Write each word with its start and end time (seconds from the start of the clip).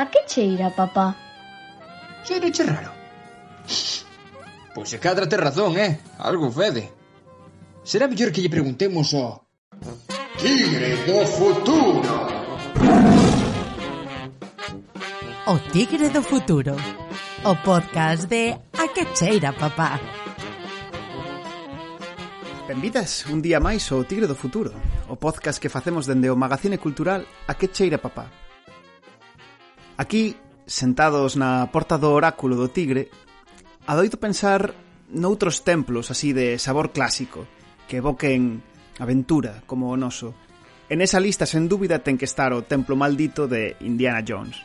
A 0.00 0.06
que 0.06 0.24
cheira, 0.26 0.70
papá? 0.70 1.14
Cheira 2.24 2.50
che 2.50 2.62
raro. 2.64 2.90
Pois 4.74 4.88
se 4.88 4.98
cadra 4.98 5.28
te 5.28 5.36
razón, 5.36 5.76
eh? 5.76 6.00
Algo 6.16 6.50
fede. 6.50 6.88
Será 7.84 8.08
mellor 8.08 8.32
que 8.32 8.40
lle 8.40 8.48
preguntemos 8.48 9.12
ao... 9.12 9.44
Tigre 10.40 11.04
do 11.04 11.20
futuro! 11.36 12.16
O 15.52 15.54
Tigre 15.68 16.08
do 16.08 16.22
futuro. 16.24 16.74
O 17.44 17.52
podcast 17.60 18.24
de 18.24 18.56
A 18.56 18.88
que 18.88 19.04
cheira, 19.12 19.52
papá. 19.52 20.00
Benvidas 22.64 23.28
un 23.28 23.44
día 23.44 23.60
máis 23.60 23.84
ao 23.92 24.08
Tigre 24.08 24.24
do 24.24 24.40
Futuro, 24.42 24.72
o 25.12 25.20
podcast 25.20 25.60
que 25.60 25.68
facemos 25.68 26.08
dende 26.08 26.32
o 26.32 26.40
Magazine 26.40 26.80
Cultural 26.80 27.20
A 27.44 27.52
que 27.52 27.68
cheira, 27.68 27.98
papá, 28.00 28.32
Aquí, 30.00 30.32
sentados 30.64 31.36
na 31.36 31.68
porta 31.68 32.00
do 32.00 32.08
oráculo 32.16 32.56
do 32.56 32.72
Tigre, 32.72 33.12
adoito 33.84 34.16
pensar 34.16 34.72
noutros 35.12 35.60
templos 35.60 36.08
así 36.08 36.32
de 36.32 36.56
sabor 36.56 36.96
clásico, 36.96 37.44
que 37.84 38.00
evoquen 38.00 38.64
aventura 38.96 39.60
como 39.68 39.92
o 39.92 40.00
noso. 40.00 40.32
En 40.88 41.04
esa 41.04 41.20
lista, 41.20 41.44
sen 41.44 41.68
dúbida, 41.68 42.00
ten 42.00 42.16
que 42.16 42.24
estar 42.24 42.56
o 42.56 42.64
templo 42.64 42.96
maldito 42.96 43.44
de 43.44 43.76
Indiana 43.84 44.24
Jones. 44.24 44.56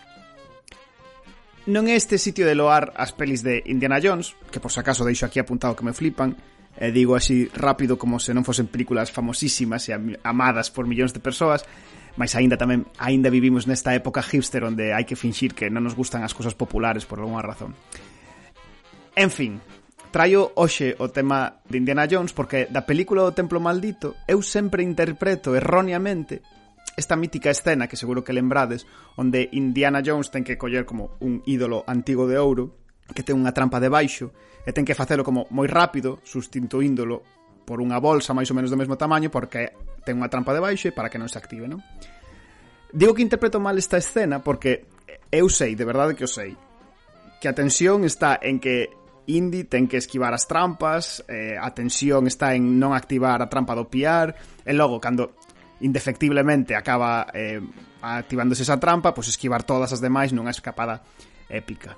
Non 1.67 1.91
é 1.91 1.99
este 1.99 2.15
sitio 2.15 2.47
de 2.47 2.55
loar 2.55 2.95
as 2.95 3.11
pelis 3.11 3.43
de 3.43 3.59
Indiana 3.67 3.99
Jones, 3.99 4.39
que 4.55 4.63
por 4.63 4.71
se 4.71 4.79
acaso 4.79 5.03
deixo 5.03 5.27
aquí 5.27 5.43
apuntado 5.43 5.75
que 5.75 5.83
me 5.83 5.91
flipan, 5.91 6.39
e 6.79 6.95
digo 6.95 7.11
así 7.11 7.51
rápido 7.51 7.99
como 7.99 8.23
se 8.23 8.31
non 8.31 8.47
fosen 8.47 8.71
películas 8.71 9.11
famosísimas 9.11 9.91
e 9.91 9.99
amadas 10.23 10.71
por 10.71 10.87
millóns 10.87 11.11
de 11.11 11.19
persoas, 11.19 11.67
mas 12.15 12.35
aínda 12.35 12.55
tamén 12.55 12.87
aínda 12.97 13.27
vivimos 13.27 13.67
nesta 13.67 13.91
época 13.91 14.23
hipster 14.23 14.63
onde 14.63 14.95
hai 14.95 15.03
que 15.03 15.19
finxir 15.19 15.51
que 15.51 15.67
non 15.67 15.83
nos 15.83 15.95
gustan 15.95 16.23
as 16.23 16.31
cousas 16.31 16.55
populares 16.55 17.03
por 17.03 17.19
algunha 17.19 17.43
razón. 17.43 17.75
En 19.15 19.31
fin, 19.31 19.59
traio 20.11 20.55
hoxe 20.55 20.95
o 20.99 21.11
tema 21.11 21.59
de 21.67 21.75
Indiana 21.79 22.07
Jones 22.07 22.31
porque 22.31 22.71
da 22.71 22.87
película 22.87 23.23
do 23.23 23.35
Templo 23.35 23.59
Maldito 23.59 24.15
eu 24.27 24.39
sempre 24.39 24.83
interpreto 24.83 25.55
erróneamente 25.55 26.39
esta 26.95 27.19
mítica 27.19 27.51
escena 27.51 27.87
que 27.91 27.99
seguro 27.99 28.23
que 28.23 28.31
lembrades 28.31 28.87
onde 29.19 29.51
Indiana 29.51 29.99
Jones 29.99 30.31
ten 30.31 30.47
que 30.47 30.55
coller 30.55 30.87
como 30.87 31.19
un 31.19 31.43
ídolo 31.43 31.83
antigo 31.83 32.27
de 32.31 32.39
ouro 32.39 32.79
que 33.11 33.21
ten 33.21 33.35
unha 33.35 33.51
trampa 33.51 33.83
debaixo 33.83 34.31
e 34.65 34.71
ten 34.73 34.87
que 34.87 34.97
facelo 34.97 35.21
como 35.21 35.45
moi 35.53 35.69
rápido, 35.69 36.23
sustituíndolo 36.25 37.21
por 37.65 37.81
unha 37.81 37.97
bolsa 37.99 38.31
máis 38.37 38.47
ou 38.53 38.55
menos 38.55 38.69
do 38.69 38.79
mesmo 38.79 38.95
tamaño 38.95 39.33
porque 39.33 39.73
ten 40.05 40.21
unha 40.21 40.29
trampa 40.29 40.53
debaixo 40.53 40.87
e 40.87 40.95
para 40.95 41.09
que 41.09 41.17
non 41.17 41.27
se 41.27 41.41
active, 41.41 41.65
non? 41.65 41.81
Digo 42.93 43.17
que 43.17 43.25
interpreto 43.25 43.59
mal 43.59 43.75
esta 43.75 43.97
escena 43.97 44.39
porque 44.39 44.85
eu 45.33 45.49
sei, 45.49 45.75
de 45.75 45.83
verdade 45.83 46.15
que 46.15 46.23
o 46.23 46.31
sei, 46.31 46.55
que 47.41 47.49
a 47.49 47.57
tensión 47.57 48.05
está 48.05 48.39
en 48.39 48.61
que 48.61 48.93
Indy 49.25 49.65
ten 49.65 49.89
que 49.89 49.97
esquivar 49.97 50.37
as 50.37 50.45
trampas, 50.45 51.25
eh, 51.25 51.57
a 51.57 51.73
tensión 51.73 52.29
está 52.29 52.53
en 52.53 52.77
non 52.77 52.93
activar 52.93 53.41
a 53.41 53.49
trampa 53.49 53.73
do 53.73 53.89
piar, 53.89 54.37
e 54.61 54.71
logo, 54.77 55.01
cando 55.01 55.33
indefectiblemente 55.81 56.77
acaba 56.77 57.27
eh, 57.33 57.59
activándose 58.01 58.61
esa 58.61 58.77
trampa, 58.77 59.17
pois 59.17 59.27
esquivar 59.27 59.65
todas 59.65 59.89
as 59.91 59.99
demais 59.99 60.29
nunha 60.29 60.53
escapada 60.53 61.01
épica. 61.49 61.97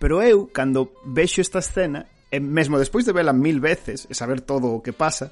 Pero 0.00 0.24
eu, 0.24 0.48
cando 0.50 0.96
vexo 1.04 1.40
esta 1.40 1.60
escena, 1.60 2.08
e 2.34 2.40
mesmo 2.42 2.82
despois 2.82 3.06
de 3.06 3.14
vela 3.14 3.30
mil 3.30 3.62
veces 3.62 4.10
e 4.10 4.14
saber 4.18 4.42
todo 4.42 4.74
o 4.74 4.82
que 4.82 4.90
pasa, 4.90 5.30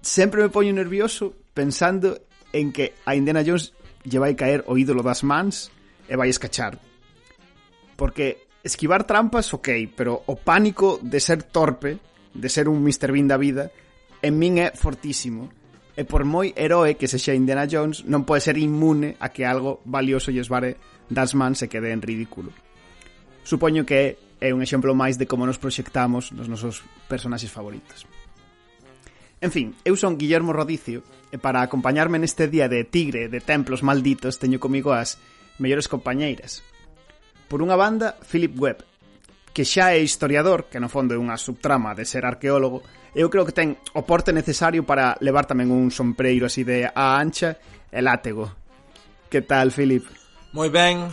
sempre 0.00 0.40
me 0.40 0.48
poño 0.48 0.72
nervioso 0.72 1.36
pensando 1.52 2.16
en 2.56 2.72
que 2.72 2.96
a 3.04 3.12
Indiana 3.12 3.44
Jones 3.44 3.76
lle 4.08 4.16
vai 4.16 4.32
caer 4.32 4.64
o 4.64 4.80
ídolo 4.80 5.04
das 5.04 5.20
mans 5.20 5.68
e 6.08 6.16
vai 6.16 6.32
escachar. 6.32 6.80
Porque 8.00 8.48
esquivar 8.64 9.04
trampas, 9.04 9.52
ok, 9.52 9.68
pero 9.92 10.24
o 10.24 10.34
pánico 10.40 10.96
de 11.04 11.20
ser 11.20 11.44
torpe, 11.44 12.00
de 12.32 12.48
ser 12.48 12.72
un 12.72 12.80
Mr. 12.80 13.12
Bean 13.12 13.28
da 13.28 13.36
vida, 13.36 13.68
en 14.24 14.40
min 14.40 14.64
é 14.64 14.72
fortísimo. 14.72 15.52
E 15.92 16.08
por 16.08 16.24
moi 16.24 16.56
heroe 16.56 16.96
que 16.96 17.04
se 17.04 17.20
xa 17.20 17.36
Indiana 17.36 17.68
Jones, 17.68 18.08
non 18.08 18.24
pode 18.24 18.40
ser 18.40 18.56
inmune 18.56 19.20
a 19.20 19.28
que 19.28 19.44
algo 19.44 19.84
valioso 19.84 20.32
lle 20.32 20.40
esbare 20.40 20.80
das 21.12 21.36
mans 21.36 21.60
e 21.60 21.68
quede 21.68 21.92
en 21.92 22.00
ridículo. 22.00 22.48
Supoño 23.44 23.84
que 23.84 24.31
é 24.42 24.50
un 24.50 24.58
exemplo 24.58 24.90
máis 24.90 25.14
de 25.14 25.30
como 25.30 25.46
nos 25.46 25.62
proxectamos 25.62 26.34
nos 26.34 26.50
nosos 26.50 26.82
personaxes 27.06 27.54
favoritos. 27.54 28.10
En 29.38 29.54
fin, 29.54 29.78
eu 29.86 29.94
son 29.94 30.18
Guillermo 30.18 30.50
Rodicio 30.50 31.06
e 31.30 31.38
para 31.38 31.62
acompañarme 31.62 32.18
neste 32.18 32.50
día 32.50 32.66
de 32.66 32.82
tigre 32.82 33.30
de 33.30 33.38
templos 33.38 33.86
malditos 33.86 34.42
teño 34.42 34.58
comigo 34.58 34.90
as 34.90 35.22
mellores 35.62 35.86
compañeiras. 35.86 36.66
Por 37.46 37.62
unha 37.62 37.78
banda, 37.78 38.18
Philip 38.26 38.54
Webb, 38.58 38.82
que 39.54 39.62
xa 39.62 39.94
é 39.94 40.02
historiador, 40.02 40.66
que 40.66 40.82
no 40.82 40.90
fondo 40.90 41.14
é 41.14 41.18
unha 41.22 41.38
subtrama 41.38 41.94
de 41.94 42.02
ser 42.02 42.26
arqueólogo, 42.26 42.82
eu 43.14 43.30
creo 43.30 43.46
que 43.46 43.54
ten 43.54 43.78
o 43.94 44.02
porte 44.02 44.34
necesario 44.34 44.82
para 44.82 45.14
levar 45.22 45.46
tamén 45.46 45.70
un 45.70 45.94
sombreiro 45.94 46.50
así 46.50 46.66
de 46.66 46.90
a 46.90 47.18
ancha 47.18 47.60
e 47.92 48.00
látego. 48.02 48.50
Que 49.30 49.44
tal, 49.44 49.70
Philip? 49.70 50.02
Moi 50.56 50.68
ben, 50.72 51.12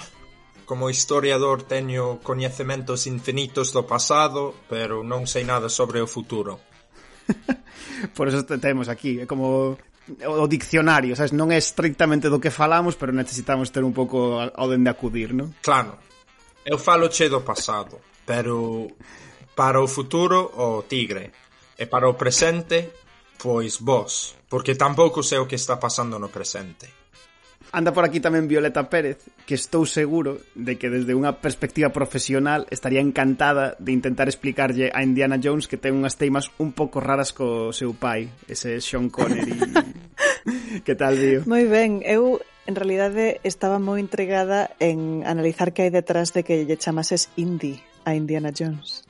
Como 0.70 0.94
historiador 0.94 1.66
teño 1.66 2.22
coñecementos 2.22 3.10
infinitos 3.10 3.74
do 3.74 3.90
pasado, 3.90 4.54
pero 4.70 5.02
non 5.02 5.26
sei 5.26 5.42
nada 5.42 5.66
sobre 5.66 5.98
o 5.98 6.06
futuro. 6.06 6.62
Por 8.14 8.30
eso 8.30 8.46
te 8.46 8.62
temos 8.62 8.86
aquí, 8.86 9.18
é 9.18 9.26
como 9.26 9.82
o 10.30 10.46
diccionario, 10.46 11.18
sabes, 11.18 11.34
non 11.34 11.50
é 11.50 11.58
estrictamente 11.58 12.30
do 12.30 12.38
que 12.38 12.54
falamos, 12.54 12.94
pero 12.94 13.10
necesitamos 13.10 13.74
ter 13.74 13.82
un 13.82 13.98
pouco 13.98 14.38
ao 14.38 14.70
dende 14.70 14.94
acudir, 14.94 15.34
non? 15.34 15.58
Claro. 15.66 15.98
Eu 16.62 16.78
falo 16.78 17.10
che 17.10 17.34
do 17.34 17.42
pasado, 17.42 17.98
pero 18.30 18.94
para 19.58 19.82
o 19.82 19.90
futuro 19.90 20.54
o 20.54 20.86
tigre 20.86 21.34
e 21.82 21.90
para 21.90 22.06
o 22.06 22.14
presente 22.14 22.94
pois 23.42 23.82
vos, 23.82 24.38
porque 24.46 24.78
tampouco 24.78 25.26
sei 25.26 25.42
o 25.42 25.50
que 25.50 25.58
está 25.58 25.82
pasando 25.82 26.22
no 26.22 26.30
presente. 26.30 26.99
Anda 27.72 27.94
por 27.94 28.02
aquí 28.02 28.18
tamén 28.18 28.50
Violeta 28.50 28.90
Pérez, 28.90 29.30
que 29.46 29.54
estou 29.54 29.86
seguro 29.86 30.42
de 30.58 30.82
que 30.82 30.90
desde 30.90 31.14
unha 31.14 31.38
perspectiva 31.38 31.94
profesional 31.94 32.66
estaría 32.74 32.98
encantada 32.98 33.78
de 33.78 33.94
intentar 33.94 34.26
explicarlle 34.26 34.90
a 34.90 35.06
Indiana 35.06 35.38
Jones 35.38 35.70
que 35.70 35.78
ten 35.78 35.94
unhas 35.94 36.18
teimas 36.18 36.50
un 36.58 36.74
pouco 36.74 36.98
raras 36.98 37.30
co 37.30 37.70
seu 37.70 37.94
pai, 37.94 38.26
ese 38.50 38.82
Sean 38.82 39.14
Connery. 39.14 39.54
que 40.86 40.98
tal, 40.98 41.14
Dio? 41.14 41.46
Moi 41.46 41.70
ben, 41.70 42.02
eu 42.02 42.42
en 42.66 42.74
realidade 42.74 43.38
estaba 43.46 43.78
moi 43.78 44.02
intrigada 44.02 44.74
en 44.82 45.22
analizar 45.30 45.70
que 45.70 45.86
hai 45.86 45.94
detrás 45.94 46.34
de 46.34 46.42
que 46.42 46.66
lle 46.66 46.82
chamases 46.82 47.30
Indy 47.38 47.78
a 48.02 48.18
Indiana 48.18 48.50
Jones. 48.50 49.06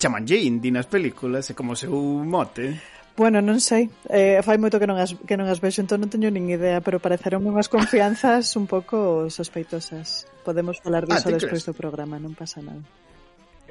Chamanlle 0.00 0.40
Indy 0.40 0.72
nas 0.72 0.88
películas, 0.88 1.48
é 1.48 1.54
como 1.54 1.76
seu 1.76 1.92
mote. 2.24 2.80
Bueno, 3.12 3.44
non 3.44 3.60
sei, 3.60 3.92
eh, 4.08 4.40
fai 4.40 4.56
moito 4.56 4.80
que 4.80 4.88
non 4.88 4.96
as, 4.96 5.12
que 5.28 5.36
non 5.36 5.44
as 5.44 5.60
vexo, 5.60 5.84
entón 5.84 6.00
non 6.00 6.08
teño 6.08 6.32
nin 6.32 6.48
idea, 6.48 6.80
pero 6.80 6.96
pareceron 6.96 7.44
unhas 7.44 7.68
confianzas 7.68 8.56
un 8.56 8.64
pouco 8.64 9.28
sospeitosas. 9.28 10.24
Podemos 10.40 10.80
falar 10.80 11.04
disso 11.04 11.28
ah, 11.28 11.36
despois 11.36 11.60
do 11.68 11.76
programa, 11.76 12.16
non 12.16 12.32
pasa 12.32 12.64
nada. 12.64 12.80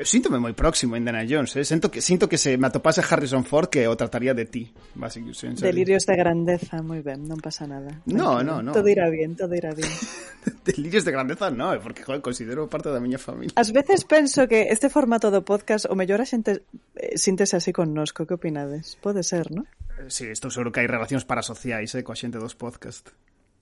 Eu 0.01 0.09
síntome 0.09 0.41
moi 0.41 0.57
próximo 0.57 0.97
a 0.97 0.97
Indiana 0.97 1.21
Jones, 1.29 1.53
eh? 1.53 1.61
sinto 1.61 1.93
que 1.93 2.01
sinto 2.01 2.25
que 2.25 2.41
se 2.41 2.57
me 2.57 2.65
atopase 2.65 3.05
Harrison 3.05 3.45
Ford 3.45 3.69
que 3.69 3.85
o 3.85 3.93
trataría 3.93 4.33
de 4.33 4.49
ti, 4.49 4.73
basicamente. 4.97 5.61
Delirios 5.61 6.09
de 6.09 6.17
grandeza, 6.17 6.81
moi 6.81 7.05
ben, 7.05 7.29
non 7.29 7.37
pasa 7.37 7.69
nada. 7.69 8.01
No, 8.09 8.41
no, 8.41 8.65
no. 8.65 8.73
Todo 8.73 8.89
irá 8.89 9.05
bien, 9.13 9.37
todo 9.37 9.53
irá 9.53 9.77
bien. 9.77 9.85
Delirios 10.65 11.05
de 11.05 11.13
grandeza, 11.13 11.53
no, 11.53 11.69
eh, 11.69 11.77
porque 11.77 12.01
joder, 12.01 12.25
considero 12.25 12.65
parte 12.65 12.89
da 12.89 12.97
miña 12.97 13.21
familia. 13.21 13.53
As 13.53 13.69
veces 13.69 14.01
penso 14.01 14.49
que 14.49 14.73
este 14.73 14.89
formato 14.89 15.29
do 15.29 15.45
podcast 15.45 15.85
o 15.85 15.93
mellor 15.93 16.17
a 16.17 16.25
xente 16.25 16.65
eh, 16.97 17.21
síntese 17.21 17.61
así 17.61 17.69
connosco, 17.69 18.25
que 18.25 18.33
opinades? 18.33 18.97
Pode 18.97 19.21
ser, 19.21 19.53
non? 19.53 19.69
Eh, 20.01 20.09
sí, 20.09 20.25
estou 20.33 20.49
seguro 20.49 20.73
que 20.73 20.81
hai 20.81 20.89
relacións 20.89 21.29
parasociais 21.29 21.93
eh, 21.93 22.01
coa 22.01 22.17
xente 22.17 22.41
dos 22.41 22.57
podcast. 22.57 23.13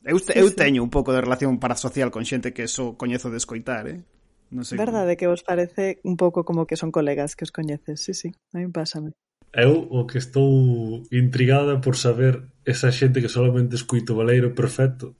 Eu, 0.08 0.16
te, 0.24 0.40
eu 0.40 0.56
teño 0.56 0.80
un 0.80 0.88
pouco 0.88 1.12
de 1.12 1.20
relación 1.20 1.60
parasocial 1.60 2.16
con 2.16 2.24
xente 2.24 2.56
que 2.56 2.72
só 2.72 2.96
so 2.96 2.96
coñezo 2.96 3.28
de 3.28 3.44
escoitar, 3.44 3.92
eh? 3.92 4.00
Non 4.50 4.66
sei 4.66 4.82
Verdade 4.82 5.14
como... 5.14 5.20
que 5.20 5.28
vos 5.30 5.44
parece 5.46 6.02
un 6.02 6.18
pouco 6.18 6.42
como 6.42 6.66
que 6.66 6.78
son 6.78 6.90
colegas 6.90 7.38
que 7.38 7.46
os 7.46 7.54
coñeces, 7.54 8.02
sí, 8.02 8.14
sí, 8.18 8.30
a 8.54 8.58
mí 8.58 8.68
pásame. 8.74 9.14
Eu 9.54 9.90
o 9.90 10.06
que 10.06 10.22
estou 10.22 11.06
intrigada 11.10 11.82
por 11.82 11.98
saber 11.98 12.50
esa 12.66 12.94
xente 12.94 13.22
que 13.22 13.30
solamente 13.30 13.78
escuito 13.78 14.18
Valeiro 14.18 14.54
perfecto 14.54 15.18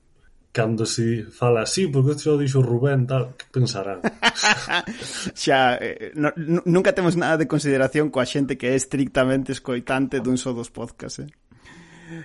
cando 0.52 0.86
se 0.86 1.24
fala 1.30 1.62
así, 1.62 1.86
porque 1.86 2.18
isto 2.18 2.34
dixo 2.34 2.62
Rubén, 2.62 3.06
tal, 3.06 3.38
que 3.38 3.46
pensarán? 3.54 4.02
xa, 5.34 5.78
eh, 5.78 6.10
no, 6.14 6.34
nunca 6.66 6.90
temos 6.90 7.14
nada 7.14 7.38
de 7.38 7.46
consideración 7.46 8.10
coa 8.10 8.26
xente 8.26 8.58
que 8.58 8.74
é 8.74 8.74
estrictamente 8.74 9.54
escoitante 9.54 10.18
dun 10.18 10.38
só 10.38 10.50
dos 10.50 10.74
podcast, 10.74 11.22
eh? 11.22 11.30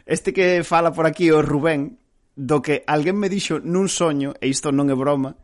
Este 0.10 0.34
que 0.34 0.66
fala 0.66 0.90
por 0.90 1.06
aquí, 1.06 1.30
o 1.30 1.46
Rubén, 1.46 2.02
do 2.34 2.66
que 2.66 2.82
alguén 2.90 3.14
me 3.14 3.30
dixo 3.30 3.62
nun 3.62 3.86
soño, 3.86 4.34
e 4.42 4.50
isto 4.50 4.74
non 4.74 4.90
é 4.90 4.98
broma, 4.98 5.38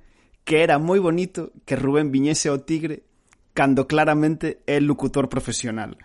que 0.44 0.64
era 0.64 0.82
moi 0.82 1.00
bonito 1.00 1.54
que 1.66 1.78
Rubén 1.78 2.10
viñese 2.10 2.50
ao 2.50 2.66
Tigre 2.66 3.06
cando 3.54 3.86
claramente 3.86 4.64
é 4.66 4.80
locutor 4.80 5.28
profesional. 5.28 5.98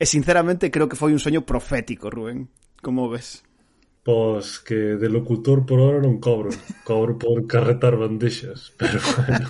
E 0.00 0.04
sinceramente 0.06 0.72
creo 0.74 0.88
que 0.90 0.98
foi 0.98 1.14
un 1.14 1.22
soño 1.22 1.46
profético, 1.46 2.10
Rubén. 2.10 2.50
Como 2.82 3.08
ves? 3.08 3.46
Pois 4.04 4.60
que 4.60 5.00
de 5.00 5.08
locutor 5.08 5.64
por 5.64 5.80
hora 5.80 6.02
non 6.02 6.20
cobro. 6.20 6.52
Cobro 6.84 7.16
por 7.16 7.48
carretar 7.48 7.96
bandexas. 7.96 8.74
Pero 8.78 9.00
bueno. 9.00 9.48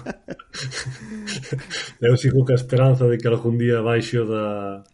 Eu 1.99 2.14
sigo 2.14 2.47
ca 2.47 2.55
esperanza 2.55 3.08
de 3.11 3.19
que 3.19 3.26
algún 3.26 3.58
día 3.58 3.82
baixo 3.82 4.23
da 4.29 4.85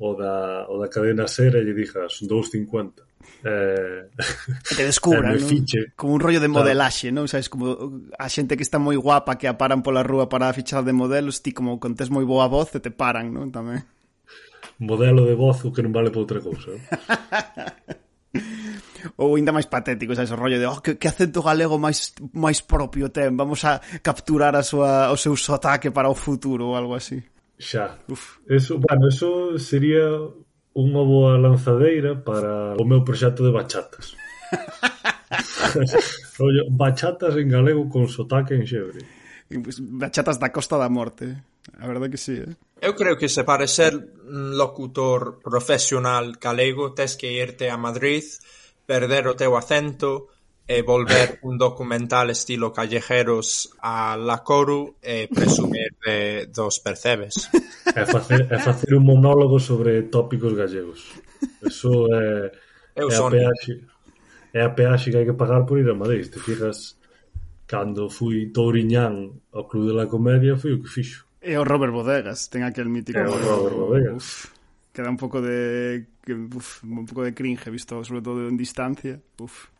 o 0.00 0.16
da, 0.16 0.64
o 0.72 0.80
da 0.80 0.88
cadena 0.88 1.28
ser 1.28 1.52
e 1.56 1.60
lle 1.60 1.76
dixas 1.76 2.24
2.50 2.24 3.09
eh, 3.44 4.10
que 4.76 4.84
descubran, 4.84 5.36
eh, 5.38 5.40
non? 5.40 5.64
como 5.96 6.14
un 6.14 6.20
rollo 6.20 6.40
de 6.40 6.48
modelaxe, 6.48 7.08
claro. 7.08 7.24
non? 7.24 7.26
Sabes, 7.28 7.48
como 7.48 7.76
a 8.16 8.26
xente 8.28 8.56
que 8.56 8.64
está 8.64 8.76
moi 8.76 8.96
guapa 8.96 9.36
que 9.40 9.48
a 9.48 9.56
paran 9.56 9.84
pola 9.84 10.04
rúa 10.04 10.28
para 10.28 10.52
fichar 10.52 10.84
de 10.84 10.92
modelos, 10.92 11.40
ti 11.40 11.52
como 11.52 11.80
contes 11.80 12.08
moi 12.12 12.24
boa 12.24 12.48
voz 12.48 12.72
e 12.76 12.80
te 12.80 12.92
paran, 12.92 13.32
non? 13.32 13.48
Tamén. 13.52 13.84
Modelo 14.80 15.28
de 15.28 15.36
voz 15.36 15.60
o 15.64 15.72
que 15.72 15.84
non 15.84 15.92
vale 15.92 16.08
para 16.08 16.24
outra 16.24 16.40
cousa. 16.40 16.72
Eh. 16.72 16.80
ou 19.16 19.36
ainda 19.36 19.52
máis 19.52 19.66
patético, 19.66 20.14
sabes, 20.14 20.30
o 20.32 20.36
rollo 20.36 20.58
de 20.60 20.66
oh, 20.68 20.80
que, 20.80 20.96
que 20.96 21.08
acento 21.08 21.42
galego 21.42 21.80
máis 21.80 22.14
máis 22.36 22.60
propio 22.60 23.08
ten, 23.08 23.36
vamos 23.36 23.64
a 23.64 23.80
capturar 24.04 24.54
a 24.56 24.62
súa, 24.62 25.10
o 25.10 25.16
seu 25.16 25.36
sotaque 25.36 25.90
para 25.90 26.12
o 26.12 26.16
futuro 26.16 26.72
ou 26.72 26.76
algo 26.76 26.94
así. 26.94 27.20
Xa. 27.60 28.00
Uf. 28.08 28.40
Eso, 28.48 28.80
bueno, 28.80 29.08
eso 29.08 29.58
sería 29.58 30.08
unha 30.74 31.02
boa 31.02 31.34
lanzadeira 31.38 32.14
para 32.14 32.76
o 32.78 32.84
meu 32.86 33.02
proxecto 33.02 33.42
de 33.42 33.50
bachatas. 33.50 34.14
Rollo, 36.38 36.66
bachatas 36.70 37.36
en 37.36 37.48
galego 37.48 37.88
con 37.88 38.06
sotaque 38.06 38.54
en 38.54 38.66
xebre. 38.66 39.02
Bachatas 39.98 40.38
da 40.38 40.54
Costa 40.54 40.78
da 40.78 40.88
Morte. 40.88 41.42
A 41.78 41.86
verdade 41.86 42.10
que 42.10 42.18
sí, 42.18 42.38
eh? 42.38 42.54
Eu 42.80 42.96
creo 42.96 43.18
que 43.18 43.28
se 43.28 43.44
para 43.44 43.66
ser 43.66 43.92
locutor 44.24 45.42
profesional 45.42 46.32
galego 46.40 46.94
tes 46.94 47.18
que 47.18 47.36
irte 47.36 47.68
a 47.68 47.76
Madrid, 47.76 48.24
perder 48.86 49.28
o 49.28 49.36
teu 49.36 49.52
acento, 49.58 50.32
e 50.70 50.82
volver 50.82 51.42
un 51.42 51.58
documental 51.58 52.30
estilo 52.30 52.70
Callejeros 52.70 53.74
a 53.82 54.14
la 54.14 54.38
Coru 54.46 54.94
e 55.02 55.26
presumir 55.26 55.98
de, 55.98 56.46
dos 56.46 56.78
percebes. 56.78 57.50
É 57.90 58.06
facer, 58.14 58.46
é 58.46 58.58
facer 58.62 58.94
un 58.94 59.02
monólogo 59.02 59.58
sobre 59.58 60.06
tópicos 60.06 60.54
gallegos. 60.54 61.10
Eso 61.58 62.06
é, 62.14 62.54
Eu 62.94 63.10
é, 63.10 63.18
a 63.18 63.26
peaxe, 63.26 63.82
é 64.54 64.62
a 64.62 64.70
peaxe 64.70 65.10
que 65.10 65.18
hai 65.18 65.26
que 65.26 65.34
pagar 65.34 65.66
por 65.66 65.74
ir 65.74 65.90
a 65.90 65.94
Madrid. 65.98 66.30
Te 66.30 66.38
fijas, 66.38 66.94
cando 67.66 68.06
fui 68.06 68.54
Touriñán 68.54 69.42
ao 69.50 69.66
Club 69.66 69.90
de 69.90 69.94
la 69.98 70.06
Comedia, 70.06 70.54
foi 70.54 70.78
o 70.78 70.78
que 70.78 70.86
fixo. 70.86 71.26
E 71.42 71.58
o 71.58 71.66
Robert 71.66 71.90
Bodegas, 71.90 72.46
ten 72.46 72.62
aquel 72.62 72.86
mítico... 72.86 73.18
É 73.18 73.26
o 73.26 73.34
Robert 73.34 73.74
Bodegas. 73.74 74.46
Uf 74.46 74.60
queda 74.92 75.10
un 75.10 75.16
pouco 75.16 75.40
de 75.40 76.06
uf, 76.54 76.82
un 76.84 77.06
pouco 77.06 77.22
de 77.22 77.34
cringe 77.34 77.70
visto 77.70 78.02
sobre 78.04 78.22
todo 78.22 78.48
en 78.48 78.56
distancia 78.56 79.20
uf 79.38 79.70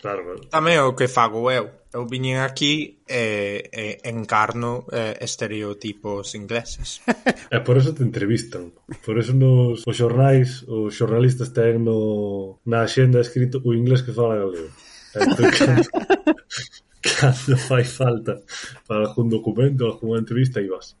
Claro, 0.00 0.22
claro. 0.24 0.40
Tamén 0.50 0.74
é 0.78 0.84
o 0.84 0.94
que 0.94 1.10
fago 1.10 1.50
eu. 1.50 1.66
Eu 1.88 2.04
viñen 2.04 2.38
aquí 2.44 3.00
e, 3.08 3.64
e 3.72 3.84
encarno 4.06 4.84
e, 4.92 5.18
estereotipos 5.24 6.36
ingleses. 6.38 7.02
e 7.54 7.58
por 7.64 7.80
eso 7.80 7.96
te 7.96 8.06
entrevistan. 8.06 8.70
Por 9.02 9.18
eso 9.18 9.34
nos 9.34 9.82
os 9.82 9.96
xornais, 9.96 10.62
os 10.68 10.94
xornalistas 10.94 11.50
ten 11.50 11.82
no, 11.82 12.62
na 12.68 12.86
axenda 12.86 13.18
escrito 13.18 13.58
o 13.64 13.74
inglés 13.74 14.04
que 14.06 14.14
fala 14.14 14.38
galego. 14.38 14.70
Entón, 15.18 15.50
cando 17.02 17.56
fai 17.56 17.84
falta 17.84 18.42
para 18.86 19.08
algún 19.08 19.28
documento, 19.28 19.86
algunha 19.86 20.20
entrevista, 20.20 20.60
e 20.60 20.68
vas. 20.68 20.94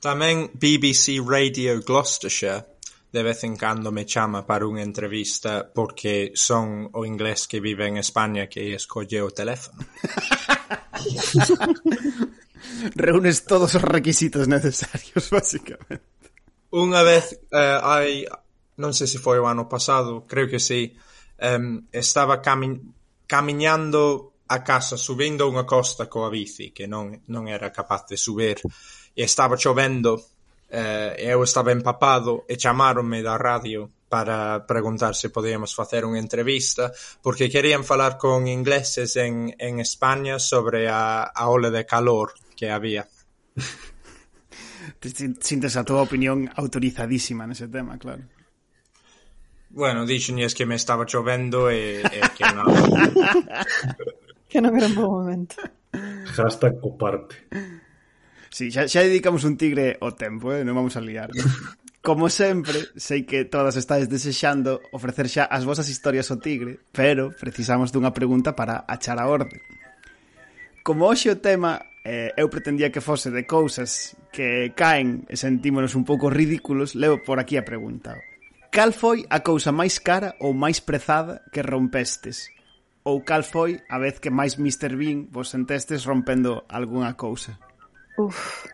Tamén 0.00 0.48
BBC 0.56 1.20
Radio 1.20 1.76
Gloucestershire 1.84 2.64
de 3.12 3.22
vez 3.22 3.42
en 3.44 3.56
cando 3.56 3.90
me 3.90 4.06
chama 4.06 4.46
para 4.46 4.66
unha 4.66 4.86
entrevista 4.86 5.66
porque 5.66 6.30
son 6.38 6.86
o 6.94 7.02
inglés 7.02 7.50
que 7.50 7.58
vive 7.58 7.90
en 7.90 7.98
España 7.98 8.46
que 8.46 8.74
escolle 8.74 9.18
o 9.22 9.34
teléfono. 9.34 9.82
Reúnes 12.94 13.44
todos 13.44 13.74
os 13.74 13.82
requisitos 13.82 14.46
necesarios, 14.46 15.26
basicamente. 15.30 16.06
Unha 16.70 17.02
vez 17.02 17.34
eh, 17.50 17.78
hai, 17.82 18.30
non 18.78 18.94
sei 18.94 19.10
se 19.10 19.18
foi 19.18 19.42
o 19.42 19.50
ano 19.50 19.66
pasado, 19.66 20.22
creo 20.30 20.46
que 20.46 20.62
sí, 20.62 20.94
um, 21.42 21.82
estaba 21.90 22.38
cami 22.38 22.78
camiñando 23.26 24.34
a 24.50 24.62
casa 24.66 24.98
subindo 24.98 25.46
unha 25.46 25.62
costa 25.62 26.10
coa 26.10 26.26
bici 26.30 26.74
que 26.74 26.90
non, 26.90 27.22
non 27.30 27.46
era 27.46 27.70
capaz 27.70 28.10
de 28.10 28.18
subir 28.18 28.58
e 29.14 29.22
estaba 29.22 29.54
chovendo 29.54 30.18
eh, 30.70 31.18
eu 31.18 31.42
estaba 31.42 31.74
empapado 31.74 32.46
e 32.46 32.56
chamáronme 32.56 33.22
da 33.22 33.36
radio 33.36 33.90
para 34.10 34.66
preguntar 34.66 35.14
se 35.14 35.30
podíamos 35.30 35.74
facer 35.74 36.02
unha 36.06 36.18
entrevista 36.18 36.90
porque 37.22 37.50
querían 37.50 37.82
falar 37.86 38.18
con 38.18 38.46
ingleses 38.46 39.14
en, 39.18 39.54
en 39.58 39.78
España 39.82 40.38
sobre 40.38 40.90
a, 40.90 41.30
a 41.30 41.44
ola 41.50 41.70
de 41.70 41.86
calor 41.86 42.34
que 42.54 42.70
había. 42.70 43.06
Sintes 45.40 45.78
a 45.78 45.86
túa 45.86 46.02
opinión 46.02 46.50
autorizadísima 46.54 47.46
nese 47.46 47.70
tema, 47.70 47.98
claro. 47.98 48.26
Bueno, 49.70 50.02
dixenlles 50.02 50.54
que 50.54 50.66
me 50.66 50.74
estaba 50.74 51.06
chovendo 51.06 51.70
e, 51.70 52.02
e 52.02 52.20
que 52.34 52.46
non... 52.50 52.66
que 54.50 54.58
non 54.58 54.74
era 54.74 54.90
un 54.90 54.96
bom 54.98 55.22
momento. 55.22 55.54
Hashtag 56.34 56.82
coparte. 56.82 57.46
Sí, 58.50 58.74
xa, 58.74 58.90
xa 58.90 59.06
dedicamos 59.06 59.46
un 59.46 59.54
tigre 59.54 59.96
o 60.02 60.10
tempo, 60.18 60.50
eh? 60.50 60.66
non 60.66 60.74
vamos 60.74 60.98
a 60.98 61.02
liar. 61.02 61.30
Como 62.02 62.26
sempre, 62.32 62.90
sei 62.98 63.22
que 63.22 63.46
todas 63.46 63.78
estáis 63.78 64.10
desexando 64.10 64.82
ofrecer 64.90 65.30
xa 65.30 65.44
as 65.46 65.62
vosas 65.62 65.86
historias 65.86 66.32
ao 66.34 66.42
tigre, 66.42 66.82
pero 66.90 67.30
precisamos 67.30 67.94
dunha 67.94 68.10
pregunta 68.10 68.58
para 68.58 68.82
achar 68.90 69.22
a 69.22 69.30
orde. 69.30 69.62
Como 70.82 71.06
hoxe 71.06 71.30
o 71.30 71.38
tema 71.38 71.78
eh, 72.02 72.34
eu 72.34 72.50
pretendía 72.50 72.90
que 72.90 73.04
fose 73.04 73.30
de 73.30 73.46
cousas 73.46 74.16
que 74.34 74.74
caen 74.74 75.28
e 75.30 75.36
sentímonos 75.38 75.94
un 75.94 76.02
pouco 76.02 76.26
ridículos, 76.26 76.98
levo 76.98 77.22
por 77.22 77.38
aquí 77.38 77.54
a 77.54 77.68
pregunta. 77.68 78.18
Cal 78.74 78.90
foi 78.90 79.28
a 79.30 79.46
cousa 79.46 79.70
máis 79.70 80.02
cara 80.02 80.34
ou 80.42 80.50
máis 80.56 80.82
prezada 80.82 81.46
que 81.54 81.62
rompestes? 81.62 82.50
Ou 83.06 83.22
cal 83.22 83.46
foi 83.46 83.78
a 83.86 84.02
vez 84.02 84.18
que 84.18 84.34
máis 84.34 84.58
Mr. 84.58 84.98
Bean 84.98 85.30
vos 85.30 85.52
sentestes 85.54 86.02
rompendo 86.02 86.64
algunha 86.66 87.14
cousa? 87.14 87.69
Uf. 88.18 88.66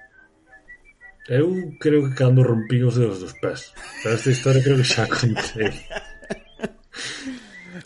Eu 1.29 1.75
creo 1.81 2.07
que 2.07 2.15
cando 2.15 2.47
rompí 2.47 2.83
os 2.87 2.95
dedos 2.95 3.21
dos 3.21 3.35
pés. 3.43 3.75
Pero 4.03 4.15
esta 4.15 4.31
historia 4.31 4.63
creo 4.63 4.79
que 4.79 4.87
xa 4.87 5.11
contei. 5.11 5.75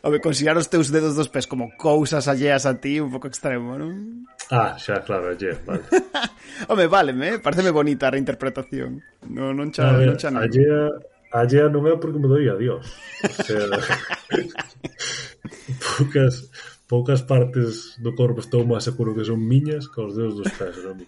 Home, 0.03 0.21
considerar 0.21 0.57
os 0.57 0.69
teus 0.69 0.89
dedos 0.89 1.17
dos 1.17 1.29
pés 1.29 1.47
como 1.47 1.77
cousas 1.77 2.29
alleas 2.29 2.65
a 2.65 2.81
ti 2.81 3.01
un 3.01 3.13
pouco 3.13 3.29
extremo, 3.29 3.77
non? 3.77 4.25
Ah, 4.49 4.73
xa, 4.81 5.05
claro, 5.05 5.29
ayer, 5.29 5.61
vale. 5.67 5.85
Home, 6.69 6.89
váleme, 6.89 7.39
pareceme 7.41 7.69
bonita 7.69 8.09
a 8.09 8.15
reinterpretación. 8.15 9.05
No, 9.29 9.53
non 9.53 9.69
xa, 9.69 9.93
a 9.93 10.01
ver, 10.01 10.09
non 10.09 10.17
xa 10.17 10.33
non. 10.33 10.41
Allea, 10.41 10.89
allea 11.37 11.69
non 11.69 11.85
é 11.85 11.93
porque 12.01 12.17
me 12.17 12.33
doía 12.33 12.57
a 12.57 12.61
Dios. 12.61 12.89
O 13.25 13.43
sea, 13.45 13.61
poucas, 15.97 16.49
Poucas 16.91 17.23
partes 17.23 17.95
do 18.03 18.11
corpo 18.19 18.43
estou 18.43 18.67
máis 18.67 18.83
seguro 18.83 19.15
que 19.15 19.23
son 19.23 19.39
miñas 19.39 19.87
que 19.87 20.03
os 20.03 20.19
dedos 20.19 20.43
dos 20.43 20.51
pés, 20.59 20.75
non? 20.83 20.99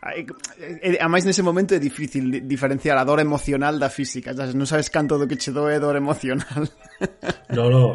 A 0.00 1.08
máis 1.12 1.28
nese 1.28 1.44
momento 1.44 1.76
é 1.76 1.80
difícil 1.80 2.40
diferenciar 2.48 2.96
a 2.96 3.04
dor 3.04 3.20
emocional 3.20 3.76
da 3.76 3.92
física 3.92 4.32
xa, 4.32 4.48
Non 4.56 4.64
sabes 4.64 4.88
canto 4.88 5.20
do 5.20 5.28
que 5.28 5.36
che 5.36 5.52
doe 5.52 5.76
dor 5.76 6.00
emocional 6.00 6.64
Non, 7.52 7.68
non, 7.68 7.88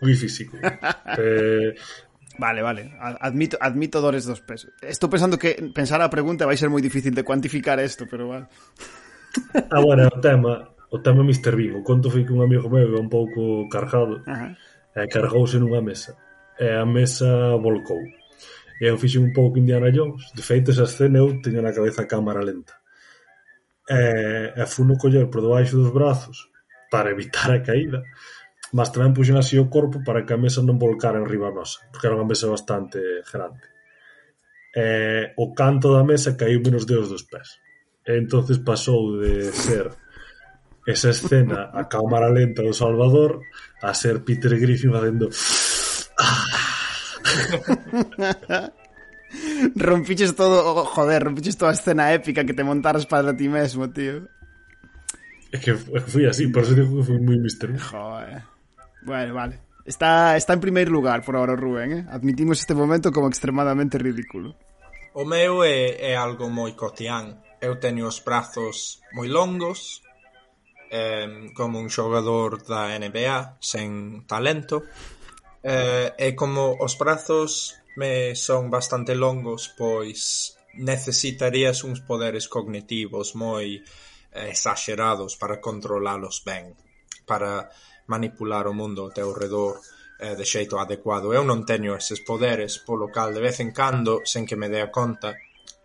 moi 0.00 0.16
físico 0.16 0.56
eh, 1.20 1.76
Vale, 2.38 2.62
vale. 2.62 2.90
Admito, 2.98 3.56
admito 3.60 4.00
dores 4.00 4.26
dos 4.26 4.40
pesos. 4.40 4.74
Estou 4.82 5.06
pensando 5.06 5.38
que 5.38 5.54
pensar 5.70 6.02
a 6.02 6.10
pregunta 6.10 6.48
vai 6.48 6.58
ser 6.58 6.66
moi 6.66 6.82
difícil 6.82 7.14
de 7.14 7.22
cuantificar 7.22 7.78
isto, 7.78 8.10
pero 8.10 8.26
vale. 8.26 8.50
Ah, 9.54 9.78
Agora, 9.78 10.10
o 10.10 10.18
tema, 10.18 10.74
o 10.90 10.98
tema 10.98 11.22
Mr. 11.22 11.54
Bean. 11.54 11.78
O 11.78 11.86
conto 11.86 12.10
foi 12.10 12.26
que 12.26 12.34
un 12.34 12.42
amigo 12.42 12.66
meu 12.66 12.90
é 12.90 12.98
un 12.98 13.06
pouco 13.06 13.70
cargado 13.70 14.26
Ajá. 14.26 14.50
e 14.98 15.06
cargouse 15.06 15.62
nunha 15.62 15.78
mesa 15.78 16.18
e 16.58 16.68
a 16.70 16.86
mesa 16.86 17.56
volcou. 17.56 18.00
E 18.80 18.86
eu 18.86 18.98
fixen 18.98 19.22
un 19.22 19.32
pouco 19.32 19.58
Indiana 19.58 19.90
Jones. 19.90 20.32
De 20.34 20.42
feito, 20.42 20.70
esa 20.70 20.84
escena 20.84 21.18
eu 21.18 21.40
teño 21.40 21.62
na 21.62 21.72
cabeza 21.72 22.02
a 22.02 22.10
cámara 22.10 22.42
lenta. 22.42 22.74
E, 23.88 24.52
e 24.56 24.66
funo 24.66 24.96
coller 24.96 25.28
por 25.30 25.40
debaixo 25.42 25.76
dos 25.76 25.92
brazos 25.92 26.50
para 26.90 27.10
evitar 27.10 27.50
a 27.52 27.62
caída, 27.62 28.02
mas 28.72 28.90
tamén 28.90 29.14
puxen 29.14 29.36
así 29.38 29.58
o 29.60 29.70
corpo 29.70 30.02
para 30.02 30.24
que 30.26 30.34
a 30.34 30.40
mesa 30.40 30.62
non 30.62 30.80
volcara 30.80 31.20
enriba 31.20 31.52
nosa, 31.52 31.84
porque 31.92 32.06
era 32.08 32.16
unha 32.16 32.26
mesa 32.26 32.50
bastante 32.50 32.98
grande. 33.28 33.66
E, 34.74 35.30
o 35.38 35.54
canto 35.54 35.94
da 35.94 36.02
mesa 36.02 36.34
caiu 36.34 36.58
menos 36.64 36.86
dedos 36.86 37.12
dos 37.12 37.26
pés. 37.26 37.62
E 38.02 38.18
entonces 38.18 38.58
pasou 38.58 39.20
de 39.20 39.52
ser 39.52 39.90
esa 40.86 41.10
escena 41.10 41.70
a 41.72 41.88
cámara 41.88 42.28
lenta 42.28 42.62
do 42.62 42.74
Salvador 42.76 43.40
a 43.80 43.94
ser 43.94 44.20
Peter 44.24 44.52
Griffin 44.58 44.92
facendo 44.92 45.30
rompiches 49.74 50.34
todo, 50.34 50.84
joder, 50.84 51.24
rompiches 51.24 51.56
toda 51.56 51.72
a 51.72 51.74
escena 51.74 52.12
épica 52.12 52.44
que 52.44 52.54
te 52.54 52.64
montaras 52.64 53.06
para 53.06 53.36
ti 53.36 53.48
mesmo, 53.48 53.90
tío. 53.90 54.28
É 55.54 55.58
que 55.58 55.74
fui 55.74 56.26
así, 56.26 56.48
por 56.48 56.62
eso 56.62 56.74
digo 56.74 56.98
que 56.98 57.06
fui 57.06 57.20
moi 57.22 57.38
mister. 57.38 57.70
Joder. 57.78 58.42
Bueno, 59.06 59.34
vale. 59.34 59.62
Está, 59.86 60.36
está 60.36 60.54
en 60.54 60.60
primeiro 60.60 60.90
lugar 60.90 61.22
por 61.22 61.36
ahora, 61.36 61.54
Rubén, 61.54 61.92
eh? 61.92 62.06
Admitimos 62.10 62.58
este 62.58 62.74
momento 62.74 63.12
como 63.12 63.28
extremadamente 63.28 63.98
ridículo. 63.98 64.56
O 65.14 65.24
meu 65.24 65.62
é, 65.62 66.10
é 66.10 66.16
algo 66.16 66.50
moi 66.50 66.74
cotián. 66.74 67.38
Eu 67.62 67.78
teño 67.78 68.10
os 68.10 68.18
brazos 68.18 68.98
moi 69.14 69.30
longos, 69.30 70.02
eh, 70.90 71.54
como 71.54 71.78
un 71.78 71.86
xogador 71.86 72.58
da 72.66 72.90
NBA, 72.98 73.62
sen 73.62 74.26
talento. 74.26 74.82
Eh, 75.64 76.12
e 76.20 76.36
como 76.36 76.76
os 76.76 77.00
brazos 77.00 77.80
me 77.96 78.36
son 78.36 78.68
bastante 78.68 79.16
longos, 79.16 79.72
pois 79.72 80.60
necesitarías 80.76 81.88
uns 81.88 82.04
poderes 82.04 82.52
cognitivos 82.52 83.32
moi 83.32 83.80
eh, 83.80 84.52
exagerados 84.52 85.40
para 85.40 85.64
controlalos 85.64 86.44
ben, 86.44 86.76
para 87.24 87.72
manipular 88.12 88.68
o 88.68 88.76
mundo 88.76 89.08
ao 89.08 89.14
teu 89.16 89.32
redor 89.32 89.80
eh, 90.20 90.36
de 90.36 90.44
xeito 90.44 90.76
adecuado. 90.76 91.32
Eu 91.32 91.48
non 91.48 91.64
teño 91.64 91.96
eses 91.96 92.20
poderes, 92.20 92.76
polo 92.84 93.08
cal 93.08 93.32
de 93.32 93.40
vez 93.40 93.56
en 93.64 93.72
cando, 93.72 94.20
sen 94.28 94.44
que 94.44 94.60
me 94.60 94.68
dea 94.68 94.92
conta, 94.92 95.32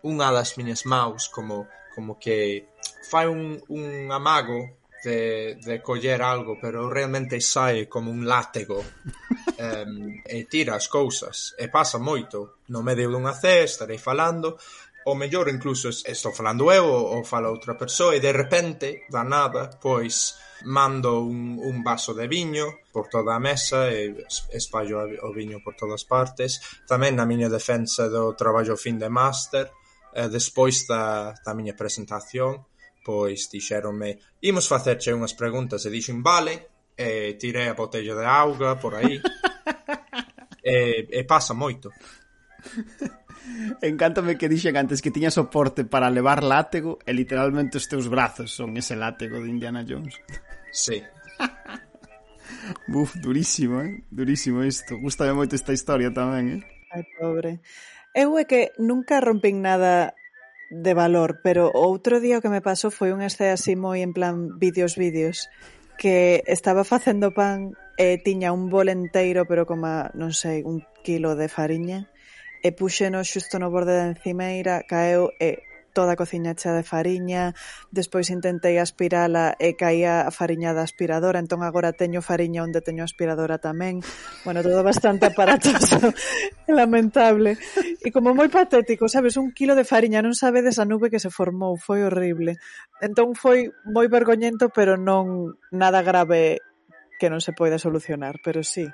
unha 0.04 0.28
das 0.36 0.60
miñas 0.60 0.84
maus 0.84 1.32
como 1.32 1.72
como 1.96 2.20
que 2.20 2.68
fai 3.08 3.28
un, 3.28 3.60
un 3.68 4.12
amago 4.12 4.79
de, 5.03 5.56
de 5.56 5.82
coller 5.82 6.22
algo, 6.22 6.58
pero 6.60 6.89
realmente 6.89 7.39
sae 7.41 7.88
como 7.88 8.12
un 8.12 8.27
látego 8.27 8.79
um, 9.60 10.22
e 10.25 10.46
tira 10.46 10.75
as 10.75 10.88
cousas. 10.88 11.56
E 11.58 11.68
pasa 11.68 12.00
moito 12.00 12.63
no 12.70 12.84
medio 12.84 13.10
dunha 13.12 13.34
cesta, 13.34 13.86
estarei 13.86 13.98
falando, 14.00 14.60
o 15.06 15.15
mellor 15.15 15.50
incluso 15.50 15.89
estou 15.89 16.32
falando 16.32 16.72
eu 16.72 16.86
ou, 16.86 17.18
ou 17.18 17.24
fala 17.24 17.50
outra 17.50 17.75
persoa 17.75 18.15
e 18.15 18.20
de 18.20 18.32
repente, 18.32 19.08
da 19.10 19.24
nada, 19.24 19.79
pois 19.79 20.36
mando 20.65 21.24
un, 21.24 21.58
un 21.58 21.84
vaso 21.84 22.13
de 22.13 22.27
viño 22.27 22.84
por 22.91 23.08
toda 23.08 23.36
a 23.36 23.39
mesa 23.39 23.88
e 23.89 24.27
espallo 24.51 25.00
o 25.24 25.29
viño 25.32 25.63
por 25.63 25.75
todas 25.79 26.03
partes. 26.03 26.84
Tamén 26.84 27.15
na 27.15 27.25
miña 27.25 27.48
defensa 27.48 28.12
do 28.12 28.36
traballo 28.36 28.75
fin 28.75 29.00
de 29.00 29.08
máster, 29.08 29.72
eh, 30.13 30.27
despois 30.27 30.84
da, 30.84 31.32
da 31.32 31.56
miña 31.56 31.79
presentación, 31.79 32.69
Pois 33.10 33.50
dixeronme 33.50 34.22
imos 34.46 34.70
facerche 34.70 35.10
unhas 35.10 35.34
preguntas 35.34 35.82
e 35.82 35.89
dixen 35.89 36.22
vale 36.22 36.94
e 36.94 37.34
tirei 37.42 37.66
a 37.66 37.74
botella 37.74 38.13
de 38.13 38.22
auga 38.22 38.78
por 38.78 38.94
aí 38.94 39.18
e, 40.62 41.10
e 41.10 41.22
pasa 41.25 41.58
moito. 41.58 41.89
Encántame 43.82 44.38
que 44.38 44.46
dixen 44.46 44.78
antes 44.78 45.01
que 45.01 45.10
tiña 45.10 45.34
soporte 45.34 45.89
para 45.89 46.13
levar 46.13 46.46
látego 46.46 47.01
e 47.01 47.18
literalmente 47.18 47.82
os 47.82 47.89
teus 47.89 48.06
brazos 48.06 48.54
son 48.54 48.78
ese 48.78 48.94
látego 48.94 49.42
de 49.42 49.50
Indiana 49.50 49.82
Jones. 49.82 50.13
Sí. 50.70 51.01
Buf, 52.94 53.18
durísimo, 53.18 53.82
eh? 53.82 54.06
Durísimo 54.13 54.62
isto. 54.62 55.01
Gústame 55.01 55.34
moito 55.34 55.58
esta 55.58 55.74
historia 55.74 56.13
tamén, 56.13 56.62
eh? 56.62 56.62
Ai, 56.94 57.10
pobre. 57.18 57.58
Eu 58.13 58.38
é 58.38 58.46
que 58.46 58.70
nunca 58.78 59.18
rompín 59.18 59.66
nada 59.66 60.13
de 60.70 60.94
valor, 60.94 61.42
pero 61.42 61.74
o 61.74 61.82
outro 61.90 62.22
día 62.22 62.38
o 62.38 62.44
que 62.46 62.54
me 62.54 62.62
pasou 62.62 62.94
foi 62.94 63.10
un 63.10 63.26
este 63.26 63.50
así 63.50 63.74
moi 63.74 64.06
en 64.06 64.14
plan 64.14 64.58
vídeos 64.62 64.94
vídeos 64.96 65.50
que 65.98 66.46
estaba 66.48 66.86
facendo 66.86 67.34
pan 67.34 67.74
e 68.00 68.22
tiña 68.24 68.56
un 68.56 68.72
bol 68.72 68.88
enteiro, 68.88 69.44
pero 69.50 69.68
como, 69.68 70.08
non 70.16 70.32
sei, 70.32 70.64
un 70.64 70.86
kilo 71.04 71.36
de 71.36 71.52
fariña 71.52 72.08
e 72.64 72.72
puxeno 72.72 73.20
xusto 73.26 73.60
no 73.60 73.74
borde 73.74 73.98
da 73.98 74.08
encimeira, 74.08 74.86
caeu 74.88 75.34
e 75.42 75.64
toda 75.93 76.13
a 76.13 76.19
cociña 76.19 76.55
chea 76.55 76.74
de 76.74 76.84
fariña, 76.84 77.53
despois 77.91 78.29
intentei 78.29 78.77
aspirala 78.77 79.58
e 79.60 79.75
caía 79.75 80.25
a 80.25 80.31
fariña 80.31 80.74
da 80.74 80.86
aspiradora, 80.86 81.41
entón 81.41 81.62
agora 81.65 81.93
teño 81.93 82.22
fariña 82.22 82.63
onde 82.63 82.86
teño 82.86 83.03
aspiradora 83.03 83.58
tamén. 83.58 84.01
Bueno, 84.46 84.63
todo 84.63 84.81
bastante 84.86 85.27
aparatoso, 85.27 86.00
lamentable. 86.69 87.58
E 88.00 88.10
como 88.13 88.31
moi 88.38 88.48
patético, 88.48 89.10
sabes, 89.10 89.36
un 89.36 89.51
kilo 89.51 89.74
de 89.74 89.84
fariña, 89.84 90.22
non 90.22 90.38
sabedes 90.38 90.77
a 90.77 90.86
nube 90.86 91.12
que 91.12 91.19
se 91.22 91.34
formou, 91.34 91.75
foi 91.75 92.05
horrible. 92.05 92.62
Entón 93.01 93.34
foi 93.34 93.74
moi 93.84 94.08
vergoñento, 94.08 94.69
pero 94.69 94.96
non 94.96 95.58
nada 95.74 96.05
grave 96.05 96.62
que 97.19 97.27
non 97.27 97.43
se 97.43 97.51
poida 97.51 97.77
solucionar, 97.77 98.39
pero 98.39 98.63
sí, 98.63 98.88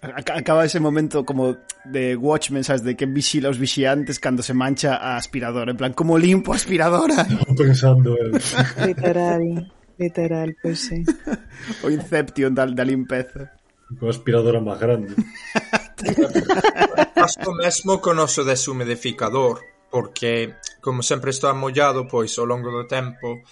Acaba 0.00 0.64
ese 0.64 0.80
momento 0.80 1.24
como 1.24 1.56
de 1.84 2.16
Watchmen, 2.16 2.64
sabes, 2.64 2.82
de 2.82 2.96
que 2.96 3.06
vigila 3.06 3.48
os 3.48 3.58
vixiantes 3.58 4.18
cando 4.18 4.42
se 4.42 4.54
mancha 4.54 4.96
a 4.96 5.16
aspiradora, 5.16 5.70
en 5.70 5.76
plan, 5.76 5.92
como 5.92 6.18
limpo 6.18 6.52
a 6.52 6.56
aspiradora. 6.56 7.26
pensando 7.56 8.16
el... 8.16 8.32
Literal, 8.86 9.72
literal, 9.98 10.56
pois 10.62 10.88
pues, 10.88 10.90
sí. 11.04 11.04
O 11.84 11.90
Inception 11.90 12.54
da, 12.54 12.66
da 12.66 12.84
limpeza. 12.84 13.52
Con 14.00 14.08
aspiradora 14.08 14.60
máis 14.60 14.80
grande. 14.80 15.14
Paso 17.14 17.52
mesmo 17.56 18.00
con 18.00 18.18
oso 18.20 18.44
deshumidificador, 18.44 19.60
porque 19.90 20.54
como 20.80 21.02
sempre 21.02 21.30
está 21.30 21.52
mollado, 21.52 22.06
pois 22.06 22.36
ao 22.38 22.46
longo 22.46 22.70
do 22.70 22.86
tempo 22.86 23.42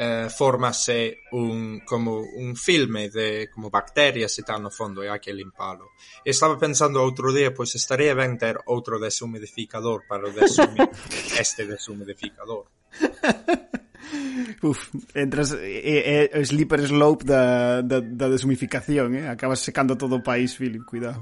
eh, 0.00 0.28
formase 0.30 1.28
un 1.32 1.80
como 1.84 2.20
un 2.20 2.56
filme 2.56 3.10
de 3.10 3.50
como 3.52 3.68
bacterias 3.68 4.32
e 4.40 4.42
tal 4.48 4.64
no 4.64 4.72
fondo 4.72 5.04
e 5.04 5.12
hai 5.12 5.20
que 5.20 5.36
limpalo. 5.36 5.92
E 6.24 6.32
estaba 6.32 6.56
pensando 6.56 7.04
outro 7.04 7.28
día, 7.36 7.52
pois 7.52 7.76
estaría 7.76 8.16
ben 8.16 8.40
ter 8.40 8.56
outro 8.64 8.96
deshumidificador 8.96 10.08
para 10.08 10.24
o 10.24 10.32
deshumi 10.32 10.80
este 11.36 11.68
deshumidificador. 11.68 12.64
Uf, 14.64 14.88
entras 15.12 15.52
é, 15.52 16.32
é 16.32 16.40
slipper 16.48 16.80
slope 16.88 17.28
da, 17.28 17.84
da, 17.84 18.00
da 18.00 18.26
deshumificación, 18.32 19.14
eh? 19.20 19.28
acabas 19.28 19.60
secando 19.60 20.00
todo 20.00 20.16
o 20.16 20.24
país, 20.24 20.56
Philip, 20.56 20.88
cuidado. 20.88 21.20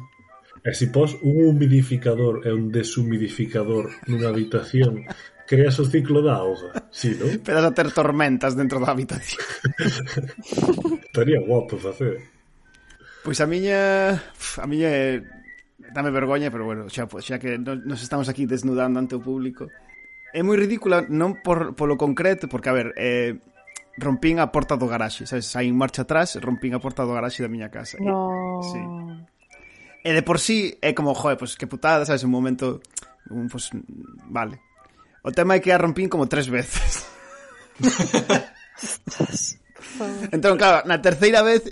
E 0.63 0.71
se 0.71 0.87
pos 0.95 1.19
un 1.23 1.51
humidificador 1.51 2.47
e 2.47 2.55
un 2.55 2.71
deshumidificador 2.71 3.91
nunha 4.07 4.31
habitación 4.31 5.03
Creas 5.49 5.81
o 5.81 5.89
ciclo 5.89 6.21
da 6.21 6.45
auga, 6.45 6.77
si, 6.93 7.09
sí, 7.09 7.17
non? 7.17 7.41
Pedas 7.47 7.65
a 7.65 7.73
ter 7.73 7.89
tormentas 7.97 8.53
dentro 8.53 8.77
da 8.77 8.93
habitación. 8.93 9.41
Estaría 11.09 11.41
guapo 11.41 11.81
facer. 11.81 12.21
Pois 13.25 13.41
a 13.41 13.49
miña... 13.49 14.13
A 14.61 14.67
miña 14.69 14.93
é... 14.93 15.25
Dame 15.89 16.13
vergoña, 16.13 16.53
pero 16.53 16.69
bueno, 16.69 16.93
xa, 16.93 17.09
xa 17.09 17.41
que 17.41 17.57
nos 17.57 18.05
estamos 18.05 18.29
aquí 18.29 18.45
desnudando 18.45 19.01
ante 19.01 19.17
o 19.17 19.25
público. 19.25 19.73
É 20.37 20.45
moi 20.45 20.61
ridícula, 20.61 21.09
non 21.09 21.41
por, 21.41 21.73
polo 21.73 21.97
concreto, 21.97 22.45
porque, 22.45 22.69
a 22.69 22.77
ver, 22.77 22.93
eh, 23.01 23.41
rompín 23.97 24.45
a 24.45 24.53
porta 24.53 24.77
do 24.77 24.85
garaxe, 24.85 25.25
sabes? 25.25 25.49
Saí 25.49 25.73
en 25.73 25.81
marcha 25.81 26.05
atrás, 26.05 26.37
rompín 26.45 26.77
a 26.77 26.83
porta 26.85 27.09
do 27.09 27.17
garaxe 27.17 27.41
da 27.41 27.49
miña 27.49 27.73
casa. 27.73 27.97
No. 27.97 28.61
E, 28.61 28.69
sí. 28.69 28.81
e 30.05 30.11
de 30.13 30.21
por 30.21 30.37
sí 30.37 30.77
é 30.85 30.93
como, 30.93 31.17
joder, 31.17 31.41
pois 31.41 31.57
pues, 31.57 31.59
que 31.59 31.65
putada, 31.65 32.05
sabes? 32.05 32.21
Un 32.21 32.37
momento 32.37 32.85
un, 33.33 33.49
pues, 33.49 33.73
vale, 34.29 34.61
O 35.23 35.33
tema 35.33 35.57
é 35.57 35.61
que 35.61 35.73
a 35.73 35.79
rompín 35.79 36.09
como 36.09 36.29
tres 36.31 36.49
veces. 36.49 37.07
entón, 40.33 40.59
claro, 40.59 40.87
na 40.87 41.03
terceira 41.03 41.43
vez 41.43 41.67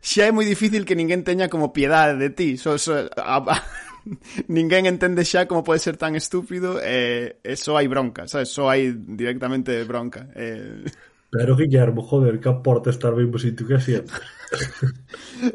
xa 0.00 0.28
é 0.28 0.32
moi 0.32 0.48
difícil 0.48 0.88
que 0.88 0.96
ninguén 0.96 1.24
teña 1.24 1.52
como 1.52 1.72
piedade 1.72 2.16
de 2.16 2.30
ti. 2.32 2.48
So, 2.56 2.80
so, 2.80 3.08
a, 3.16 3.36
a, 3.40 3.56
ninguén 4.48 4.88
entende 4.88 5.24
xa 5.28 5.44
como 5.44 5.64
pode 5.64 5.80
ser 5.80 6.00
tan 6.00 6.16
estúpido 6.16 6.80
e, 6.80 7.36
e 7.44 7.52
só 7.56 7.76
hai 7.76 7.88
bronca, 7.88 8.24
sabes? 8.28 8.48
Só 8.52 8.72
hai 8.72 8.92
directamente 8.92 9.84
bronca. 9.84 10.28
E... 10.36 10.84
Pero 11.30 11.54
Guillermo, 11.54 12.02
joder, 12.02 12.40
que 12.40 12.48
aporta 12.48 12.90
estar 12.90 13.14
ben 13.14 13.30
sitio 13.38 13.66
que 13.68 13.78
siempre. 13.80 14.18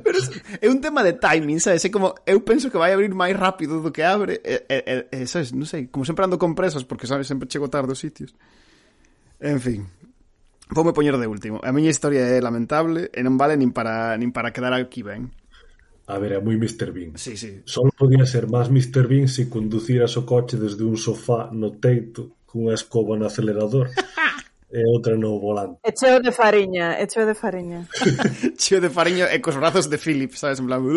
Pero 0.03 0.19
é 0.61 0.69
un 0.69 0.79
tema 0.79 1.03
de 1.03 1.13
timing, 1.19 1.59
sabes? 1.59 1.83
É 1.83 1.89
como, 1.91 2.15
eu 2.25 2.39
penso 2.41 2.71
que 2.71 2.79
vai 2.79 2.95
abrir 2.95 3.11
máis 3.11 3.35
rápido 3.35 3.83
do 3.83 3.91
que 3.91 4.01
abre. 4.01 4.39
E, 4.39 4.63
e, 4.71 5.07
e 5.11 5.27
sabes, 5.27 5.51
non 5.51 5.67
sei, 5.67 5.91
como 5.91 6.07
sempre 6.07 6.23
ando 6.23 6.39
con 6.39 6.55
presas, 6.55 6.87
porque 6.87 7.07
sabes, 7.07 7.27
sempre 7.27 7.51
chego 7.51 7.67
tarde 7.67 7.91
aos 7.91 7.99
sitios. 7.99 8.31
En 9.43 9.59
fin, 9.59 9.83
voume 10.71 10.95
poñer 10.95 11.19
de 11.19 11.27
último. 11.27 11.59
A 11.59 11.75
miña 11.75 11.91
historia 11.91 12.23
é 12.23 12.39
lamentable 12.39 13.11
e 13.11 13.19
non 13.19 13.35
vale 13.35 13.59
nin 13.59 13.75
para, 13.75 14.15
nin 14.15 14.31
para 14.31 14.55
quedar 14.55 14.71
aquí 14.71 15.03
ben. 15.03 15.27
A 16.07 16.15
ver, 16.15 16.37
é 16.37 16.39
moi 16.39 16.55
Mr. 16.55 16.95
Bean. 16.95 17.19
Sí, 17.19 17.35
sí. 17.35 17.67
Só 17.67 17.83
podía 17.91 18.23
ser 18.23 18.47
máis 18.47 18.71
Mr. 18.71 19.11
Bean 19.11 19.27
se 19.27 19.51
conduciras 19.51 20.15
o 20.15 20.23
coche 20.23 20.55
desde 20.55 20.87
un 20.87 20.95
sofá 20.95 21.51
no 21.51 21.75
teito 21.75 22.39
cunha 22.47 22.71
escoba 22.71 23.19
no 23.19 23.27
acelerador. 23.27 23.91
e 24.71 24.83
outra 24.89 25.15
no 25.15 25.39
volante. 25.39 25.79
E 25.83 25.91
cheo 25.93 26.19
de 26.19 26.31
fariña, 26.31 26.99
e 26.99 27.07
cheo 27.07 27.25
de 27.25 27.35
fariña. 27.35 27.87
cheo 28.61 28.81
de 28.81 28.89
fariña 28.89 29.29
e 29.31 29.39
cos 29.39 29.55
brazos 29.55 29.89
de 29.89 29.97
Philip, 29.97 30.33
sabes, 30.33 30.59
en 30.59 30.67
plan... 30.67 30.81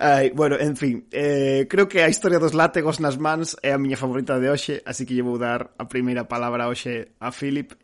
Ai, 0.00 0.30
bueno, 0.30 0.56
en 0.58 0.76
fin, 0.76 1.08
eh, 1.10 1.66
creo 1.68 1.88
que 1.88 2.04
a 2.04 2.08
historia 2.08 2.38
dos 2.38 2.54
látegos 2.54 3.02
nas 3.02 3.18
mans 3.18 3.58
é 3.66 3.74
a 3.74 3.82
miña 3.82 3.98
favorita 3.98 4.38
de 4.38 4.46
hoxe, 4.46 4.78
así 4.86 5.02
que 5.02 5.10
lle 5.10 5.26
vou 5.26 5.42
dar 5.42 5.74
a 5.74 5.90
primeira 5.90 6.30
palabra 6.30 6.70
hoxe 6.70 7.18
a 7.18 7.34
Philip. 7.34 7.74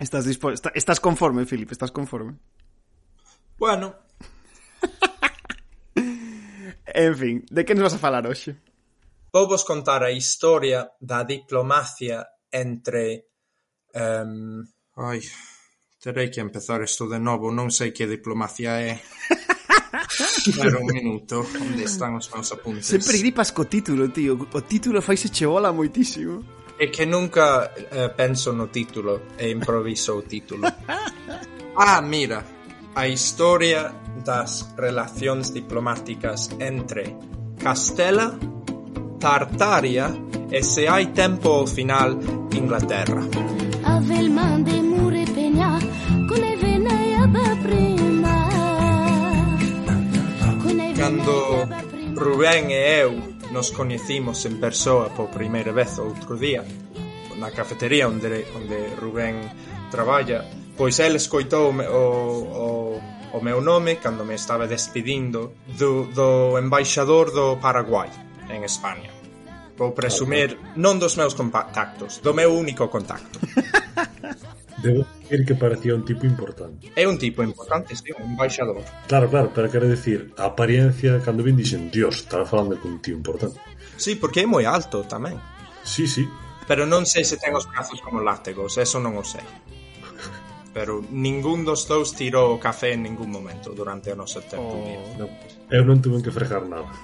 Estás 0.00 0.24
dispo... 0.24 0.48
Está... 0.48 0.72
estás 0.72 0.96
conforme, 0.96 1.44
Philip, 1.44 1.68
estás 1.68 1.92
conforme? 1.92 2.40
Bueno. 3.60 4.00
en 6.88 7.12
fin, 7.20 7.44
de 7.52 7.68
que 7.68 7.76
nos 7.76 7.92
vas 7.92 8.00
a 8.00 8.00
falar 8.00 8.24
hoxe? 8.24 8.56
vou 9.32 9.46
vos 9.46 9.62
contar 9.64 10.02
a 10.02 10.10
historia 10.10 10.90
da 11.00 11.22
diplomacia 11.22 12.26
entre 12.52 13.30
Ai, 14.96 15.20
terei 16.00 16.30
que 16.30 16.40
empezar 16.40 16.82
isto 16.82 17.08
de 17.08 17.18
novo, 17.18 17.50
non 17.50 17.70
sei 17.70 17.90
que 17.90 18.06
diplomacia 18.06 18.78
é. 18.78 18.94
Espera 20.20 20.78
un 20.78 20.86
minuto, 20.86 21.42
onde 21.42 21.84
están 21.84 22.14
os 22.14 22.30
meus 22.30 22.50
apuntes? 22.52 22.86
Sempre 22.86 23.18
gripas 23.18 23.50
co 23.50 23.66
título, 23.66 24.08
tío. 24.10 24.38
O 24.38 24.60
título 24.62 25.02
faise 25.02 25.28
che 25.30 25.46
bola 25.46 25.72
moitísimo. 25.72 26.44
É 26.78 26.88
que 26.88 27.04
nunca 27.04 27.74
eh, 27.74 28.08
penso 28.14 28.54
no 28.54 28.70
título 28.70 29.34
e 29.36 29.50
improviso 29.50 30.16
o 30.16 30.22
título. 30.22 30.64
ah, 31.76 32.00
mira, 32.00 32.40
a 32.94 33.04
historia 33.06 33.92
das 34.24 34.72
relacións 34.78 35.52
diplomáticas 35.52 36.48
entre 36.58 37.16
Castela 37.58 38.32
Tartaria 39.20 40.16
e 40.50 40.62
se 40.64 40.88
hai 40.88 41.12
tempo 41.12 41.66
final 41.66 42.16
Inglaterra. 42.56 43.20
De 44.64 44.82
mure 44.82 45.24
pegna, 45.34 45.78
con 46.26 46.40
prima. 47.62 48.48
Cando 50.96 51.68
Rubén 52.16 52.72
e 52.72 52.80
eu 53.04 53.12
nos 53.52 53.68
coñecimos 53.76 54.46
en 54.48 54.56
persoa 54.56 55.12
por 55.12 55.28
primeira 55.28 55.72
vez 55.72 56.00
outro 56.00 56.40
día 56.40 56.64
na 57.36 57.52
cafetería 57.52 58.08
onde, 58.08 58.48
onde 58.56 58.88
Rubén 58.96 59.36
traballa 59.92 60.48
pois 60.80 60.96
el 61.00 61.16
escoitou 61.16 61.76
o, 61.76 62.04
o, 62.56 62.68
o 63.36 63.38
meu 63.44 63.60
nome 63.60 63.96
cando 63.96 64.24
me 64.24 64.36
estaba 64.36 64.64
despedindo 64.64 65.52
do, 65.76 66.08
do 66.08 66.56
embaixador 66.56 67.32
do 67.32 67.60
Paraguai 67.60 68.29
en 68.52 68.64
España. 68.64 69.10
Vou 69.80 69.96
presumir 69.96 70.60
non 70.76 71.00
dos 71.00 71.16
meus 71.16 71.32
contactos, 71.32 72.20
do 72.20 72.36
meu 72.36 72.52
único 72.52 72.92
contacto. 72.92 73.40
Debo 74.82 75.04
decir 75.04 75.44
que 75.44 75.54
parecía 75.54 75.94
un 75.94 76.04
tipo 76.04 76.24
importante. 76.24 76.92
É 76.96 77.04
un 77.04 77.18
tipo 77.18 77.42
importante, 77.42 77.96
sí, 77.96 78.12
un 78.16 78.36
baixador. 78.36 78.80
Claro, 79.08 79.28
claro, 79.28 79.52
pero 79.54 79.70
quero 79.70 79.88
decir, 79.88 80.32
a 80.36 80.52
apariencia, 80.52 81.20
cando 81.20 81.44
vin 81.44 81.56
dixen, 81.56 81.90
dios, 81.92 82.24
estaba 82.24 82.44
falando 82.48 82.80
con 82.80 82.96
un 82.96 83.00
tío 83.00 83.16
importante. 83.16 83.60
Sí, 83.96 84.16
porque 84.16 84.40
é 84.40 84.48
moi 84.48 84.64
alto 84.64 85.04
tamén. 85.04 85.36
Sí, 85.84 86.08
sí. 86.08 86.24
Pero 86.64 86.88
non 86.88 87.04
sei 87.04 87.28
se 87.28 87.36
ten 87.36 87.52
os 87.52 87.68
brazos 87.68 88.00
como 88.00 88.24
látegos, 88.24 88.80
eso 88.80 88.96
non 89.00 89.20
o 89.20 89.24
sei 89.24 89.44
pero 90.72 91.02
ningún 91.10 91.64
dos 91.64 91.88
dous 91.90 92.14
tirou 92.14 92.54
o 92.54 92.60
café 92.62 92.94
en 92.94 93.02
ningún 93.02 93.30
momento 93.30 93.74
durante 93.74 94.12
o 94.12 94.16
noso 94.16 94.40
tempo 94.46 94.78
oh. 94.78 94.84
vivo. 94.86 95.02
Non, 95.18 95.30
eu 95.70 95.82
non 95.82 95.98
tuve 95.98 96.22
que 96.22 96.30
fregar 96.30 96.62
nada. 96.62 96.86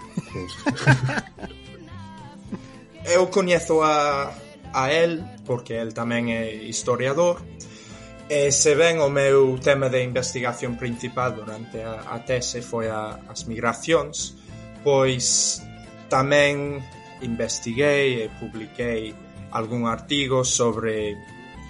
eu 3.16 3.26
coñezo 3.30 3.82
a, 3.82 4.30
a 4.70 4.84
el, 4.94 5.26
porque 5.42 5.82
el 5.82 5.94
tamén 5.94 6.30
é 6.30 6.46
historiador, 6.46 7.42
e 8.30 8.50
se 8.50 8.74
ben 8.74 8.98
o 9.02 9.10
meu 9.10 9.58
tema 9.58 9.90
de 9.90 10.02
investigación 10.02 10.78
principal 10.78 11.34
durante 11.34 11.82
a, 11.82 12.06
a 12.10 12.22
tese 12.22 12.62
foi 12.62 12.90
a, 12.90 13.18
as 13.30 13.46
migracións, 13.50 14.34
pois 14.82 15.62
tamén 16.06 16.82
investiguei 17.22 18.22
e 18.22 18.26
publiquei 18.38 19.14
algún 19.50 19.86
artigo 19.86 20.42
sobre 20.42 21.14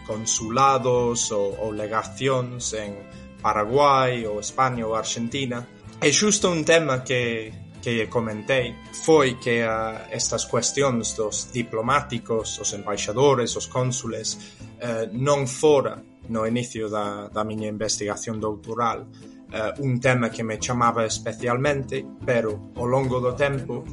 consulados 0.07 1.33
ou, 1.33 1.59
ou 1.59 1.71
legacións 1.75 2.73
en 2.75 2.95
Paraguai 3.43 4.27
ou 4.27 4.41
España 4.41 4.87
ou 4.87 4.95
Argentina. 4.95 5.67
E 6.01 6.13
xusto 6.13 6.49
un 6.51 6.65
tema 6.65 7.03
que, 7.03 7.53
que 7.83 8.07
comentei 8.07 8.75
foi 8.91 9.37
que 9.37 9.63
a, 9.63 10.07
estas 10.11 10.47
cuestións 10.47 11.15
dos 11.15 11.51
diplomáticos, 11.53 12.59
os 12.59 12.71
embaixadores, 12.73 13.55
os 13.57 13.67
cónsules, 13.67 14.59
eh, 14.81 15.11
non 15.13 15.47
fora 15.47 15.99
no 16.29 16.47
inicio 16.47 16.89
da, 16.89 17.29
da 17.29 17.45
miña 17.45 17.71
investigación 17.71 18.41
doutoral 18.41 19.07
eh, 19.53 19.73
un 19.79 20.01
tema 20.01 20.31
que 20.31 20.43
me 20.43 20.59
chamaba 20.59 21.07
especialmente, 21.07 22.03
pero 22.25 22.75
ao 22.75 22.87
longo 22.87 23.23
do 23.23 23.33
tempo, 23.39 23.87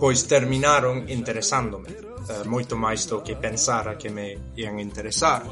pois 0.00 0.24
terminaron 0.24 1.04
interesándome 1.12 2.13
eh, 2.28 2.44
moito 2.44 2.76
máis 2.76 3.06
do 3.06 3.22
que 3.22 3.36
pensara 3.36 3.96
que 3.96 4.08
me 4.08 4.54
ian 4.56 4.78
interesar 4.78 5.44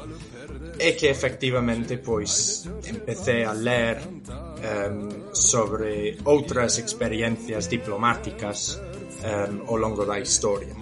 e 0.77 0.93
que 0.93 1.09
efectivamente 1.09 1.97
pois 1.97 2.65
empecé 2.85 3.45
a 3.45 3.53
ler 3.53 4.01
um, 4.01 5.33
sobre 5.33 6.17
outras 6.25 6.77
experiencias 6.79 7.69
diplomáticas 7.69 8.81
um, 9.21 9.69
ao 9.69 9.77
longo 9.77 10.05
da 10.05 10.19
historia. 10.19 10.73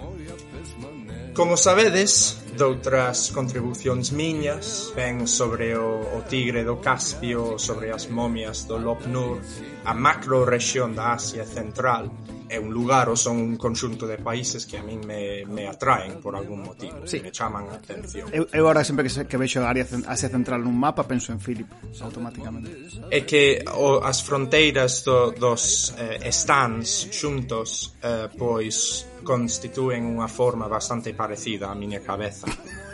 Como 1.34 1.56
sabedes, 1.56 2.36
doutras 2.56 3.32
contribucións 3.32 4.12
miñas 4.12 4.92
ven 4.94 5.24
sobre 5.26 5.72
o, 5.76 6.04
o 6.16 6.20
tigre 6.28 6.64
do 6.64 6.76
Caspio, 6.76 7.56
sobre 7.56 7.88
as 7.88 8.06
momias 8.08 8.68
do 8.68 8.76
Lop 8.76 9.08
Nur, 9.08 9.40
a 9.84 9.94
macro 9.94 10.44
rexión 10.44 10.92
da 10.92 11.16
Asia 11.16 11.48
Central, 11.48 12.12
é 12.52 12.60
un 12.60 12.68
lugar 12.68 13.08
ou 13.08 13.16
son 13.16 13.40
un 13.40 13.56
conxunto 13.56 14.04
de 14.04 14.20
países 14.20 14.68
que 14.68 14.76
a 14.76 14.84
min 14.84 15.00
me, 15.08 15.48
me 15.48 15.64
atraen 15.64 16.20
por 16.20 16.36
algún 16.36 16.60
motivo, 16.60 17.08
sí. 17.08 17.24
me 17.24 17.32
chaman 17.32 17.64
a 17.72 17.80
atención. 17.80 18.28
Eu, 18.28 18.44
eu 18.52 18.68
ahora 18.68 18.84
sempre 18.84 19.08
que, 19.08 19.24
que 19.24 19.38
vexo 19.40 19.64
a 19.64 19.72
área 19.72 19.88
Asia 19.88 20.28
Central 20.28 20.60
nun 20.60 20.76
mapa 20.76 21.08
penso 21.08 21.32
en 21.32 21.40
Philip 21.40 21.64
automáticamente. 22.04 22.68
É 23.08 23.24
que 23.24 23.64
o, 23.72 24.04
as 24.04 24.20
fronteiras 24.20 25.00
do, 25.00 25.32
dos 25.32 25.96
eh, 25.96 26.28
stands 26.28 27.08
xuntos 27.08 27.96
eh, 28.04 28.28
pois 28.36 29.08
constitúen 29.24 30.04
unha 30.04 30.28
forma 30.28 30.68
bastante 30.68 31.16
parecida 31.16 31.72
á 31.72 31.74
miña 31.74 32.04
cabeza. 32.04 32.44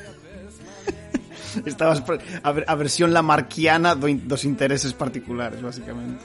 Estabas 1.67 1.99
a, 1.99 2.53
ver, 2.53 2.65
a 2.69 2.75
versión 2.79 3.11
lamarquiana 3.11 3.99
do, 3.99 4.07
dos 4.07 4.45
intereses 4.45 4.95
particulares, 4.95 5.59
basicamente 5.59 6.23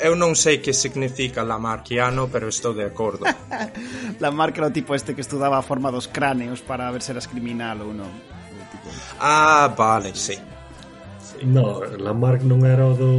eu 0.00 0.16
non 0.16 0.32
sei 0.34 0.64
que 0.64 0.72
significa 0.72 1.44
lamarquiano, 1.44 2.28
pero 2.32 2.48
estou 2.48 2.72
de 2.72 2.88
acordo. 2.88 3.28
Lamarck 4.22 4.56
era 4.58 4.68
o 4.68 4.74
tipo 4.74 4.96
este 4.96 5.14
que 5.14 5.20
estudaba 5.20 5.60
a 5.60 5.64
forma 5.64 5.92
dos 5.92 6.08
cráneos 6.08 6.64
para 6.64 6.90
ver 6.90 7.04
se 7.04 7.12
eras 7.12 7.28
criminal 7.28 7.84
ou 7.84 7.92
non. 7.92 8.10
Tipo... 8.72 8.88
Ah, 9.20 9.68
vale, 9.70 10.16
sí. 10.16 10.36
sí. 11.20 11.44
No, 11.44 11.84
Lamarck 11.84 12.42
non 12.42 12.64
era 12.64 12.88
o 12.88 12.94
do 12.96 13.12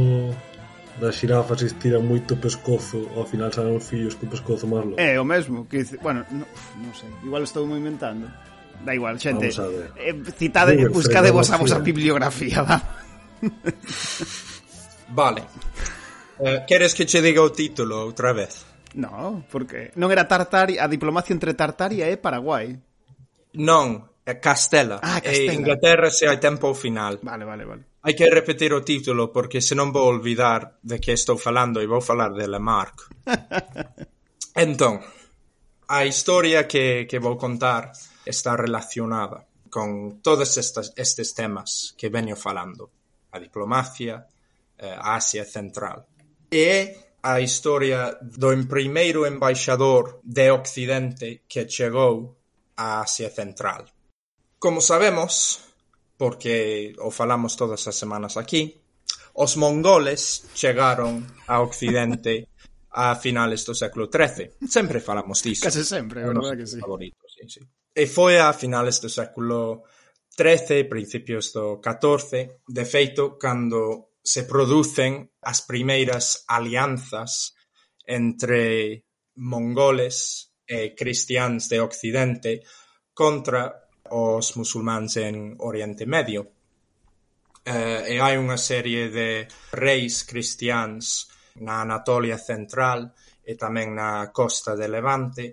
das 1.02 1.18
xirafas 1.18 1.62
estiran 1.66 2.06
moito 2.06 2.34
o 2.34 2.38
pescozo 2.38 3.10
ao 3.18 3.26
final 3.26 3.50
sanan 3.50 3.82
fillos 3.82 4.14
co 4.14 4.30
pescozo 4.30 4.70
máis 4.70 4.86
longo. 4.86 5.00
É 5.00 5.18
o 5.18 5.26
mesmo, 5.26 5.66
que 5.66 5.82
dice, 5.82 5.98
bueno, 5.98 6.22
non 6.30 6.46
no 6.78 6.90
sei, 6.94 7.10
igual 7.26 7.42
estou 7.42 7.66
moi 7.66 7.78
inventando. 7.78 8.30
Da 8.82 8.94
igual, 8.94 9.18
xente. 9.18 9.46
Eh, 9.98 10.14
citade, 10.34 10.74
Google, 10.74 10.94
buscade 10.94 11.30
vos 11.30 11.50
a 11.50 11.56
vosa 11.56 11.78
bibliografía, 11.78 12.62
va. 12.62 12.78
vale. 15.10 15.42
Eh, 16.38 16.64
queres 16.66 16.94
que 16.94 17.04
che 17.04 17.20
diga 17.20 17.42
o 17.42 17.50
título 17.50 18.04
outra 18.04 18.32
vez? 18.32 18.64
No, 18.94 19.44
porque 19.48 19.92
non 19.96 20.12
era 20.12 20.28
Tartaria, 20.28 20.84
a 20.84 20.88
diplomacia 20.88 21.32
entre 21.32 21.56
Tartaria 21.56 22.08
e 22.08 22.16
Paraguai. 22.16 22.76
Non, 23.56 24.08
é 24.24 24.36
Castela. 24.36 25.00
Ah, 25.00 25.20
Castela. 25.20 25.52
E 25.52 25.56
Inglaterra 25.56 26.10
se 26.10 26.28
hai 26.28 26.38
tempo 26.38 26.68
ao 26.68 26.76
final. 26.76 27.18
Vale, 27.22 27.44
vale, 27.44 27.64
vale. 27.64 27.82
Hai 28.04 28.14
que 28.14 28.28
repetir 28.28 28.72
o 28.74 28.82
título 28.82 29.30
porque 29.30 29.60
se 29.60 29.74
non 29.74 29.94
vou 29.94 30.10
olvidar 30.10 30.76
de 30.82 30.98
que 30.98 31.14
estou 31.14 31.38
falando 31.38 31.80
e 31.80 31.86
vou 31.86 32.02
falar 32.02 32.34
de 32.34 32.44
Lamarck. 32.50 33.08
entón, 34.58 35.00
a 35.88 36.04
historia 36.04 36.66
que, 36.66 37.06
que 37.06 37.22
vou 37.22 37.38
contar 37.38 37.92
está 38.26 38.56
relacionada 38.56 39.46
con 39.70 40.20
todos 40.20 40.58
estas, 40.58 40.92
estes 40.96 41.32
temas 41.32 41.94
que 41.96 42.10
veño 42.12 42.36
falando. 42.36 42.90
A 43.32 43.40
diplomacia, 43.40 44.28
eh, 44.76 44.92
a 44.92 45.16
Asia 45.16 45.44
Central. 45.44 46.11
É 46.52 47.16
a 47.22 47.40
historia 47.40 48.18
do 48.20 48.52
primeiro 48.68 49.24
embaixador 49.24 50.20
de 50.22 50.50
Occidente 50.52 51.48
que 51.48 51.64
chegou 51.64 52.36
á 52.76 53.00
Asia 53.00 53.32
Central. 53.32 53.88
Como 54.60 54.84
sabemos, 54.84 55.64
porque 56.20 56.92
o 57.00 57.08
falamos 57.08 57.56
todas 57.56 57.88
as 57.88 57.96
semanas 57.96 58.36
aquí, 58.36 58.84
os 59.32 59.56
mongoles 59.56 60.44
chegaron 60.52 61.24
a 61.48 61.64
Occidente 61.64 62.52
a 62.92 63.16
finales 63.16 63.64
do 63.64 63.72
século 63.72 64.12
XIII. 64.12 64.60
Sempre 64.68 65.00
falamos 65.00 65.40
disso. 65.40 65.64
Case 65.64 65.88
sempre, 65.88 66.20
é 66.20 66.28
verdade 66.28 66.60
que 66.60 66.68
sí. 66.68 66.84
Favorito, 66.84 67.24
sí, 67.32 67.48
sí. 67.48 67.60
E 67.96 68.04
foi 68.04 68.36
a 68.36 68.52
finales 68.52 69.00
do 69.00 69.08
século 69.08 69.88
XIII, 70.36 70.84
principios 70.84 71.48
do 71.56 71.80
XIV, 71.80 72.60
de 72.68 72.84
feito, 72.84 73.40
cando 73.40 74.11
se 74.22 74.46
producen 74.46 75.26
as 75.42 75.66
primeiras 75.66 76.46
alianzas 76.46 77.58
entre 78.06 79.04
mongoles 79.34 80.48
e 80.66 80.94
cristiáns 80.94 81.68
de 81.68 81.82
occidente 81.82 82.62
contra 83.12 83.90
os 84.14 84.56
musulmáns 84.56 85.16
en 85.18 85.58
Oriente 85.58 86.06
Medio. 86.06 86.54
Eh, 87.64 88.14
e 88.14 88.16
hai 88.18 88.38
unha 88.38 88.58
serie 88.58 89.10
de 89.10 89.46
reis 89.74 90.26
cristiáns 90.26 91.30
na 91.62 91.82
Anatolia 91.82 92.38
Central 92.38 93.14
e 93.42 93.54
tamén 93.58 93.94
na 93.94 94.30
costa 94.30 94.74
de 94.78 94.86
Levante 94.86 95.46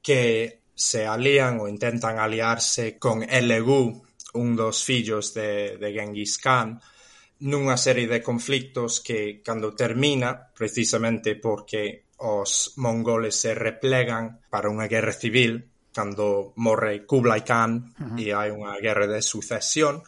que 0.00 0.64
se 0.76 1.08
alían 1.08 1.60
ou 1.60 1.68
intentan 1.68 2.20
aliarse 2.20 3.00
con 3.00 3.24
Elegú, 3.24 4.04
un 4.36 4.52
dos 4.52 4.84
fillos 4.84 5.32
de, 5.32 5.80
de 5.80 5.88
Genghis 5.92 6.36
Khan, 6.36 6.76
nunha 7.40 7.76
serie 7.76 8.08
de 8.08 8.22
conflictos 8.22 9.00
que 9.04 9.42
cando 9.44 9.76
termina, 9.76 10.52
precisamente 10.56 11.36
porque 11.36 12.06
os 12.16 12.72
mongoles 12.76 13.36
se 13.36 13.52
replegan 13.52 14.40
para 14.48 14.72
unha 14.72 14.88
guerra 14.88 15.12
civil, 15.12 15.68
cando 15.92 16.56
morre 16.56 17.04
Kublai 17.04 17.44
Khan 17.44 17.72
uh 17.76 18.16
-huh. 18.16 18.16
e 18.16 18.32
hai 18.32 18.48
unha 18.48 18.76
guerra 18.80 19.04
de 19.04 19.20
sucesión, 19.20 20.00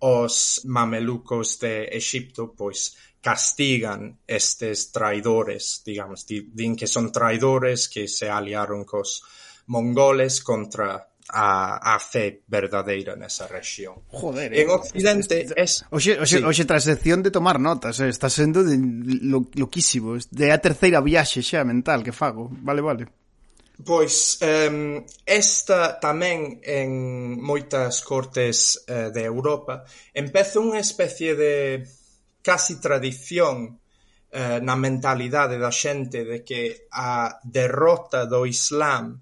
os 0.00 0.62
mamelucos 0.68 1.58
de 1.58 1.88
Egipto 1.90 2.52
pois 2.52 2.96
castigan 3.20 4.20
estes 4.28 4.92
traidores, 4.92 5.82
digamos, 5.84 6.24
din 6.28 6.76
que 6.76 6.86
son 6.86 7.10
traidores 7.10 7.88
que 7.88 8.06
se 8.06 8.30
aliaron 8.30 8.84
cos 8.84 9.24
mongoles 9.66 10.40
contra 10.40 11.02
a, 11.30 11.94
a 11.94 11.98
fe 11.98 12.42
verdadeira 12.48 13.16
nesa 13.16 13.46
rexión. 13.46 14.00
Joder, 14.08 14.52
en 14.54 14.68
eh, 14.68 14.72
Occidente 14.72 15.42
este, 15.42 15.60
es... 15.60 15.84
Oxe, 15.90 16.16
oxe, 16.20 16.38
sí. 16.38 16.44
oxe 16.44 16.64
tras 16.64 16.84
sección 16.84 17.22
de 17.22 17.30
tomar 17.30 17.60
notas, 17.60 18.00
eh, 18.00 18.08
está 18.08 18.30
sendo 18.30 18.64
de, 18.64 18.78
lo, 19.22 19.48
loquísimo, 19.54 20.16
de 20.30 20.52
a 20.52 20.58
terceira 20.58 21.00
viaxe 21.04 21.44
xa 21.44 21.64
mental 21.64 22.00
que 22.00 22.12
fago, 22.12 22.48
vale, 22.64 22.80
vale. 22.80 23.04
Pois, 23.78 24.42
um, 24.42 25.06
esta 25.22 26.02
tamén 26.02 26.58
en 26.66 27.38
moitas 27.38 28.02
cortes 28.02 28.82
uh, 28.90 29.14
de 29.14 29.22
Europa 29.22 29.86
empeza 30.10 30.58
unha 30.58 30.82
especie 30.82 31.38
de 31.38 31.86
casi 32.42 32.82
tradición 32.82 33.78
uh, 33.78 34.58
na 34.58 34.74
mentalidade 34.74 35.62
da 35.62 35.70
xente 35.70 36.26
de 36.26 36.42
que 36.42 36.90
a 36.90 37.38
derrota 37.46 38.26
do 38.26 38.50
Islam 38.50 39.14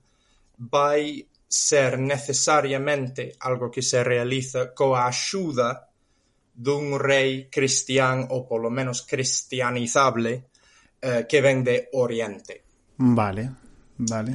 vai 0.57 1.21
ser 1.57 1.99
necesariamente 1.99 3.35
algo 3.41 3.73
que 3.73 3.81
se 3.81 4.05
realiza 4.05 4.77
coa 4.77 5.09
axuda 5.09 5.89
dun 6.53 7.01
rei 7.01 7.49
cristián 7.49 8.29
ou 8.29 8.45
polo 8.45 8.69
menos 8.69 9.09
cristianizable 9.09 10.53
eh, 11.01 11.25
que 11.25 11.41
ven 11.41 11.65
de 11.65 11.89
Oriente. 11.97 12.65
Vale, 12.97 13.45
vale. 13.97 14.33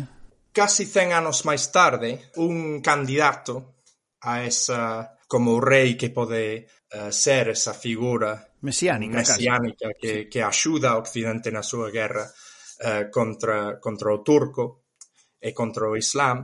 Casi 0.52 0.86
100 0.86 1.14
anos 1.14 1.46
máis 1.46 1.70
tarde, 1.70 2.34
un 2.42 2.82
candidato 2.82 3.86
a 4.26 4.44
esa 4.44 5.16
como 5.26 5.64
rei 5.64 5.96
que 5.96 6.12
pode 6.12 6.68
uh, 6.92 7.08
ser 7.08 7.56
esa 7.56 7.74
figura 7.74 8.52
mesiánica, 8.68 9.24
mesiánica 9.24 9.90
que, 9.98 10.28
que 10.28 10.44
axuda 10.44 10.92
a 10.92 11.00
Occidente 11.00 11.50
na 11.56 11.64
súa 11.64 11.88
guerra 11.88 12.28
uh, 12.28 13.08
contra, 13.08 13.80
contra 13.80 14.12
o 14.12 14.20
turco 14.20 14.92
e 15.40 15.56
contra 15.56 15.88
o 15.88 15.96
Islam, 15.96 16.44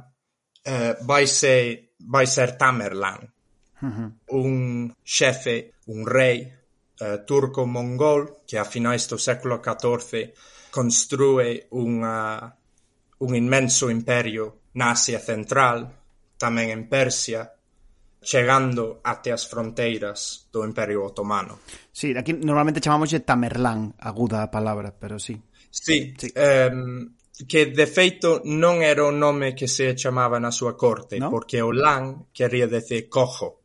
eh, 0.68 0.98
vaise 1.02 1.96
vai 2.12 2.28
ser 2.28 2.60
Tamerlan, 2.60 3.24
uh 3.24 3.86
mm-hmm. 3.86 4.08
-huh. 4.28 4.36
un 4.36 4.94
xefe, 5.04 5.80
un 5.88 6.06
rei 6.06 6.44
eh, 7.00 7.24
turco-mongol 7.26 8.44
que 8.46 8.60
a 8.60 8.66
finais 8.66 9.08
do 9.08 9.18
século 9.18 9.62
XIV 9.64 10.34
construe 10.70 11.72
unha, 11.72 12.52
un 13.24 13.32
inmenso 13.34 13.90
imperio 13.90 14.68
na 14.76 14.92
Asia 14.92 15.20
Central, 15.24 15.88
tamén 16.38 16.70
en 16.70 16.86
Persia, 16.86 17.48
chegando 18.22 19.00
até 19.02 19.32
as 19.32 19.48
fronteiras 19.48 20.52
do 20.52 20.68
Imperio 20.68 21.08
Otomano. 21.08 21.64
Sí, 21.90 22.14
aquí 22.14 22.34
normalmente 22.34 22.84
chamamos 22.84 23.10
de 23.10 23.24
Tamerlán, 23.24 23.96
aguda 23.98 24.44
a 24.44 24.52
palabra, 24.52 24.92
pero 24.92 25.18
sí. 25.18 25.40
Sí, 25.72 26.14
sí. 26.18 26.30
Eh, 26.36 26.70
que 27.46 27.70
de 27.70 27.86
feito 27.86 28.42
non 28.50 28.82
era 28.82 29.06
o 29.06 29.14
nome 29.14 29.54
que 29.54 29.70
se 29.70 29.94
chamaba 29.94 30.42
na 30.42 30.50
súa 30.50 30.74
corte, 30.74 31.22
¿No? 31.22 31.30
porque 31.30 31.62
o 31.62 31.70
lan 31.70 32.34
quería 32.34 32.66
decir 32.66 33.06
cojo. 33.06 33.62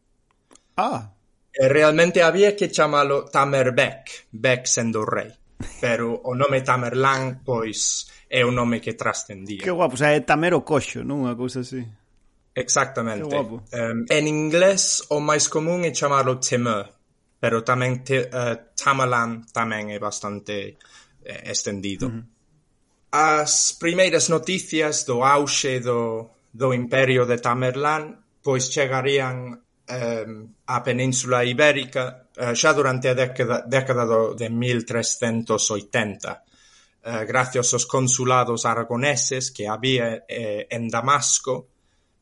Ah. 0.77 1.09
E 1.53 1.69
realmente 1.69 2.21
había 2.21 2.53
que 2.53 2.69
chamalo 2.69 3.25
Tamerbek, 3.25 4.29
Bek 4.33 4.69
sendo 4.69 5.05
o 5.05 5.09
rei. 5.09 5.33
Pero 5.81 6.21
o 6.27 6.35
nome 6.35 6.61
Tamerlan, 6.61 7.41
pois, 7.45 8.09
é 8.29 8.45
o 8.45 8.53
nome 8.53 8.81
que 8.81 8.93
trascendía. 8.93 9.65
Que 9.65 9.73
guapo, 9.73 9.95
o 9.95 10.01
sea, 10.01 10.13
é 10.13 10.21
Tamer 10.21 10.53
o 10.53 10.65
coxo, 10.65 11.01
non? 11.01 11.25
Unha 11.25 11.37
cousa 11.37 11.65
así. 11.65 11.81
Exactamente. 12.53 13.33
Um, 13.33 14.05
en 14.09 14.25
inglés 14.29 15.09
o 15.09 15.21
máis 15.21 15.49
común 15.49 15.89
é 15.89 15.93
chamalo 15.93 16.37
Temer, 16.37 16.93
pero 17.41 17.65
tamén 17.65 18.05
te, 18.05 18.29
uh, 18.29 18.73
Tamerlan 18.77 19.49
tamén 19.49 19.89
é 19.89 19.97
bastante 19.97 20.77
eh, 21.25 21.43
estendido. 21.49 22.09
Uh 22.09 22.13
-huh. 22.21 22.32
As 23.13 23.77
primeiras 23.77 24.33
noticias 24.33 25.05
do 25.05 25.21
auxe 25.21 25.85
do 25.85 26.33
do 26.53 26.73
Imperio 26.73 27.29
de 27.29 27.37
Tamerlán 27.37 28.25
pois 28.41 28.73
chegarían 28.73 29.61
á 30.65 30.77
Península 30.81 31.45
Ibérica 31.45 32.33
eh, 32.33 32.57
xa 32.57 32.73
durante 32.73 33.13
a 33.13 33.15
década 33.17 33.65
década 33.69 34.09
do 34.09 34.33
de 34.33 34.49
mil 34.49 34.89
trescentos 34.89 35.69
oitenta 35.69 36.41
eh, 37.05 37.25
gracias 37.29 37.77
aos 37.77 37.85
consulados 37.85 38.65
aragoneses 38.65 39.53
que 39.53 39.69
había 39.69 40.25
eh, 40.25 40.65
en 40.73 40.89
Damasco 40.89 41.69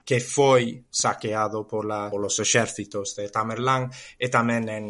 que 0.02 0.18
foi 0.18 0.90
saqueado 0.90 1.70
pola 1.70 2.10
polos 2.10 2.34
exércitos 2.42 3.14
de 3.14 3.30
Tamerlán 3.30 3.86
e 4.18 4.26
tamén 4.26 4.66
en 4.66 4.84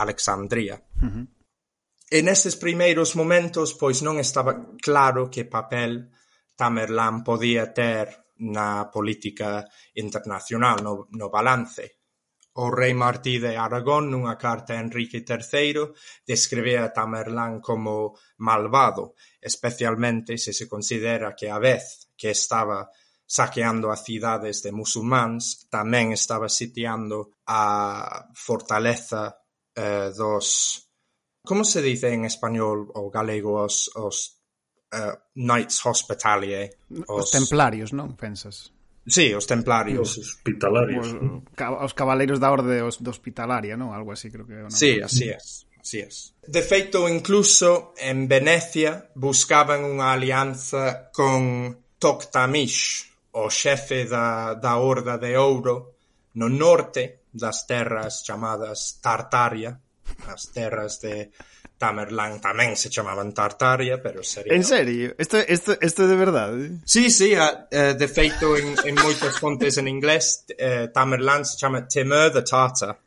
Alexandría. 0.00 0.80
Uh 1.04 1.04
-huh. 1.04 1.37
E 2.08 2.24
estes 2.24 2.56
primeiros 2.56 3.12
momentos 3.20 3.76
pois 3.76 4.00
non 4.00 4.16
estaba 4.16 4.56
claro 4.80 5.28
que 5.28 5.44
papel 5.44 6.08
Tamerlán 6.56 7.20
podía 7.20 7.68
ter 7.76 8.32
na 8.40 8.88
política 8.88 9.68
internacional, 9.92 10.80
no, 10.80 11.04
no 11.12 11.28
balance. 11.28 12.00
O 12.56 12.72
rei 12.72 12.96
Martí 12.96 13.36
de 13.36 13.60
Aragón, 13.60 14.08
nunha 14.08 14.40
carta 14.40 14.72
a 14.72 14.80
Enrique 14.80 15.20
III, 15.20 15.92
describía 16.24 16.88
a 16.88 16.92
Tamerlán 16.96 17.60
como 17.60 18.16
malvado, 18.40 19.12
especialmente 19.36 20.40
se 20.40 20.56
se 20.56 20.64
considera 20.64 21.36
que 21.36 21.52
a 21.52 21.60
vez 21.60 22.08
que 22.16 22.32
estaba 22.32 22.88
saqueando 23.28 23.92
a 23.92 24.00
cidades 24.00 24.64
de 24.64 24.72
musulmáns, 24.72 25.68
tamén 25.68 26.16
estaba 26.16 26.48
sitiando 26.48 27.36
a 27.44 28.32
fortaleza 28.32 29.44
eh, 29.76 30.08
dos 30.16 30.87
Como 31.48 31.64
se 31.64 31.80
dice 31.80 32.12
en 32.12 32.28
español 32.28 32.92
ou 32.92 33.08
galego 33.08 33.64
os 33.64 33.88
os 33.96 34.36
uh, 34.92 35.16
Knights 35.32 35.80
Hospitalier? 35.80 36.76
Os... 37.08 37.24
os 37.24 37.30
templarios, 37.32 37.96
non? 37.96 38.12
Pensas? 38.20 38.68
Sí, 39.08 39.32
os 39.32 39.48
templarios. 39.48 40.20
Os 40.20 40.28
hospitalarios. 40.28 41.08
Os, 41.08 41.48
os 41.56 41.92
cabaleiros 41.96 42.36
da 42.36 42.52
orde 42.52 42.84
os, 42.84 43.00
do 43.00 43.08
hospitalaria, 43.08 43.80
non? 43.80 43.96
Algo 43.96 44.12
así, 44.12 44.28
creo 44.28 44.44
que... 44.44 44.60
Non? 44.60 44.68
Sí, 44.68 45.00
así 45.00 45.32
é. 45.32 45.40
Así 45.80 46.04
é. 46.04 46.08
De 46.44 46.60
feito, 46.60 47.08
incluso, 47.08 47.96
en 47.96 48.28
Venecia 48.28 49.08
buscaban 49.16 49.88
unha 49.88 50.12
alianza 50.12 51.08
con 51.16 51.72
Toctamish, 51.96 53.08
o 53.40 53.48
xefe 53.48 54.04
da, 54.04 54.52
da 54.52 54.76
Horda 54.76 55.16
de 55.16 55.32
Ouro 55.40 55.96
no 56.36 56.52
norte 56.52 57.24
das 57.32 57.64
terras 57.64 58.20
chamadas 58.20 59.00
Tartaria, 59.00 59.80
as 60.26 60.50
terras 60.50 60.98
de 60.98 61.30
Tamerlán 61.78 62.42
tamén 62.42 62.74
se 62.74 62.90
chamaban 62.90 63.30
Tartaria, 63.30 64.02
pero 64.02 64.26
sería... 64.26 64.50
En 64.50 64.66
serio? 64.66 65.14
Isto, 65.14 65.38
isto, 65.46 65.78
isto 65.78 66.10
de 66.10 66.16
verdade? 66.18 66.82
Sí, 66.82 67.06
sí, 67.06 67.38
a, 67.38 67.70
uh, 67.70 67.94
de 67.94 68.08
feito 68.10 68.58
en, 68.58 68.74
en 68.82 68.94
moitas 68.98 69.38
fontes 69.38 69.78
en 69.78 69.86
inglés 69.86 70.42
uh, 70.58 70.90
Tamerlán 70.90 71.46
se 71.46 71.54
chama 71.54 71.86
Timur 71.86 72.34
the 72.34 72.42
Tartar. 72.42 72.98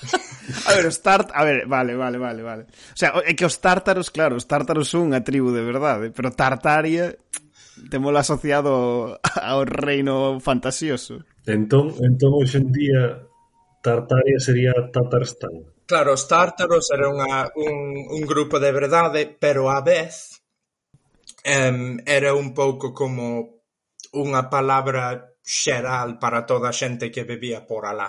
A 0.66 0.72
ver, 0.74 0.86
os 0.86 0.98
tart... 1.04 1.30
A 1.34 1.44
ver, 1.44 1.66
vale, 1.66 1.94
vale, 1.94 2.18
vale, 2.18 2.42
vale. 2.42 2.62
O 2.64 2.96
sea, 2.96 3.12
é 3.22 3.36
que 3.36 3.44
os 3.44 3.60
tártaros, 3.60 4.08
claro, 4.10 4.34
os 4.34 4.48
tártaros 4.48 4.88
son 4.88 5.12
unha 5.12 5.20
tribu 5.20 5.52
de 5.52 5.62
verdade, 5.62 6.08
pero 6.10 6.32
Tartaria 6.32 7.14
temolo 7.92 8.18
asociado 8.18 9.20
ao 9.40 9.62
reino 9.64 10.40
fantasioso. 10.40 11.22
Entón, 11.46 11.96
entón 12.00 12.32
hoxe 12.36 12.60
en 12.60 12.68
día 12.72 13.28
Tartaria 13.80 14.36
sería 14.40 14.72
Tatarstán. 14.92 15.64
Claro, 15.90 16.14
os 16.14 16.30
tártaros 16.30 16.86
era 16.94 17.10
unha, 17.10 17.50
un, 17.58 18.06
un 18.14 18.22
grupo 18.22 18.62
de 18.62 18.70
verdade, 18.70 19.26
pero 19.26 19.66
á 19.66 19.82
vez 19.82 20.38
um, 21.42 21.98
era 22.06 22.30
un 22.30 22.54
pouco 22.54 22.94
como 22.94 23.58
unha 24.14 24.46
palabra 24.46 25.34
xeral 25.42 26.22
para 26.22 26.46
toda 26.46 26.70
a 26.70 26.76
xente 26.78 27.10
que 27.10 27.26
vivía 27.26 27.66
por 27.66 27.90
alá. 27.90 28.06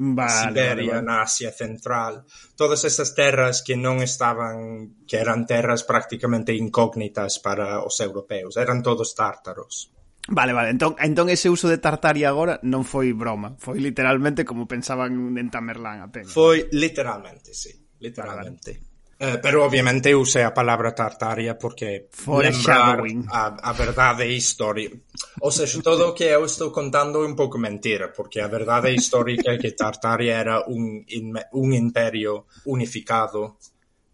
Vale, 0.00 0.32
Siberia, 0.32 0.96
vale, 0.96 1.04
vale. 1.04 1.04
na 1.04 1.20
Asia 1.20 1.52
Central, 1.52 2.24
todas 2.56 2.88
esas 2.88 3.12
terras 3.12 3.60
que 3.60 3.76
non 3.76 4.00
estaban, 4.00 4.56
que 5.04 5.20
eran 5.20 5.44
terras 5.44 5.84
prácticamente 5.84 6.56
incógnitas 6.56 7.36
para 7.36 7.84
os 7.84 8.00
europeos, 8.00 8.56
eran 8.56 8.80
todos 8.80 9.12
tártaros. 9.12 9.92
Vale, 10.28 10.52
vale, 10.52 10.70
entón, 10.70 10.94
entón 11.00 11.32
ese 11.32 11.48
uso 11.48 11.66
de 11.66 11.80
Tartaria 11.80 12.28
agora 12.28 12.60
non 12.62 12.84
foi 12.84 13.16
broma, 13.16 13.56
foi 13.56 13.80
literalmente 13.80 14.44
como 14.44 14.68
pensaban 14.68 15.34
en 15.40 15.48
Tamerlán 15.48 16.04
apenas. 16.04 16.30
Foi 16.30 16.68
literalmente, 16.76 17.56
sí, 17.56 17.72
literalmente. 17.98 18.78
Vale. 18.78 18.90
Eh, 19.20 19.36
pero 19.36 19.64
obviamente 19.64 20.14
usei 20.16 20.48
a 20.48 20.56
palabra 20.56 20.96
Tartaria 20.96 21.52
porque 21.52 22.08
lembrar 22.24 23.04
a, 23.28 23.52
a 23.52 23.72
verdade 23.76 24.24
histórica. 24.24 24.96
Ou 25.44 25.52
seja, 25.52 25.84
todo 25.84 26.08
o 26.08 26.14
que 26.16 26.24
eu 26.24 26.40
estou 26.48 26.72
contando 26.72 27.20
é 27.20 27.28
un 27.28 27.36
pouco 27.36 27.60
mentira, 27.60 28.08
porque 28.16 28.40
a 28.40 28.48
verdade 28.48 28.96
histórica 28.96 29.52
é 29.52 29.60
que 29.60 29.76
Tartaria 29.76 30.40
era 30.40 30.64
un, 30.64 31.04
un 31.52 31.68
imperio 31.76 32.48
unificado 32.64 33.60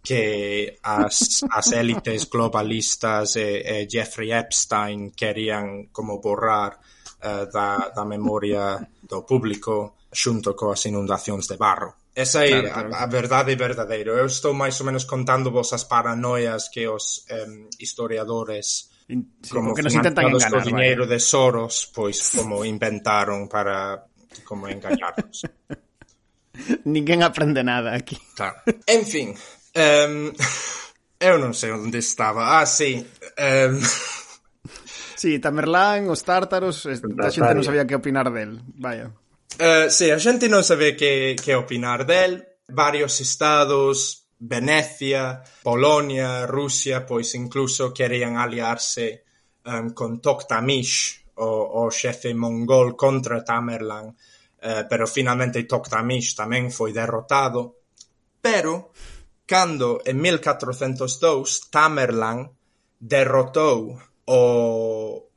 que 0.07 0.79
as, 0.87 1.43
as 1.51 1.75
élites 1.75 2.31
globalistas 2.31 3.35
e, 3.35 3.59
e 3.59 3.89
Jeffrey 3.91 4.31
Epstein 4.31 5.11
querían 5.11 5.91
como 5.91 6.23
borrar 6.23 6.79
uh, 7.27 7.51
da, 7.51 7.91
da 7.91 8.05
memoria 8.07 8.79
do 9.03 9.27
público 9.27 9.99
xunto 10.15 10.55
coas 10.55 10.87
inundacións 10.87 11.51
de 11.51 11.59
barro. 11.59 12.07
Esa 12.15 12.47
é 12.47 12.55
claro, 12.55 12.71
claro. 12.71 12.95
A, 12.95 13.03
a 13.03 13.07
verdade 13.11 13.59
verdadeiro. 13.59 14.15
Eu 14.15 14.31
estou 14.31 14.55
máis 14.55 14.79
ou 14.79 14.87
menos 14.87 15.03
contando 15.03 15.51
vos 15.51 15.75
as 15.75 15.83
paranoias 15.83 16.71
que 16.71 16.87
os 16.87 17.27
um, 17.27 17.67
historiadores 17.83 18.95
In, 19.09 19.39
sí, 19.43 19.55
como 19.55 19.71
que 19.71 19.87
nos 19.87 19.95
intentan 19.95 20.27
enganar, 20.27 20.51
co 20.51 20.67
dinheiro 20.67 21.07
vale. 21.07 21.15
de 21.15 21.19
Soros, 21.23 21.87
pois 21.95 22.19
como 22.35 22.67
inventaron 22.67 23.47
para 23.47 24.03
como 24.43 24.67
engañarnos. 24.67 25.47
Ninguén 26.87 27.23
aprende 27.23 27.63
nada 27.63 27.95
aquí. 27.95 28.19
Claro. 28.35 28.67
En 28.87 29.07
fin, 29.07 29.35
Um, 29.77 30.33
eu 31.21 31.37
non 31.37 31.53
sei 31.53 31.69
onde 31.77 32.01
estaba. 32.01 32.57
Ah, 32.57 32.65
sí. 32.65 33.05
Um... 33.37 33.77
Sí, 35.17 35.37
Tamerlán, 35.41 36.09
os 36.09 36.25
tártaros, 36.25 36.89
a 36.89 37.29
xente 37.29 37.53
non 37.53 37.65
sabía 37.65 37.85
que 37.85 37.97
opinar 37.97 38.33
del. 38.33 38.61
Vaya. 38.81 39.13
Uh, 39.61 39.89
sí, 39.93 40.09
a 40.09 40.21
xente 40.21 40.49
non 40.49 40.65
sabe 40.65 40.97
que, 40.97 41.37
que 41.37 41.53
opinar 41.53 42.09
del. 42.09 42.41
Varios 42.69 43.21
estados, 43.21 44.29
Venecia, 44.41 45.45
Polonia, 45.65 46.45
Rusia, 46.45 47.05
pois 47.05 47.33
incluso 47.37 47.93
querían 47.93 48.37
aliarse 48.37 49.25
um, 49.65 49.93
con 49.93 50.21
Toktamish, 50.21 51.25
o, 51.37 51.85
o 51.85 51.93
xefe 51.93 52.33
mongol 52.33 52.97
contra 52.97 53.45
Tamerlán, 53.45 54.09
uh, 54.09 54.85
pero 54.89 55.05
finalmente 55.05 55.69
Toktamish 55.69 56.33
tamén 56.33 56.73
foi 56.73 56.93
derrotado. 56.93 57.85
Pero 58.41 58.93
cando 59.47 60.03
en 60.05 60.21
mil 60.21 60.43
catrocentos 60.43 61.23
dous 61.23 61.71
Tamerlán 61.71 62.51
derrotou 62.99 63.95
o 64.27 64.43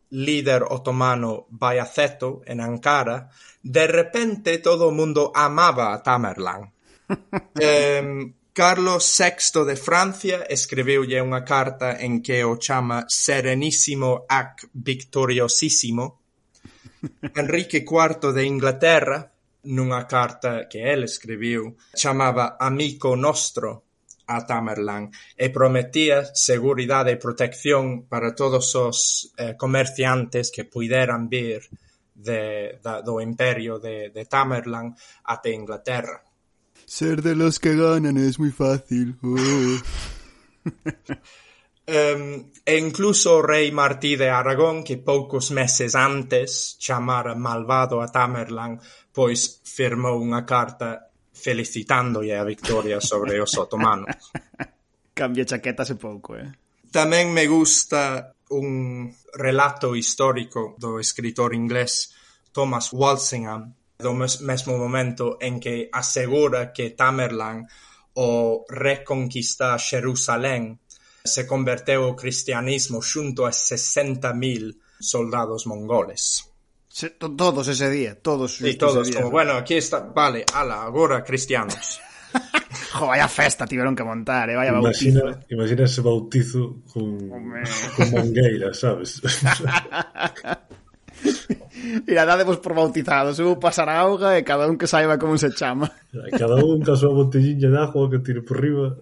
líder 0.09 0.65
otomano 0.65 1.45
Bayaceto 1.49 2.41
en 2.45 2.59
Ankara, 2.59 3.29
de 3.61 3.85
repente 3.85 4.57
todo 4.57 4.89
o 4.89 4.95
mundo 4.95 5.31
amaba 5.35 5.93
a 5.93 6.01
Tamerlán. 6.01 6.73
eh, 7.61 8.33
Carlos 8.51 9.05
VI 9.17 9.63
de 9.63 9.75
Francia 9.77 10.43
escribiulle 10.49 11.21
unha 11.21 11.45
carta 11.45 11.95
en 12.01 12.19
que 12.25 12.43
o 12.43 12.57
chama 12.57 13.05
serenísimo 13.07 14.25
ac 14.27 14.67
victoriosísimo. 14.73 16.19
Enrique 17.39 17.85
IV 17.85 18.33
de 18.33 18.43
Inglaterra, 18.43 19.31
nunha 19.69 20.03
carta 20.09 20.67
que 20.67 20.91
el 20.91 21.05
escribiu, 21.05 21.77
chamaba 21.95 22.57
Amico 22.59 23.15
Nostro, 23.15 23.88
a 24.29 24.45
Tamerlán 24.45 25.09
e 25.33 25.49
prometía 25.49 26.29
seguridade 26.37 27.17
e 27.17 27.21
protección 27.21 28.05
para 28.05 28.37
todos 28.37 28.69
os 28.77 29.33
eh, 29.41 29.57
comerciantes 29.57 30.53
que 30.53 30.69
puideran 30.69 31.25
vir 31.25 31.65
de, 32.13 32.77
da, 32.83 33.01
do 33.01 33.17
imperio 33.17 33.81
de, 33.81 34.13
de 34.13 34.23
Tamerlán 34.29 34.93
até 35.25 35.49
Inglaterra. 35.51 36.21
Ser 36.85 37.21
de 37.21 37.33
los 37.33 37.59
que 37.59 37.75
ganan 37.75 38.17
es 38.17 38.37
muy 38.39 38.51
fácil. 38.51 39.17
Oh. 39.23 39.81
Um, 41.89 42.51
e 42.65 42.77
incluso 42.77 43.37
o 43.37 43.41
rei 43.41 43.71
Martí 43.71 44.15
de 44.15 44.29
Aragón, 44.29 44.83
que 44.83 44.97
poucos 44.97 45.49
meses 45.49 45.95
antes 45.97 46.77
chamara 46.77 47.33
malvado 47.33 48.01
a 48.01 48.07
Tamerlán, 48.13 48.77
pois 49.09 49.61
firmou 49.65 50.21
unha 50.21 50.45
carta 50.45 51.08
felicitándolle 51.39 52.35
a 52.35 52.43
victoria 52.43 52.99
sobre 52.99 53.39
os 53.39 53.55
otomanos. 53.55 54.11
Cambia 55.15 55.47
chaquetas 55.47 55.89
e 55.89 55.95
pouco, 55.95 56.35
eh? 56.35 56.51
Tamén 56.91 57.31
me 57.31 57.47
gusta 57.47 58.35
un 58.51 59.07
relato 59.33 59.95
histórico 59.95 60.75
do 60.75 60.99
escritor 60.99 61.55
inglés 61.55 62.11
Thomas 62.51 62.91
Walsingham 62.91 63.77
do 63.99 64.15
mes 64.15 64.39
mesmo 64.41 64.79
momento 64.79 65.37
en 65.43 65.59
que 65.59 65.91
asegura 65.91 66.71
que 66.71 66.95
Tamerlan 66.95 67.67
o 68.15 68.63
reconquista 68.67 69.77
Xerusalén 69.77 70.79
se 71.23 71.45
converteu 71.45 72.07
ao 72.07 72.15
cristianismo 72.15 73.03
xunto 73.03 73.45
a 73.45 73.51
60.000 73.51 74.79
soldados 74.99 75.67
mongoles. 75.67 76.48
Se, 76.99 77.11
to, 77.11 77.31
todos 77.31 77.65
ese 77.69 77.89
día, 77.89 78.19
todos. 78.19 78.57
Sí, 78.57 78.75
todos, 78.75 79.07
día, 79.07 79.15
como, 79.19 79.27
¿no? 79.27 79.31
bueno, 79.31 79.53
aquí 79.53 79.75
está, 79.75 80.01
vale, 80.01 80.43
ala, 80.53 80.83
agora 80.83 81.23
cristianos. 81.23 82.01
jo, 82.91 83.07
vaya 83.07 83.29
festa 83.29 83.65
tiveron 83.65 83.95
que 83.95 84.03
montar, 84.03 84.49
eh, 84.49 84.57
vaya 84.57 84.71
imagina, 84.71 85.21
bautizo. 85.21 85.39
Eh. 85.39 85.45
Imagina 85.55 85.85
ese 85.85 86.01
bautizo 86.01 86.81
con, 86.91 87.29
con 87.95 88.11
mangueira, 88.11 88.73
sabes? 88.73 89.21
Mira, 92.05 92.25
dadevos 92.25 92.57
por 92.57 92.75
bautizados, 92.75 93.39
eu 93.39 93.55
pasar 93.55 93.87
a 93.87 94.03
auga 94.03 94.35
e 94.35 94.39
eh, 94.39 94.43
cada 94.43 94.67
un 94.67 94.75
que 94.75 94.83
saiba 94.83 95.15
como 95.15 95.39
se 95.39 95.55
chama. 95.55 95.87
Cada 96.35 96.59
un 96.59 96.83
ca 96.83 96.99
súa 96.99 97.15
botellinha 97.15 97.71
de 97.71 97.79
agua 97.79 98.11
que 98.11 98.19
tire 98.19 98.43
por 98.43 98.59
riba. 98.59 98.99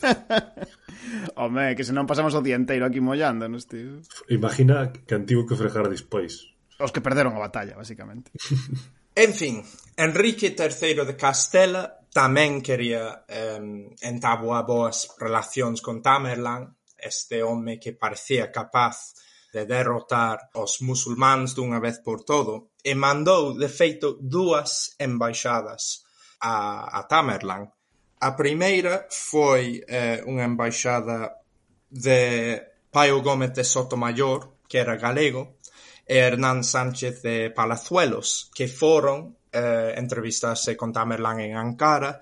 Home, 1.36 1.76
que 1.76 1.84
senón 1.84 2.08
pasamos 2.08 2.32
o 2.32 2.40
día 2.40 2.56
inteiro 2.56 2.88
aquí 2.88 3.04
mollándonos, 3.04 3.68
tío. 3.68 4.00
Imagina 4.32 4.88
que 4.88 5.12
antigo 5.12 5.44
que 5.44 5.60
fregar 5.60 5.92
despois 5.92 6.51
os 6.82 6.90
que 6.90 7.00
perderon 7.00 7.38
a 7.38 7.44
batalla, 7.46 7.78
basicamente. 7.78 8.34
en 9.14 9.32
fin, 9.32 9.62
Enrique 9.94 10.50
III 10.58 11.06
de 11.06 11.14
Castela 11.14 12.02
tamén 12.10 12.60
quería 12.60 13.22
eh, 13.30 13.62
entabuar 14.02 14.66
boas 14.66 15.14
relacións 15.16 15.80
con 15.80 16.02
Tamerlán, 16.02 16.74
este 16.98 17.40
home 17.46 17.78
que 17.78 17.94
parecía 17.94 18.50
capaz 18.50 19.14
de 19.52 19.64
derrotar 19.64 20.50
os 20.58 20.80
musulmáns 20.80 21.54
dunha 21.54 21.78
vez 21.78 22.00
por 22.00 22.24
todo, 22.24 22.74
e 22.82 22.92
mandou, 22.98 23.54
de 23.54 23.68
feito, 23.68 24.18
dúas 24.18 24.96
embaixadas 24.98 26.04
a, 26.40 26.88
a 26.98 27.00
Tamerlán. 27.06 27.70
A 28.22 28.30
primeira 28.34 29.06
foi 29.10 29.84
eh, 29.86 30.20
unha 30.26 30.44
embaixada 30.44 31.42
de 31.88 32.60
Paio 32.92 33.20
Gómez 33.20 33.52
de 33.52 33.64
Sotomayor, 33.64 34.62
que 34.68 34.78
era 34.78 34.96
galego, 34.96 35.60
e 36.12 36.20
Hernán 36.20 36.60
Sánchez 36.60 37.24
de 37.24 37.48
Palazuelos, 37.48 38.52
que 38.52 38.68
foron 38.68 39.40
eh, 39.48 39.96
entrevistarse 39.96 40.76
con 40.76 40.92
Tamerlán 40.92 41.40
en 41.40 41.56
Ankara 41.56 42.20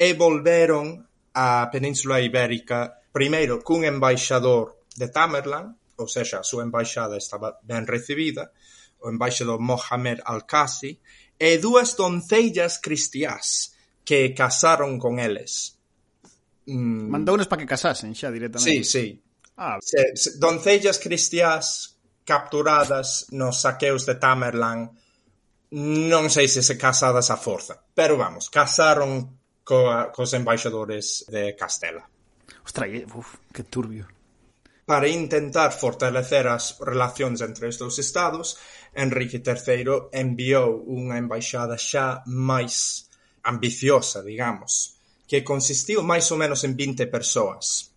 e 0.00 0.16
volveron 0.16 1.04
á 1.36 1.68
Península 1.68 2.24
Ibérica 2.24 3.04
primeiro 3.12 3.60
cun 3.60 3.84
embaixador 3.84 4.80
de 4.96 5.12
Tamerlán, 5.12 5.76
ou 6.00 6.08
seja, 6.08 6.40
a 6.40 6.48
súa 6.48 6.64
embaixada 6.64 7.20
estaba 7.20 7.60
ben 7.60 7.84
recibida, 7.84 8.56
o 9.04 9.12
embaixador 9.12 9.60
Mohamed 9.60 10.24
Al-Qasi, 10.24 10.96
e 11.36 11.60
dúas 11.60 11.92
doncellas 11.92 12.80
cristiás 12.80 13.76
que 14.00 14.32
casaron 14.32 14.96
con 14.96 15.20
eles. 15.20 15.76
Mm. 16.64 17.12
Mandounos 17.12 17.44
para 17.52 17.60
que 17.60 17.68
casasen 17.68 18.16
xa 18.16 18.32
directamente. 18.32 18.80
Sí, 18.80 18.80
sí. 18.80 19.20
Ah. 19.60 19.76
Se, 19.84 20.16
se, 20.16 20.40
doncellas 20.40 20.96
cristiás 20.96 21.95
capturadas 22.26 23.30
nos 23.30 23.62
saqueos 23.62 24.04
de 24.04 24.18
Tamerlán 24.18 24.90
non 25.70 26.26
sei 26.26 26.50
se 26.50 26.62
se 26.62 26.74
casadas 26.74 27.30
a 27.30 27.38
forza, 27.38 27.78
pero 27.94 28.18
vamos, 28.18 28.50
casaron 28.50 29.38
coa, 29.66 30.10
cos 30.14 30.34
embaixadores 30.34 31.26
de 31.30 31.54
Castela. 31.54 32.06
Ostras, 32.62 32.90
eh, 32.90 33.06
uf, 33.14 33.38
que 33.54 33.66
turbio. 33.66 34.06
Para 34.86 35.10
intentar 35.10 35.74
fortalecer 35.74 36.46
as 36.46 36.78
relacións 36.78 37.42
entre 37.42 37.66
os 37.66 37.74
dous 37.74 37.98
estados, 37.98 38.54
Enrique 38.94 39.42
III 39.42 40.14
enviou 40.14 40.86
unha 40.86 41.18
embaixada 41.18 41.74
xa 41.74 42.22
máis 42.26 43.10
ambiciosa, 43.42 44.22
digamos, 44.22 44.94
que 45.26 45.42
consistiu 45.42 46.06
máis 46.06 46.30
ou 46.30 46.38
menos 46.38 46.62
en 46.62 46.78
20 46.78 47.10
persoas. 47.10 47.90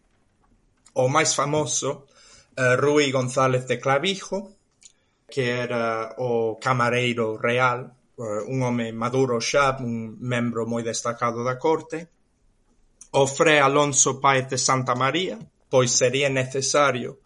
O 0.98 1.06
máis 1.06 1.38
famoso 1.38 2.09
Eh, 2.55 2.75
Rui 2.75 3.12
González 3.12 3.67
de 3.67 3.79
Clavijo, 3.79 4.55
que 5.29 5.62
era 5.62 6.15
o 6.17 6.57
camareiro 6.59 7.38
real, 7.38 7.93
eh, 8.17 8.43
un 8.47 8.62
home 8.63 8.91
maduro 8.91 9.39
xa, 9.39 9.77
un 9.79 10.17
membro 10.19 10.65
moi 10.65 10.83
destacado 10.83 11.43
da 11.43 11.57
corte, 11.57 12.09
o 13.12 13.25
Fre 13.25 13.59
Alonso 13.59 14.19
Páez 14.19 14.49
de 14.49 14.57
Santa 14.57 14.93
María, 14.93 15.38
pois 15.69 15.91
sería 15.91 16.29
necesario 16.29 17.21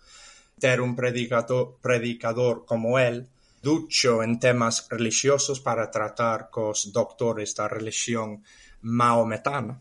ter 0.59 0.79
un 0.79 0.95
predicador, 0.95 1.79
predicador 1.81 2.65
como 2.65 2.99
el, 2.99 3.27
ducho 3.63 4.21
en 4.23 4.39
temas 4.39 4.87
religiosos 4.89 5.59
para 5.59 5.89
tratar 5.89 6.51
cos 6.51 6.91
doctores 6.91 7.55
da 7.55 7.67
religión 7.67 8.43
maometana. 8.83 9.79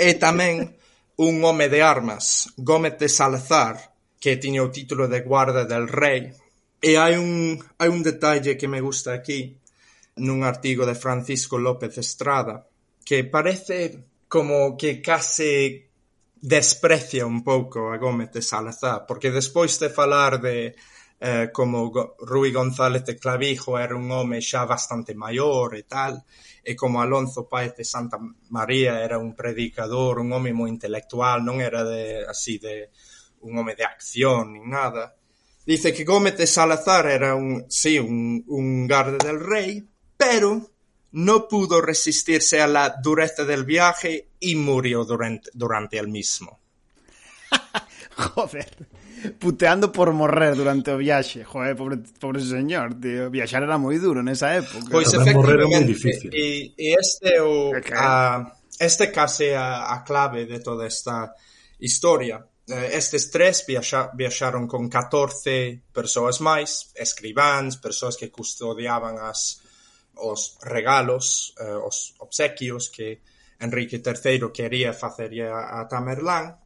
e 0.00 0.16
tamén 0.16 0.80
un 1.20 1.44
home 1.44 1.68
de 1.68 1.84
armas, 1.84 2.48
Gómez 2.56 2.96
de 2.96 3.12
Salazar, 3.12 3.89
que 4.20 4.36
tiña 4.36 4.62
o 4.62 4.70
título 4.70 5.08
de 5.08 5.24
Guarda 5.24 5.64
del 5.64 5.88
Rei. 5.88 6.28
E 6.78 7.00
hai 7.00 7.16
un, 7.16 7.56
hai 7.80 7.88
un 7.88 8.04
detalle 8.04 8.60
que 8.60 8.68
me 8.68 8.84
gusta 8.84 9.16
aquí 9.16 9.56
nun 10.20 10.44
artigo 10.44 10.84
de 10.84 10.94
Francisco 10.94 11.56
López 11.56 11.96
Estrada 11.96 12.68
que 13.00 13.24
parece 13.24 14.04
como 14.28 14.76
que 14.76 15.02
case 15.02 15.90
desprecia 16.40 17.26
un 17.26 17.42
pouco 17.42 17.90
a 17.90 17.98
Gómez 17.98 18.30
de 18.32 18.40
Salazar, 18.40 19.04
porque 19.04 19.30
despois 19.30 19.76
de 19.80 19.90
falar 19.90 20.40
de 20.40 20.76
eh, 21.20 21.50
como 21.52 21.92
Rui 22.20 22.52
González 22.52 23.04
de 23.04 23.18
Clavijo 23.18 23.78
era 23.78 23.96
un 23.96 24.10
home 24.10 24.40
xa 24.40 24.64
bastante 24.64 25.12
maior 25.14 25.76
e 25.76 25.84
tal, 25.84 26.24
e 26.64 26.72
como 26.76 27.02
Alonso 27.02 27.44
Páez 27.44 27.76
de 27.76 27.84
Santa 27.84 28.16
María 28.48 29.04
era 29.04 29.18
un 29.18 29.36
predicador, 29.36 30.20
un 30.20 30.32
home 30.32 30.54
moi 30.56 30.72
intelectual, 30.72 31.44
non 31.44 31.60
era 31.60 31.84
de 31.84 32.24
así 32.24 32.56
de 32.56 32.88
un 33.40 33.58
home 33.58 33.74
de 33.74 33.84
acción 33.84 34.52
ni 34.52 34.60
nada. 34.60 35.14
Dice 35.66 35.92
que 35.92 36.04
Gómez 36.04 36.36
de 36.36 36.46
Salazar 36.46 37.06
era 37.06 37.34
un, 37.34 37.66
sí, 37.68 37.98
un, 37.98 38.44
un 38.48 38.88
guardia 38.88 39.18
del 39.18 39.40
rey, 39.40 39.84
pero 40.16 40.70
no 41.12 41.48
pudo 41.48 41.80
resistirse 41.80 42.60
a 42.60 42.66
la 42.66 42.96
dureza 43.02 43.44
del 43.44 43.64
viaje 43.64 44.28
y 44.40 44.54
murió 44.56 45.04
durante, 45.04 45.50
durante 45.54 45.98
el 45.98 46.08
mismo. 46.08 46.60
Joder. 48.16 48.88
Puteando 49.38 49.92
por 49.92 50.12
morrer 50.12 50.56
durante 50.56 50.92
o 50.92 50.96
viaxe. 50.96 51.44
Joder, 51.44 51.76
pobre, 51.76 51.98
pobre 52.18 52.40
señor, 52.40 52.98
tío. 52.98 53.28
Viaxar 53.28 53.62
era 53.62 53.76
moi 53.76 54.00
duro 54.00 54.24
nesa 54.24 54.56
época. 54.56 54.88
Pois 54.88 55.12
Tamén 55.12 55.36
morrer 55.36 55.60
é 55.60 55.68
moi 55.68 55.84
difícil. 55.84 56.32
e, 56.32 56.72
e 56.72 56.96
este 56.96 57.36
é 57.36 57.42
o 57.44 57.68
a, 57.92 58.48
este 58.80 59.12
case 59.12 59.52
a, 59.52 59.92
a 59.92 60.00
clave 60.08 60.48
de 60.48 60.64
toda 60.64 60.88
esta 60.88 61.36
historia. 61.76 62.40
Eh, 62.70 62.94
estes 62.94 63.30
tres 63.34 63.66
viaxa, 63.66 64.14
viaxaron 64.14 64.70
con 64.70 64.86
14 64.86 65.90
persoas 65.90 66.38
máis, 66.38 66.94
escribáns, 66.94 67.82
persoas 67.82 68.14
que 68.14 68.30
custodiaban 68.30 69.18
as, 69.18 69.58
os 70.14 70.54
regalos, 70.62 71.50
eh, 71.58 71.74
os 71.74 72.14
obsequios 72.22 72.86
que 72.94 73.26
Enrique 73.58 73.98
III 73.98 74.54
quería 74.54 74.94
facerlle 74.94 75.50
a 75.50 75.82
Tamerlán. 75.90 76.56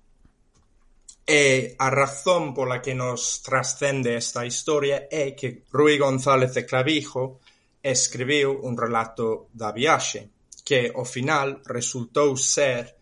E 1.24 1.72
a 1.80 1.88
razón 1.88 2.52
pola 2.52 2.84
que 2.84 2.92
nos 2.92 3.40
trascende 3.40 4.12
esta 4.12 4.44
historia 4.44 5.08
é 5.08 5.32
que 5.32 5.64
Rui 5.72 5.96
González 5.96 6.52
de 6.52 6.68
Clavijo 6.68 7.40
escribiu 7.80 8.60
un 8.60 8.76
relato 8.76 9.48
da 9.56 9.72
viaxe 9.72 10.28
que 10.68 10.92
ao 10.92 11.08
final 11.08 11.64
resultou 11.64 12.36
ser 12.36 12.93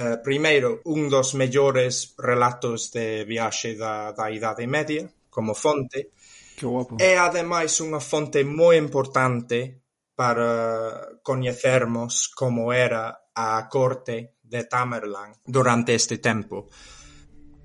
Eh, 0.00 0.16
primeiro, 0.24 0.80
un 0.84 1.10
dos 1.12 1.34
mellores 1.34 2.14
relatos 2.16 2.88
de 2.90 3.28
viaxe 3.28 3.76
da, 3.76 4.16
da 4.16 4.32
Idade 4.32 4.64
Media, 4.64 5.04
como 5.28 5.52
fonte. 5.52 6.16
Que 6.56 6.64
guapo. 6.64 6.96
É 6.96 7.20
ademais 7.20 7.76
unha 7.84 8.00
fonte 8.00 8.40
moi 8.40 8.80
importante 8.80 9.84
para 10.16 11.20
coñecermos 11.20 12.32
como 12.32 12.72
era 12.72 13.28
a 13.36 13.68
corte 13.68 14.40
de 14.40 14.64
Tamerlan 14.64 15.36
durante 15.44 15.92
este 15.92 16.16
tempo. 16.16 16.72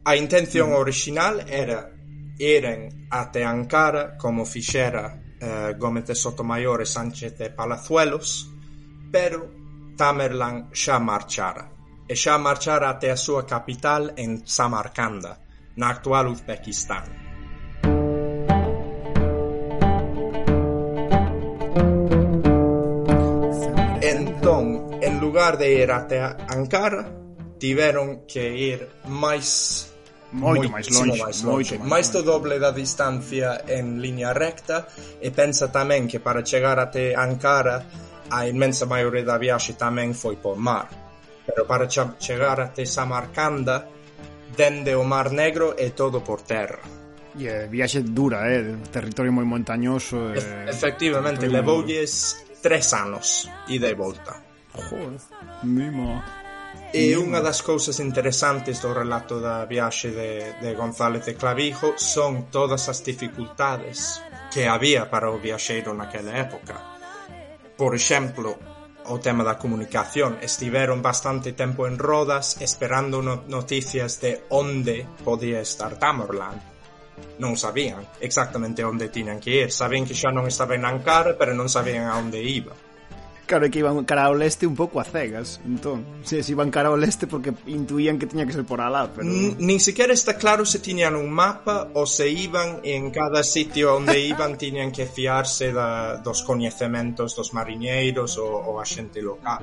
A 0.04 0.19
intención 0.19 0.76
mm. 0.76 0.80
original 0.84 1.36
era 1.48 1.88
iren 2.36 3.08
até 3.15 3.48
Ankara 3.48 4.19
como 4.19 4.43
fixera 4.43 5.24
eh, 5.39 5.71
Gómez 5.80 6.12
de 6.12 6.15
Sotomayor 6.19 6.84
e 6.84 6.88
Sánchez 6.88 7.39
de 7.39 7.48
Palazuelos, 7.56 8.52
pero 9.08 9.48
Tamerlan 9.95 10.76
xa 10.76 11.00
marchara 11.00 11.74
e 12.07 12.13
xa 12.13 12.37
marchara 12.37 12.89
até 12.89 13.09
a 13.09 13.17
súa 13.17 13.45
capital 13.45 14.13
en 14.17 14.45
Samarcanda, 14.45 15.41
na 15.75 15.89
actual 15.89 16.29
Uzbekistán. 16.29 17.25
Entón, 24.05 25.01
en 25.01 25.19
lugar 25.19 25.57
de 25.57 25.81
ir 25.81 25.89
até 25.89 26.21
Ankara, 26.21 27.09
tiveron 27.57 28.29
que 28.29 28.53
ir 28.53 29.01
máis 29.09 29.89
moito 30.29 30.69
máis 30.69 30.87
longe, 30.91 31.17
máis 31.17 31.37
longe, 31.41 31.73
moito 31.79 31.89
máis 31.89 32.07
do 32.13 32.21
doble 32.21 32.59
da 32.59 32.69
distancia 32.69 33.65
en 33.65 33.97
liña 34.03 34.35
recta 34.35 34.85
e 35.17 35.31
pensa 35.31 35.71
tamén 35.71 36.05
que 36.05 36.19
para 36.21 36.45
chegar 36.45 36.77
até 36.77 37.17
Ankara 37.17 37.81
a 38.29 38.45
inmensa 38.45 38.85
maioría 38.85 39.25
da 39.25 39.41
viaxe 39.41 39.73
tamén 39.73 40.13
foi 40.13 40.35
por 40.37 40.59
mar 40.59 41.04
pero 41.45 41.65
para 41.65 41.88
chegar 41.88 42.60
até 42.60 42.86
Samarcanda 42.86 43.88
dende 44.58 44.95
o 44.95 45.03
Mar 45.03 45.31
Negro 45.31 45.75
é 45.77 45.91
todo 45.91 46.21
por 46.21 46.41
terra. 46.41 46.79
E 47.36 47.43
yeah, 47.43 47.67
viaxe 47.67 48.01
dura, 48.01 48.47
eh? 48.47 48.79
territorio 48.91 49.31
moi 49.31 49.43
montañoso. 49.43 50.31
E... 50.31 50.39
Eh, 50.39 50.71
Efectivamente, 50.71 51.51
levoulles 51.51 52.45
tres 52.63 52.95
anos 52.95 53.51
e 53.67 53.77
de 53.77 53.93
volta. 53.93 54.39
Joder, 54.71 55.19
mimo. 55.67 56.23
E 56.95 57.12
unha 57.19 57.43
das 57.43 57.60
cousas 57.60 57.99
interesantes 57.99 58.79
do 58.79 58.95
relato 58.95 59.43
da 59.43 59.67
viaxe 59.67 60.15
de, 60.15 60.55
de 60.63 60.71
González 60.79 61.27
de 61.27 61.36
Clavijo 61.36 61.99
son 61.99 62.47
todas 62.47 62.88
as 62.88 63.03
dificultades 63.03 64.23
que 64.47 64.71
había 64.71 65.12
para 65.12 65.27
o 65.27 65.36
viaxeiro 65.36 65.91
naquela 65.91 66.39
época. 66.39 66.79
Por 67.75 67.91
exemplo, 67.91 68.55
o 69.09 69.19
tema 69.19 69.43
da 69.43 69.57
comunicación. 69.57 70.37
Estiveron 70.41 71.01
bastante 71.01 71.53
tempo 71.53 71.87
en 71.87 71.97
Rodas 71.97 72.61
esperando 72.61 73.21
no 73.21 73.43
noticias 73.47 74.21
de 74.21 74.45
onde 74.49 75.05
podía 75.23 75.61
estar 75.61 75.97
Tamerlán. 75.97 76.57
Non 77.39 77.55
sabían 77.55 78.03
exactamente 78.19 78.83
onde 78.83 79.11
tiñan 79.11 79.39
que 79.39 79.65
ir. 79.65 79.69
Sabían 79.71 80.05
que 80.05 80.17
xa 80.17 80.29
non 80.31 80.47
estaba 80.47 80.75
en 80.75 80.83
Ankara, 80.83 81.35
pero 81.39 81.55
non 81.55 81.71
sabían 81.71 82.07
a 82.11 82.19
onde 82.19 82.43
iba. 82.43 82.85
Claro, 83.45 83.65
é 83.65 83.69
que 83.69 83.77
iban 83.77 84.01
cara 84.10 84.25
ao 84.25 84.34
leste 84.34 84.65
un 84.65 84.73
pouco 84.73 84.97
a 84.97 85.05
cegas, 85.05 85.62
entón. 85.62 86.01
Se, 86.25 86.41
se 86.41 86.49
iban 86.58 86.73
cara 86.73 86.89
ao 86.89 86.97
leste 86.97 87.29
porque 87.29 87.53
intuían 87.69 88.17
que 88.17 88.25
tiña 88.25 88.49
que 88.49 88.58
ser 88.58 88.65
por 88.65 88.81
alá, 88.81 89.13
pero... 89.13 89.29
N 89.29 89.62
nin 89.62 89.77
sequera 89.77 90.17
está 90.17 90.34
claro 90.34 90.65
se 90.65 90.81
tiñan 90.81 91.13
un 91.13 91.29
mapa 91.29 91.93
ou 91.93 92.10
se 92.10 92.25
iban 92.25 92.81
en 92.81 93.13
cada 93.13 93.45
sitio 93.45 94.01
onde 94.01 94.17
iban 94.17 94.58
tiñan 94.62 94.89
que 94.89 95.05
fiarse 95.05 95.69
da, 95.69 96.17
dos 96.25 96.41
coñecementos 96.41 97.38
dos 97.38 97.53
mariñeiros 97.53 98.41
ou, 98.41 98.65
ou 98.65 98.81
a 98.81 98.86
xente 98.86 99.21
local. 99.21 99.62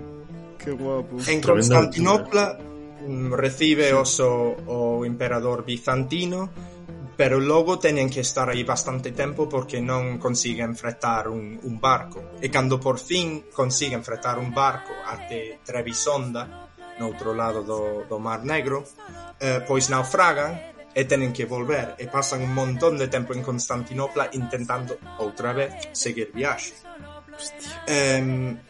Que 0.63 0.71
guapo. 0.71 1.19
En 1.27 1.43
Constantinopla 1.43 2.55
mm, 3.03 3.35
recibe 3.35 3.91
oso 3.91 4.63
o 4.63 5.03
emperador 5.03 5.67
bizantino 5.67 6.72
pero 7.17 7.39
logo 7.39 7.79
teñen 7.79 8.09
que 8.09 8.21
estar 8.21 8.49
aí 8.49 8.65
bastante 8.65 9.13
tempo 9.13 9.49
porque 9.49 9.81
non 9.81 10.17
consiguen 10.17 10.75
fretar 10.75 11.29
un, 11.29 11.61
un 11.63 11.75
barco. 11.79 12.37
E 12.41 12.49
cando 12.49 12.81
por 12.81 12.99
fin 12.99 13.53
consiguen 13.53 14.03
fretar 14.03 14.39
un 14.39 14.51
barco 14.51 14.93
até 15.07 15.61
Trebisonda, 15.65 16.69
no 16.99 17.05
outro 17.09 17.33
lado 17.33 17.63
do, 17.63 18.05
do 18.09 18.19
Mar 18.19 18.45
Negro, 18.45 18.85
eh, 19.41 19.61
pois 19.65 19.89
naufragan 19.89 20.73
e 20.93 21.05
tenen 21.09 21.33
que 21.33 21.49
volver 21.49 21.97
e 21.97 22.09
pasan 22.09 22.45
un 22.45 22.53
montón 22.53 23.01
de 23.01 23.09
tempo 23.09 23.33
en 23.33 23.41
Constantinopla 23.41 24.29
intentando 24.37 25.01
outra 25.21 25.57
vez 25.57 25.73
seguir 25.93 26.33
viaxe. 26.33 26.77
Hostia. 27.33 28.61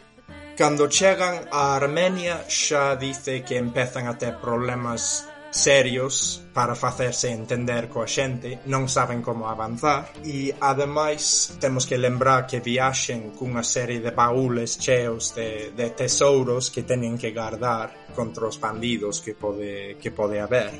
Cando 0.55 0.85
chegan 0.87 1.49
a 1.49 1.73
Armenia 1.73 2.45
xa 2.45 2.93
dice 2.95 3.41
que 3.41 3.57
empezan 3.57 4.05
a 4.05 4.21
ter 4.21 4.37
problemas 4.37 5.25
serios 5.53 6.41
para 6.51 6.73
facerse 6.73 7.29
entender 7.29 7.85
coa 7.85 8.09
xente, 8.09 8.65
non 8.65 8.89
saben 8.89 9.21
como 9.21 9.45
avanzar 9.45 10.09
e 10.25 10.49
ademais 10.57 11.53
temos 11.61 11.85
que 11.85 12.01
lembrar 12.01 12.49
que 12.49 12.57
viaxen 12.57 13.37
cunha 13.37 13.61
serie 13.61 14.01
de 14.01 14.09
baúles 14.09 14.81
cheos 14.81 15.37
de, 15.37 15.69
de 15.77 15.93
tesouros 15.93 16.73
que 16.73 16.81
teñen 16.81 17.21
que 17.21 17.29
guardar 17.29 18.09
contra 18.17 18.49
os 18.49 18.57
bandidos 18.57 19.21
que 19.21 19.37
pode, 19.37 20.01
que 20.01 20.09
pode 20.09 20.41
haber 20.41 20.73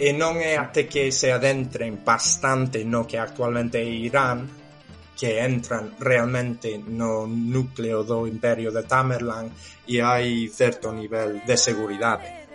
e 0.00 0.12
non 0.16 0.40
é 0.40 0.56
até 0.56 0.88
que 0.88 1.12
se 1.12 1.28
adentren 1.28 2.00
bastante 2.00 2.80
no 2.84 3.04
que 3.04 3.20
actualmente 3.20 3.76
é 3.76 3.84
Irán 3.84 4.48
que 5.16 5.40
entran 5.40 5.96
realmente 6.00 6.76
no 6.76 7.24
núcleo 7.28 8.04
do 8.04 8.28
imperio 8.28 8.68
de 8.72 8.84
Tamerlan 8.84 9.48
e 9.88 10.04
hai 10.04 10.48
certo 10.52 10.92
nivel 10.92 11.40
de 11.48 11.56
seguridade. 11.56 12.45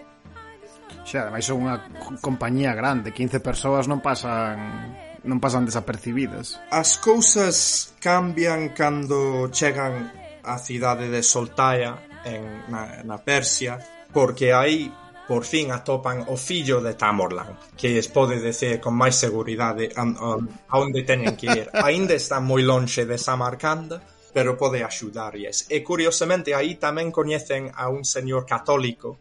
Xa, 1.12 1.28
ademais 1.28 1.44
son 1.44 1.68
unha 1.68 1.76
compañía 2.24 2.72
grande, 2.72 3.12
15 3.12 3.44
persoas 3.44 3.84
non 3.92 4.00
pasan 4.00 4.96
non 5.28 5.44
pasan 5.44 5.68
desapercibidas. 5.68 6.56
As 6.72 6.96
cousas 6.96 7.92
cambian 8.00 8.72
cando 8.72 9.52
chegan 9.52 10.08
á 10.40 10.56
cidade 10.56 11.12
de 11.12 11.20
Soltaia 11.20 12.00
en, 12.24 12.72
na, 12.72 13.04
na 13.04 13.20
Persia 13.20 13.76
porque 14.16 14.56
aí 14.56 14.88
por 15.28 15.44
fin 15.44 15.76
atopan 15.76 16.32
o 16.32 16.40
fillo 16.40 16.80
de 16.80 16.96
Tamorlan 16.96 17.60
que 17.76 18.00
es 18.00 18.08
pode 18.08 18.40
decir 18.40 18.80
con 18.80 18.96
máis 18.96 19.20
seguridade 19.20 19.92
a, 19.94 20.08
a 20.08 20.76
onde 20.80 21.04
teñen 21.04 21.36
que 21.36 21.52
ir 21.52 21.68
aínda 21.88 22.16
está 22.16 22.40
moi 22.40 22.64
lonxe 22.64 23.04
de 23.04 23.20
Samarcanda 23.20 24.02
pero 24.32 24.56
pode 24.56 24.80
axudarlles 24.80 25.68
e 25.70 25.84
curiosamente 25.84 26.56
aí 26.56 26.80
tamén 26.80 27.12
coñecen 27.14 27.70
a 27.76 27.92
un 27.92 28.02
señor 28.08 28.48
católico 28.50 29.20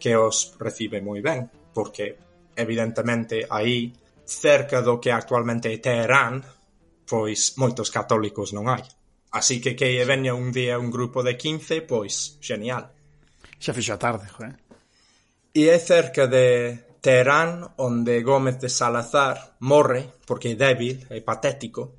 que 0.00 0.16
os 0.16 0.56
recibe 0.58 1.04
moi 1.04 1.20
ben, 1.20 1.46
porque 1.76 2.16
evidentemente 2.56 3.44
aí 3.44 3.92
cerca 4.24 4.80
do 4.80 4.98
que 4.98 5.12
actualmente 5.12 5.68
é 5.68 5.78
Teherán, 5.78 6.40
pois 7.04 7.60
moitos 7.60 7.92
católicos 7.92 8.56
non 8.56 8.72
hai. 8.72 8.82
Así 9.30 9.60
que 9.60 9.76
que 9.78 10.00
veña 10.08 10.34
un 10.34 10.50
día 10.50 10.80
un 10.80 10.90
grupo 10.90 11.22
de 11.22 11.36
15, 11.36 11.84
pois 11.86 12.40
genial. 12.42 12.90
Xa 13.60 13.76
fixo 13.76 13.94
a 13.94 14.02
tarde, 14.02 14.26
joder. 14.26 14.56
E 15.52 15.68
é 15.68 15.78
cerca 15.78 16.26
de 16.26 16.96
Teherán, 17.02 17.74
onde 17.76 18.22
Gómez 18.22 18.58
de 18.58 18.70
Salazar 18.70 19.56
morre, 19.60 20.06
porque 20.26 20.54
é 20.54 20.58
débil, 20.58 21.06
é 21.10 21.20
patético, 21.20 21.98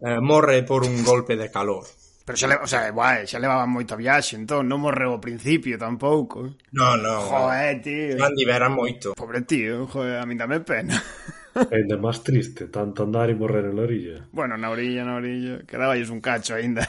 eh, 0.00 0.20
morre 0.20 0.62
por 0.62 0.86
un 0.86 1.02
golpe 1.02 1.34
de 1.36 1.50
calor. 1.50 1.86
Pero 2.26 2.34
xa, 2.34 2.50
le, 2.50 2.58
o 2.58 2.66
sea, 2.66 2.90
guai, 2.90 3.22
xa 3.30 3.38
levaba 3.38 3.70
moita 3.70 3.94
viaxe, 3.94 4.34
entón 4.34 4.66
non 4.66 4.82
morreu 4.82 5.14
ao 5.14 5.22
principio 5.22 5.78
tampouco. 5.78 6.58
Non, 6.74 6.98
non. 6.98 7.22
Joé, 7.22 7.78
tío. 7.78 8.18
Non 8.18 8.34
libera 8.34 8.66
moito. 8.66 9.14
Pobre 9.14 9.46
tío, 9.46 9.86
joé, 9.86 10.18
a 10.18 10.26
mí 10.26 10.34
dame 10.34 10.58
pena. 10.66 10.98
Ainda 11.70 11.94
máis 11.94 12.26
triste, 12.26 12.66
tanto 12.66 13.06
andar 13.06 13.30
e 13.30 13.38
morrer 13.38 13.70
na 13.70 13.86
orilla. 13.86 14.26
Bueno, 14.34 14.58
na 14.58 14.74
orilla, 14.74 15.06
na 15.06 15.22
orilla. 15.22 15.62
Quedaballes 15.70 16.10
un 16.10 16.18
cacho 16.18 16.58
aínda. 16.58 16.82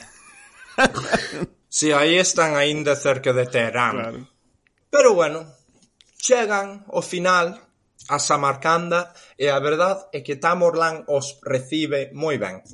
Si, 1.70 1.86
sí, 1.86 1.88
aí 1.94 2.18
están 2.18 2.58
aínda 2.58 2.98
cerca 2.98 3.30
de 3.30 3.46
Teherán. 3.46 3.94
Claro. 3.94 4.20
Pero 4.90 5.14
bueno, 5.14 5.46
chegan 6.18 6.82
ao 6.90 7.06
final 7.06 7.62
a 8.10 8.18
Samarcanda 8.18 9.14
e 9.38 9.54
a 9.54 9.62
verdad 9.62 10.10
é 10.10 10.26
que 10.26 10.42
Tamorlán 10.42 11.06
os 11.06 11.38
recibe 11.46 12.10
moi 12.18 12.42
ben 12.42 12.66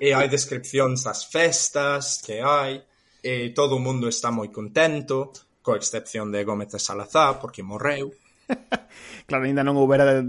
e 0.00 0.16
hai 0.16 0.32
descripcións 0.32 1.04
das 1.04 1.28
festas 1.28 2.24
que 2.24 2.40
hai, 2.40 2.80
e 3.20 3.52
todo 3.52 3.76
o 3.76 3.84
mundo 3.84 4.08
está 4.08 4.32
moi 4.32 4.48
contento, 4.48 5.30
co 5.60 5.76
excepción 5.76 6.32
de 6.32 6.40
Gómez 6.42 6.72
de 6.72 6.80
Salazar, 6.80 7.36
porque 7.36 7.60
morreu. 7.60 8.08
claro, 9.28 9.44
ainda 9.44 9.60
non 9.60 9.76
houbera 9.76 10.24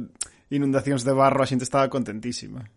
inundacións 0.52 1.08
de 1.08 1.16
barro, 1.16 1.40
a 1.40 1.48
xente 1.48 1.64
estaba 1.64 1.88
contentísima. 1.88 2.68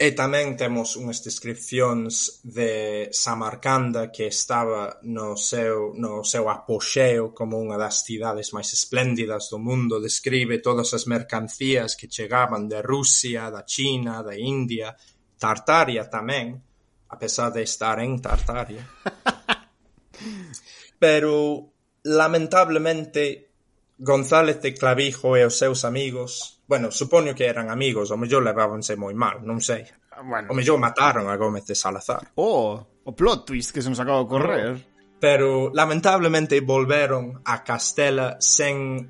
E 0.00 0.16
tamén 0.16 0.56
temos 0.56 0.96
unhas 0.96 1.20
descripcións 1.20 2.40
de 2.40 3.12
Samarcanda 3.12 4.08
que 4.08 4.32
estaba 4.32 4.96
no 5.04 5.36
seu, 5.36 5.92
no 5.92 6.24
seu 6.24 6.48
apoxeo 6.48 7.36
como 7.36 7.60
unha 7.60 7.76
das 7.76 8.00
cidades 8.02 8.56
máis 8.56 8.72
espléndidas 8.72 9.52
do 9.52 9.60
mundo. 9.60 10.00
Describe 10.00 10.64
todas 10.64 10.96
as 10.96 11.04
mercancías 11.04 12.00
que 12.00 12.08
chegaban 12.08 12.64
de 12.64 12.80
Rusia, 12.80 13.52
da 13.52 13.62
China, 13.68 14.24
da 14.24 14.32
India, 14.32 14.96
Tartaria 15.40 16.04
tamén, 16.12 16.60
a 17.08 17.16
pesar 17.16 17.48
de 17.48 17.64
estar 17.64 17.96
en 18.04 18.20
Tartaria. 18.20 18.84
Pero, 21.00 21.64
lamentablemente, 22.04 23.48
González 23.96 24.60
de 24.60 24.76
Clavijo 24.76 25.36
e 25.36 25.44
os 25.48 25.56
seus 25.56 25.88
amigos, 25.88 26.60
bueno, 26.68 26.92
supoño 26.92 27.32
que 27.32 27.48
eran 27.48 27.72
amigos, 27.72 28.12
o 28.12 28.20
mellor 28.20 28.44
levábanse 28.44 29.00
moi 29.00 29.16
mal, 29.16 29.40
non 29.40 29.64
sei. 29.64 29.88
Bueno. 30.20 30.48
O 30.48 30.54
mellor 30.56 30.76
mataron 30.76 31.28
a 31.28 31.36
Gómez 31.36 31.64
de 31.64 31.76
Salazar. 31.76 32.36
Oh, 32.36 32.80
o 32.80 33.12
plot 33.12 33.48
twist 33.48 33.72
que 33.72 33.80
se 33.80 33.88
nos 33.88 34.00
acaba 34.00 34.24
de 34.24 34.28
correr. 34.28 34.72
Pero 35.20 35.72
lamentablemente 35.72 36.60
volveron 36.64 37.40
a 37.44 37.64
Castela 37.64 38.40
sen 38.40 39.04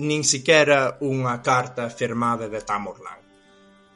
nin 0.00 0.24
siquiera 0.24 0.96
unha 1.04 1.44
carta 1.44 1.92
firmada 1.92 2.48
de 2.48 2.64
Tamorlán 2.64 3.19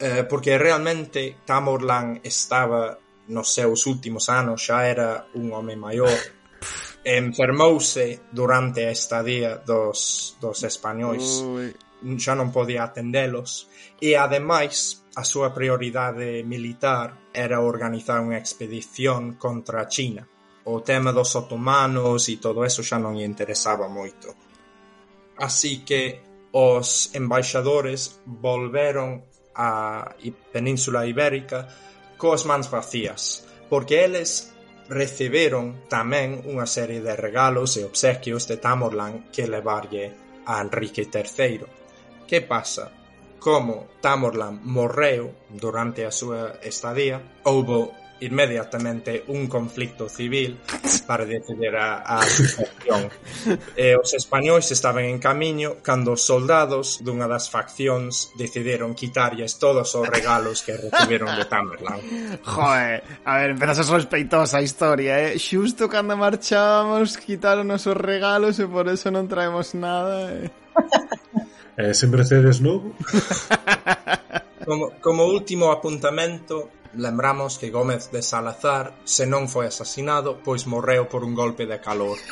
eh, 0.04 0.24
porque 0.28 0.58
realmente 0.58 1.38
Tamorlan 1.46 2.20
estaba 2.22 2.98
nos 3.28 3.54
seus 3.54 3.86
últimos 3.86 4.28
anos, 4.28 4.60
xa 4.60 4.84
era 4.84 5.24
un 5.32 5.48
home 5.48 5.80
maior, 5.80 6.12
enfermouse 7.04 8.28
durante 8.28 8.84
a 8.84 8.92
estadía 8.92 9.64
dos, 9.64 10.36
dos 10.36 10.60
españois. 10.68 11.40
Ui. 11.40 11.72
Xa 12.20 12.36
non 12.36 12.52
podía 12.52 12.84
atendelos. 12.84 13.72
E, 13.96 14.12
ademais, 14.12 15.08
a 15.16 15.24
súa 15.24 15.56
prioridade 15.56 16.44
militar 16.44 17.32
era 17.32 17.64
organizar 17.64 18.20
unha 18.20 18.36
expedición 18.36 19.40
contra 19.40 19.80
a 19.80 19.88
China. 19.88 20.28
O 20.68 20.84
tema 20.84 21.16
dos 21.16 21.32
otomanos 21.32 22.28
e 22.28 22.36
todo 22.36 22.60
eso 22.60 22.84
xa 22.84 23.00
non 23.00 23.16
lle 23.16 23.24
interesaba 23.24 23.88
moito. 23.88 24.36
Así 25.40 25.80
que 25.80 26.20
os 26.52 27.08
embaixadores 27.16 28.20
volveron 28.28 29.24
a 29.54 30.10
Península 30.52 31.06
Ibérica 31.06 31.68
coas 32.18 32.46
mans 32.46 32.70
vacías, 32.70 33.46
porque 33.68 34.04
eles 34.04 34.54
receberon 34.88 35.88
tamén 35.88 36.44
unha 36.44 36.68
serie 36.68 37.00
de 37.00 37.16
regalos 37.16 37.80
e 37.80 37.88
obsequios 37.88 38.44
de 38.44 38.60
Tamorlán 38.60 39.32
que 39.32 39.48
levarlle 39.48 40.12
a 40.44 40.60
Enrique 40.60 41.08
III. 41.08 41.64
Que 42.28 42.44
pasa? 42.44 42.92
Como 43.40 43.96
Tamorlán 44.00 44.60
morreu 44.64 45.32
durante 45.48 46.04
a 46.04 46.12
súa 46.12 46.60
estadía, 46.60 47.20
houbo 47.44 47.92
inmediatamente 48.20 49.24
un 49.28 49.46
conflicto 49.46 50.08
civil 50.08 50.58
para 51.06 51.24
decidir 51.24 51.74
a, 51.76 52.02
a 52.02 52.22
facción. 52.22 53.10
E 53.76 53.92
eh, 53.92 53.96
os 53.98 54.14
españois 54.14 54.70
estaban 54.72 55.04
en 55.04 55.18
camiño 55.18 55.82
cando 55.82 56.16
os 56.16 56.22
soldados 56.24 57.02
dunha 57.04 57.28
das 57.28 57.50
faccións 57.52 58.32
decidiron 58.38 58.96
quitarlles 58.96 59.60
todos 59.60 59.92
os 59.92 60.06
regalos 60.08 60.62
que 60.62 60.78
recibiron 60.78 61.28
de 61.36 61.44
Tamerlan. 61.44 62.00
Joder, 62.54 63.04
a 63.26 63.32
ver, 63.42 63.50
empezas 63.52 63.84
a 63.84 63.84
sospeitosa 63.84 64.62
a 64.62 64.64
historia, 64.64 65.20
eh? 65.20 65.36
Xusto 65.36 65.90
cando 65.90 66.16
marchábamos 66.16 67.20
quitaron 67.20 67.68
os 67.68 67.84
regalos 67.84 68.56
e 68.62 68.66
por 68.70 68.88
eso 68.88 69.12
non 69.12 69.28
traemos 69.28 69.76
nada, 69.76 70.32
eh? 70.32 70.48
Eh, 71.76 71.92
sempre 71.92 72.24
cedes 72.24 72.62
novo? 72.62 72.94
como, 74.64 74.90
como 75.00 75.26
último 75.26 75.72
apuntamento, 75.72 76.70
lembramos 76.96 77.58
que 77.58 77.70
Gómez 77.70 78.10
de 78.10 78.22
Salazar, 78.22 78.94
se 79.04 79.26
non 79.26 79.46
foi 79.50 79.68
asasinado, 79.68 80.40
pois 80.42 80.66
morreu 80.66 81.06
por 81.10 81.22
un 81.22 81.34
golpe 81.34 81.66
de 81.66 81.78
calor. 81.78 82.18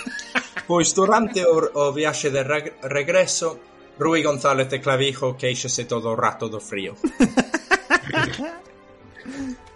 Pois 0.63 0.95
durante 0.95 1.43
o, 1.43 1.59
o 1.75 1.91
viaxe 1.91 2.31
de 2.31 2.47
reg 2.47 2.79
regreso, 2.87 3.59
Rui 3.99 4.23
González 4.23 4.71
de 4.71 4.81
Clavijo 4.81 5.35
queixase 5.35 5.91
todo 5.91 6.15
o 6.15 6.17
rato 6.17 6.47
do 6.49 6.63
frío. 6.63 6.95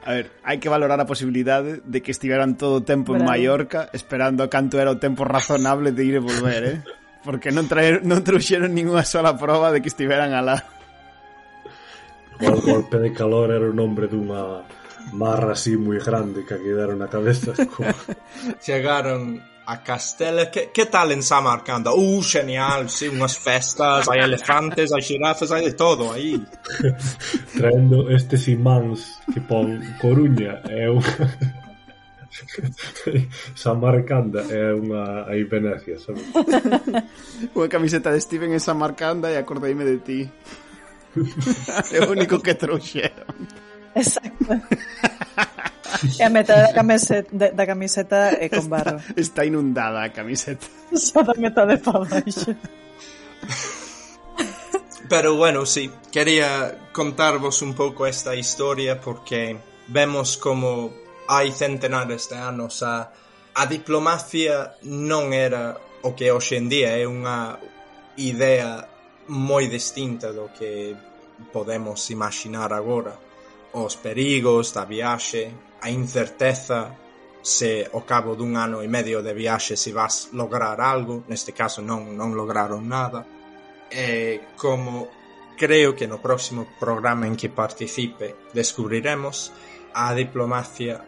A 0.07 0.14
ver, 0.14 0.30
hai 0.47 0.62
que 0.62 0.70
valorar 0.70 1.03
a 1.03 1.11
posibilidade 1.11 1.82
de 1.82 1.99
que 1.99 2.14
estiveran 2.14 2.55
todo 2.55 2.78
o 2.78 2.87
tempo 2.87 3.11
Bravo. 3.11 3.26
en 3.26 3.30
Mallorca 3.30 3.91
esperando 3.91 4.47
a 4.47 4.51
canto 4.51 4.78
era 4.78 4.95
o 4.95 5.03
tempo 5.03 5.26
razonable 5.26 5.91
de 5.91 6.03
ir 6.07 6.14
e 6.14 6.22
volver, 6.22 6.62
eh? 6.62 6.78
Porque 7.26 7.51
non, 7.51 7.66
traer, 7.66 8.07
non 8.07 8.22
trouxeron 8.22 8.70
ninguna 8.70 9.03
sola 9.03 9.34
prova 9.34 9.74
de 9.74 9.82
que 9.82 9.91
estiveran 9.91 10.30
alá. 10.30 10.62
O 12.39 12.55
golpe 12.62 13.03
de 13.03 13.11
calor 13.11 13.51
era 13.51 13.66
o 13.66 13.74
nombre 13.74 14.07
dunha 14.07 14.62
marra 15.12 15.52
así 15.52 15.76
moi 15.76 15.98
grande 15.98 16.42
que 16.42 16.59
quedaron 16.59 16.98
na 16.98 17.09
cabeza 17.09 17.54
como... 17.74 17.94
chegaron 18.59 19.38
a 19.66 19.82
Castela 19.82 20.50
que, 20.50 20.70
que 20.70 20.86
tal 20.86 21.11
en 21.11 21.22
Samarcanda? 21.22 21.92
Uh, 21.92 22.22
genial, 22.22 22.88
sí, 22.88 23.11
unhas 23.11 23.34
festas 23.34 24.07
hai 24.07 24.22
elefantes, 24.22 24.94
hai 24.94 25.02
xirafas, 25.02 25.50
hai 25.50 25.66
de 25.66 25.74
todo 25.74 26.14
aí 26.14 26.38
traendo 27.59 28.07
estes 28.11 28.46
imáns 28.46 29.18
que 29.32 29.42
pon 29.42 29.82
Coruña 29.98 30.62
é 30.70 30.90
un 30.90 31.02
Samarcanda 33.54 34.44
é 34.50 34.74
unha 34.74 35.26
aí 35.26 35.42
Venecia, 35.44 35.98
sabes? 35.98 36.22
unha 37.57 37.68
camiseta 37.70 38.12
de 38.12 38.20
Steven 38.20 38.54
en 38.54 38.62
Samarcanda 38.62 39.32
e 39.32 39.40
acordeime 39.40 39.82
de 39.82 39.98
ti. 39.98 40.20
é 41.96 41.98
o 42.04 42.12
único 42.12 42.38
que 42.44 42.54
trouxeron. 42.54 43.65
Exacto. 43.97 44.53
e 46.20 46.22
a 46.22 46.28
metade 46.28 46.68
da 46.68 46.72
camiseta, 46.76 47.28
de, 47.32 47.51
da 47.57 47.64
camiseta 47.66 48.36
é 48.36 48.49
con 48.49 48.68
barro. 48.68 49.01
Está, 49.01 49.20
está 49.20 49.42
inundada 49.44 50.05
a 50.05 50.11
camiseta. 50.12 50.66
Só 50.92 51.22
da 51.22 51.32
metade 51.34 51.78
para 51.78 52.05
baixo. 52.05 52.53
Pero 55.09 55.36
bueno, 55.36 55.64
sí, 55.64 55.90
quería 56.12 56.90
contarvos 56.92 57.62
un 57.62 57.74
pouco 57.74 58.07
esta 58.07 58.34
historia 58.34 59.01
porque 59.01 59.57
vemos 59.88 60.36
como 60.36 60.92
hai 61.28 61.51
centenares 61.51 62.28
de 62.28 62.38
anos 62.38 62.82
a, 62.82 63.11
a 63.55 63.64
diplomacia 63.66 64.76
non 64.82 65.32
era 65.32 65.78
o 66.03 66.14
que 66.14 66.30
hoxe 66.30 66.59
en 66.59 66.68
día 66.70 66.94
é 66.94 67.07
unha 67.07 67.59
idea 68.18 68.86
moi 69.26 69.66
distinta 69.66 70.30
do 70.30 70.51
que 70.55 70.94
podemos 71.51 72.11
imaginar 72.11 72.70
agora 72.70 73.26
os 73.77 74.01
perigos 74.01 74.72
da 74.72 74.89
viaxe, 74.89 75.53
a 75.85 75.93
incerteza 75.93 76.97
se 77.45 77.87
ao 77.93 78.03
cabo 78.03 78.35
dun 78.35 78.57
ano 78.57 78.81
e 78.83 78.89
medio 78.89 79.20
de 79.22 79.37
viaxe 79.37 79.77
se 79.77 79.93
vas 79.93 80.33
lograr 80.33 80.81
algo, 80.81 81.22
neste 81.29 81.53
caso 81.53 81.85
non, 81.85 82.16
non 82.16 82.33
lograron 82.33 82.89
nada, 82.89 83.22
e 83.93 84.41
como 84.57 85.07
creo 85.55 85.95
que 85.95 86.09
no 86.09 86.18
próximo 86.18 86.66
programa 86.81 87.29
en 87.29 87.37
que 87.37 87.53
participe 87.53 88.51
descubriremos, 88.51 89.53
a 89.95 90.11
diplomacia 90.16 91.05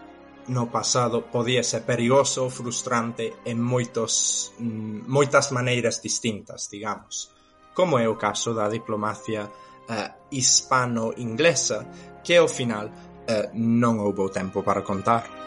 no 0.48 0.70
pasado 0.70 1.26
podía 1.26 1.64
ser 1.64 1.84
perigoso, 1.84 2.48
frustrante 2.48 3.36
en 3.44 3.60
moitos, 3.60 4.52
mm, 4.60 5.08
moitas 5.08 5.52
maneiras 5.52 6.00
distintas, 6.00 6.68
digamos, 6.70 7.32
como 7.74 7.98
é 7.98 8.08
o 8.08 8.16
caso 8.16 8.54
da 8.54 8.68
diplomacia 8.68 9.48
eh, 9.88 10.10
hispano-inglesa, 10.30 12.07
que 12.24 12.36
ao 12.36 12.48
final 12.48 12.90
eh, 13.28 13.50
non 13.54 14.00
houbo 14.00 14.32
tempo 14.32 14.62
para 14.64 14.82
contar. 14.82 15.38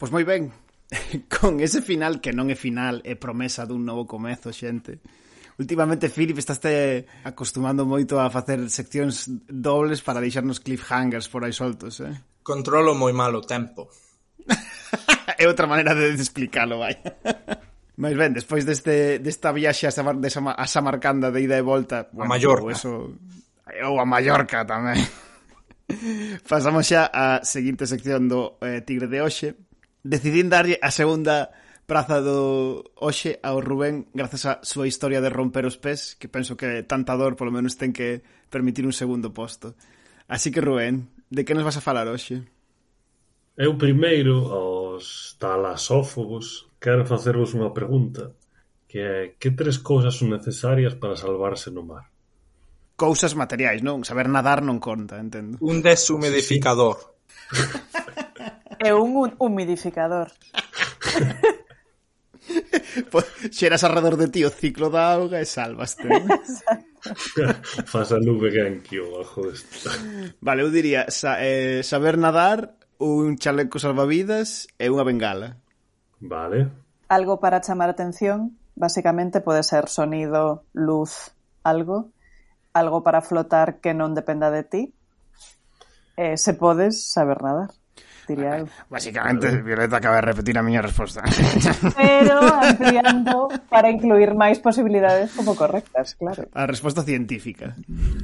Pois 0.00 0.08
moi 0.08 0.24
ben, 0.24 0.48
con 1.40 1.60
ese 1.60 1.82
final 1.82 2.18
que 2.18 2.34
non 2.34 2.50
é 2.50 2.58
final, 2.58 2.98
é 3.06 3.14
promesa 3.14 3.66
dun 3.66 3.86
novo 3.86 4.06
comezo, 4.06 4.50
xente. 4.50 4.98
Últimamente, 5.60 6.08
Philip, 6.08 6.40
estás 6.40 6.58
acostumando 7.22 7.84
moito 7.84 8.16
a 8.16 8.32
facer 8.32 8.64
seccións 8.72 9.28
dobles 9.46 10.00
para 10.00 10.18
deixarnos 10.18 10.58
cliffhangers 10.58 11.28
por 11.28 11.44
aí 11.44 11.52
soltos, 11.52 12.00
eh? 12.00 12.16
Controlo 12.40 12.96
moi 12.96 13.12
mal 13.12 13.36
o 13.36 13.44
tempo. 13.44 13.86
é 15.40 15.44
outra 15.46 15.68
maneira 15.68 15.94
de 15.94 16.16
explicalo, 16.16 16.80
vai. 16.80 16.96
Mas 18.00 18.16
ben, 18.16 18.32
despois 18.32 18.64
deste, 18.64 19.20
desta 19.20 19.52
viaxe 19.52 19.84
a, 19.84 19.92
Samar, 19.92 20.16
de 20.16 20.32
Sama, 20.32 20.56
a 20.56 20.64
Samarcanda 20.64 21.28
de 21.28 21.44
ida 21.44 21.60
e 21.60 21.62
volta... 21.62 22.08
Bueno, 22.08 22.32
a 22.32 22.40
Mallorca. 22.40 22.64
Ou, 22.64 22.72
eso, 22.72 23.20
eh, 23.68 23.84
ou 23.84 24.00
a 24.00 24.08
Mallorca 24.08 24.64
tamén. 24.64 24.96
Pasamos 26.48 26.88
xa 26.88 27.12
á 27.12 27.44
seguinte 27.44 27.84
sección 27.84 28.24
do 28.32 28.56
eh, 28.64 28.80
Tigre 28.80 29.12
de 29.12 29.20
Oxe, 29.20 29.52
decidín 30.02 30.48
darlle 30.48 30.80
a 30.80 30.90
segunda 30.90 31.52
praza 31.90 32.22
do 32.22 32.86
hoxe 32.94 33.42
ao 33.42 33.58
Rubén 33.58 34.06
grazas 34.14 34.46
á 34.46 34.52
súa 34.62 34.86
historia 34.86 35.18
de 35.18 35.26
romper 35.26 35.66
os 35.66 35.74
pés, 35.74 36.14
que 36.14 36.30
penso 36.30 36.54
que 36.54 36.86
tanta 36.86 37.18
dor 37.18 37.34
polo 37.34 37.50
menos 37.50 37.74
ten 37.74 37.90
que 37.90 38.22
permitir 38.46 38.86
un 38.86 38.94
segundo 38.94 39.34
posto. 39.34 39.74
Así 40.30 40.54
que 40.54 40.62
Rubén, 40.62 41.10
de 41.34 41.42
que 41.42 41.50
nos 41.58 41.66
vas 41.66 41.74
a 41.74 41.82
falar 41.82 42.06
hoxe? 42.06 42.46
Eu 43.58 43.74
primeiro 43.74 44.54
aos 44.54 45.34
talasófobos 45.42 46.70
quero 46.78 47.02
facervos 47.02 47.58
unha 47.58 47.74
pregunta 47.74 48.38
que 48.86 48.98
é 49.02 49.18
que 49.34 49.50
tres 49.50 49.82
cousas 49.82 50.14
son 50.14 50.30
necesarias 50.30 50.94
para 50.94 51.18
salvarse 51.18 51.74
no 51.74 51.82
mar? 51.82 52.06
Cousas 52.94 53.34
materiais, 53.34 53.82
non? 53.82 54.06
Saber 54.06 54.30
nadar 54.30 54.62
non 54.62 54.78
conta, 54.78 55.18
entendo. 55.18 55.58
Un 55.58 55.82
deshumidificador. 55.82 57.18
Sí, 57.50 57.66
sí. 57.66 58.26
é 58.80 58.94
un 58.94 59.36
humidificador. 59.38 60.32
Pois, 63.10 63.26
xeras 63.54 63.84
alrededor 63.84 64.16
de 64.18 64.26
ti 64.26 64.42
o 64.42 64.50
ciclo 64.50 64.90
da 64.90 65.14
auga 65.14 65.38
e 65.38 65.46
salvaste. 65.46 66.10
Fas 67.92 68.10
a 68.10 68.18
nube 68.18 68.50
genki 68.50 68.98
o 68.98 69.22
bajo 69.22 69.46
esta. 69.46 69.94
Vale, 70.42 70.66
eu 70.66 70.70
diría 70.74 71.06
sa, 71.14 71.38
eh, 71.38 71.86
saber 71.86 72.18
nadar, 72.18 72.74
un 72.98 73.38
chaleco 73.38 73.78
salvavidas 73.78 74.66
e 74.82 74.90
unha 74.90 75.06
bengala. 75.06 75.62
Vale. 76.18 76.68
Algo 77.06 77.38
para 77.38 77.62
chamar 77.62 77.88
atención, 77.94 78.58
basicamente 78.74 79.38
pode 79.40 79.62
ser 79.62 79.86
sonido, 79.86 80.66
luz, 80.74 81.30
algo. 81.62 82.10
Algo 82.74 83.02
para 83.02 83.22
flotar 83.22 83.82
que 83.82 83.94
non 83.94 84.14
dependa 84.14 84.50
de 84.50 84.62
ti. 84.62 84.82
Eh, 86.18 86.34
se 86.34 86.54
podes 86.54 87.06
saber 87.06 87.42
nadar 87.42 87.79
diría 88.28 88.60
eu. 88.60 88.66
Básicamente, 88.88 89.62
Violeta 89.62 89.96
acaba 89.96 90.20
de 90.20 90.26
repetir 90.32 90.56
a 90.58 90.62
miña 90.62 90.82
resposta. 90.82 91.22
Pero 91.96 92.40
ampliando 92.40 93.48
para 93.72 93.90
incluir 93.90 94.34
máis 94.34 94.58
posibilidades 94.58 95.32
como 95.36 95.54
correctas, 95.54 96.16
claro. 96.16 96.48
A 96.52 96.64
resposta 96.66 97.02
científica. 97.02 97.76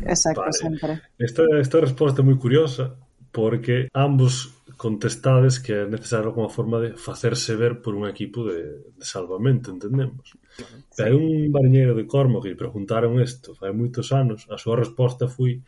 Exacto, 0.04 0.44
vale. 0.44 0.56
sempre. 0.56 0.92
Esta, 1.18 1.44
esta 1.60 1.78
resposta 1.80 2.20
é 2.20 2.26
moi 2.26 2.36
curiosa 2.36 2.96
porque 3.32 3.88
ambos 3.92 4.56
contestades 4.76 5.58
que 5.58 5.72
é 5.72 5.84
necesario 5.86 6.32
como 6.32 6.48
forma 6.48 6.80
de 6.80 6.96
facerse 6.96 7.56
ver 7.56 7.80
por 7.80 7.94
un 7.94 8.08
equipo 8.08 8.44
de, 8.44 8.92
de 8.92 9.04
salvamento, 9.04 9.72
entendemos. 9.72 10.36
Sí. 10.56 11.00
Hai 11.04 11.12
un 11.12 11.52
bariñeiro 11.52 11.96
de 11.96 12.08
Cormo 12.08 12.40
que 12.40 12.56
preguntaron 12.56 13.20
isto 13.20 13.56
fai 13.56 13.72
moitos 13.72 14.12
anos, 14.12 14.48
a 14.52 14.56
súa 14.60 14.76
resposta 14.80 15.28
foi 15.28 15.60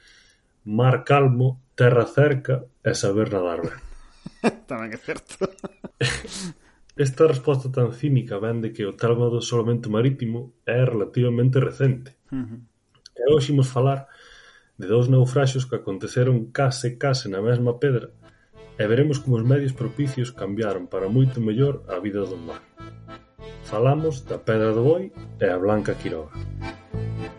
mar 0.64 1.04
calmo, 1.08 1.60
terra 1.72 2.04
cerca 2.04 2.64
e 2.84 2.92
saber 2.92 3.32
nadar 3.32 3.64
ben. 3.64 3.87
Tamén 4.70 4.94
é 4.94 5.00
certo. 5.00 5.44
Esta 6.98 7.30
resposta 7.30 7.70
tan 7.70 7.94
cínica 7.94 8.42
ven 8.42 8.58
de 8.58 8.74
que 8.74 8.82
o 8.82 8.98
tema 8.98 9.30
do 9.30 9.38
isolamento 9.38 9.86
marítimo 9.86 10.58
é 10.66 10.82
relativamente 10.82 11.62
recente. 11.62 12.18
Uh 12.34 12.42
-huh. 12.42 12.60
E 13.14 13.22
hoxe 13.30 13.54
imos 13.54 13.70
falar 13.70 14.10
de 14.78 14.86
dous 14.86 15.06
naufraxos 15.06 15.66
que 15.66 15.78
aconteceron 15.78 16.50
case 16.50 16.98
case 16.98 17.26
na 17.30 17.42
mesma 17.42 17.78
pedra 17.78 18.10
e 18.78 18.86
veremos 18.86 19.18
como 19.18 19.36
os 19.36 19.42
medios 19.42 19.74
propicios 19.74 20.30
cambiaron 20.30 20.86
para 20.86 21.10
moito 21.10 21.42
mellor 21.42 21.82
a 21.90 21.98
vida 21.98 22.22
do 22.22 22.38
mar. 22.38 22.62
Falamos 23.64 24.22
da 24.24 24.38
Pedra 24.38 24.72
do 24.72 24.82
Boi 24.82 25.12
e 25.40 25.46
a 25.46 25.58
Blanca 25.58 25.94
Quiroga. 25.94 26.32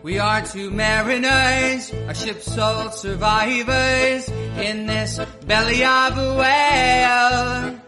We 0.02 0.18
are 0.18 0.42
two 0.42 0.70
mariners, 0.70 1.92
our 2.06 2.14
ship's 2.14 2.44
sole 2.44 2.90
survivors 2.92 4.28
in 4.56 4.86
this 4.86 5.20
belly 5.46 5.84
of 5.84 6.18
a 6.18 6.28
whale. 6.40 7.80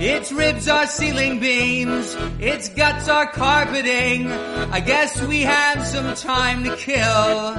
Its 0.00 0.30
ribs 0.30 0.68
are 0.68 0.86
ceiling 0.86 1.40
beams, 1.40 2.16
its 2.38 2.68
guts 2.68 3.08
are 3.08 3.26
carpeting. 3.32 4.30
I 4.70 4.80
guess 4.80 5.20
we 5.26 5.42
have 5.42 5.84
some 5.84 6.14
time 6.14 6.62
to 6.64 6.76
kill. 6.76 7.54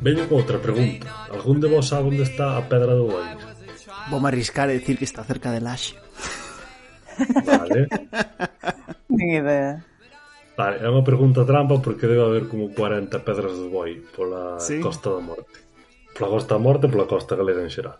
Veño 0.00 0.26
con 0.28 0.38
outra 0.38 0.58
pregunta. 0.58 1.06
Algún 1.30 1.60
de 1.60 1.68
vos 1.68 1.86
sabe 1.88 2.08
onde 2.08 2.24
está 2.24 2.56
a 2.56 2.68
Pedra 2.68 2.94
do 2.94 3.06
Boi? 3.06 3.24
Vou 4.10 4.18
arriscar 4.26 4.68
e 4.70 4.78
dicir 4.80 4.98
que 4.98 5.04
está 5.04 5.22
cerca 5.22 5.52
de 5.52 5.60
Laxe. 5.60 5.94
Vale. 7.44 7.86
Ni 9.08 9.36
idea. 9.36 9.84
Vale, 10.56 10.76
é 10.84 10.88
unha 10.88 11.04
pregunta 11.06 11.46
trampa 11.48 11.80
porque 11.80 12.08
debe 12.08 12.24
haber 12.24 12.44
como 12.48 12.72
40 12.72 13.08
pedras 13.24 13.56
do 13.56 13.72
boi 13.72 14.04
pola 14.12 14.60
¿Sí? 14.60 14.80
Costa 14.84 15.08
da 15.08 15.20
Morte 15.20 15.71
pola 16.14 16.30
Costa 16.30 16.54
da 16.56 16.62
Morte 16.62 16.86
e 16.86 16.92
pola 16.92 17.08
Costa 17.08 17.36
Galega 17.36 17.64
en 17.64 17.72
xeral. 17.72 17.98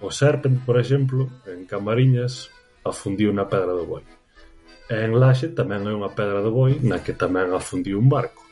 O 0.00 0.10
Serpent, 0.10 0.64
por 0.64 0.76
exemplo, 0.80 1.30
en 1.46 1.64
Camariñas 1.64 2.50
afundiu 2.84 3.32
na 3.32 3.48
Pedra 3.48 3.72
do 3.72 3.84
Boi. 3.86 4.04
E 4.90 4.96
en 5.04 5.16
Laxe 5.16 5.52
tamén 5.52 5.84
hai 5.88 5.94
unha 5.96 6.12
Pedra 6.12 6.44
do 6.44 6.52
Boi 6.52 6.80
na 6.84 7.00
que 7.00 7.16
tamén 7.16 7.52
afundiu 7.52 7.96
un 8.00 8.08
barco. 8.08 8.42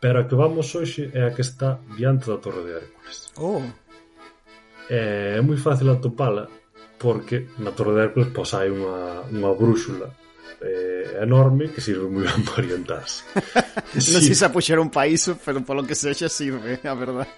Pero 0.00 0.20
a 0.20 0.26
que 0.28 0.36
vamos 0.36 0.72
hoxe 0.72 1.12
é 1.12 1.28
a 1.28 1.32
que 1.36 1.44
está 1.44 1.80
diante 1.96 2.28
da 2.32 2.40
Torre 2.40 2.64
de 2.64 2.72
Hércules. 2.80 3.16
Oh. 3.36 3.60
É, 4.88 5.36
é 5.36 5.40
moi 5.44 5.60
fácil 5.60 5.92
atopala 5.92 6.48
porque 6.96 7.48
na 7.60 7.72
Torre 7.76 7.96
de 7.96 8.00
Hércules 8.08 8.32
pois, 8.32 8.52
hai 8.56 8.72
unha, 8.72 9.28
unha 9.28 9.52
brúxula 9.52 10.19
eh, 10.60 11.18
enorme 11.20 11.72
que 11.72 11.80
sirve 11.80 12.06
moi 12.08 12.24
ben 12.28 12.44
para 12.44 12.60
orientarse. 12.60 13.24
non 14.12 14.20
sei 14.20 14.36
se 14.36 14.44
a 14.44 14.52
puxer 14.52 14.76
un 14.76 14.92
país, 14.92 15.24
pero 15.40 15.64
polo 15.64 15.84
que 15.88 15.96
sexa 15.96 16.28
sirve, 16.28 16.80
a 16.84 16.94
verdad. 16.94 17.28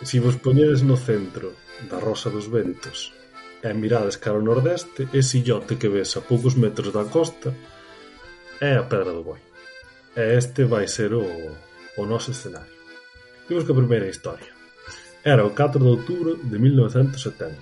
Si 0.00 0.18
vos 0.18 0.40
poñedes 0.40 0.80
no 0.80 0.96
centro 0.96 1.52
da 1.88 2.00
Rosa 2.00 2.32
dos 2.32 2.48
Ventos 2.48 3.12
e 3.62 3.70
mirades 3.76 4.16
cara 4.16 4.40
ao 4.40 4.44
nordeste, 4.44 5.06
ese 5.12 5.44
illote 5.44 5.76
que 5.76 5.92
ves 5.92 6.16
a 6.16 6.24
poucos 6.24 6.56
metros 6.56 6.90
da 6.90 7.04
costa 7.04 7.52
é 8.58 8.74
a 8.74 8.86
Pedra 8.88 9.12
do 9.12 9.22
Boi. 9.22 9.40
E 10.16 10.36
este 10.36 10.64
vai 10.64 10.88
ser 10.88 11.12
o, 11.14 11.24
o 11.96 12.02
noso 12.08 12.32
escenario. 12.32 12.72
Temos 13.46 13.64
que 13.64 13.72
a 13.72 13.80
primeira 13.80 14.08
historia. 14.08 14.52
Era 15.24 15.46
o 15.46 15.54
4 15.54 15.78
de 15.78 15.88
outubro 15.88 16.34
de 16.40 16.58
1970 16.58 17.54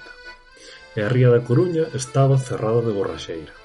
e 0.97 1.01
a 1.03 1.09
Ría 1.09 1.31
da 1.31 1.45
Coruña 1.45 1.87
estaba 1.95 2.39
cerrada 2.39 2.81
de 2.83 2.93
borraxeira. 2.93 3.60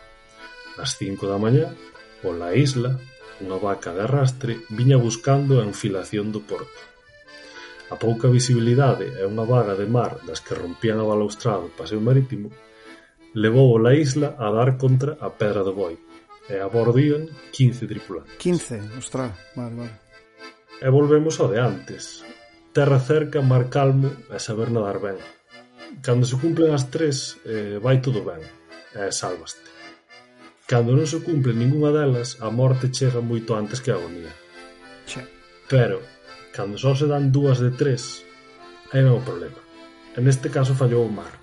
Ás 0.76 1.00
cinco 1.00 1.32
da 1.32 1.40
mañá, 1.40 1.72
pola 2.20 2.52
isla, 2.52 3.00
unha 3.40 3.56
vaca 3.60 3.96
de 3.96 4.04
arrastre 4.04 4.60
viña 4.72 5.00
buscando 5.00 5.60
a 5.60 5.68
enfilación 5.68 6.36
do 6.36 6.44
porto. 6.44 6.82
A 7.94 7.96
pouca 7.96 8.28
visibilidade 8.28 9.08
e 9.16 9.24
unha 9.24 9.48
vaga 9.48 9.78
de 9.80 9.88
mar 9.88 10.20
das 10.28 10.44
que 10.44 10.58
rompían 10.58 11.00
a 11.00 11.08
balaustrada 11.08 11.64
do 11.64 11.72
paseo 11.80 12.02
marítimo 12.04 12.52
levou 13.36 13.76
a 13.80 13.92
isla 13.96 14.36
a 14.36 14.48
dar 14.52 14.76
contra 14.76 15.16
a 15.20 15.32
Pedra 15.32 15.64
do 15.64 15.72
Boi 15.76 15.96
e 16.52 16.56
a 16.60 16.68
bordo 16.68 17.00
iban 17.00 17.32
15 17.56 17.88
tripulantes. 17.88 18.36
15, 18.40 19.00
ostras, 19.00 19.32
vale, 19.56 19.76
vale. 19.80 19.96
E 20.84 20.88
volvemos 20.92 21.40
ao 21.40 21.48
de 21.48 21.60
antes. 21.60 22.24
Terra 22.76 23.00
cerca, 23.00 23.40
mar 23.40 23.72
calmo 23.72 24.12
e 24.28 24.38
saber 24.44 24.72
nadar 24.76 25.00
ben. 25.00 25.20
Cando 26.04 26.28
se 26.28 26.36
cumplen 26.36 26.76
as 26.76 26.92
tres, 26.92 27.40
eh, 27.48 27.80
vai 27.80 28.04
todo 28.04 28.28
ben 28.28 28.44
e 28.96 29.08
eh. 29.08 29.12
Cando 30.66 30.97
non 30.97 31.05
se 31.05 31.22
cumple 31.22 31.53
ningunha 31.53 31.93
delas, 31.93 32.41
a 32.41 32.49
morte 32.49 32.89
chega 32.89 33.22
moito 33.22 33.53
antes 33.53 33.78
que 33.86 33.93
a 33.93 34.01
agonía. 34.01 34.34
Che. 35.05 35.22
Pero, 35.70 36.01
cando 36.49 36.82
só 36.82 36.97
se 36.97 37.05
dan 37.05 37.30
dúas 37.30 37.61
de 37.61 37.70
tres, 37.70 38.26
aí 38.89 39.05
un 39.05 39.13
o 39.13 39.22
problema. 39.22 39.61
En 40.18 40.26
este 40.26 40.49
caso 40.49 40.74
fallou 40.74 41.05
o 41.05 41.13
mar. 41.13 41.38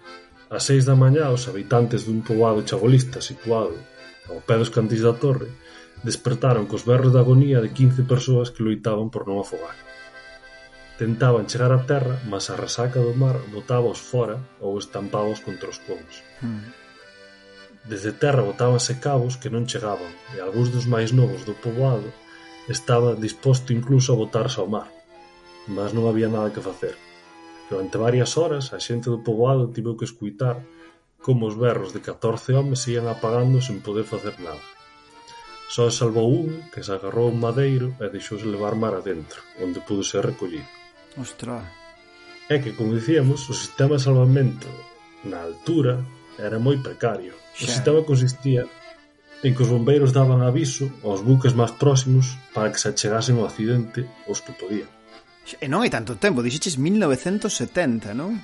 A 0.50 0.58
seis 0.58 0.82
da 0.82 0.98
mañá, 0.98 1.30
os 1.30 1.46
habitantes 1.46 2.02
dun 2.02 2.26
poboado 2.26 2.66
chabolista 2.66 3.22
situado 3.22 3.78
ao 4.26 4.42
pé 4.42 4.58
dos 4.58 4.74
cantís 4.74 5.06
da 5.06 5.14
torre 5.14 5.54
despertaron 6.02 6.66
cos 6.66 6.82
berros 6.82 7.14
de 7.14 7.22
agonía 7.22 7.62
de 7.62 7.70
15 7.70 8.02
persoas 8.02 8.50
que 8.50 8.66
loitaban 8.66 9.06
por 9.06 9.22
non 9.22 9.38
afogar. 9.38 9.78
Tentaban 10.98 11.46
chegar 11.46 11.70
á 11.70 11.86
terra, 11.86 12.18
mas 12.26 12.50
a 12.50 12.58
resaca 12.58 12.98
do 12.98 13.14
mar 13.14 13.38
botábaos 13.54 14.02
fora 14.02 14.42
ou 14.58 14.74
estampábaos 14.82 15.38
contra 15.46 15.70
os 15.70 15.78
cons. 15.86 16.26
Mm 16.42 16.81
Desde 17.84 18.12
terra 18.12 18.46
botábanse 18.46 19.02
cabos 19.02 19.34
que 19.34 19.50
non 19.50 19.66
chegaban 19.66 20.06
e 20.34 20.38
algúns 20.38 20.70
dos 20.70 20.86
máis 20.86 21.10
novos 21.10 21.42
do 21.42 21.58
poboado 21.58 22.14
estaba 22.70 23.18
disposto 23.18 23.74
incluso 23.74 24.14
a 24.14 24.20
botarse 24.22 24.62
ao 24.62 24.70
mar. 24.70 24.86
Mas 25.66 25.90
non 25.90 26.06
había 26.06 26.30
nada 26.30 26.54
que 26.54 26.62
facer. 26.62 26.94
Durante 27.66 27.98
varias 27.98 28.38
horas 28.38 28.70
a 28.70 28.78
xente 28.78 29.10
do 29.10 29.26
poboado 29.26 29.74
tivo 29.74 29.98
que 29.98 30.06
escuitar 30.06 30.62
como 31.18 31.50
os 31.50 31.58
berros 31.58 31.90
de 31.90 31.98
14 31.98 32.54
homes 32.54 32.86
se 32.86 32.94
ian 32.94 33.10
apagando 33.10 33.58
sen 33.58 33.82
poder 33.82 34.06
facer 34.06 34.38
nada. 34.38 34.62
Só 35.66 35.90
salvou 35.90 36.30
un 36.30 36.70
que 36.70 36.86
se 36.86 36.94
agarrou 36.94 37.34
un 37.34 37.42
madeiro 37.42 37.98
e 37.98 38.06
deixouse 38.14 38.46
levar 38.46 38.78
mar 38.78 38.94
adentro, 38.94 39.42
onde 39.58 39.82
pudo 39.82 40.06
ser 40.06 40.22
recollido. 40.22 40.70
Ostra. 41.18 41.66
É 42.46 42.62
que, 42.62 42.76
como 42.78 42.94
dicíamos, 42.94 43.42
o 43.50 43.54
sistema 43.54 43.98
de 43.98 44.06
salvamento 44.06 44.70
na 45.26 45.42
altura 45.42 45.98
era 46.38 46.62
moi 46.62 46.78
precario 46.78 47.41
Pois 47.52 47.68
o 47.68 47.72
sistema 47.72 48.00
consistía 48.02 48.64
en 49.42 49.52
que 49.54 49.62
os 49.62 49.70
bombeiros 49.70 50.14
daban 50.14 50.40
aviso 50.40 50.88
aos 51.02 51.20
buques 51.20 51.52
máis 51.58 51.74
próximos 51.74 52.38
para 52.54 52.70
que 52.70 52.78
se 52.78 52.88
achegasen 52.88 53.36
ao 53.36 53.48
accidente 53.50 54.06
os 54.30 54.40
que 54.40 54.54
podían. 54.54 54.88
E 55.58 55.66
non 55.66 55.82
hai 55.82 55.90
tanto 55.90 56.14
tempo, 56.14 56.40
dixeches 56.40 56.78
1970, 56.78 58.14
non? 58.14 58.38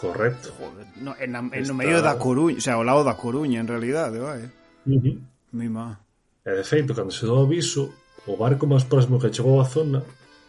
Correcto. 0.00 0.52
Joder, 0.56 0.88
no, 1.00 1.12
en, 1.20 1.36
a, 1.36 1.40
en 1.40 1.52
Está... 1.52 1.72
no 1.72 1.76
medio 1.76 2.00
da 2.00 2.16
Coruña, 2.16 2.56
o 2.56 2.64
sea, 2.64 2.80
ao 2.80 2.84
lado 2.84 3.04
da 3.04 3.16
Coruña, 3.16 3.60
en 3.60 3.68
realidade, 3.68 4.16
vai. 4.16 4.48
Uh 4.88 5.00
-huh. 5.00 5.68
má. 5.68 6.00
E 6.44 6.52
de 6.52 6.64
feito, 6.64 6.96
cando 6.96 7.12
se 7.12 7.28
dou 7.28 7.44
aviso, 7.44 7.92
o 8.24 8.34
barco 8.40 8.64
máis 8.64 8.84
próximo 8.88 9.20
que 9.20 9.32
chegou 9.32 9.60
á 9.60 9.68
zona 9.68 10.00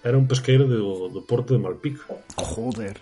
era 0.03 0.15
un 0.15 0.27
pesqueiro 0.31 0.63
do, 0.67 1.11
do 1.11 1.21
porto 1.27 1.51
de 1.51 1.59
Malpica. 1.59 2.07
Joder 2.39 2.95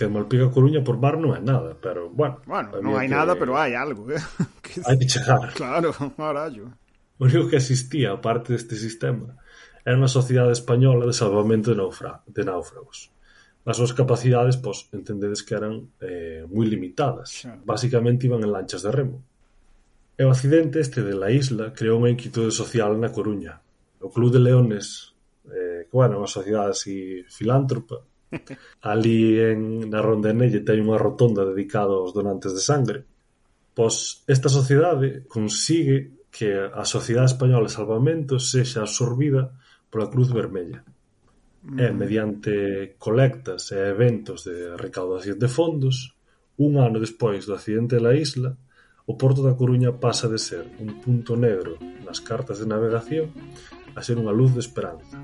que 0.00 0.08
Malpica 0.08 0.48
Coruña 0.48 0.80
por 0.80 0.96
mar 0.96 1.20
non 1.20 1.36
é 1.36 1.44
nada, 1.44 1.76
pero 1.76 2.08
bueno. 2.08 2.40
Bueno, 2.48 2.80
non 2.80 2.96
hai 2.96 3.04
que... 3.04 3.12
nada, 3.12 3.36
pero 3.36 3.52
hai 3.52 3.76
algo, 3.76 4.08
eh? 4.08 4.16
que... 4.64 4.80
Hai 4.88 4.96
que 4.96 5.04
chegar. 5.04 5.52
Claro, 5.52 5.92
marallo. 6.16 6.72
O 7.20 7.28
único 7.28 7.52
que 7.52 7.60
existía, 7.60 8.16
aparte 8.16 8.56
deste 8.56 8.80
sistema, 8.80 9.36
era 9.84 10.00
unha 10.00 10.08
sociedade 10.08 10.56
española 10.56 11.04
de 11.04 11.12
salvamento 11.12 11.68
de, 11.68 11.76
naufra... 11.76 12.24
de 12.24 12.42
náufragos. 12.48 13.12
As 13.68 13.76
súas 13.76 13.92
capacidades, 13.92 14.56
pois, 14.56 14.88
entendedes 14.96 15.44
que 15.44 15.52
eran 15.52 15.92
eh, 16.00 16.48
moi 16.48 16.64
limitadas. 16.64 17.44
Claro. 17.44 17.60
Básicamente 17.68 18.24
iban 18.24 18.40
en 18.40 18.56
lanchas 18.56 18.80
de 18.80 18.96
remo. 18.96 19.20
E 20.16 20.24
o 20.24 20.32
accidente 20.32 20.80
este 20.80 21.04
de 21.04 21.12
la 21.12 21.28
isla 21.28 21.76
creou 21.76 22.00
unha 22.00 22.16
inquietude 22.16 22.48
social 22.48 22.96
na 22.96 23.12
Coruña. 23.12 23.60
O 24.00 24.08
Club 24.08 24.32
de 24.32 24.40
Leones, 24.40 25.12
eh, 25.44 25.84
que, 25.84 25.92
bueno, 25.92 26.24
unha 26.24 26.32
sociedade 26.32 26.72
así 26.72 27.20
filántropa, 27.28 28.00
Ali 28.92 29.40
en, 29.40 29.90
na 29.90 30.00
Rondenelle 30.00 30.62
ten 30.62 30.80
unha 30.82 30.98
rotonda 30.98 31.42
dedicada 31.46 31.94
aos 31.94 32.14
donantes 32.14 32.54
de 32.54 32.62
sangre. 32.62 33.00
Pois 33.74 34.22
esta 34.26 34.48
sociedade 34.50 35.26
consigue 35.26 36.26
que 36.30 36.54
a 36.54 36.84
Sociedade 36.86 37.34
Española 37.34 37.66
de 37.66 37.74
Salvamento 37.74 38.38
sexa 38.38 38.86
absorbida 38.86 39.50
pola 39.90 40.10
Cruz 40.10 40.30
Vermella. 40.30 40.86
É 41.76 41.90
E 41.90 41.92
mm. 41.92 41.96
mediante 41.98 42.54
colectas 42.96 43.68
e 43.74 43.78
eventos 43.92 44.48
de 44.48 44.78
recaudación 44.80 45.36
de 45.36 45.50
fondos, 45.50 46.16
un 46.56 46.80
ano 46.80 46.96
despois 47.02 47.44
do 47.44 47.52
accidente 47.52 48.00
da 48.00 48.16
isla, 48.16 48.56
o 49.10 49.18
porto 49.18 49.42
da 49.42 49.58
Coruña 49.58 49.92
pasa 49.98 50.30
de 50.30 50.38
ser 50.38 50.64
un 50.78 51.02
punto 51.02 51.34
negro 51.36 51.76
nas 52.06 52.22
cartas 52.22 52.62
de 52.62 52.70
navegación 52.70 53.34
a 53.98 54.00
ser 54.06 54.16
unha 54.16 54.32
luz 54.32 54.54
de 54.54 54.62
esperanza 54.62 55.18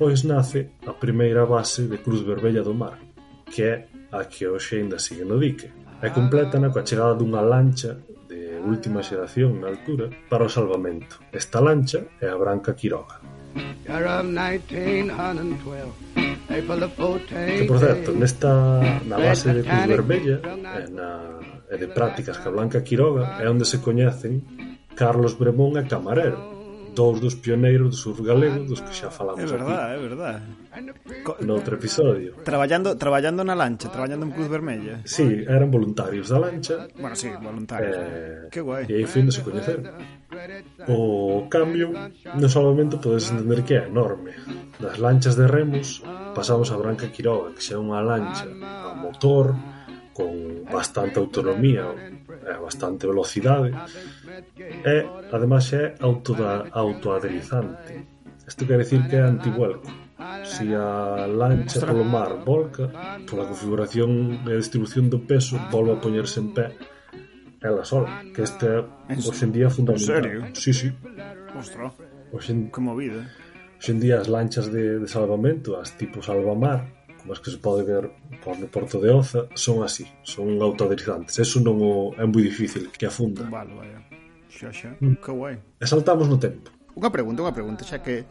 despois 0.00 0.24
nace 0.24 0.70
a 0.86 0.94
primeira 0.94 1.44
base 1.44 1.86
de 1.86 1.98
Cruz 1.98 2.22
Vermella 2.22 2.62
do 2.62 2.72
Mar, 2.72 2.98
que 3.44 3.62
é 3.62 3.86
a 4.10 4.24
que 4.24 4.48
hoxe 4.48 4.76
ainda 4.76 4.98
sigue 4.98 5.28
no 5.28 5.36
dique, 5.38 5.68
e 6.00 6.08
complétana 6.08 6.72
coa 6.72 6.80
chegada 6.88 7.12
dunha 7.20 7.44
lancha 7.44 8.00
de 8.24 8.64
última 8.64 9.04
xeración 9.04 9.60
na 9.60 9.68
altura 9.68 10.08
para 10.32 10.48
o 10.48 10.48
salvamento. 10.48 11.20
Esta 11.28 11.60
lancha 11.60 12.08
é 12.16 12.32
a 12.32 12.40
Branca 12.40 12.72
Quiroga. 12.72 13.20
Que, 17.60 17.68
por 17.68 17.76
certo, 17.76 18.16
nesta, 18.16 18.80
na 19.04 19.20
base 19.20 19.52
de 19.52 19.68
Cruz 19.68 19.84
Vermella 19.84 20.40
e, 20.80 20.88
na, 20.96 21.44
e 21.68 21.76
de 21.76 21.92
prácticas 21.92 22.40
que 22.40 22.48
a 22.48 22.54
Blanca 22.56 22.80
Quiroga 22.80 23.36
é 23.36 23.44
onde 23.52 23.68
se 23.68 23.84
coñecen 23.84 24.40
Carlos 24.96 25.36
Bremón 25.36 25.76
e 25.76 25.84
Camarero, 25.84 26.59
dous 26.94 27.20
dos 27.20 27.34
pioneiros 27.34 27.90
do 27.90 27.96
sur 27.96 28.16
galego 28.22 28.64
dos 28.64 28.80
que 28.80 28.94
xa 28.94 29.10
falamos 29.10 29.40
é 29.40 29.46
verdad, 29.46 29.84
aquí. 29.86 29.94
É 29.94 29.98
verdad, 30.00 30.36
No 31.40 31.58
Noutro 31.58 31.74
episodio. 31.74 32.34
Traballando 32.44 32.94
traballando 32.94 33.42
na 33.42 33.58
lancha, 33.58 33.90
traballando 33.90 34.26
en 34.26 34.32
Cruz 34.32 34.48
Vermella. 34.48 35.02
Sí, 35.04 35.42
eran 35.42 35.70
voluntarios 35.70 36.30
da 36.30 36.38
lancha. 36.38 36.86
Bueno, 36.94 37.16
sí, 37.16 37.28
voluntarios. 37.42 37.96
Eh, 37.98 38.48
que 38.50 38.60
guai. 38.60 38.86
E 38.86 39.02
aí 39.02 39.06
fin 39.06 39.26
de 39.26 39.32
se 39.34 39.42
coñecer. 39.42 39.82
O 40.86 41.50
cambio 41.50 41.90
non 42.38 42.46
solamente 42.46 43.02
podes 43.02 43.34
entender 43.34 43.66
que 43.66 43.82
é 43.82 43.90
enorme. 43.90 44.30
Das 44.78 45.02
lanchas 45.02 45.34
de 45.34 45.50
remos 45.50 46.06
pasamos 46.38 46.70
a 46.70 46.78
Branca 46.78 47.10
Quiroga, 47.10 47.50
que 47.50 47.62
xa 47.66 47.74
é 47.74 47.82
unha 47.82 47.98
lancha 47.98 48.46
a 48.46 48.94
motor 48.94 49.58
con 50.20 50.68
bastante 50.68 51.16
autonomía 51.16 51.88
e 52.44 52.54
bastante 52.60 53.08
velocidade 53.08 53.72
e 54.84 54.96
ademais 55.32 55.66
é 55.72 55.96
autoda, 56.04 56.68
autoadrizante 56.68 58.20
isto 58.50 58.66
quer 58.66 58.78
decir 58.78 59.00
que 59.08 59.16
é 59.16 59.22
antivuelco. 59.22 59.86
Se 60.44 60.74
a 60.74 61.24
lancha 61.26 61.80
polo 61.86 62.04
mar 62.04 62.44
volca 62.44 62.90
pola 63.24 63.46
configuración 63.46 64.42
e 64.44 64.52
distribución 64.58 65.08
do 65.08 65.22
peso 65.24 65.54
volve 65.70 65.92
a 65.94 66.02
poñerse 66.02 66.42
en 66.42 66.50
pé 66.52 66.66
ela 67.62 67.84
sola 67.84 68.10
que 68.34 68.42
este 68.42 68.68
hoxe 69.06 69.44
en 69.46 69.52
día 69.56 69.68
é 69.68 69.72
fundamental. 69.72 70.16
en 70.16 70.22
serio? 70.22 70.40
Sí, 70.52 70.72
sí. 70.74 70.88
Ostras, 71.54 71.92
hoxe 72.34 72.50
en, 72.52 72.60
que 72.74 72.80
movida. 72.82 73.20
hoxe 73.78 73.90
en 73.94 73.98
día 74.02 74.20
as 74.20 74.28
lanchas 74.28 74.66
de, 74.74 74.98
de 74.98 75.08
salvamento 75.08 75.78
as 75.78 75.94
tipo 75.96 76.18
salvamar 76.20 76.99
como 77.20 77.36
as 77.36 77.40
que 77.40 77.52
se 77.52 77.60
pode 77.60 77.84
ver 77.84 78.10
por 78.40 78.56
no 78.56 78.66
Porto 78.66 78.98
de 78.98 79.12
Oza, 79.12 79.46
son 79.54 79.84
así, 79.84 80.08
son 80.24 80.56
autoaderizantes. 80.60 81.38
Eso 81.38 81.60
non 81.60 81.76
o, 81.78 82.16
é 82.16 82.24
moi 82.24 82.40
difícil 82.40 82.88
que 82.88 83.04
afunda. 83.04 83.44
Vale, 83.46 83.76
vaya. 83.76 84.00
Xa, 84.48 84.72
xa. 84.72 84.90
Mm. 84.98 85.20
Que 85.20 85.32
guai. 85.32 85.56
E 85.78 85.84
saltamos 85.84 86.26
no 86.26 86.40
tempo. 86.40 86.72
Unha 86.96 87.12
pregunta, 87.12 87.44
unha 87.44 87.54
pregunta, 87.54 87.86
xa 87.86 88.02
que 88.02 88.26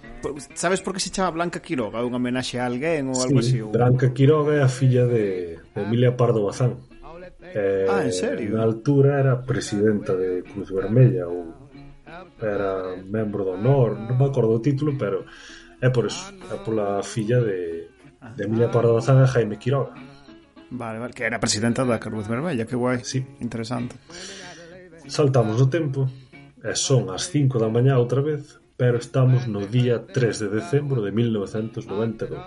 sabes 0.54 0.84
por 0.84 0.92
que 0.92 1.02
se 1.02 1.14
chama 1.14 1.32
Blanca 1.32 1.64
Quiroga? 1.64 2.02
É 2.02 2.06
unha 2.06 2.20
homenaxe 2.20 2.60
a 2.60 2.68
alguén 2.68 3.08
ou 3.08 3.16
algo 3.16 3.40
así? 3.40 3.64
Ou... 3.64 3.72
Blanca 3.72 4.12
Quiroga 4.12 4.60
é 4.60 4.62
a 4.62 4.70
filla 4.70 5.08
de, 5.08 5.58
de 5.62 5.80
Emilia 5.80 6.18
Pardo 6.18 6.44
Bazán. 6.44 6.76
Eh, 7.40 7.88
ah, 7.88 8.04
en 8.04 8.12
eh, 8.12 8.14
serio? 8.14 8.54
Na 8.54 8.68
altura 8.68 9.18
era 9.18 9.40
presidenta 9.42 10.14
de 10.14 10.44
Cruz 10.44 10.70
Vermella 10.70 11.26
ou 11.26 11.56
era 12.38 13.00
membro 13.06 13.48
do 13.48 13.56
honor, 13.56 13.96
non 13.96 14.20
me 14.20 14.28
acordo 14.28 14.60
o 14.60 14.64
título, 14.64 14.94
pero 15.00 15.24
é 15.80 15.90
por 15.90 16.06
eso, 16.12 16.30
é 16.52 16.58
pola 16.60 17.00
filla 17.02 17.40
de 17.40 17.88
de 18.36 18.43
Emilia 18.43 18.72
Pardo 18.72 18.99
Jaime 19.01 19.57
Quiroga. 19.57 19.93
Vale, 20.72 20.99
vale, 20.99 21.13
que 21.13 21.24
era 21.24 21.39
presidenta 21.39 21.84
da 21.84 21.99
Cruz 21.99 22.28
Vermella, 22.28 22.65
que 22.65 22.76
guai. 22.76 23.03
Sí. 23.03 23.26
Interesante. 23.39 23.95
Saltamos 25.07 25.57
no 25.57 25.67
tempo, 25.70 26.07
e 26.61 26.76
son 26.76 27.09
as 27.09 27.32
5 27.34 27.57
da 27.57 27.70
mañá 27.72 27.97
outra 27.97 28.22
vez, 28.22 28.59
pero 28.78 29.01
estamos 29.01 29.47
no 29.47 29.65
día 29.65 30.05
3 30.05 30.39
de 30.45 30.49
decembro 30.49 31.01
de 31.01 31.11
1992. 31.11 32.38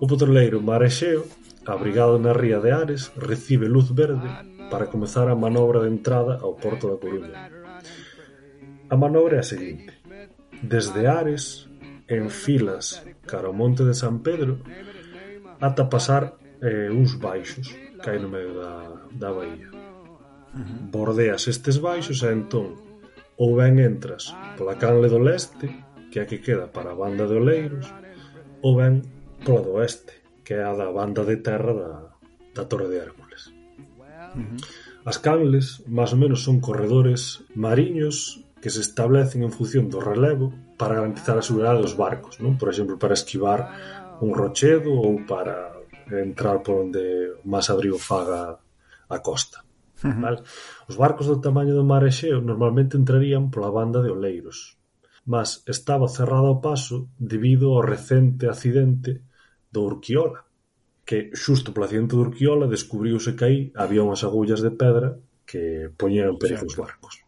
O 0.00 0.06
petroleiro 0.06 0.60
Marexeo, 0.60 1.24
abrigado 1.64 2.18
na 2.18 2.36
ría 2.36 2.60
de 2.60 2.72
Ares, 2.72 3.12
recibe 3.16 3.68
luz 3.68 3.94
verde 3.94 4.28
para 4.68 4.92
comezar 4.92 5.32
a 5.32 5.38
manobra 5.38 5.80
de 5.80 5.88
entrada 5.88 6.36
ao 6.44 6.60
porto 6.60 6.92
da 6.92 7.00
Coruña. 7.00 7.48
A 8.90 8.96
manobra 9.00 9.36
é 9.36 9.40
a 9.40 9.46
seguinte. 9.46 9.96
Desde 10.60 11.08
Ares, 11.08 11.70
en 12.10 12.28
filas 12.28 13.00
cara 13.30 13.46
ao 13.46 13.54
monte 13.54 13.82
de 13.88 13.94
San 13.94 14.18
Pedro 14.26 14.58
ata 15.66 15.86
pasar 15.94 16.22
eh, 16.60 16.90
uns 16.90 17.14
baixos 17.26 17.70
cai 18.04 18.18
no 18.18 18.28
medio 18.34 18.58
da, 18.58 18.72
da 19.22 19.30
bahía 19.30 19.70
bordeas 20.90 21.46
estes 21.46 21.78
baixos 21.78 22.18
e 22.26 22.30
entón 22.34 22.74
ou 23.42 23.54
ben 23.60 23.78
entras 23.78 24.34
pola 24.58 24.74
canle 24.82 25.08
do 25.08 25.20
leste 25.22 25.66
que 26.10 26.18
é 26.18 26.22
a 26.26 26.28
que 26.30 26.42
queda 26.42 26.66
para 26.74 26.90
a 26.92 26.98
banda 26.98 27.24
de 27.30 27.38
Oleiros 27.38 27.86
ou 28.66 28.76
ben 28.80 29.06
pola 29.46 29.62
do 29.62 29.72
oeste 29.78 30.12
que 30.44 30.58
é 30.58 30.66
a 30.66 30.74
da 30.74 30.90
banda 30.90 31.22
de 31.22 31.38
terra 31.38 31.72
da, 31.72 31.90
da 32.54 32.64
Torre 32.64 32.88
de 32.88 32.98
Hércules. 32.98 33.54
As 35.06 35.16
canles, 35.16 35.78
máis 35.86 36.10
ou 36.12 36.18
menos, 36.18 36.42
son 36.42 36.58
corredores 36.58 37.46
mariños 37.54 38.42
que 38.60 38.68
se 38.68 38.82
establecen 38.82 39.46
en 39.46 39.54
función 39.54 39.86
do 39.88 40.02
relevo 40.02 40.50
para 40.80 40.96
garantizar 40.96 41.36
a 41.36 41.44
seguridade 41.44 41.84
dos 41.84 41.92
barcos, 41.92 42.40
non? 42.40 42.56
Por 42.56 42.72
exemplo, 42.72 42.96
para 42.96 43.12
esquivar 43.12 43.68
un 44.24 44.32
rochedo 44.32 44.96
ou 44.96 45.20
para 45.28 45.76
entrar 46.08 46.64
por 46.64 46.88
onde 46.88 47.36
máis 47.44 47.68
abrigo 47.68 48.00
faga 48.00 48.56
a 49.12 49.18
costa. 49.20 49.60
Vale? 50.00 50.40
Os 50.88 50.96
barcos 50.96 51.28
do 51.28 51.44
tamaño 51.44 51.76
do 51.76 51.84
mar 51.84 52.00
Exeo 52.08 52.40
normalmente 52.40 52.96
entrarían 52.96 53.52
pola 53.52 53.68
banda 53.68 54.00
de 54.00 54.08
Oleiros, 54.08 54.80
mas 55.28 55.60
estaba 55.68 56.08
cerrado 56.08 56.48
ao 56.48 56.64
paso 56.64 57.12
debido 57.20 57.76
ao 57.76 57.84
recente 57.84 58.48
accidente 58.48 59.20
do 59.68 59.84
Urquiola, 59.84 60.48
que 61.04 61.28
xusto 61.36 61.76
polo 61.76 61.84
accidente 61.84 62.16
do 62.16 62.24
Urquiola 62.24 62.72
descubriuse 62.72 63.36
que 63.36 63.44
aí 63.44 63.58
había 63.76 64.00
unhas 64.00 64.24
agullas 64.24 64.64
de 64.64 64.72
pedra 64.72 65.20
que 65.44 65.92
poñían 66.00 66.32
en 66.32 66.40
perigo 66.40 66.64
os 66.64 66.80
barcos. 66.80 67.20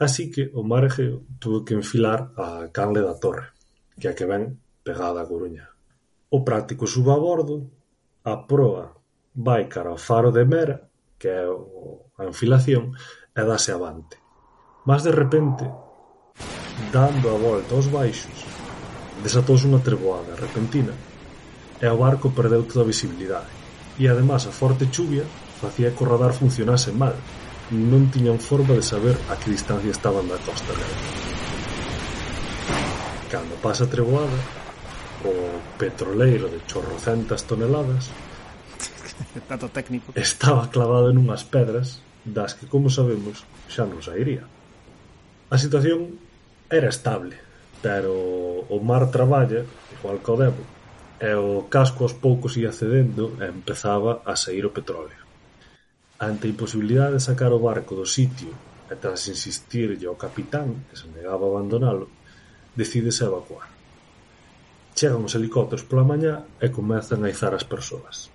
Así 0.00 0.32
que 0.32 0.48
o 0.56 0.64
margheo 0.64 1.28
tivo 1.36 1.60
que 1.60 1.76
enfilar 1.76 2.32
á 2.40 2.72
canle 2.72 3.04
da 3.04 3.20
Torre, 3.20 3.52
que 4.00 4.08
a 4.08 4.16
que 4.16 4.24
ven 4.24 4.56
pegada 4.80 5.20
a 5.20 5.28
Coruña. 5.28 5.68
O 6.32 6.40
práctico 6.40 6.88
suba 6.88 7.12
a 7.12 7.20
bordo, 7.20 7.68
a 8.24 8.48
proa 8.48 8.96
vai 9.36 9.68
cara 9.68 9.92
ao 9.92 10.00
faro 10.00 10.32
de 10.32 10.40
Mera, 10.48 10.88
que 11.20 11.28
é 11.28 11.44
a 11.44 12.24
enfilación, 12.24 12.96
e 13.36 13.42
dase 13.44 13.76
avante. 13.76 14.16
Mas 14.88 15.04
de 15.04 15.12
repente, 15.12 15.68
dando 16.88 17.28
a 17.28 17.36
volta 17.36 17.76
aos 17.76 17.92
baixos, 17.92 18.48
desatouse 19.20 19.68
unha 19.68 19.84
treboada 19.84 20.32
repentina 20.32 20.96
e 21.76 21.84
o 21.84 22.00
barco 22.00 22.32
perdeu 22.32 22.64
toda 22.64 22.88
a 22.88 22.90
visibilidade. 22.92 23.52
E 24.00 24.08
ademais 24.08 24.48
a 24.48 24.52
forte 24.56 24.88
chuvia 24.88 25.28
facía 25.60 25.92
que 25.92 26.00
o 26.00 26.08
radar 26.08 26.32
funcionase 26.32 26.88
mal, 26.88 27.12
non 27.70 28.10
tiñan 28.10 28.42
forma 28.42 28.74
de 28.74 28.82
saber 28.82 29.14
a 29.30 29.38
que 29.38 29.54
distancia 29.54 29.94
estaban 29.94 30.26
da 30.26 30.38
costa 30.42 30.74
negra. 30.74 31.00
Cando 33.30 33.54
pasa 33.62 33.86
a 33.86 33.92
treboada, 33.92 34.40
o 35.24 35.32
petroleiro 35.78 36.48
de 36.48 36.60
chorrocentas 36.66 37.44
toneladas 37.44 38.10
Tanto 39.48 39.68
técnico. 39.68 40.12
estaba 40.14 40.70
clavado 40.70 41.10
en 41.10 41.18
unhas 41.18 41.44
pedras 41.44 42.00
das 42.24 42.56
que, 42.56 42.66
como 42.66 42.88
sabemos, 42.88 43.44
xa 43.68 43.84
non 43.84 44.00
sairía. 44.00 44.44
A 45.52 45.56
situación 45.60 46.16
era 46.68 46.88
estable, 46.88 47.36
pero 47.84 48.12
o 48.68 48.76
mar 48.80 49.08
traballa, 49.12 49.64
igual 50.00 50.20
que 50.20 50.30
o 50.32 50.36
debo, 50.36 50.62
e 51.20 51.32
o 51.36 51.68
casco 51.68 52.04
aos 52.04 52.16
poucos 52.16 52.56
ia 52.56 52.72
cedendo 52.72 53.36
e 53.40 53.48
empezaba 53.48 54.24
a 54.24 54.36
sair 54.36 54.64
o 54.64 54.72
petróleo. 54.72 55.19
Ante 56.20 56.46
a 56.46 56.52
imposibilidade 56.52 57.16
de 57.16 57.24
sacar 57.24 57.48
o 57.56 57.64
barco 57.64 57.96
do 57.96 58.04
sitio 58.04 58.52
e 58.92 58.94
tras 58.94 59.24
insistirlle 59.32 60.04
ao 60.04 60.20
capitán, 60.20 60.84
que 60.92 60.98
se 61.00 61.08
negaba 61.08 61.48
a 61.48 61.50
abandonalo, 61.56 62.12
decídese 62.76 63.24
a 63.24 63.32
evacuar. 63.32 63.72
Chegan 64.92 65.24
os 65.24 65.32
helicópteros 65.32 65.88
pola 65.88 66.04
mañá 66.04 66.44
e 66.60 66.68
comezan 66.68 67.24
a 67.24 67.32
izar 67.32 67.56
as 67.56 67.64
persoas. 67.64 68.28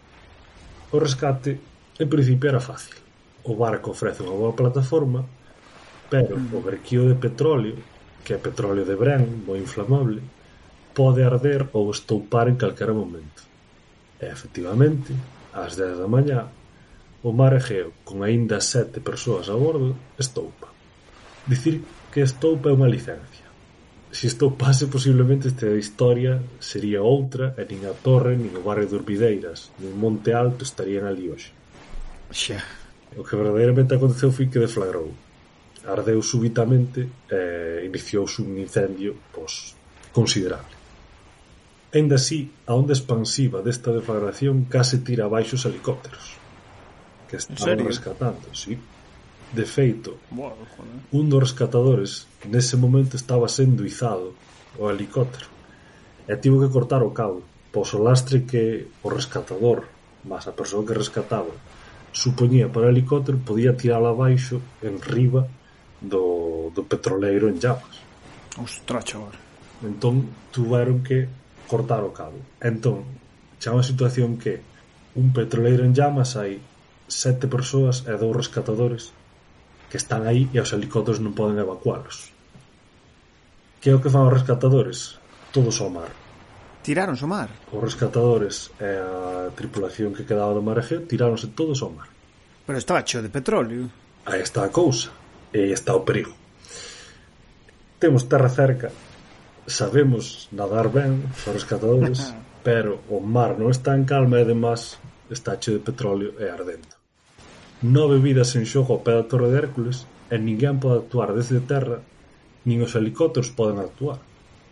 O 0.90 0.98
rescate, 0.98 1.62
en 2.02 2.08
principio, 2.10 2.50
era 2.50 2.64
fácil. 2.64 2.98
O 3.46 3.54
barco 3.54 3.94
ofrece 3.94 4.26
unha 4.26 4.34
boa 4.34 4.58
plataforma, 4.58 5.22
pero 6.10 6.34
o 6.34 6.60
berquío 6.66 7.06
de 7.06 7.14
petróleo, 7.22 7.78
que 8.26 8.34
é 8.34 8.42
petróleo 8.42 8.82
de 8.82 8.98
Bren, 8.98 9.46
moi 9.46 9.62
inflamable, 9.62 10.26
pode 10.98 11.22
arder 11.22 11.70
ou 11.78 11.94
estoupar 11.94 12.50
en 12.50 12.58
calquera 12.58 12.98
momento. 12.98 13.46
E, 14.18 14.26
efectivamente, 14.26 15.14
ás 15.54 15.78
10 15.78 16.02
da 16.02 16.10
mañá, 16.10 16.50
O 17.26 17.34
mar 17.34 17.58
Egeo, 17.58 17.90
con 18.06 18.22
aínda 18.22 18.62
sete 18.62 19.02
persoas 19.02 19.50
a 19.50 19.58
bordo, 19.58 19.98
estoupa. 20.14 20.70
Dicir 21.50 21.82
que 22.14 22.22
estoupa 22.22 22.70
é 22.70 22.78
unha 22.78 22.86
licencia. 22.86 23.50
Se 24.14 24.30
estoupase 24.30 24.86
posiblemente 24.94 25.50
esta 25.50 25.74
historia 25.74 26.38
sería 26.62 27.02
outra 27.02 27.58
e 27.58 27.66
nin 27.66 27.82
a 27.90 27.98
torre 27.98 28.38
nin 28.38 28.54
o 28.54 28.62
barrio 28.62 28.86
de 28.86 28.94
Urbideiras 29.02 29.74
nin 29.82 29.98
Monte 29.98 30.38
Alto 30.38 30.62
estarían 30.70 31.10
ali 31.10 31.26
hoxe. 31.34 31.50
Xa. 32.30 32.62
O 33.18 33.26
que 33.26 33.34
verdadeiramente 33.34 33.98
aconteceu 33.98 34.30
foi 34.30 34.46
que 34.46 34.62
deflagrou. 34.62 35.10
Ardeu 35.82 36.22
súbitamente 36.22 37.10
e 37.26 37.90
iniciouse 37.90 38.46
un 38.46 38.54
incendio 38.62 39.18
pois, 39.34 39.74
considerable. 40.14 40.78
Ainda 41.90 42.22
así, 42.22 42.54
a 42.70 42.78
onda 42.78 42.94
expansiva 42.94 43.66
desta 43.66 43.90
deflagración 43.90 44.70
case 44.70 45.02
tira 45.02 45.26
abaixo 45.26 45.58
os 45.58 45.66
helicópteros 45.66 46.45
que 47.28 47.38
estaban 47.38 47.80
rescatando, 47.80 48.54
sí. 48.54 48.78
De 49.54 49.66
feito, 49.66 50.18
wow, 50.32 50.52
joder. 50.76 51.00
un 51.12 51.30
dos 51.30 51.40
rescatadores 51.40 52.28
nese 52.50 52.76
momento 52.76 53.16
estaba 53.16 53.48
sendo 53.48 53.86
izado 53.86 54.34
o 54.76 54.90
helicóptero 54.92 55.48
e 56.28 56.34
tivo 56.36 56.60
que 56.60 56.74
cortar 56.74 57.06
o 57.06 57.14
cabo. 57.14 57.46
Pois 57.72 57.94
o 57.94 58.00
lastre 58.02 58.44
que 58.44 58.90
o 59.06 59.08
rescatador 59.08 59.88
mas 60.26 60.50
a 60.50 60.52
persoa 60.52 60.84
que 60.84 60.98
rescataba 60.98 61.54
supoñía 62.12 62.68
para 62.72 62.88
o 62.88 62.92
helicóptero 62.92 63.38
podía 63.38 63.78
tirala 63.78 64.10
abaixo 64.10 64.60
en 64.82 65.00
riba 65.00 65.48
do, 66.02 66.72
do 66.74 66.84
petroleiro 66.84 67.48
en 67.48 67.60
llamas. 67.62 67.96
Ostras, 68.58 69.06
chaval. 69.06 69.36
Entón 69.84 70.32
tuveron 70.52 71.04
que 71.04 71.28
cortar 71.68 72.02
o 72.04 72.12
cabo. 72.12 72.40
Entón 72.60 73.06
xa 73.60 73.72
unha 73.72 73.86
situación 73.86 74.42
que 74.42 74.64
un 75.16 75.32
petroleiro 75.32 75.84
en 75.84 75.94
llamas 75.96 76.36
hai 76.36 76.60
sete 77.10 77.46
persoas 77.50 78.06
e 78.06 78.14
dous 78.18 78.36
rescatadores 78.36 79.14
que 79.90 79.98
están 79.98 80.26
aí 80.26 80.50
e 80.50 80.58
os 80.62 80.74
helicópteros 80.74 81.22
non 81.22 81.38
poden 81.38 81.62
evacualos 81.62 82.36
Que 83.86 83.92
é 83.92 83.94
o 83.94 84.02
que 84.02 84.10
fan 84.10 84.26
os 84.26 84.34
rescatadores? 84.34 85.22
Todos 85.54 85.78
ao 85.78 85.94
mar. 85.94 86.10
Tiraron 86.82 87.14
ao 87.22 87.30
mar? 87.30 87.54
Os 87.70 87.78
rescatadores 87.78 88.74
e 88.82 88.98
a 88.98 89.54
tripulación 89.54 90.10
que 90.18 90.26
quedaba 90.26 90.58
do 90.58 90.66
mar 90.66 90.82
Egeo 90.82 91.06
tiráronse 91.06 91.54
todos 91.54 91.86
ao 91.86 91.94
mar. 91.94 92.10
Pero 92.66 92.82
estaba 92.82 93.06
cheo 93.06 93.22
de 93.22 93.30
petróleo. 93.30 93.86
Aí 94.26 94.42
está 94.42 94.66
a 94.66 94.74
cousa. 94.74 95.14
E 95.54 95.70
aí 95.70 95.72
está 95.72 95.94
o 95.94 96.02
perigo. 96.02 96.34
Temos 98.02 98.26
terra 98.26 98.50
cerca. 98.50 98.90
Sabemos 99.70 100.50
nadar 100.50 100.90
ben 100.90 101.22
os 101.30 101.46
rescatadores, 101.54 102.34
pero 102.66 103.06
o 103.06 103.22
mar 103.22 103.54
non 103.54 103.70
está 103.70 103.94
en 103.94 104.10
calma 104.10 104.42
e 104.42 104.50
además 104.50 104.98
está 105.30 105.62
cheo 105.62 105.78
de 105.78 105.86
petróleo 105.86 106.34
e 106.42 106.50
ardente. 106.50 106.95
Nove 107.86 108.18
vidas 108.18 108.58
en 108.58 108.66
xogo 108.66 108.98
ao 108.98 109.04
pé 109.06 109.14
da 109.14 109.30
Torre 109.30 109.54
de 109.54 109.62
Hércules 109.62 110.10
e 110.34 110.42
ninguén 110.42 110.82
pode 110.82 111.06
actuar 111.06 111.38
desde 111.38 111.62
terra 111.62 112.02
nin 112.66 112.82
os 112.82 112.98
helicópteros 112.98 113.54
poden 113.54 113.78
actuar 113.78 114.18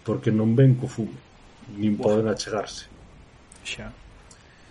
porque 0.01 0.33
non 0.33 0.57
ven 0.57 0.73
co 0.73 0.89
fume 0.89 1.21
nin 1.77 1.93
poden 2.01 2.25
achegarse 2.25 2.89
xa 3.61 3.93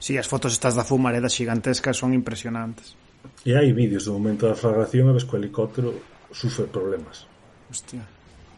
Si, 0.02 0.14
sí, 0.14 0.18
as 0.18 0.26
fotos 0.26 0.58
estas 0.58 0.74
da 0.74 0.82
fumareda 0.82 1.30
xigantesca 1.30 1.94
son 1.94 2.10
impresionantes. 2.10 2.98
E 3.46 3.54
hai 3.54 3.70
vídeos 3.70 4.10
do 4.10 4.18
momento 4.18 4.50
da 4.50 4.58
flagración 4.58 5.06
a 5.06 5.14
ves 5.14 5.22
que 5.22 5.38
o 5.38 5.38
helicóptero 5.38 5.94
sufre 6.34 6.66
problemas. 6.66 7.22
Hostia. 7.70 8.02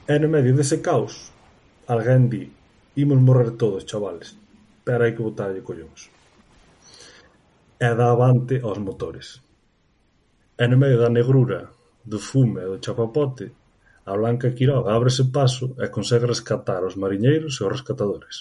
E 0.08 0.16
no 0.16 0.32
medio 0.32 0.56
dese 0.56 0.80
caos, 0.80 1.28
alguén 1.84 2.32
di, 2.32 2.48
imos 2.96 3.20
morrer 3.20 3.60
todos, 3.60 3.84
chavales, 3.84 4.40
pero 4.88 5.04
hai 5.04 5.12
que 5.12 5.20
botarlle 5.20 5.60
collóns. 5.60 6.08
E 7.76 7.90
dá 7.92 8.08
avante 8.08 8.64
aos 8.64 8.80
motores. 8.80 9.43
E 10.56 10.64
no 10.68 10.76
medio 10.78 10.98
da 11.02 11.10
negrura, 11.10 11.70
do 12.04 12.18
fume 12.18 12.60
e 12.62 12.68
do 12.70 12.78
chapapote, 12.84 13.50
a 14.06 14.12
Blanca 14.14 14.52
Quiroga 14.52 14.94
ábrese 14.94 15.24
paso 15.32 15.74
e 15.82 15.88
consegue 15.88 16.26
rescatar 16.26 16.84
os 16.84 16.94
mariñeiros 16.94 17.58
e 17.58 17.64
os 17.64 17.72
rescatadores. 17.72 18.36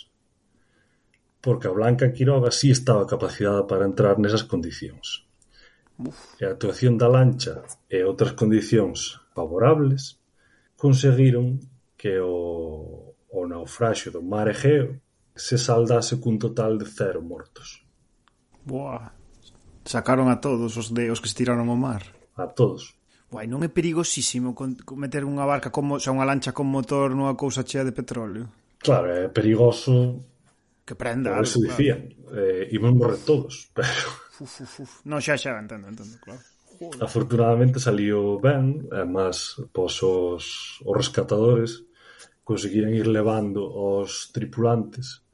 Porque 1.41 1.68
a 1.68 1.74
Blanca 1.74 2.11
Quiroga 2.11 2.51
si 2.51 2.70
estaba 2.70 3.07
capacitada 3.07 3.64
para 3.64 3.88
entrar 3.89 4.20
nesas 4.20 4.43
condicións. 4.43 5.26
E 6.39 6.45
a 6.45 6.53
actuación 6.53 7.01
da 7.01 7.07
lancha 7.07 7.66
e 7.89 8.03
outras 8.03 8.38
condicións 8.38 9.18
favorables 9.34 10.22
conseguiron 10.78 11.57
que 11.97 12.20
o, 12.20 13.16
o 13.32 13.39
naufraxio 13.47 14.11
do 14.11 14.22
mar 14.22 14.47
Egeo 14.53 15.01
se 15.34 15.57
saldase 15.57 16.22
cun 16.22 16.38
total 16.38 16.78
de 16.78 16.86
cero 16.86 17.26
mortos. 17.26 17.82
Boa. 18.61 19.23
Sacaron 19.84 20.32
a 20.32 20.40
todos 20.40 20.80
os, 20.80 20.96
de, 20.96 21.12
os 21.12 21.20
que 21.20 21.28
se 21.28 21.36
tiraron 21.36 21.68
ao 21.68 21.80
mar. 21.80 22.04
A 22.40 22.48
todos. 22.48 22.96
Guai, 23.34 23.50
non 23.50 23.66
é 23.66 23.70
perigosísimo 23.70 24.54
con, 24.54 24.78
con 24.78 25.02
meter 25.02 25.26
unha 25.26 25.44
barca 25.44 25.74
como, 25.74 25.98
xa 25.98 26.14
unha 26.14 26.24
lancha 26.24 26.54
con 26.54 26.70
motor 26.70 27.18
nunha 27.18 27.34
cousa 27.34 27.66
chea 27.66 27.82
de 27.82 27.92
petróleo? 27.92 28.46
Claro, 28.78 29.10
é 29.10 29.26
perigoso 29.28 30.22
que 30.86 30.94
prenda 30.94 31.34
algo. 31.34 31.44
Eso 31.44 31.58
claro. 31.58 31.74
dicían, 31.74 32.02
eh, 32.30 32.70
imos 32.72 32.94
morrer 32.94 33.20
todos, 33.26 33.68
pero... 33.76 34.06
Uf, 34.38 34.54
uf, 34.62 34.74
uf. 34.86 34.92
Non, 35.10 35.18
xa, 35.18 35.34
xa, 35.34 35.58
entendo, 35.58 35.90
entendo, 35.90 36.16
claro. 36.22 36.46
Joder. 36.78 37.02
Afortunadamente 37.02 37.82
salió 37.82 38.38
ben, 38.38 38.86
además, 38.94 39.58
pois 39.74 39.98
os, 40.06 40.78
os 40.86 40.94
rescatadores 40.94 41.90
conseguiran 42.44 42.94
ir 42.94 43.08
levando 43.08 43.66
os 43.66 44.30
tripulantes 44.30 45.26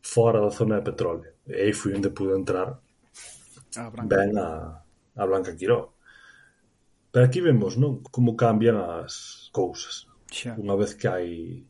fora 0.00 0.40
da 0.40 0.48
zona 0.48 0.80
de 0.80 0.86
petróleo. 0.88 1.30
E 1.44 1.68
aí 1.68 1.72
foi 1.76 1.92
onde 1.92 2.08
pude 2.08 2.32
entrar 2.32 2.80
Ah, 3.76 3.86
a 3.86 3.90
Branca. 3.90 4.16
ven 4.16 4.38
a, 4.38 4.82
a 5.16 5.26
Blanca 5.26 5.56
Quiró. 5.56 5.94
Pero 7.10 7.24
aquí 7.24 7.40
vemos 7.40 7.76
non 7.76 8.04
como 8.04 8.36
cambian 8.36 8.76
as 8.76 9.48
cousas. 9.52 10.06
Xa. 10.28 10.54
Unha 10.56 10.76
vez 10.76 10.94
que 10.94 11.08
hai, 11.08 11.64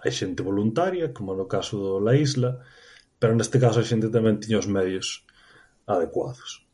hai 0.00 0.12
xente 0.12 0.44
voluntaria, 0.44 1.12
como 1.16 1.34
no 1.34 1.48
caso 1.48 1.80
do 1.80 1.92
La 2.00 2.14
Isla, 2.14 2.60
pero 3.18 3.34
neste 3.34 3.58
caso 3.58 3.80
a 3.80 3.88
xente 3.88 4.12
tamén 4.12 4.40
tiña 4.40 4.60
os 4.60 4.68
medios 4.68 5.24
adecuados. 5.88 6.64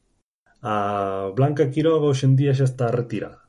A 0.60 1.30
Blanca 1.32 1.70
Quiroga 1.70 2.10
hoxe 2.10 2.26
en 2.26 2.34
día 2.34 2.52
xa 2.52 2.66
está 2.66 2.90
retirada. 2.90 3.46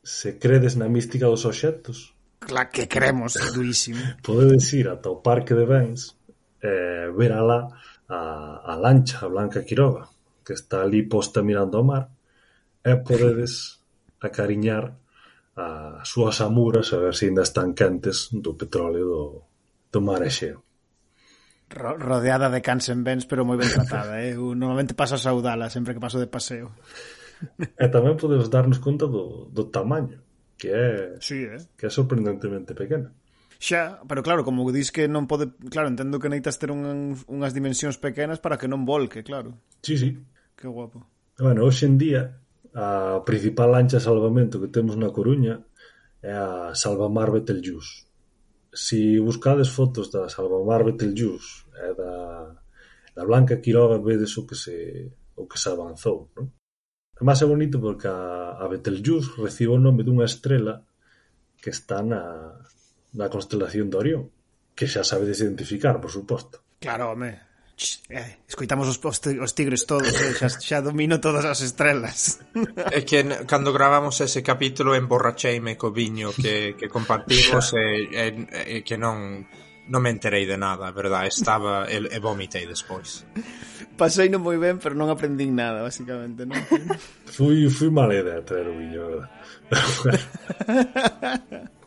Se 0.00 0.38
credes 0.38 0.78
na 0.78 0.88
mística 0.88 1.26
dos 1.26 1.44
obxectos, 1.44 2.14
Claro 2.40 2.70
que 2.72 2.88
cremos, 2.88 3.36
durísimo. 3.52 4.00
Podedes 4.24 4.72
ir 4.72 4.88
ata 4.88 5.12
o 5.12 5.20
Parque 5.20 5.52
de 5.52 5.66
Bens 5.68 6.16
e 6.56 6.72
eh, 6.72 7.06
ver 7.12 7.36
alá 7.36 7.68
a, 8.08 8.20
a 8.64 8.74
lancha 8.80 9.28
Blanca 9.28 9.60
Quiroga 9.60 10.08
que 10.50 10.58
está 10.58 10.82
ali 10.82 11.06
posta 11.06 11.46
mirando 11.46 11.78
ao 11.78 11.86
mar 11.86 12.10
e 12.82 12.98
podedes 12.98 13.78
acariñar 14.18 14.98
as 15.54 16.10
súas 16.10 16.42
amuras 16.42 16.90
a 16.90 16.98
ver 16.98 17.14
se 17.14 17.30
ainda 17.30 17.46
están 17.46 17.70
quentes 17.70 18.34
do 18.34 18.58
petróleo 18.58 19.06
do, 19.06 19.22
do 19.94 20.00
mar 20.02 20.26
Exeo. 20.26 20.66
Ro 21.70 21.94
rodeada 21.94 22.50
de 22.50 22.58
cans 22.66 22.90
en 22.90 23.06
bens, 23.06 23.30
pero 23.30 23.46
moi 23.46 23.54
ben 23.54 23.70
tratada. 23.70 24.18
Eh? 24.26 24.34
Eu 24.34 24.58
normalmente 24.58 24.98
paso 24.98 25.14
a 25.14 25.22
saudala 25.22 25.70
sempre 25.70 25.94
que 25.94 26.02
paso 26.02 26.18
de 26.18 26.26
paseo. 26.26 26.74
e 27.78 27.86
tamén 27.86 28.18
podemos 28.18 28.50
darnos 28.50 28.82
conta 28.82 29.06
do, 29.06 29.46
do 29.54 29.70
tamaño, 29.70 30.18
que 30.58 30.74
é, 30.74 31.14
sí, 31.22 31.46
eh? 31.46 31.62
que 31.78 31.86
é 31.86 31.90
sorprendentemente 31.94 32.74
pequena. 32.74 33.14
Xa, 33.60 34.00
pero 34.08 34.24
claro, 34.24 34.42
como 34.42 34.64
dis 34.72 34.88
que 34.88 35.04
non 35.06 35.28
pode... 35.28 35.52
Claro, 35.68 35.92
entendo 35.92 36.16
que 36.16 36.32
necesitas 36.32 36.56
ter 36.56 36.72
un, 36.72 37.12
unhas 37.28 37.52
dimensións 37.52 38.00
pequenas 38.00 38.40
para 38.40 38.56
que 38.56 38.66
non 38.66 38.88
volque, 38.88 39.20
claro. 39.20 39.52
Sí, 39.84 40.00
sí. 40.00 40.16
Que 40.60 40.68
guapo. 40.68 41.08
Bueno, 41.40 41.64
hoxe 41.64 41.88
en 41.88 41.96
día 41.96 42.36
a 42.76 43.24
principal 43.24 43.72
lancha 43.72 43.96
de 43.96 44.04
salvamento 44.04 44.60
que 44.60 44.68
temos 44.68 44.92
na 45.00 45.08
Coruña 45.08 45.64
é 46.20 46.36
a 46.36 46.76
Salvamar 46.76 47.32
Betelgeuse. 47.32 48.04
Si 48.68 49.16
buscades 49.16 49.72
fotos 49.72 50.12
da 50.12 50.28
Salvamar 50.28 50.84
Betelgeuse 50.84 51.64
e 51.80 51.96
da, 51.96 52.12
da 53.16 53.22
Blanca 53.24 53.56
Quiroga 53.64 54.04
vedes 54.04 54.36
o 54.36 54.44
que 54.44 54.54
se, 54.54 55.08
o 55.32 55.48
que 55.48 55.56
se 55.56 55.72
avanzou, 55.72 56.28
non? 56.36 56.52
Además 57.16 57.40
é 57.40 57.46
bonito 57.48 57.80
porque 57.80 58.04
a, 58.04 58.60
a 58.60 58.68
Betelgeuse 58.68 59.40
recibe 59.40 59.72
o 59.72 59.80
nome 59.80 60.04
dunha 60.04 60.28
estrela 60.28 60.84
que 61.56 61.72
está 61.72 62.04
na, 62.04 62.52
na 63.16 63.32
constelación 63.32 63.88
de 63.88 63.96
Orión, 63.96 64.22
que 64.76 64.84
xa 64.84 65.08
sabedes 65.08 65.40
identificar, 65.40 65.96
por 66.04 66.12
suposto. 66.12 66.60
Claro, 66.84 67.16
home, 67.16 67.49
eh, 68.08 68.42
escoitamos 68.48 68.88
os, 68.88 68.98
os 69.00 69.52
tigres 69.54 69.86
todos, 69.86 70.12
eh, 70.12 70.34
xa, 70.36 70.48
xa 70.48 70.78
domino 70.80 71.20
todas 71.20 71.44
as 71.44 71.60
estrelas. 71.60 72.40
É 72.90 73.02
que 73.06 73.22
cando 73.46 73.72
gravamos 73.72 74.20
ese 74.20 74.42
capítulo 74.42 74.94
emborracheime 74.94 75.76
co 75.76 75.94
viño 75.94 76.34
que, 76.34 76.74
que 76.74 76.88
compartimos 76.88 77.72
e, 77.76 78.08
e, 78.10 78.24
e 78.50 78.76
que 78.82 78.96
non 78.98 79.46
non 79.90 80.06
me 80.06 80.14
enterei 80.14 80.46
de 80.46 80.54
nada, 80.54 80.94
verdad? 80.94 81.26
Estaba 81.26 81.90
e, 81.90 81.98
e 81.98 82.18
vomitei 82.22 82.62
despois. 82.62 83.26
Pasei 83.98 84.30
non 84.30 84.40
moi 84.40 84.54
ben, 84.56 84.78
pero 84.78 84.94
non 84.94 85.10
aprendín 85.10 85.58
nada, 85.58 85.82
basicamente, 85.82 86.46
non? 86.46 86.62
fui, 87.26 87.66
fui 87.68 87.90
mala 87.90 88.14
idea 88.14 88.40
traer 88.46 88.70
o 88.70 88.74
viño, 88.78 89.02
verdad? 89.02 89.28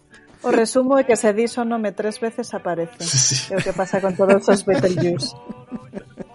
O 0.43 0.51
resumo 0.51 0.99
é 0.99 1.07
que 1.07 1.15
se 1.15 1.31
dis 1.31 1.55
o 1.55 1.63
nome 1.63 1.95
tres 1.95 2.19
veces 2.19 2.51
aparece. 2.51 2.99
Sí. 2.99 3.53
É 3.53 3.57
o 3.57 3.63
que 3.63 3.71
pasa 3.71 4.03
con 4.03 4.11
todos 4.11 4.43
os 4.43 4.61
Betelgeuse. 4.67 5.31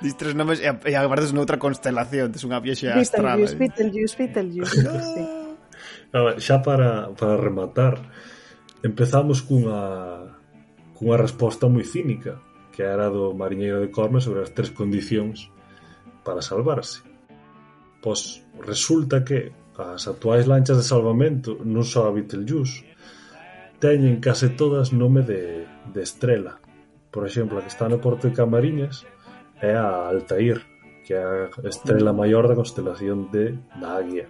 Dis 0.01 0.17
tres 0.17 0.33
nomes 0.33 0.65
e, 0.65 0.69
e 0.71 0.97
noutra 1.37 1.61
constelación, 1.61 2.33
tes 2.33 2.41
unha 2.49 2.57
viaxe 2.65 2.89
astral. 2.89 3.45
Betelgeuse, 3.45 4.17
Betelgeuse, 4.17 4.17
Betelgeuse. 4.17 4.77
sí. 5.13 5.23
Ah, 6.17 6.25
Ver, 6.25 6.41
xa 6.41 6.65
para, 6.65 7.13
para 7.13 7.37
rematar, 7.37 8.01
empezamos 8.81 9.45
cunha 9.45 10.33
cunha 10.97 11.21
resposta 11.21 11.69
moi 11.69 11.85
cínica, 11.85 12.41
que 12.73 12.81
era 12.81 13.13
do 13.13 13.37
mariñeiro 13.37 13.85
de 13.85 13.93
Corme 13.93 14.25
sobre 14.25 14.41
as 14.41 14.57
tres 14.57 14.73
condicións 14.73 15.53
para 16.25 16.41
salvarse. 16.41 17.05
Pois 18.01 18.41
resulta 18.65 19.21
que 19.21 19.53
as 19.77 20.09
actuais 20.09 20.49
lanchas 20.49 20.81
de 20.81 20.89
salvamento 20.89 21.61
non 21.61 21.85
só 21.85 22.09
a 22.09 22.15
Betelgeuse, 22.17 22.88
teñen 23.79 24.19
case 24.19 24.51
todas 24.51 24.93
nome 24.93 25.23
de, 25.23 25.67
de 25.95 26.03
estrela. 26.03 26.59
Por 27.11 27.27
exemplo, 27.27 27.59
a 27.59 27.63
que 27.63 27.71
está 27.71 27.89
no 27.89 28.03
Porto 28.03 28.29
de 28.29 28.35
Camariñas 28.35 29.07
é 29.63 29.75
a 29.75 30.11
Altair, 30.11 30.63
que 31.07 31.15
é 31.15 31.23
a 31.23 31.69
estrela 31.69 32.13
maior 32.13 32.47
da 32.51 32.59
constelación 32.59 33.31
de 33.31 33.55
da 33.79 33.97
Águia. 33.97 34.27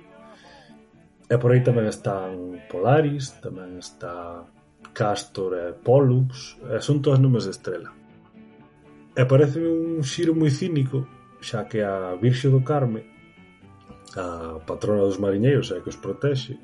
E 1.29 1.37
por 1.37 1.53
aí 1.53 1.61
tamén 1.61 1.89
están 1.89 2.61
Polaris, 2.69 3.37
tamén 3.41 3.81
está 3.81 4.45
Castor 4.93 5.53
e 5.57 5.67
Pollux, 5.77 6.57
e 6.69 6.81
son 6.81 7.01
todas 7.01 7.21
nomes 7.21 7.45
de 7.49 7.53
estrela. 7.53 7.93
E 9.17 9.23
parece 9.25 9.61
un 9.65 10.05
xiro 10.05 10.33
moi 10.37 10.53
cínico, 10.53 11.09
xa 11.41 11.65
que 11.69 11.81
a 11.85 12.17
Virxe 12.21 12.49
do 12.53 12.65
Carme, 12.65 13.05
a 14.17 14.61
patrona 14.65 15.05
dos 15.05 15.21
mariñeiros 15.21 15.73
e 15.73 15.81
que 15.81 15.93
os 15.93 16.01
protexe, 16.01 16.57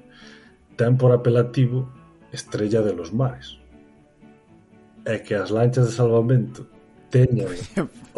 ten 0.76 0.96
por 0.96 1.12
apelativo 1.12 2.03
Estrella 2.34 2.82
de 2.82 2.92
los 2.92 3.12
Mares. 3.12 3.58
É 5.06 5.22
que 5.22 5.34
as 5.38 5.50
lanchas 5.54 5.86
de 5.86 5.92
salvamento 5.94 6.66
teñan 7.14 7.54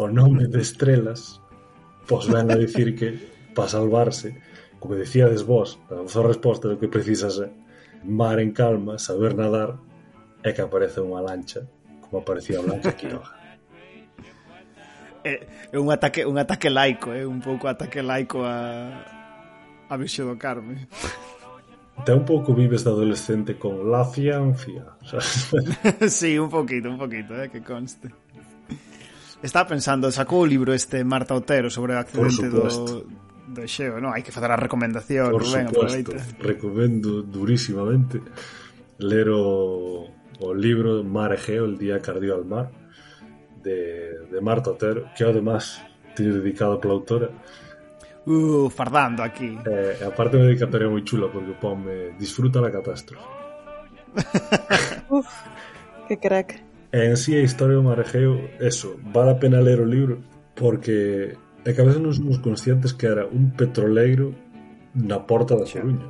o 0.01 0.09
nome 0.09 0.49
de 0.49 0.59
estrelas, 0.59 1.37
pois 2.09 2.25
ven 2.25 2.49
a 2.49 2.57
dicir 2.57 2.97
que 2.97 3.13
para 3.53 3.69
salvarse, 3.69 4.41
como 4.79 4.97
decíades 4.97 5.43
vos, 5.43 5.77
a 5.93 6.01
vosa 6.01 6.25
resposta 6.25 6.65
do 6.65 6.79
que 6.81 6.89
precisas 6.89 7.37
é 7.37 7.49
mar 8.03 8.39
en 8.39 8.51
calma, 8.55 8.97
saber 8.97 9.35
nadar, 9.35 9.77
é 10.41 10.49
que 10.55 10.63
aparece 10.63 11.03
unha 11.03 11.21
lancha 11.21 11.67
como 12.01 12.23
aparecía 12.23 12.57
a 12.59 12.65
Blanca 12.65 12.95
Quiroga. 12.95 13.35
É, 15.27 15.43
é 15.73 15.77
un 15.77 15.91
ataque 15.91 16.23
un 16.23 16.39
ataque 16.39 16.71
laico, 16.71 17.11
é 17.11 17.21
eh? 17.21 17.25
un 17.27 17.43
pouco 17.43 17.67
ataque 17.67 17.99
laico 17.99 18.47
a 18.47 19.03
a 19.89 19.93
Bicho 19.97 20.23
do 20.23 20.39
Carme 20.39 20.87
tampouco 22.05 22.53
vives 22.53 22.83
de 22.83 22.91
adolescente 22.91 23.57
con 23.57 23.89
la 23.91 24.05
ciencia. 24.05 24.85
sí, 26.09 26.37
un 26.37 26.49
poquito, 26.49 26.89
un 26.89 26.97
poquito, 26.97 27.41
eh, 27.41 27.49
que 27.49 27.61
conste. 27.61 28.09
Estaba 29.41 29.69
pensando, 29.69 30.09
sacou 30.11 30.41
o 30.41 30.49
libro 30.49 30.73
este 30.73 31.03
Marta 31.03 31.35
Otero 31.35 31.69
sobre 31.69 31.93
o 31.93 31.99
accidente 32.01 32.49
do, 32.49 33.05
do 33.53 33.63
Xeo, 33.69 34.01
non? 34.01 34.09
Hai 34.09 34.25
que 34.25 34.33
facer 34.33 34.49
a 34.49 34.57
recomendación, 34.57 35.29
Por 35.29 35.45
Rubén, 35.45 35.69
supuesto, 35.69 36.17
aproveita. 36.17 36.41
recomendo 36.41 37.21
durísimamente 37.21 38.17
ler 38.97 39.29
o, 39.29 40.09
o 40.41 40.47
libro 40.57 41.05
Mar 41.05 41.37
Egeo, 41.37 41.65
el 41.69 41.77
día 41.77 42.01
cardio 42.01 42.33
al 42.33 42.45
mar, 42.49 42.73
de, 43.61 44.25
de 44.25 44.41
Marta 44.41 44.73
Otero, 44.73 45.05
que 45.13 45.23
además 45.23 45.85
tiene 46.15 46.33
dedicado 46.33 46.81
pola 46.81 46.93
autora, 46.97 47.29
uh, 48.27 48.69
fardando 48.69 49.23
aquí. 49.23 49.57
Eh, 49.63 50.03
aparte 50.03 50.35
unha 50.35 50.51
dedicatoria 50.51 50.91
moi 50.91 51.01
chula 51.07 51.31
porque 51.31 51.55
ponme 51.55 52.13
disfruta 52.19 52.59
la 52.59 52.69
catástrofe. 52.69 53.23
Uf, 55.15 55.31
que 56.11 56.19
crack. 56.19 56.59
E 56.91 57.07
en 57.07 57.17
sí 57.17 57.35
a 57.35 57.43
historia 57.43 57.79
do 57.79 57.87
marejeo, 57.87 58.39
eso, 58.59 58.99
vale 59.11 59.31
a 59.35 59.39
pena 59.39 59.63
ler 59.63 59.79
o 59.79 59.87
libro 59.87 60.19
porque 60.55 61.35
é 61.63 61.71
que 61.71 61.81
a 61.81 61.87
veces 61.87 62.03
non 62.03 62.15
somos 62.15 62.39
conscientes 62.43 62.95
que 62.95 63.07
era 63.07 63.27
un 63.27 63.55
petroleiro 63.55 64.35
na 64.95 65.23
porta 65.23 65.55
da 65.55 65.67
Coruña. 65.67 66.07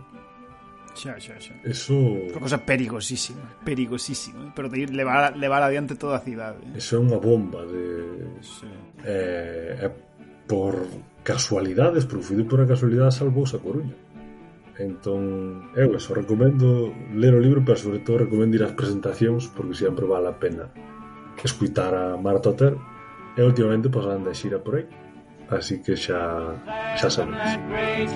Xa, 0.97 1.13
xa, 1.21 1.37
xa. 1.37 1.53
Eso... 1.61 1.93
Unha 1.93 2.41
cosa 2.41 2.57
perigosísima, 2.57 3.61
perigosísima. 3.61 4.49
Eh, 4.49 4.53
pero 4.57 4.65
de 4.65 4.85
ir 4.85 4.89
levar, 4.93 5.37
levar 5.37 5.61
adiante 5.61 5.93
toda 5.93 6.17
a 6.17 6.25
cidade. 6.25 6.61
Eso 6.73 6.97
é 6.97 6.99
unha 7.01 7.21
bomba 7.21 7.61
de... 7.69 7.85
Sí. 8.41 8.65
Eh, 9.05 9.85
é 9.85 10.06
por 10.47 10.87
casualidades, 11.23 12.07
producido 12.07 12.47
por 12.47 12.63
a 12.63 12.67
casualidade 12.67 13.11
salvouse 13.11 13.59
a 13.59 13.63
Coruña. 13.63 13.95
Entón, 14.79 15.73
eu 15.75 15.91
eso, 15.93 16.15
recomendo 16.15 16.93
ler 17.13 17.33
o 17.35 17.43
libro, 17.43 17.61
pero 17.65 17.77
sobre 17.77 17.99
todo 17.99 18.23
recomendo 18.25 18.55
ir 18.55 18.63
ás 18.63 18.77
presentacións 18.77 19.51
porque 19.51 19.75
sempre 19.75 20.07
vale 20.07 20.31
a 20.31 20.39
pena 20.39 20.71
escutar 21.43 21.91
a 21.93 22.15
Marta 22.15 22.53
Otero. 22.53 22.79
e 23.37 23.41
últimamente 23.43 23.87
pois 23.89 24.05
anda 24.09 24.33
xira 24.33 24.57
por 24.57 24.75
aí. 24.75 24.85
Así 25.49 25.79
que 25.83 25.95
xa 25.95 26.57
xa 26.97 27.09
sabedes. 27.09 28.11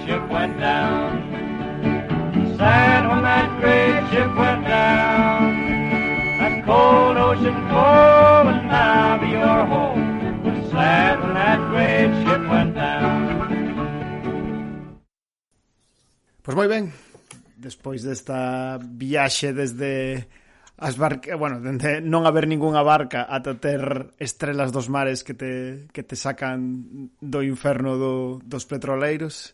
Sad 2.57 3.03
when 3.09 3.21
that 3.25 3.49
great 3.61 4.01
ship 4.09 4.31
went 4.37 4.63
down 4.69 5.49
That 6.39 6.55
cold 6.65 7.17
ocean 7.17 7.57
cold 7.71 8.45
will 8.47 8.63
now 8.69 9.17
be 9.21 9.29
your 9.37 9.61
home 9.71 10.00
sad 10.71 11.19
when 11.19 11.33
that 11.35 11.59
great 11.69 12.11
ship 12.23 12.41
went 12.47 12.71
down. 12.75 13.19
Pois 16.41 16.55
moi 16.57 16.65
ben, 16.65 16.89
despois 17.59 18.01
desta 18.01 18.79
viaxe 18.81 19.53
desde 19.53 20.25
as 20.81 20.97
barca, 20.97 21.37
bueno, 21.37 21.61
dende 21.61 22.01
non 22.01 22.25
haber 22.25 22.49
ningunha 22.49 22.81
barca 22.81 23.29
ata 23.29 23.53
ter 23.61 24.17
estrelas 24.17 24.73
dos 24.73 24.89
mares 24.89 25.21
que 25.21 25.37
te, 25.37 25.85
que 25.93 26.01
te 26.01 26.17
sacan 26.17 27.13
do 27.21 27.45
inferno 27.45 28.01
do, 28.01 28.41
dos 28.41 28.65
petroleiros. 28.65 29.53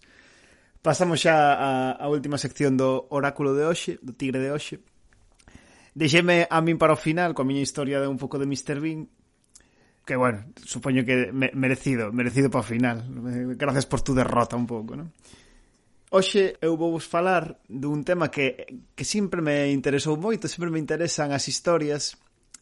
Pasamos 0.80 1.20
xa 1.20 1.60
a, 1.60 1.72
a 2.00 2.08
última 2.08 2.40
sección 2.40 2.80
do 2.80 3.12
oráculo 3.12 3.52
de 3.52 3.68
hoxe, 3.68 4.00
do 4.00 4.16
tigre 4.16 4.40
de 4.40 4.56
hoxe. 4.56 4.80
Deixeme 5.92 6.48
a 6.48 6.64
min 6.64 6.80
para 6.80 6.96
o 6.96 7.02
final 7.02 7.36
coa 7.36 7.44
miña 7.44 7.66
historia 7.66 8.00
de 8.00 8.08
un 8.08 8.16
pouco 8.16 8.40
de 8.40 8.48
Mr. 8.48 8.80
Bean 8.80 9.12
que 10.08 10.16
bueno, 10.16 10.46
supoño 10.64 11.04
que 11.04 11.34
merecido, 11.34 12.14
merecido 12.14 12.50
para 12.50 12.62
o 12.62 12.64
final. 12.64 13.04
Gracias 13.60 13.86
por 13.86 14.00
tu 14.02 14.16
derrota 14.16 14.56
un 14.56 14.64
pouco, 14.64 14.96
non? 14.96 15.12
Hoxe 16.08 16.56
eu 16.64 16.80
vou 16.80 16.96
vos 16.96 17.04
falar 17.04 17.60
dun 17.68 18.08
tema 18.08 18.32
que, 18.32 18.64
que 18.96 19.04
sempre 19.04 19.44
me 19.44 19.68
interesou 19.76 20.16
moito, 20.16 20.48
sempre 20.48 20.72
me 20.72 20.80
interesan 20.80 21.36
as 21.36 21.52
historias 21.52 22.16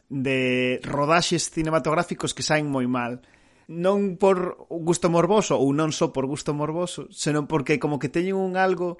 de 0.09 0.81
rodaxes 0.81 1.53
cinematográficos 1.53 2.33
que 2.33 2.41
saen 2.41 2.65
moi 2.65 2.89
mal. 2.89 3.21
Non 3.69 4.17
por 4.17 4.65
gusto 4.65 5.13
morboso 5.13 5.53
ou 5.61 5.69
non 5.69 5.93
só 5.93 6.09
por 6.09 6.25
gusto 6.25 6.57
morboso, 6.57 7.05
senón 7.13 7.45
porque 7.45 7.77
como 7.77 8.01
que 8.01 8.09
teñen 8.09 8.33
un 8.33 8.57
algo 8.57 8.97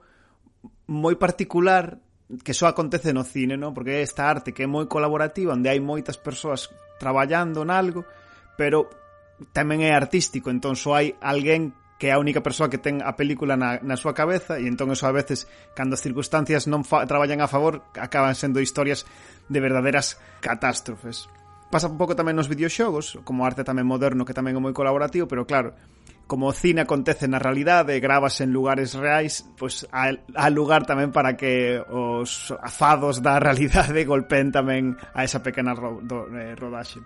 moi 0.86 1.18
particular 1.18 1.98
que 2.46 2.54
só 2.54 2.70
acontece 2.70 3.10
no 3.10 3.26
cine, 3.26 3.58
non? 3.58 3.74
Porque 3.74 3.98
é 3.98 4.06
esta 4.06 4.30
arte 4.30 4.54
que 4.54 4.66
é 4.66 4.70
moi 4.70 4.86
colaborativa, 4.86 5.58
onde 5.58 5.74
hai 5.74 5.82
moitas 5.82 6.22
persoas 6.22 6.70
traballando 7.02 7.66
en 7.66 7.74
algo, 7.74 8.06
pero 8.56 8.90
tamén 9.52 9.84
é 9.84 9.92
artístico, 9.92 10.48
entón 10.50 10.80
só 10.80 10.96
hai 10.96 11.16
alguén 11.20 11.76
que 11.96 12.12
é 12.12 12.12
a 12.12 12.20
única 12.20 12.44
persoa 12.44 12.68
que 12.68 12.80
ten 12.80 13.00
a 13.00 13.16
película 13.16 13.56
na, 13.56 13.80
na 13.80 13.96
súa 13.96 14.12
cabeza 14.12 14.60
e 14.60 14.68
entón 14.68 14.92
eso 14.92 15.08
a 15.08 15.16
veces 15.16 15.48
cando 15.76 15.96
as 15.96 16.04
circunstancias 16.04 16.68
non 16.68 16.84
fa, 16.84 17.08
traballan 17.08 17.40
a 17.40 17.48
favor 17.48 17.88
acaban 17.96 18.36
sendo 18.36 18.60
historias 18.60 19.08
de 19.48 19.60
verdaderas 19.64 20.20
catástrofes 20.44 21.32
pasa 21.72 21.88
un 21.88 21.96
pouco 21.96 22.16
tamén 22.16 22.36
nos 22.36 22.52
videoxogos 22.52 23.16
como 23.24 23.48
arte 23.48 23.64
tamén 23.64 23.88
moderno 23.88 24.28
que 24.28 24.36
tamén 24.36 24.60
é 24.60 24.62
moi 24.62 24.76
colaborativo 24.76 25.24
pero 25.32 25.48
claro 25.48 25.72
como 26.28 26.50
o 26.50 26.58
cine 26.58 26.82
acontece 26.82 27.30
na 27.30 27.38
realidade, 27.38 28.02
gravas 28.02 28.42
en 28.42 28.50
lugares 28.50 28.98
reais, 28.98 29.46
pois 29.62 29.86
há 29.94 30.50
lugar 30.50 30.82
tamén 30.90 31.14
para 31.14 31.38
que 31.38 31.78
os 31.86 32.50
afados 32.66 33.22
da 33.22 33.38
realidade 33.46 34.10
golpeen 34.10 34.50
tamén 34.50 34.98
a 35.14 35.22
esa 35.22 35.46
pequena 35.46 35.78
ro, 35.78 36.02
do, 36.02 36.26
eh, 36.34 36.58
rodaxe. 36.58 36.98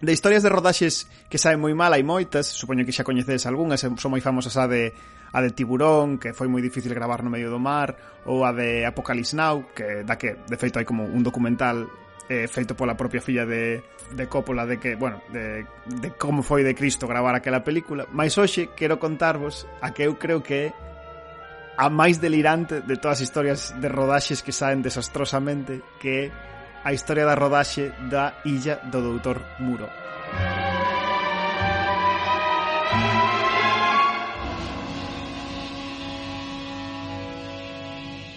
De 0.00 0.12
historias 0.12 0.42
de 0.42 0.50
rodaxes 0.50 1.06
que 1.30 1.38
saen 1.38 1.62
moi 1.62 1.72
mal 1.72 1.94
hai 1.94 2.02
moitas, 2.02 2.50
supoño 2.50 2.82
que 2.82 2.92
xa 2.92 3.06
coñecedes 3.06 3.46
algunhas, 3.46 3.80
son 3.84 4.10
moi 4.10 4.20
famosas 4.20 4.58
a 4.58 4.66
de 4.66 4.92
a 5.34 5.42
de 5.42 5.50
Tiburón, 5.50 6.18
que 6.18 6.34
foi 6.34 6.46
moi 6.46 6.62
difícil 6.62 6.94
gravar 6.94 7.26
no 7.26 7.30
medio 7.30 7.50
do 7.50 7.58
mar, 7.58 8.22
ou 8.26 8.46
a 8.46 8.54
de 8.54 8.86
Apocalypse 8.86 9.34
Now, 9.34 9.70
que 9.74 10.06
da 10.06 10.14
que 10.14 10.38
de 10.46 10.56
feito 10.58 10.78
hai 10.78 10.86
como 10.86 11.06
un 11.06 11.22
documental 11.26 11.90
eh, 12.28 12.48
feito 12.48 12.74
pola 12.74 12.96
propia 12.96 13.20
filla 13.20 13.44
de, 13.44 13.82
de 14.12 14.24
Coppola 14.28 14.66
de 14.66 14.78
que, 14.78 14.96
bueno, 14.96 15.20
de, 15.32 15.66
de 15.86 16.10
como 16.16 16.42
foi 16.42 16.64
de 16.64 16.74
Cristo 16.74 17.06
gravar 17.06 17.34
aquela 17.34 17.64
película, 17.64 18.06
Mais 18.12 18.36
hoxe 18.38 18.70
quero 18.76 18.98
contarvos 18.98 19.66
a 19.80 19.92
que 19.92 20.04
eu 20.04 20.16
creo 20.16 20.42
que 20.42 20.70
é 20.70 20.74
a 21.76 21.90
máis 21.90 22.22
delirante 22.22 22.80
de 22.86 22.96
todas 22.96 23.18
as 23.18 23.26
historias 23.26 23.74
de 23.74 23.88
rodaxes 23.90 24.42
que 24.42 24.54
saen 24.54 24.80
desastrosamente 24.80 25.82
que 25.98 26.30
é 26.30 26.53
a 26.84 26.92
historia 26.92 27.24
da 27.24 27.34
rodaxe 27.34 27.96
da 28.12 28.44
Illa 28.44 28.76
do 28.92 29.00
Doutor 29.00 29.40
Muro. 29.58 29.88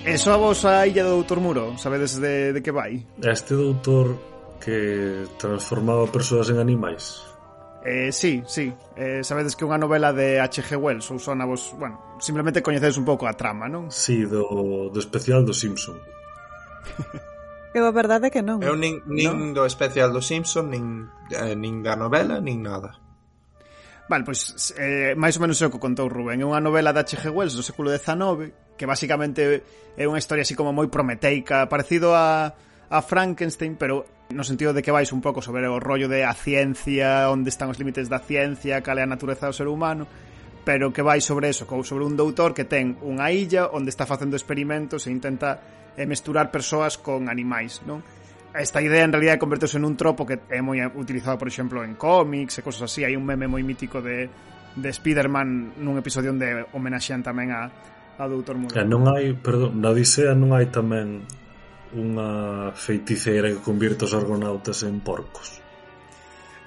E 0.08 0.16
soa 0.16 0.40
vos 0.40 0.64
a 0.64 0.88
Illa 0.88 1.04
do 1.04 1.20
Doutor 1.20 1.44
Muro? 1.44 1.76
Sabedes 1.76 2.16
de, 2.16 2.56
de 2.56 2.64
que 2.64 2.72
vai? 2.72 3.04
Este 3.20 3.54
doutor 3.54 4.16
que 4.64 5.28
transformaba 5.38 6.08
persoas 6.08 6.48
en 6.48 6.64
animais? 6.64 7.28
Eh, 7.84 8.12
sí, 8.12 8.44
sí. 8.48 8.72
Eh, 8.96 9.24
sabedes 9.28 9.56
que 9.60 9.64
é 9.64 9.68
unha 9.68 9.80
novela 9.80 10.16
de 10.16 10.40
H.G. 10.40 10.80
Wells, 10.80 11.12
ou 11.12 11.20
sona 11.20 11.44
vos... 11.44 11.76
Bueno, 11.76 12.20
simplemente 12.24 12.64
coñecedes 12.64 12.96
un 12.96 13.04
pouco 13.04 13.28
a 13.28 13.36
trama, 13.36 13.68
non? 13.68 13.92
Sí, 13.92 14.24
do, 14.24 14.88
do 14.88 15.00
especial 15.00 15.44
do 15.44 15.52
Simpson. 15.52 16.00
eu 17.78 17.86
a 17.86 17.94
verdade 17.94 18.28
é 18.28 18.32
que 18.34 18.42
non. 18.42 18.58
Eu 18.66 18.74
nin, 18.74 19.06
nin 19.06 19.54
do 19.54 19.64
especial 19.70 20.10
do 20.10 20.26
Simpson, 20.26 20.74
nin, 20.74 21.06
eh, 21.30 21.54
nin 21.54 21.86
da 21.86 21.94
novela, 21.94 22.42
nin 22.42 22.66
nada. 22.66 22.98
Vale, 24.10 24.24
pois, 24.24 24.74
eh, 24.80 25.14
máis 25.20 25.36
ou 25.36 25.44
menos 25.44 25.62
é 25.62 25.68
o 25.68 25.72
que 25.72 25.84
contou 25.84 26.08
Rubén. 26.08 26.40
É 26.40 26.48
unha 26.48 26.64
novela 26.64 26.96
da 26.96 27.04
H.G. 27.04 27.28
Wells 27.30 27.54
do 27.54 27.62
século 27.62 27.92
XIX, 27.92 28.56
que 28.80 28.88
basicamente 28.88 29.62
é 30.00 30.04
unha 30.08 30.18
historia 30.18 30.48
así 30.48 30.56
como 30.56 30.72
moi 30.72 30.88
prometeica, 30.88 31.68
parecido 31.68 32.16
a, 32.16 32.56
a 32.88 33.00
Frankenstein, 33.04 33.76
pero 33.76 34.08
no 34.32 34.48
sentido 34.48 34.72
de 34.72 34.80
que 34.80 34.96
vais 34.96 35.12
un 35.12 35.20
pouco 35.20 35.44
sobre 35.44 35.68
o 35.68 35.80
rollo 35.80 36.08
de 36.08 36.24
a 36.24 36.32
ciencia, 36.32 37.28
onde 37.28 37.52
están 37.52 37.68
os 37.68 37.80
límites 37.80 38.08
da 38.08 38.24
ciencia, 38.24 38.80
cal 38.80 38.96
é 38.96 39.04
a 39.04 39.12
natureza 39.12 39.48
do 39.48 39.56
ser 39.56 39.68
humano, 39.68 40.08
pero 40.64 40.92
que 40.92 41.04
vai 41.04 41.20
sobre 41.20 41.52
eso, 41.52 41.68
sobre 41.84 42.04
un 42.04 42.16
doutor 42.16 42.56
que 42.56 42.64
ten 42.64 42.96
unha 43.04 43.28
illa 43.32 43.72
onde 43.72 43.92
está 43.92 44.08
facendo 44.08 44.40
experimentos 44.40 45.08
e 45.08 45.12
intenta 45.12 45.60
eh, 45.98 46.06
mesturar 46.06 46.54
persoas 46.54 47.02
con 47.02 47.28
animais, 47.28 47.82
non? 47.84 48.06
Esta 48.54 48.82
idea 48.82 49.04
en 49.04 49.12
realidad 49.12 49.42
converteuse 49.42 49.82
nun 49.82 49.98
tropo 49.98 50.24
que 50.24 50.40
é 50.50 50.62
moi 50.62 50.80
utilizado, 50.96 51.36
por 51.42 51.50
exemplo, 51.50 51.82
en 51.82 51.98
cómics 51.98 52.58
e 52.58 52.62
cosas 52.62 52.88
así. 52.88 53.02
Hai 53.02 53.18
un 53.18 53.26
meme 53.26 53.50
moi 53.50 53.66
mítico 53.66 54.00
de, 54.00 54.30
de 54.78 54.90
Spider-Man 54.94 55.78
nun 55.82 55.98
episodio 55.98 56.32
onde 56.32 56.70
homenaxean 56.72 57.26
tamén 57.26 57.50
a, 57.52 57.70
a 58.18 58.24
Doutor 58.30 58.56
Muro. 58.62 58.74
E 58.78 58.82
eh, 58.82 58.88
non 58.88 59.10
hai, 59.10 59.34
perdón, 59.34 59.82
na 59.82 59.90
Odisea 59.92 60.38
non 60.38 60.54
hai 60.54 60.70
tamén 60.70 61.26
unha 61.98 62.72
feiticeira 62.74 63.50
que 63.50 63.62
convirte 63.62 64.06
os 64.06 64.14
argonautas 64.14 64.86
en 64.86 65.02
porcos. 65.02 65.62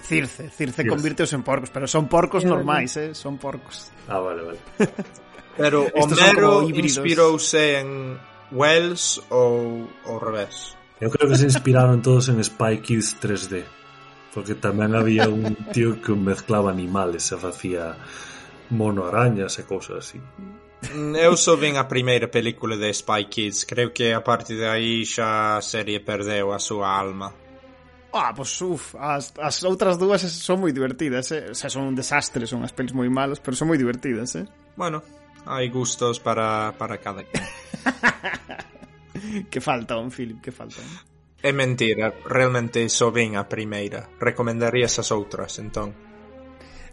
Circe, 0.01 0.51
Circe 0.51 0.87
convirteos 0.87 1.31
en 1.35 1.43
porcos, 1.47 1.70
pero 1.70 1.87
son 1.87 2.11
porcos 2.11 2.43
normais, 2.43 2.97
eh? 2.99 3.14
son 3.14 3.39
porcos. 3.39 3.95
Ah, 4.11 4.18
vale, 4.18 4.43
vale. 4.43 4.61
pero 5.61 5.87
Homero 5.95 6.66
inspirouse 6.66 7.78
en 7.78 8.18
Wells 8.53 9.22
ou 9.30 9.88
ao 10.07 10.18
revés. 10.18 10.76
Eu 11.01 11.09
creo 11.09 11.30
que 11.30 11.38
se 11.38 11.48
inspiraron 11.48 12.03
todos 12.03 12.28
en 12.28 12.42
Spy 12.42 12.78
Kids 12.84 13.16
3D, 13.22 13.64
porque 14.34 14.55
tamén 14.59 14.92
había 14.92 15.30
un 15.30 15.57
tío 15.72 16.03
que 16.03 16.12
mezclaba 16.12 16.70
animales 16.70 17.30
e 17.32 17.36
facía 17.40 17.96
mono 18.70 19.09
arañas 19.09 19.59
e 19.59 19.66
cousas 19.66 20.05
así. 20.05 20.20
Eu 21.16 21.36
só 21.36 21.57
vin 21.61 21.76
a 21.76 21.88
primeira 21.88 22.32
película 22.32 22.72
de 22.72 22.88
Spy 22.88 23.28
Kids 23.28 23.68
Creo 23.68 23.92
que 23.92 24.16
a 24.16 24.24
partir 24.24 24.57
de 24.57 24.64
aí 24.64 25.05
xa 25.05 25.61
a 25.61 25.62
serie 25.62 26.01
perdeu 26.01 26.57
a 26.57 26.59
súa 26.59 26.96
alma 26.96 27.28
Ah, 28.12 28.32
pois 28.34 28.61
uf, 28.62 28.96
as, 28.98 29.32
as 29.38 29.62
outras 29.62 29.94
dúas 29.94 30.18
son 30.26 30.66
moi 30.66 30.74
divertidas, 30.74 31.30
eh? 31.30 31.46
O 31.51 31.55
sea, 31.55 31.70
son 31.70 31.86
un 31.86 31.94
desastre, 31.94 32.42
son 32.42 32.66
as 32.66 32.74
pelis 32.74 32.90
moi 32.90 33.07
malas, 33.07 33.38
pero 33.38 33.55
son 33.55 33.70
moi 33.70 33.78
divertidas, 33.78 34.34
eh? 34.34 34.51
Bueno, 34.74 34.98
hai 35.46 35.70
gustos 35.70 36.18
para, 36.18 36.74
para 36.74 36.98
cada 36.98 37.22
quen. 37.22 37.46
que 39.51 39.61
falta 39.61 39.97
un 39.97 40.11
Philip, 40.11 40.41
que 40.41 40.53
falta 40.53 40.81
un. 40.81 40.89
É 41.41 41.53
mentira, 41.53 42.12
realmente 42.28 42.85
só 42.93 43.09
vin 43.09 43.37
a 43.37 43.49
primeira. 43.49 44.12
Recomendarías 44.20 45.01
as 45.01 45.09
outras, 45.09 45.57
entón? 45.57 45.97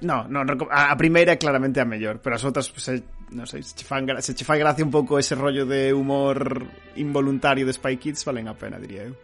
No, 0.02 0.24
no, 0.30 0.46
a 0.70 0.96
primeira 0.96 1.34
é 1.34 1.42
claramente 1.42 1.82
a 1.82 1.86
mellor, 1.86 2.22
pero 2.22 2.38
as 2.38 2.46
outras, 2.46 2.70
se, 2.70 3.04
non 3.34 3.50
sei, 3.50 3.66
se 3.66 3.74
che, 3.74 3.84
fan, 3.84 4.06
se 4.22 4.38
che 4.38 4.46
fai 4.46 4.62
gracia 4.62 4.86
un 4.86 4.94
pouco 4.94 5.18
ese 5.18 5.34
rollo 5.34 5.66
de 5.66 5.92
humor 5.92 6.64
involuntario 6.96 7.66
de 7.66 7.74
Spy 7.74 7.98
Kids, 7.98 8.24
valen 8.24 8.48
a 8.48 8.56
pena, 8.56 8.80
diría 8.80 9.10
eu. 9.10 9.18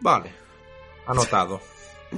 Vale, 0.00 0.32
anotado. 1.06 1.60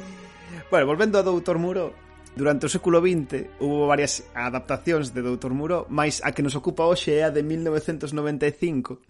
bueno, 0.71 0.87
volvendo 0.87 1.19
a 1.19 1.27
Doutor 1.27 1.59
Muro, 1.59 1.93
Durante 2.37 2.67
o 2.67 2.73
século 2.73 3.01
XX 3.01 3.61
hubo 3.63 3.87
varias 3.89 4.27
adaptacións 4.35 5.15
de 5.15 5.23
Doutor 5.23 5.55
Muro, 5.55 5.87
mais 5.89 6.21
a 6.21 6.33
que 6.33 6.45
nos 6.45 6.55
ocupa 6.59 6.85
hoxe 6.85 7.17
é 7.17 7.25
a 7.25 7.33
de 7.33 7.43
1995, 7.43 9.01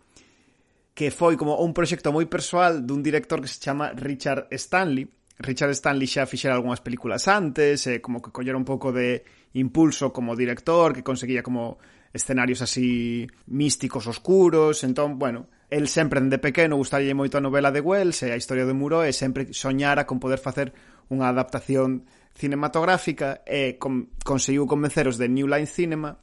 que 0.95 1.11
foi 1.11 1.39
como 1.39 1.59
un 1.61 1.75
proxecto 1.75 2.11
moi 2.15 2.27
persoal 2.27 2.83
dun 2.83 3.03
director 3.03 3.43
que 3.43 3.51
se 3.51 3.63
chama 3.63 3.93
Richard 3.95 4.49
Stanley. 4.55 5.07
Richard 5.39 5.71
Stanley 5.77 6.11
xa 6.11 6.27
fixera 6.27 6.57
algunhas 6.57 6.83
películas 6.83 7.29
antes, 7.31 7.87
e 7.87 8.03
como 8.03 8.19
que 8.19 8.35
collera 8.35 8.59
un 8.59 8.67
pouco 8.67 8.91
de 8.91 9.23
impulso 9.55 10.11
como 10.11 10.35
director, 10.35 10.91
que 10.97 11.07
conseguía 11.07 11.43
como 11.43 11.79
escenarios 12.13 12.63
así 12.63 13.29
místicos 13.47 14.07
oscuros, 14.07 14.83
entón, 14.85 15.19
bueno, 15.19 15.47
el 15.71 15.89
sempre 15.89 16.21
dende 16.21 16.39
pequeno 16.41 16.81
gustaría 16.81 17.13
moito 17.13 17.37
a 17.37 17.45
novela 17.45 17.69
de 17.69 17.85
Wells 17.85 18.25
e 18.25 18.33
a 18.33 18.41
historia 18.41 18.65
de 18.65 18.73
Muro 18.73 19.05
e 19.05 19.13
sempre 19.13 19.53
soñara 19.53 20.09
con 20.09 20.17
poder 20.17 20.41
facer 20.41 20.73
unha 21.13 21.29
adaptación 21.29 22.09
cinematográfica 22.39 23.43
e 23.43 23.77
con, 23.83 24.15
conseguiu 24.23 24.71
convenceros 24.71 25.19
de 25.19 25.27
New 25.27 25.51
Line 25.51 25.67
Cinema 25.67 26.23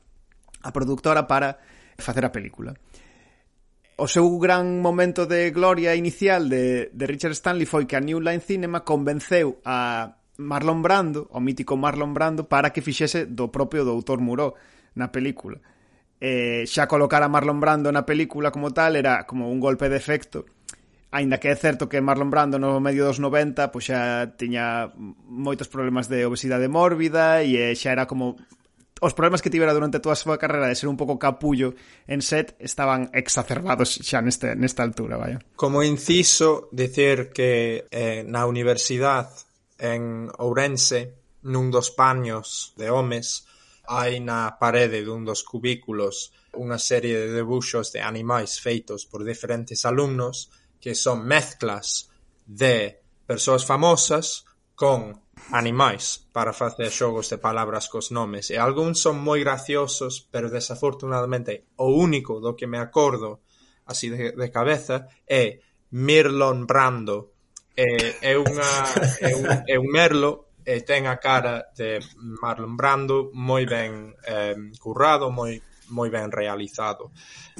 a 0.64 0.72
productora 0.72 1.28
para 1.28 1.60
facer 2.00 2.24
a 2.24 2.32
película. 2.32 2.74
O 4.00 4.08
seu 4.08 4.28
gran 4.40 4.80
momento 4.80 5.28
de 5.28 5.52
gloria 5.52 5.96
inicial 5.96 6.48
de, 6.48 6.92
de 6.92 7.06
Richard 7.08 7.36
Stanley 7.36 7.68
foi 7.68 7.84
que 7.86 8.00
a 8.00 8.04
New 8.04 8.24
Line 8.24 8.44
Cinema 8.44 8.88
convenceu 8.88 9.60
a 9.64 10.16
Marlon 10.40 10.82
Brando, 10.82 11.28
o 11.32 11.40
mítico 11.40 11.76
Marlon 11.76 12.12
Brando, 12.12 12.48
para 12.48 12.72
que 12.72 12.84
fixese 12.84 13.28
do 13.28 13.52
propio 13.52 13.84
Doutor 13.84 14.20
Muró 14.20 14.56
na 14.96 15.12
película. 15.12 15.60
Eh, 16.20 16.64
xa 16.68 16.88
colocar 16.88 17.24
a 17.24 17.32
Marlon 17.32 17.60
Brando 17.60 17.92
na 17.92 18.08
película 18.08 18.52
como 18.52 18.72
tal 18.72 18.96
era 18.96 19.28
como 19.28 19.52
un 19.52 19.60
golpe 19.60 19.92
de 19.92 20.00
efecto 20.00 20.48
Ainda 21.16 21.40
que 21.40 21.48
é 21.48 21.56
certo 21.56 21.88
que 21.88 22.04
Marlon 22.04 22.28
Brando 22.28 22.60
no 22.60 22.84
medio 22.84 23.08
dos 23.08 23.24
90 23.24 23.72
pois 23.72 23.88
xa 23.88 24.36
tiña 24.36 24.92
moitos 25.24 25.72
problemas 25.72 26.12
de 26.12 26.28
obesidade 26.28 26.68
mórbida 26.68 27.40
e 27.40 27.72
xa 27.80 27.96
era 27.96 28.04
como 28.04 28.36
os 29.00 29.16
problemas 29.16 29.40
que 29.40 29.48
tivera 29.48 29.72
durante 29.72 30.04
toda 30.04 30.12
a 30.12 30.20
súa 30.20 30.36
carreira 30.36 30.68
de 30.68 30.76
ser 30.76 30.92
un 30.92 31.00
pouco 31.00 31.16
capullo 31.16 31.72
en 32.04 32.20
set 32.20 32.60
estaban 32.60 33.08
exacerbados 33.16 33.96
xa 34.04 34.20
neste, 34.20 34.60
nesta 34.60 34.84
altura, 34.84 35.16
vaya. 35.16 35.40
Como 35.56 35.88
inciso, 35.88 36.68
decir 36.76 37.32
que 37.32 37.88
eh, 37.88 38.28
na 38.28 38.44
universidade 38.44 39.48
en 39.80 40.28
Ourense, 40.36 41.16
nun 41.48 41.72
dos 41.72 41.96
paños 41.96 42.76
de 42.76 42.92
homes, 42.92 43.48
hai 43.88 44.20
na 44.20 44.60
parede 44.60 45.08
dun 45.08 45.24
dos 45.24 45.48
cubículos 45.48 46.36
unha 46.60 46.76
serie 46.76 47.16
de 47.24 47.32
debuxos 47.40 47.96
de 47.96 48.04
animais 48.04 48.60
feitos 48.60 49.08
por 49.08 49.24
diferentes 49.24 49.88
alumnos 49.88 50.52
que 50.80 50.96
son 50.96 51.26
mezclas 51.26 52.10
de 52.46 53.02
persoas 53.26 53.66
famosas 53.66 54.46
con 54.76 55.22
animais 55.52 56.28
para 56.32 56.54
facer 56.54 56.92
xogos 56.92 57.30
de 57.30 57.38
palabras 57.38 57.88
cos 57.90 58.12
nomes. 58.12 58.50
E 58.50 58.58
algúns 58.58 59.02
son 59.02 59.22
moi 59.22 59.42
graciosos 59.42 60.26
pero 60.32 60.50
desafortunadamente 60.50 61.70
o 61.78 61.94
único 61.94 62.42
do 62.42 62.56
que 62.58 62.68
me 62.68 62.80
acordo 62.80 63.46
así 63.86 64.10
de, 64.10 64.34
de 64.34 64.50
cabeza 64.50 65.08
é 65.26 65.62
Mirlon 65.92 66.66
Brando. 66.66 67.34
É, 67.76 68.32
é, 68.32 68.34
unha, 68.40 68.72
é, 69.20 69.36
un, 69.36 69.46
é 69.68 69.76
un 69.76 69.90
merlo 69.92 70.56
e 70.66 70.82
ten 70.82 71.06
a 71.06 71.20
cara 71.22 71.70
de 71.76 72.02
Marlon 72.42 72.74
Brando 72.74 73.30
moi 73.36 73.68
ben 73.68 74.16
eh, 74.26 74.56
currado, 74.80 75.30
moi 75.30 75.62
moi 75.90 76.10
ben 76.10 76.32
realizado. 76.32 77.12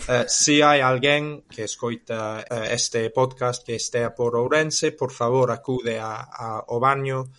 Eh, 0.08 0.26
se 0.26 0.64
hai 0.64 0.82
alguén 0.82 1.46
que 1.50 1.66
escoita 1.66 2.42
eh, 2.42 2.74
este 2.74 3.10
podcast 3.10 3.62
que 3.66 3.76
estea 3.76 4.14
por 4.14 4.36
Ourense, 4.36 4.92
por 4.94 5.12
favor 5.12 5.52
acude 5.52 6.00
a, 6.00 6.26
a, 6.26 6.66
ao 6.66 6.80
baño 6.80 7.30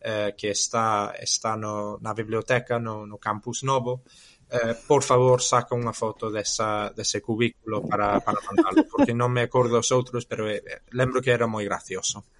eh, 0.00 0.34
que 0.36 0.50
está, 0.50 1.14
está 1.18 1.56
no, 1.56 1.98
na 1.98 2.14
biblioteca 2.14 2.78
no, 2.78 3.06
no 3.06 3.18
campus 3.18 3.64
novo 3.66 4.06
eh, 4.50 4.74
por 4.86 5.02
favor 5.02 5.42
saca 5.42 5.74
unha 5.74 5.90
foto 5.90 6.30
desa, 6.30 6.94
dese 6.94 7.18
cubículo 7.18 7.82
para, 7.82 8.22
para 8.22 8.38
mandalo 8.46 8.86
porque 8.86 9.10
non 9.10 9.34
me 9.34 9.50
acordo 9.50 9.82
os 9.82 9.90
outros 9.90 10.22
pero 10.22 10.46
eh, 10.46 10.62
lembro 10.94 11.18
que 11.18 11.34
era 11.34 11.50
moi 11.50 11.66
gracioso 11.66 12.22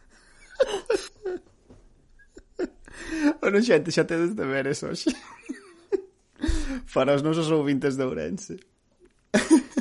Bueno, 3.40 3.60
xente, 3.62 3.92
xa 3.94 4.02
tedes 4.08 4.34
de 4.34 4.44
ver 4.46 4.66
eso 4.66 4.90
xa 4.94 5.12
para 6.94 7.14
os 7.14 7.22
nosos 7.22 7.50
ouvintes 7.50 7.96
de 7.96 8.04
Ourense. 8.04 8.56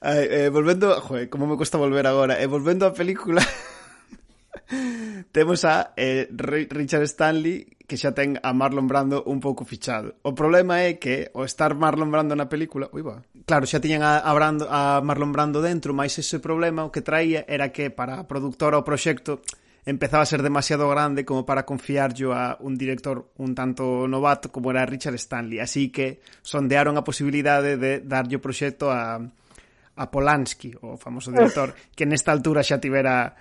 Ai, 0.00 0.24
eh, 0.30 0.48
volvendo, 0.48 0.96
joe, 1.00 1.28
como 1.28 1.46
me 1.46 1.56
cuesta 1.56 1.76
volver 1.76 2.06
agora, 2.06 2.40
eh, 2.40 2.48
volvendo 2.48 2.88
á 2.88 2.96
película, 2.96 3.44
temos 5.36 5.64
a 5.68 5.92
eh, 5.96 6.24
Richard 6.32 7.04
Stanley 7.04 7.76
que 7.90 7.98
xa 7.98 8.14
ten 8.14 8.38
a 8.38 8.54
Marlon 8.54 8.86
Brando 8.86 9.26
un 9.26 9.42
pouco 9.42 9.66
fichado. 9.66 10.14
O 10.22 10.30
problema 10.30 10.86
é 10.86 11.02
que 11.02 11.28
o 11.34 11.42
estar 11.42 11.74
Marlon 11.74 12.08
Brando 12.08 12.38
na 12.38 12.46
película, 12.46 12.86
ui 12.94 13.02
va. 13.02 13.26
Claro, 13.44 13.66
xa 13.66 13.82
tiñan 13.82 14.06
a, 14.06 14.22
a, 14.22 14.30
Brando, 14.30 14.70
a 14.70 15.02
Marlon 15.02 15.34
Brando 15.34 15.58
dentro, 15.58 15.90
mas 15.90 16.14
ese 16.14 16.38
problema 16.38 16.86
o 16.86 16.94
que 16.94 17.02
traía 17.02 17.42
era 17.50 17.74
que 17.74 17.90
para 17.90 18.22
a 18.22 18.30
productora 18.30 18.78
o 18.78 18.86
proxecto 18.86 19.42
empezaba 19.84 20.22
a 20.22 20.26
ser 20.26 20.42
demasiado 20.42 20.88
grande 20.88 21.24
como 21.24 21.46
para 21.46 21.64
confiar 21.64 22.12
yo 22.14 22.32
a 22.32 22.56
un 22.60 22.76
director 22.76 23.32
un 23.36 23.54
tanto 23.54 24.06
novato 24.06 24.52
como 24.52 24.70
era 24.70 24.86
Richard 24.86 25.14
Stanley. 25.14 25.60
Así 25.60 25.90
que 25.90 26.20
sondearon 26.42 26.96
a 26.96 27.04
posibilidade 27.04 27.76
de 27.76 28.00
darlle 28.00 28.36
o 28.36 28.44
proxecto 28.44 28.92
a, 28.92 29.20
a 29.20 30.04
Polanski, 30.10 30.76
o 30.80 30.96
famoso 30.96 31.32
director, 31.32 31.72
que 31.96 32.04
nesta 32.04 32.32
altura 32.32 32.64
xa 32.64 32.80
tivera 32.80 33.36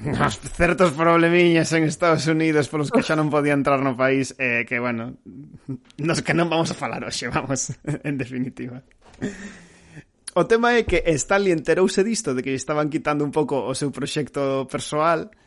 uns 0.00 0.40
certos 0.56 0.92
problemiñas 0.92 1.72
en 1.72 1.84
Estados 1.84 2.26
Unidos 2.26 2.68
polos 2.68 2.90
que 2.90 3.04
xa 3.04 3.14
non 3.14 3.28
podía 3.28 3.52
entrar 3.52 3.84
no 3.84 3.92
país 3.92 4.32
eh, 4.40 4.64
que, 4.64 4.80
bueno, 4.80 5.20
nos 6.00 6.24
que 6.24 6.32
non 6.32 6.48
vamos 6.48 6.72
a 6.72 6.76
falar 6.76 7.04
hoxe, 7.04 7.28
vamos, 7.28 7.76
en 8.08 8.16
definitiva. 8.16 8.80
O 10.34 10.50
tema 10.50 10.74
é 10.74 10.82
que 10.82 11.04
Stanley 11.14 11.54
enterouse 11.54 12.02
disto 12.02 12.34
de 12.34 12.42
que 12.42 12.56
estaban 12.56 12.90
quitando 12.90 13.22
un 13.22 13.30
pouco 13.30 13.62
o 13.62 13.76
seu 13.76 13.94
proxecto 13.94 14.66
persoal 14.66 15.30
e 15.30 15.43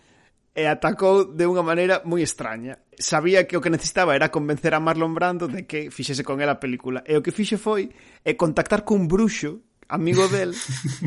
e 0.58 0.66
atacou 0.66 1.30
de 1.38 1.46
unha 1.46 1.62
maneira 1.62 2.02
moi 2.02 2.26
extraña. 2.26 2.82
Sabía 2.98 3.46
que 3.46 3.54
o 3.54 3.62
que 3.62 3.70
necesitaba 3.70 4.18
era 4.18 4.34
convencer 4.34 4.74
a 4.74 4.82
Marlon 4.82 5.14
Brando 5.14 5.46
de 5.46 5.70
que 5.70 5.94
fixese 5.94 6.26
con 6.26 6.42
ela 6.42 6.58
a 6.58 6.64
película. 6.64 7.06
E 7.06 7.14
o 7.14 7.22
que 7.22 7.30
fixe 7.30 7.62
foi 7.62 7.94
é 8.26 8.34
contactar 8.34 8.82
cun 8.82 9.06
bruxo, 9.06 9.62
amigo 9.86 10.26
del, 10.26 10.58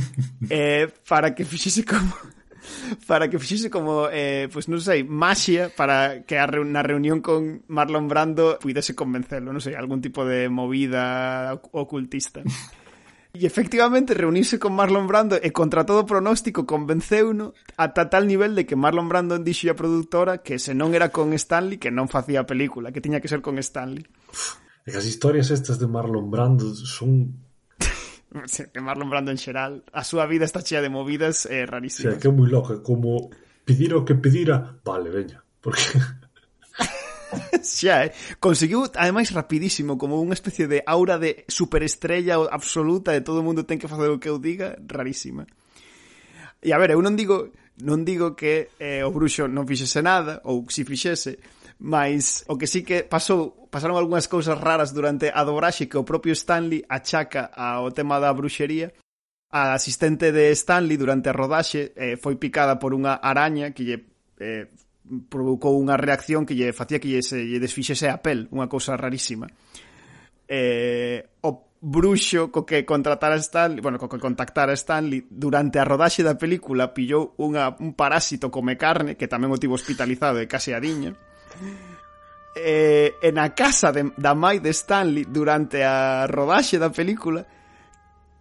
eh, 0.55 0.87
para 1.03 1.35
que 1.35 1.43
fixese 1.43 1.83
como 1.83 2.15
para 3.11 3.29
que 3.29 3.43
fixese 3.43 3.71
como, 3.71 4.07
eh, 4.07 4.47
pois 4.55 4.67
pues, 4.67 4.71
non 4.71 4.79
sei, 4.79 5.03
maxia 5.03 5.75
para 5.75 6.23
que 6.23 6.39
a 6.39 6.47
reun 6.47 6.71
na 6.71 6.87
reunión 6.87 7.19
con 7.19 7.67
Marlon 7.67 8.07
Brando 8.07 8.55
pudese 8.63 8.95
convencelo, 8.95 9.51
non 9.51 9.59
sei, 9.59 9.75
algún 9.75 9.99
tipo 9.99 10.23
de 10.23 10.47
movida 10.47 11.59
ocultista. 11.75 12.47
E 13.31 13.47
efectivamente 13.47 14.11
reunirse 14.15 14.59
con 14.59 14.75
Marlon 14.75 15.07
Brando 15.07 15.39
e 15.39 15.55
contra 15.55 15.87
todo 15.87 16.03
pronóstico 16.03 16.67
convenceuno 16.67 17.55
ata 17.79 18.11
tal 18.11 18.27
nivel 18.27 18.59
de 18.59 18.67
que 18.67 18.75
Marlon 18.75 19.07
Brando 19.07 19.39
dixo 19.39 19.71
a 19.71 19.79
produtora 19.79 20.43
que 20.43 20.59
se 20.59 20.75
non 20.75 20.91
era 20.99 21.15
con 21.15 21.31
Stanley 21.39 21.79
que 21.79 21.95
non 21.95 22.11
facía 22.11 22.43
a 22.43 22.49
película, 22.51 22.91
que 22.91 22.99
tiña 22.99 23.23
que 23.23 23.31
ser 23.31 23.39
con 23.39 23.55
Stanley. 23.63 24.03
E 24.83 24.91
as 24.99 25.07
historias 25.07 25.55
estas 25.55 25.79
de 25.79 25.87
Marlon 25.87 26.27
Brando 26.27 26.75
son 26.75 27.39
de 28.75 28.81
Marlon 28.83 29.07
Brando 29.07 29.31
en 29.31 29.39
xeral, 29.39 29.87
a 29.95 30.03
súa 30.03 30.27
vida 30.27 30.43
está 30.43 30.67
chea 30.67 30.83
de 30.83 30.91
movidas 30.91 31.47
eh, 31.47 31.71
rarísimas. 31.71 32.11
O 32.11 32.19
sea, 32.19 32.19
que 32.19 32.27
é 32.27 32.35
moi 32.35 32.51
loca, 32.51 32.83
como 32.83 33.31
pedir 33.63 33.95
o 33.95 34.03
que 34.03 34.19
pedira, 34.19 34.83
vale, 34.83 35.07
veña, 35.07 35.39
porque 35.63 35.87
xa, 37.63 38.07
eh? 38.07 38.13
Conseguiu, 38.39 38.89
ademais, 38.95 39.31
rapidísimo, 39.31 39.97
como 39.97 40.19
unha 40.19 40.37
especie 40.37 40.67
de 40.67 40.83
aura 40.87 41.17
de 41.17 41.45
superestrella 41.47 42.41
absoluta 42.51 43.13
de 43.13 43.23
todo 43.23 43.41
o 43.41 43.47
mundo 43.47 43.65
ten 43.65 43.79
que 43.79 43.91
facer 43.91 44.11
o 44.11 44.21
que 44.21 44.31
eu 44.31 44.39
diga, 44.39 44.77
rarísima. 44.85 45.47
E 46.61 46.73
a 46.73 46.79
ver, 46.79 46.93
eu 46.93 47.01
non 47.01 47.17
digo, 47.17 47.53
non 47.81 48.05
digo 48.05 48.37
que 48.37 48.69
eh, 48.77 49.01
o 49.01 49.11
bruxo 49.15 49.49
non 49.49 49.65
fixese 49.65 50.05
nada, 50.05 50.45
ou 50.45 50.69
si 50.69 50.85
fixese, 50.85 51.41
mas 51.81 52.45
o 52.47 52.61
que 52.61 52.69
sí 52.69 52.85
que 52.85 53.03
pasou, 53.09 53.67
pasaron 53.73 53.97
algunhas 53.97 54.29
cousas 54.29 54.61
raras 54.61 54.93
durante 54.93 55.33
a 55.33 55.41
dobraxe 55.49 55.89
que 55.89 55.97
o 55.97 56.05
propio 56.05 56.37
Stanley 56.37 56.85
achaca 56.85 57.49
ao 57.57 57.89
tema 57.97 58.21
da 58.21 58.33
bruxería. 58.37 58.93
A 59.51 59.75
asistente 59.75 60.31
de 60.31 60.53
Stanley 60.53 61.01
durante 61.01 61.33
a 61.33 61.35
rodaxe 61.35 61.97
eh, 61.97 62.15
foi 62.21 62.37
picada 62.37 62.77
por 62.77 62.93
unha 62.93 63.19
araña 63.19 63.73
que 63.73 63.83
lle 63.83 63.97
eh, 64.39 64.69
provocou 65.29 65.75
unha 65.77 65.99
reacción 65.99 66.47
que 66.47 66.55
lle 66.55 66.71
facía 66.73 67.03
que 67.03 67.11
lle, 67.11 67.23
se, 67.23 67.43
lle 67.43 67.59
desfixese 67.59 68.07
a 68.07 68.23
pel, 68.23 68.47
unha 68.55 68.71
cousa 68.71 68.95
rarísima. 68.95 69.51
Eh, 70.51 71.23
o 71.47 71.71
bruxo 71.81 72.53
co 72.53 72.69
que 72.69 72.85
contratara 72.85 73.41
Stanley, 73.41 73.81
bueno, 73.81 73.97
co 73.97 74.09
que 74.09 74.21
contactara 74.21 74.77
Stanley 74.77 75.27
durante 75.31 75.81
a 75.81 75.89
rodaxe 75.89 76.21
da 76.21 76.37
película 76.37 76.93
pillou 76.93 77.33
unha, 77.41 77.73
un 77.81 77.97
parásito 77.97 78.53
come 78.53 78.77
carne 78.77 79.17
que 79.17 79.31
tamén 79.31 79.49
o 79.49 79.59
tivo 79.59 79.81
hospitalizado 79.81 80.37
e 80.39 80.51
case 80.51 80.77
a 80.77 80.81
diña 80.83 81.17
eh, 82.55 83.15
en 83.23 83.39
a 83.39 83.55
casa 83.55 83.93
de, 83.93 84.13
da 84.17 84.35
mai 84.35 84.61
de 84.61 84.71
Stanley 84.71 85.25
durante 85.25 85.85
a 85.85 86.27
rodaxe 86.29 86.77
da 86.77 86.93
película 86.93 87.47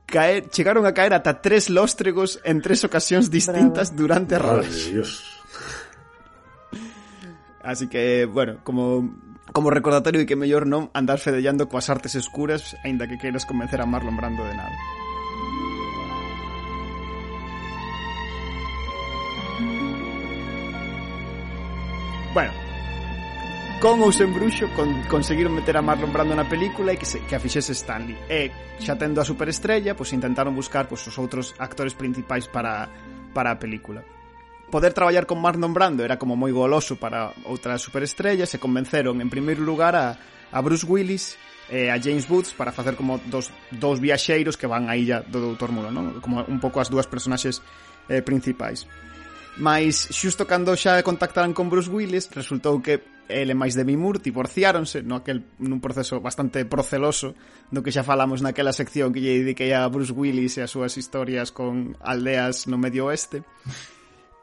caer, 0.05 0.49
chegaron 0.49 0.83
a 0.83 0.93
caer 0.93 1.13
ata 1.13 1.39
tres 1.39 1.69
lóstregos 1.69 2.43
en 2.43 2.59
tres 2.59 2.83
ocasións 2.83 3.29
distintas 3.29 3.93
Bravo. 3.93 4.01
durante 4.03 4.35
a 4.35 4.39
rodaxe. 4.39 4.91
Dios. 4.91 5.38
Así 7.69 7.87
que, 7.87 8.25
bueno, 8.25 8.57
como 8.63 9.13
como 9.53 9.69
recordatorio 9.69 10.19
de 10.21 10.25
que 10.25 10.33
mellor 10.33 10.65
non 10.65 10.89
andar 10.93 11.21
fedellando 11.21 11.69
coas 11.69 11.89
artes 11.93 12.17
escuras 12.17 12.73
aínda 12.81 13.05
que 13.05 13.21
queiras 13.21 13.45
convencer 13.45 13.77
a 13.77 13.85
Marlon 13.85 14.17
Brando 14.17 14.41
de 14.41 14.57
nada. 14.57 14.77
Bueno, 22.33 22.53
con 23.77 24.01
ou 24.01 24.09
sen 24.13 24.33
bruxo 24.33 24.65
con, 24.73 25.05
conseguiron 25.05 25.53
meter 25.53 25.77
a 25.77 25.85
Marlon 25.85 26.09
Brando 26.09 26.33
na 26.33 26.49
película 26.49 26.93
e 26.93 26.97
que, 26.97 27.05
se, 27.05 27.21
que 27.25 27.37
a 27.37 27.41
fixese 27.41 27.77
Stanley 27.77 28.17
e 28.29 28.49
xa 28.81 28.97
tendo 28.97 29.21
a 29.21 29.25
superestrella 29.25 29.93
pois 29.93 30.09
intentaron 30.09 30.57
buscar 30.57 30.89
pois, 30.89 31.05
os 31.05 31.17
outros 31.21 31.53
actores 31.61 31.93
principais 31.93 32.49
para, 32.49 32.89
para 33.33 33.53
a 33.53 33.61
película 33.61 34.01
Poder 34.69 34.93
traballar 34.93 35.25
con 35.25 35.41
Marlon 35.41 35.73
Brando 35.73 36.05
era 36.05 36.21
como 36.21 36.37
moi 36.37 36.53
goloso 36.53 37.01
para 37.01 37.33
outras 37.49 37.81
superestrellas 37.81 38.53
e 38.53 38.61
convenceron 38.61 39.17
en 39.17 39.29
primeiro 39.33 39.65
lugar 39.65 39.97
a, 39.97 40.13
a 40.53 40.59
Bruce 40.61 40.85
Willis 40.85 41.41
e 41.69 41.89
a 41.89 41.97
James 41.97 42.29
Woods 42.29 42.53
para 42.53 42.73
facer 42.73 42.93
como 42.93 43.17
dos, 43.29 43.49
dos 43.73 43.97
viaxeiros 43.97 44.57
que 44.57 44.69
van 44.69 44.85
á 44.85 44.93
illa 44.93 45.25
do 45.25 45.41
Doutor 45.41 45.73
Muro, 45.73 45.89
non? 45.89 46.21
Como 46.21 46.45
un 46.45 46.61
pouco 46.61 46.81
as 46.81 46.89
dúas 46.89 47.09
personaxes 47.09 47.65
eh, 48.09 48.21
principais. 48.21 48.85
Mas 49.57 50.07
xusto 50.13 50.45
cando 50.45 50.77
xa 50.77 51.01
contactaran 51.01 51.53
con 51.53 51.69
Bruce 51.69 51.89
Willis, 51.89 52.29
resultou 52.29 52.77
que 52.79 53.01
ele 53.29 53.53
máis 53.53 53.77
Demi 53.77 53.93
Moore 53.97 54.21
divorciáronse 54.21 55.05
no 55.05 55.21
aquel, 55.21 55.45
nun 55.61 55.77
proceso 55.77 56.17
bastante 56.17 56.65
proceloso 56.65 57.37
do 57.69 57.85
que 57.85 57.93
xa 57.93 58.01
falamos 58.01 58.41
naquela 58.41 58.73
sección 58.73 59.13
que 59.13 59.21
lle 59.21 59.45
dediquei 59.45 59.73
a 59.73 59.85
Bruce 59.89 60.13
Willis 60.13 60.57
e 60.57 60.65
as 60.65 60.73
súas 60.73 60.97
historias 60.97 61.53
con 61.53 61.93
aldeas 62.01 62.65
no 62.65 62.81
medio 62.81 63.09
oeste. 63.09 63.45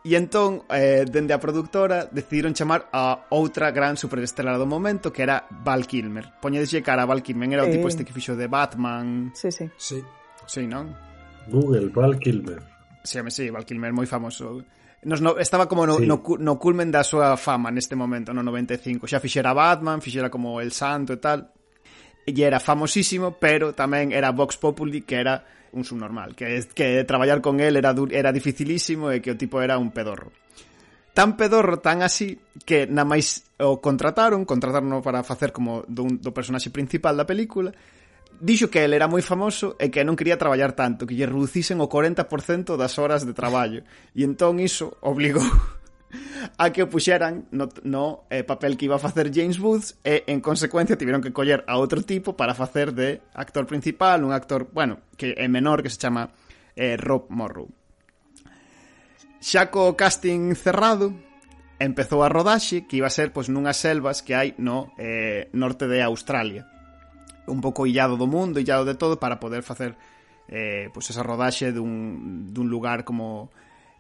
E 0.07 0.15
entón, 0.15 0.63
eh, 0.71 1.03
dende 1.03 1.35
a 1.35 1.43
productora, 1.43 2.07
decidiron 2.07 2.55
chamar 2.55 2.87
a 2.95 3.27
outra 3.35 3.75
gran 3.75 3.99
superestrela 3.99 4.55
do 4.55 4.63
momento, 4.63 5.11
que 5.11 5.27
era 5.27 5.51
Val 5.51 5.83
Kilmer. 5.83 6.39
Poñedeslle 6.39 6.79
cara 6.79 7.03
a 7.03 7.11
Val 7.11 7.27
Kilmer, 7.27 7.51
era 7.59 7.67
o 7.67 7.71
eh... 7.71 7.75
tipo 7.75 7.91
este 7.91 8.07
que 8.07 8.15
fixo 8.15 8.39
de 8.39 8.47
Batman... 8.47 9.35
Sí, 9.35 9.51
sí. 9.51 9.67
Sí. 9.75 9.99
Sí, 10.47 10.63
non? 10.63 10.95
Google, 11.51 11.91
Val 11.91 12.23
Kilmer. 12.23 12.63
Sí, 13.03 13.19
home, 13.19 13.35
sí, 13.35 13.51
Val 13.51 13.67
Kilmer, 13.67 13.91
moi 13.91 14.07
famoso. 14.07 14.63
Nos, 15.03 15.19
no, 15.19 15.39
estaba 15.43 15.67
como 15.67 15.87
no, 15.87 15.99
sí. 15.99 16.07
no, 16.07 16.23
no 16.23 16.55
culmen 16.59 16.95
da 16.95 17.03
súa 17.03 17.35
fama 17.35 17.75
neste 17.75 17.99
momento, 17.99 18.31
no 18.31 18.47
95. 18.47 19.11
Xa 19.11 19.19
fixera 19.19 19.55
Batman, 19.59 19.99
fixera 19.99 20.31
como 20.31 20.63
El 20.63 20.71
Santo 20.71 21.15
e 21.15 21.19
tal. 21.19 21.51
E 22.27 22.31
era 22.31 22.63
famosísimo, 22.63 23.39
pero 23.43 23.75
tamén 23.75 24.15
era 24.15 24.31
Vox 24.31 24.55
Populi, 24.55 25.03
que 25.03 25.19
era 25.19 25.43
un 25.77 25.85
subnormal, 25.85 26.35
que 26.35 26.65
que 26.73 27.05
traballar 27.05 27.45
con 27.45 27.61
él 27.61 27.77
era 27.77 27.95
era 28.11 28.33
dificilísimo 28.33 29.13
e 29.13 29.21
que 29.21 29.37
o 29.37 29.39
tipo 29.39 29.61
era 29.61 29.77
un 29.77 29.93
pedorro. 29.93 30.33
Tan 31.13 31.37
pedorro, 31.37 31.81
tan 31.81 32.01
así, 32.01 32.41
que 32.65 32.89
na 32.89 33.05
máis 33.05 33.45
o 33.61 33.81
contrataron, 33.81 34.49
contrataron 34.49 35.01
para 35.05 35.25
facer 35.25 35.53
como 35.53 35.85
dun, 35.89 36.21
do 36.21 36.33
personaxe 36.33 36.73
principal 36.73 37.17
da 37.17 37.29
película, 37.29 37.73
dixo 38.41 38.69
que 38.69 38.85
ele 38.85 38.97
era 38.97 39.09
moi 39.09 39.25
famoso 39.25 39.77
e 39.81 39.89
que 39.89 40.05
non 40.05 40.17
quería 40.17 40.41
traballar 40.41 40.77
tanto, 40.77 41.09
que 41.09 41.17
lle 41.17 41.29
reducisen 41.29 41.81
o 41.81 41.89
40% 41.89 42.77
das 42.77 42.97
horas 43.01 43.25
de 43.25 43.33
traballo. 43.33 43.81
E 44.13 44.25
entón 44.25 44.61
iso 44.61 44.97
obligou 45.01 45.45
a 46.59 46.71
que 46.71 46.83
o 46.83 46.91
puxeran 46.91 47.47
no, 47.51 47.69
no 47.85 48.25
eh, 48.31 48.45
papel 48.45 48.77
que 48.77 48.87
iba 48.87 48.97
a 48.97 49.03
facer 49.03 49.33
James 49.33 49.59
Woods 49.59 49.99
e, 50.05 50.25
en 50.27 50.41
consecuencia, 50.41 50.97
tiveron 50.97 51.23
que 51.23 51.33
coller 51.33 51.65
a 51.67 51.77
outro 51.79 52.03
tipo 52.03 52.37
para 52.37 52.55
facer 52.55 52.93
de 52.93 53.21
actor 53.35 53.67
principal, 53.67 54.25
un 54.25 54.33
actor, 54.33 54.69
bueno, 54.73 55.01
que 55.17 55.35
é 55.37 55.49
menor, 55.49 55.83
que 55.83 55.91
se 55.91 55.99
chama 55.99 56.31
eh, 56.77 56.97
Rob 56.97 57.29
Morrow. 57.29 57.69
Xa 59.41 59.71
co 59.71 59.95
casting 59.95 60.57
cerrado, 60.57 61.15
empezou 61.79 62.25
a 62.25 62.33
rodaxe, 62.33 62.89
que 62.89 62.99
iba 62.99 63.07
a 63.07 63.15
ser 63.15 63.31
pois, 63.31 63.53
nunhas 63.53 63.77
selvas 63.77 64.25
que 64.25 64.35
hai 64.35 64.57
no 64.57 64.93
eh, 64.97 65.53
norte 65.53 65.87
de 65.87 66.01
Australia. 66.03 66.67
Un 67.47 67.63
pouco 67.63 67.87
illado 67.87 68.19
do 68.19 68.27
mundo, 68.27 68.59
illado 68.59 68.83
de 68.83 68.99
todo, 68.99 69.21
para 69.21 69.39
poder 69.39 69.63
facer 69.63 69.95
eh, 70.49 70.91
pois 70.95 71.11
esa 71.11 71.23
rodaxe 71.23 71.71
dun, 71.75 72.51
dun 72.55 72.71
lugar 72.71 73.05
como 73.05 73.51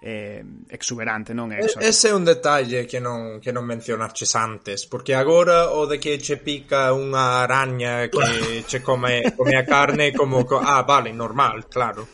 eh, 0.00 0.44
exuberante, 0.68 1.32
non 1.32 1.52
é? 1.52 1.64
Exótico. 1.64 1.84
Ese 1.84 2.08
é 2.10 2.14
un 2.14 2.24
detalle 2.24 2.84
que 2.84 3.00
non, 3.00 3.40
que 3.40 3.50
non 3.52 3.64
mencionarches 3.64 4.36
antes, 4.36 4.84
porque 4.84 5.16
agora 5.16 5.72
o 5.72 5.88
de 5.88 5.96
que 5.96 6.20
che 6.20 6.36
pica 6.36 6.92
unha 6.92 7.42
araña 7.42 8.06
que 8.12 8.62
che 8.68 8.84
come, 8.84 9.32
come 9.34 9.56
a 9.56 9.64
carne 9.64 10.12
como... 10.12 10.44
Co... 10.44 10.60
Ah, 10.60 10.82
vale, 10.84 11.12
normal, 11.12 11.66
claro. 11.66 12.06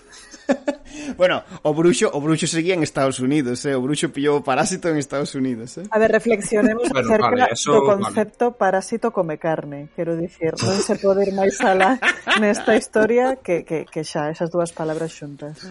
bueno, 1.17 1.43
o 1.63 1.75
bruxo, 1.75 2.11
o 2.13 2.21
bruxo 2.21 2.47
seguía 2.47 2.75
en 2.75 2.83
Estados 2.83 3.21
Unidos, 3.21 3.65
eh? 3.67 3.75
o 3.75 3.81
bruxo 3.83 4.11
pillou 4.11 4.39
o 4.39 4.45
parásito 4.45 4.89
en 4.89 4.99
Estados 4.99 5.35
Unidos. 5.35 5.79
Eh? 5.79 5.87
A 5.91 5.99
ver, 5.99 6.11
reflexionemos 6.11 6.89
bueno, 6.89 7.09
acerca 7.09 7.31
vale, 7.31 7.53
eso, 7.53 7.73
do 7.73 7.83
concepto 7.87 8.45
vale. 8.53 8.59
parásito 8.59 9.11
come 9.11 9.39
carne, 9.39 9.91
quero 9.95 10.17
dicir, 10.17 10.55
non 10.59 10.79
se 10.83 10.99
pode 10.99 11.27
ir 11.27 11.33
máis 11.35 11.59
alá 11.63 11.99
nesta 12.43 12.75
historia 12.77 13.39
que, 13.41 13.65
que, 13.65 13.87
que 13.87 14.03
xa, 14.03 14.31
esas 14.31 14.51
dúas 14.51 14.73
palabras 14.75 15.13
xuntas. 15.15 15.63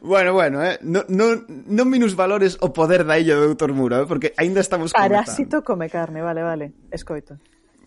Bueno, 0.00 0.32
bueno, 0.32 0.64
eh? 0.64 0.78
no, 0.82 1.04
non, 1.08 1.44
minus 1.68 1.86
minusvalores 1.86 2.56
o 2.60 2.72
poder 2.72 3.04
da 3.04 3.20
illa 3.20 3.36
do 3.36 3.52
Dr. 3.52 3.76
Muro, 3.76 4.00
eh? 4.00 4.06
porque 4.08 4.32
aínda 4.40 4.64
estamos 4.64 4.96
Parásito 4.96 5.60
come 5.60 5.92
carne, 5.92 6.24
vale, 6.24 6.40
vale, 6.40 6.72
escoito. 6.90 7.36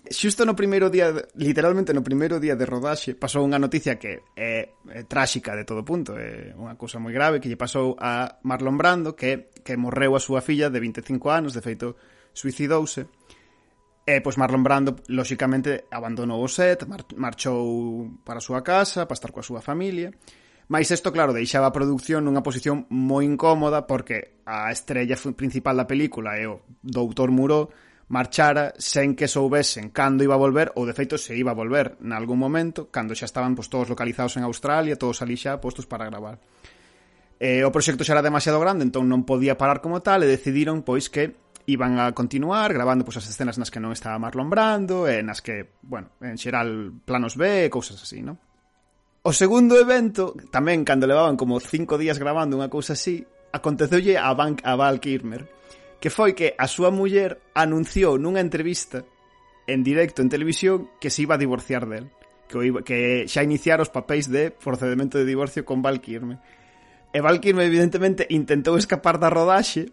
Xusto 0.07 0.45
no 0.45 0.56
primeiro 0.56 0.90
día, 0.90 1.11
literalmente 1.36 1.91
no 1.91 2.06
primeiro 2.06 2.40
día 2.40 2.56
de 2.56 2.64
rodaxe, 2.64 3.18
pasou 3.18 3.44
unha 3.44 3.60
noticia 3.60 3.99
que 3.99 4.24
é, 4.38 4.72
é 4.88 5.02
tráxica 5.03 5.52
de 5.57 5.68
todo 5.68 5.84
punto, 5.84 6.15
é 6.15 6.56
unha 6.56 6.80
cousa 6.80 7.02
moi 7.02 7.11
grave 7.11 7.44
que 7.44 7.49
lle 7.52 7.60
pasou 7.60 7.98
a 7.99 8.40
Marlon 8.48 8.80
Brando, 8.80 9.18
que, 9.18 9.52
que 9.65 9.76
morreu 9.76 10.15
a 10.15 10.22
súa 10.24 10.40
filla 10.40 10.72
de 10.72 10.80
25 10.80 11.28
anos, 11.28 11.52
de 11.52 11.61
feito, 11.65 11.99
suicidouse. 12.32 13.10
E 14.07 14.24
pois 14.24 14.40
Marlon 14.40 14.64
Brando, 14.64 14.95
lóxicamente, 15.11 15.91
abandonou 15.91 16.40
o 16.40 16.48
set, 16.48 16.88
mar 16.88 17.03
marchou 17.19 18.07
para 18.24 18.40
a 18.40 18.45
súa 18.45 18.64
casa, 18.64 19.03
para 19.03 19.18
estar 19.18 19.36
coa 19.36 19.44
súa 19.44 19.60
familia, 19.60 20.15
e 20.15 20.47
Mais 20.68 20.91
isto, 20.91 21.15
claro, 21.15 21.31
deixaba 21.31 21.72
a 21.72 21.76
produción 21.76 22.27
nunha 22.27 22.44
posición 22.44 22.84
moi 22.91 23.23
incómoda 23.23 23.88
porque 23.88 24.44
a 24.44 24.68
estrella 24.68 25.15
principal 25.35 25.80
da 25.80 25.88
película 25.88 26.35
é 26.35 26.44
o 26.44 26.60
doutor 26.84 27.31
Muro 27.31 27.72
marchara 28.07 28.76
sen 28.80 29.15
que 29.15 29.27
soubesen 29.27 29.91
cando 29.91 30.23
iba 30.23 30.35
a 30.35 30.44
volver 30.44 30.72
ou 30.80 30.88
de 30.88 30.95
feito 30.95 31.19
se 31.19 31.35
iba 31.35 31.52
a 31.52 31.60
volver 31.60 31.99
nalgún 31.99 32.39
momento 32.39 32.88
cando 32.88 33.11
xa 33.11 33.27
estaban 33.27 33.52
pois, 33.52 33.68
todos 33.68 33.91
localizados 33.91 34.39
en 34.39 34.48
Australia 34.48 34.95
todos 34.95 35.19
ali 35.19 35.35
xa 35.35 35.60
postos 35.60 35.84
para 35.84 36.07
gravar 36.07 36.39
eh, 37.39 37.68
o 37.68 37.72
proxecto 37.72 38.07
xa 38.07 38.15
era 38.15 38.23
demasiado 38.23 38.64
grande 38.64 38.88
entón 38.88 39.11
non 39.11 39.27
podía 39.27 39.60
parar 39.60 39.84
como 39.84 39.99
tal 39.99 40.23
e 40.23 40.31
decidiron 40.31 40.88
pois 40.88 41.11
que 41.11 41.35
iban 41.68 41.99
a 41.99 42.15
continuar 42.15 42.72
grabando 42.72 43.03
pois, 43.03 43.19
as 43.19 43.27
escenas 43.27 43.60
nas 43.60 43.68
que 43.68 43.84
non 43.84 43.91
estaba 43.91 44.15
Marlon 44.15 44.48
Brando 44.48 45.03
e 45.03 45.19
nas 45.19 45.44
que, 45.44 45.76
bueno, 45.84 46.15
en 46.23 46.39
xeral 46.39 46.95
planos 47.03 47.35
B 47.35 47.68
e 47.68 47.73
cousas 47.73 47.99
así, 47.99 48.23
non? 48.23 48.39
O 49.28 49.36
segundo 49.36 49.76
evento, 49.76 50.40
tamén 50.56 50.88
cando 50.88 51.04
levaban 51.04 51.36
como 51.36 51.60
cinco 51.60 51.99
días 51.99 52.16
gravando 52.16 52.56
unha 52.56 52.72
cousa 52.72 52.95
así, 52.95 53.28
aconteceulle 53.52 54.16
a, 54.16 54.32
Van, 54.32 54.56
a 54.64 54.80
Val 54.80 55.04
Kirmer, 55.04 55.52
que 55.99 56.08
foi 56.08 56.32
que 56.32 56.56
a 56.56 56.64
súa 56.64 56.95
muller 56.95 57.36
anunciou 57.52 58.16
nunha 58.16 58.40
entrevista 58.40 59.04
en 59.68 59.84
directo 59.84 60.24
en 60.24 60.32
televisión 60.32 60.88
que 61.04 61.12
se 61.12 61.28
iba 61.28 61.36
a 61.36 61.44
divorciar 61.44 61.91
del, 61.91 62.08
que, 62.48 62.72
iba, 62.72 62.80
que 62.88 63.28
xa 63.28 63.44
iniciar 63.44 63.84
os 63.84 63.91
papéis 63.91 64.32
de 64.32 64.48
procedimento 64.48 65.20
de 65.20 65.28
divorcio 65.28 65.68
con 65.68 65.84
Val 65.84 65.99
Kirmer. 65.99 66.40
E 67.12 67.20
Val 67.20 67.44
Kirmer, 67.44 67.68
evidentemente, 67.68 68.32
intentou 68.32 68.80
escapar 68.80 69.20
da 69.20 69.28
rodaxe, 69.28 69.91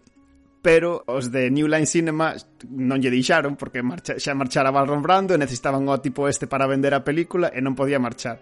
pero 0.65 1.03
os 1.05 1.29
de 1.29 1.51
New 1.51 1.67
Line 1.67 1.85
Cinema 1.85 2.33
non 2.73 2.97
lle 2.97 3.13
deixaron 3.13 3.53
porque 3.53 3.85
marcha, 3.85 4.17
xa 4.17 4.33
marchara 4.33 4.73
Marlon 4.73 5.05
Brando 5.05 5.37
e 5.37 5.37
necesitaban 5.37 5.85
o 5.85 6.01
tipo 6.01 6.25
este 6.25 6.49
para 6.49 6.65
vender 6.65 6.97
a 6.97 7.05
película 7.05 7.53
e 7.53 7.61
non 7.61 7.77
podía 7.77 8.01
marchar. 8.01 8.41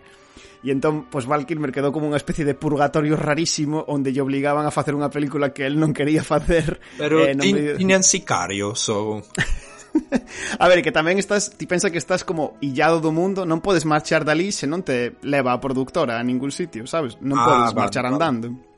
E 0.63 0.71
entón, 0.71 1.11
pois 1.11 1.27
Val 1.27 1.43
Kilmer 1.43 1.75
quedou 1.75 1.91
como 1.91 2.07
unha 2.07 2.15
especie 2.15 2.47
de 2.47 2.55
purgatorio 2.55 3.19
rarísimo 3.19 3.83
onde 3.91 4.15
lle 4.15 4.23
obligaban 4.23 4.63
a 4.63 4.71
facer 4.71 4.95
unha 4.95 5.11
película 5.11 5.51
que 5.51 5.67
el 5.67 5.75
non 5.75 5.91
quería 5.91 6.23
facer. 6.23 6.79
Pero 6.95 7.27
eh, 7.27 7.35
non 7.35 7.43
tin, 7.43 7.55
me... 7.59 7.75
tiñan 7.75 8.07
sicario, 8.07 8.71
so... 8.71 9.19
a 10.63 10.65
ver, 10.71 10.79
que 10.79 10.95
tamén 10.95 11.19
estás, 11.19 11.59
ti 11.59 11.67
pensa 11.67 11.91
que 11.91 11.99
estás 11.99 12.23
como 12.23 12.55
illado 12.63 13.03
do 13.03 13.11
mundo, 13.11 13.43
non 13.43 13.59
podes 13.59 13.83
marchar 13.83 14.23
dali 14.23 14.55
se 14.55 14.63
non 14.63 14.79
te 14.79 15.19
leva 15.27 15.51
a 15.51 15.59
productora 15.59 16.15
a 16.15 16.23
ningún 16.23 16.55
sitio, 16.55 16.87
sabes? 16.87 17.19
Non 17.19 17.35
ah, 17.35 17.43
podes 17.43 17.75
vale, 17.75 17.81
marchar 17.83 18.07
vale. 18.07 18.15
andando. 18.15 18.47
Vale. 18.55 18.72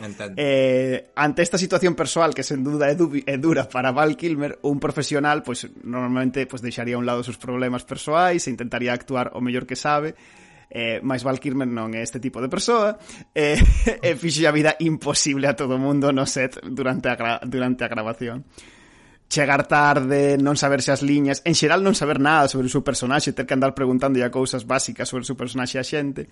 Entendo. 0.00 0.34
Eh, 0.36 1.10
ante 1.14 1.42
esta 1.42 1.56
situación 1.56 1.94
persoal 1.94 2.34
que 2.34 2.44
sen 2.44 2.60
dúda 2.60 2.92
é, 2.92 2.96
é 2.96 3.36
dura 3.40 3.64
para 3.64 3.92
Val 3.92 4.16
Kilmer, 4.16 4.60
un 4.68 4.76
profesional 4.76 5.40
pois 5.40 5.68
pues, 5.68 5.84
normalmente 5.84 6.44
pois 6.44 6.60
pues, 6.60 6.68
deixaría 6.68 6.96
a 6.96 7.00
un 7.00 7.06
lado 7.08 7.24
os 7.24 7.28
seus 7.28 7.40
problemas 7.40 7.84
persoais 7.88 8.44
e 8.44 8.52
intentaría 8.52 8.92
actuar 8.92 9.32
o 9.32 9.40
mellor 9.40 9.64
que 9.64 9.76
sabe 9.76 10.12
eh, 10.68 11.00
máis 11.00 11.24
Val 11.24 11.40
Kilmer 11.40 11.64
non 11.64 11.96
é 11.96 12.04
este 12.04 12.20
tipo 12.20 12.44
de 12.44 12.52
persoa 12.52 13.00
eh, 13.32 13.56
e 14.04 14.10
fixe 14.20 14.44
a 14.44 14.52
vida 14.52 14.76
imposible 14.84 15.48
a 15.48 15.56
todo 15.56 15.78
o 15.78 15.82
mundo 15.82 16.12
no 16.12 16.28
set 16.28 16.60
durante 16.66 17.08
a, 17.08 17.40
durante 17.46 17.86
a 17.86 17.88
grabación 17.88 18.44
chegar 19.28 19.66
tarde, 19.66 20.38
non 20.38 20.54
saberse 20.54 20.94
as 20.94 21.02
liñas, 21.02 21.42
en 21.42 21.58
xeral 21.58 21.82
non 21.82 21.98
saber 21.98 22.22
nada 22.22 22.46
sobre 22.46 22.70
o 22.70 22.72
seu 22.72 22.86
personaxe, 22.86 23.34
ter 23.34 23.42
que 23.42 23.58
andar 23.58 23.74
preguntando 23.74 24.22
a 24.22 24.30
cousas 24.30 24.62
básicas 24.62 25.10
sobre 25.10 25.26
o 25.26 25.28
seu 25.28 25.34
personaxe 25.34 25.82
a 25.82 25.84
xente. 25.84 26.30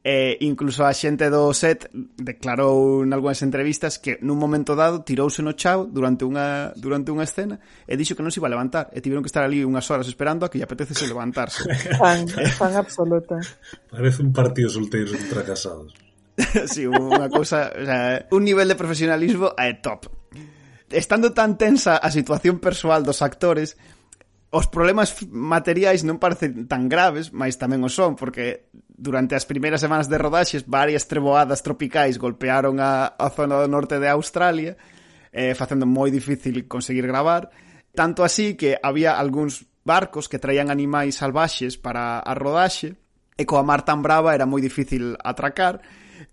Eh, 0.00 0.40
incluso 0.40 0.88
a 0.88 0.96
xente 0.96 1.28
do 1.28 1.52
set 1.52 1.92
declarou 2.16 3.04
en 3.04 3.12
algunhas 3.12 3.44
entrevistas 3.44 4.00
que 4.00 4.16
nun 4.24 4.40
momento 4.40 4.72
dado 4.72 5.04
tirouse 5.04 5.44
no 5.44 5.52
chao 5.52 5.84
durante 5.84 6.24
unha, 6.24 6.72
durante 6.72 7.12
unha 7.12 7.28
escena 7.28 7.60
e 7.84 8.00
dixo 8.00 8.16
que 8.16 8.24
non 8.24 8.32
se 8.32 8.40
iba 8.40 8.48
a 8.48 8.54
levantar 8.56 8.88
e 8.96 9.04
tiveron 9.04 9.20
que 9.20 9.28
estar 9.28 9.44
ali 9.44 9.60
unhas 9.60 9.84
horas 9.92 10.08
esperando 10.08 10.48
a 10.48 10.48
que 10.48 10.56
lle 10.56 10.64
apetecese 10.64 11.04
levantarse. 11.04 11.68
Fan, 12.00 12.24
fan 12.56 12.74
absoluta. 12.80 13.44
Parece 13.92 14.24
un 14.24 14.32
partido 14.32 14.72
solteiros 14.72 15.12
contra 15.20 15.44
casados 15.44 15.92
sí, 16.72 16.86
unha 16.86 17.28
cousa 17.28 17.68
o 17.74 17.84
sea, 17.84 18.26
un 18.32 18.42
nivel 18.44 18.68
de 18.68 18.78
profesionalismo 18.78 19.52
é 19.56 19.76
top. 19.76 20.08
Estando 20.90 21.30
tan 21.30 21.54
tensa 21.54 22.00
a 22.02 22.10
situación 22.10 22.58
persoal 22.58 23.06
dos 23.06 23.22
actores 23.22 23.78
os 24.50 24.66
problemas 24.66 25.14
materiais 25.30 26.02
non 26.02 26.18
parecen 26.18 26.66
tan 26.66 26.90
graves, 26.90 27.30
mas 27.30 27.54
tamén 27.54 27.86
o 27.86 27.90
son, 27.90 28.18
porque 28.18 28.66
durante 28.74 29.38
as 29.38 29.46
primeiras 29.46 29.78
semanas 29.78 30.10
de 30.10 30.18
rodaxes 30.18 30.66
varias 30.66 31.06
treboadas 31.06 31.62
tropicais 31.62 32.18
golpearon 32.18 32.82
a, 32.82 33.14
a 33.14 33.30
zona 33.30 33.62
do 33.62 33.70
norte 33.70 34.02
de 34.02 34.10
Australia, 34.10 34.74
eh, 35.30 35.54
facendo 35.54 35.86
moi 35.86 36.10
difícil 36.10 36.66
conseguir 36.66 37.06
gravar, 37.06 37.54
tanto 37.94 38.26
así 38.26 38.58
que 38.58 38.74
había 38.82 39.14
algúns 39.14 39.70
barcos 39.86 40.26
que 40.26 40.42
traían 40.42 40.66
animais 40.66 41.22
salvaxes 41.22 41.78
para 41.78 42.18
a 42.18 42.34
rodaxe, 42.34 42.98
e 43.38 43.46
coa 43.46 43.62
mar 43.62 43.86
tan 43.86 44.02
brava 44.02 44.34
era 44.34 44.50
moi 44.50 44.58
difícil 44.58 45.14
atracar, 45.22 45.78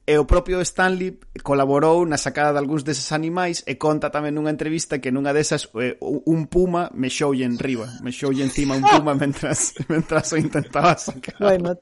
E 0.08 0.16
o 0.16 0.24
propio 0.24 0.64
Stanley 0.64 1.20
colaborou 1.44 2.08
na 2.08 2.16
sacada 2.16 2.56
de 2.56 2.64
algúns 2.64 2.88
deses 2.88 3.12
animais 3.12 3.60
e 3.68 3.76
conta 3.76 4.08
tamén 4.08 4.40
nunha 4.40 4.56
entrevista 4.56 5.04
que 5.04 5.12
nunha 5.12 5.36
desas 5.36 5.68
eh, 5.76 6.00
un 6.00 6.48
puma 6.48 6.88
mexoulle 6.96 7.44
en 7.44 7.60
riba, 7.60 7.92
mexoulle 8.00 8.40
encima 8.48 8.80
un 8.80 8.88
puma 8.88 9.12
mentras, 9.20 9.76
mentras 9.92 10.32
o 10.32 10.40
intentaba 10.40 10.96
sacar 10.96 11.36
bueno. 11.44 11.76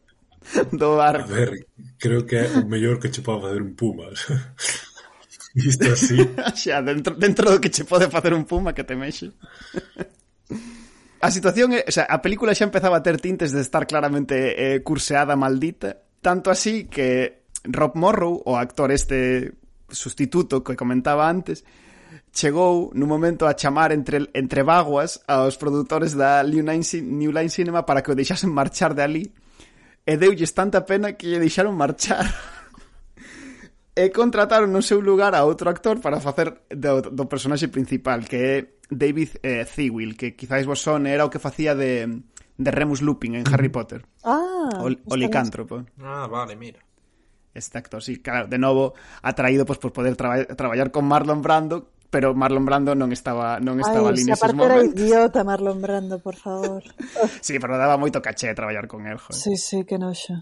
do 0.73 0.97
barco. 0.97 1.29
A 1.29 1.37
ver, 1.37 1.69
creo 2.01 2.25
que 2.25 2.41
é 2.41 2.49
o 2.49 2.65
mellor 2.65 2.97
que 2.97 3.13
che 3.13 3.21
pode 3.21 3.45
facer 3.45 3.61
un 3.61 3.77
puma. 3.77 4.09
Isto 5.53 5.93
así. 5.93 6.17
Xa, 6.57 6.81
dentro, 6.81 7.13
dentro 7.13 7.45
do 7.45 7.61
que 7.61 7.69
che 7.69 7.85
pode 7.85 8.09
facer 8.09 8.33
un 8.33 8.49
puma 8.49 8.73
que 8.73 8.81
te 8.81 8.97
mexe. 8.97 9.37
A 11.21 11.29
situación 11.29 11.77
é, 11.77 11.85
o 11.85 11.93
sea, 11.93 12.09
a 12.09 12.25
película 12.25 12.57
xa 12.57 12.65
empezaba 12.65 12.97
a 12.97 13.05
ter 13.05 13.21
tintes 13.21 13.53
de 13.53 13.61
estar 13.61 13.85
claramente 13.85 14.57
eh, 14.57 14.81
curseada 14.81 15.37
maldita, 15.37 16.01
tanto 16.25 16.49
así 16.49 16.89
que 16.89 17.44
Rob 17.71 17.95
Morrow, 17.95 18.41
o 18.45 18.55
actor 18.55 18.91
este 18.91 19.53
sustituto 19.89 20.63
que 20.63 20.75
comentaba 20.75 21.29
antes, 21.29 21.63
chegou 22.35 22.91
nun 22.91 23.07
momento 23.07 23.47
a 23.47 23.55
chamar 23.55 23.95
entre, 23.95 24.27
entre 24.35 24.61
vaguas 24.63 25.23
aos 25.27 25.55
produtores 25.55 26.13
da 26.13 26.43
New 26.43 26.63
Line, 26.67 26.85
New 27.01 27.31
Line 27.31 27.49
Cinema 27.49 27.87
para 27.87 28.03
que 28.03 28.11
o 28.11 28.17
deixasen 28.17 28.51
marchar 28.51 28.91
de 28.91 29.03
ali 29.03 29.25
e 30.05 30.13
deulles 30.19 30.51
tanta 30.51 30.85
pena 30.85 31.15
que 31.15 31.31
lle 31.31 31.39
deixaron 31.39 31.73
marchar. 31.73 32.27
E 33.95 34.11
contrataron 34.11 34.75
no 34.75 34.83
seu 34.83 34.99
lugar 34.99 35.31
a 35.39 35.47
outro 35.47 35.71
actor 35.71 36.03
para 36.03 36.19
facer 36.19 36.67
do, 36.67 36.99
do 37.15 37.31
personaxe 37.31 37.71
principal 37.71 38.27
que 38.27 38.35
é 38.35 38.55
David 38.91 39.39
eh, 39.39 39.63
Thewil 39.63 40.19
que 40.19 40.35
quizáis 40.35 40.67
vos 40.67 40.83
son 40.83 41.07
era 41.07 41.23
o 41.23 41.31
que 41.31 41.39
facía 41.39 41.79
de, 41.79 42.03
de 42.59 42.69
Remus 42.75 42.99
Lupin 42.99 43.39
en 43.39 43.47
Harry 43.47 43.71
Potter. 43.71 44.03
Ah, 44.27 44.83
o, 44.83 44.91
o 44.91 45.15
licántropo. 45.15 45.87
Ah, 46.03 46.27
vale, 46.27 46.59
mira. 46.59 46.83
Este 47.55 47.77
actor, 47.77 48.03
sí, 48.03 48.19
claro, 48.19 48.47
de 48.47 48.59
novo 48.59 48.93
atraído 49.23 49.65
pois 49.65 49.79
pues, 49.79 49.91
por 49.91 50.03
poder 50.03 50.17
traba 50.19 50.43
traballar 50.43 50.91
con 50.91 51.07
Marlon 51.07 51.41
Brando, 51.41 51.87
pero 52.11 52.35
Marlon 52.35 52.67
Brando 52.67 52.91
non 52.99 53.15
estaba 53.15 53.63
non 53.63 53.79
estaba 53.79 54.11
Ai, 54.11 54.19
ali 54.19 54.23
neses 54.27 54.51
momentos. 54.51 54.91
Era 54.91 54.91
idiota 54.91 55.47
Marlon 55.47 55.79
Brando, 55.79 56.19
por 56.19 56.35
favor. 56.35 56.83
sí, 57.39 57.55
pero 57.55 57.79
daba 57.79 57.95
moito 57.95 58.19
caché 58.19 58.51
traballar 58.51 58.91
con 58.91 59.07
el, 59.07 59.15
joder. 59.15 59.39
Sí, 59.39 59.55
sí, 59.55 59.87
que 59.87 59.95
noxo. 59.95 60.35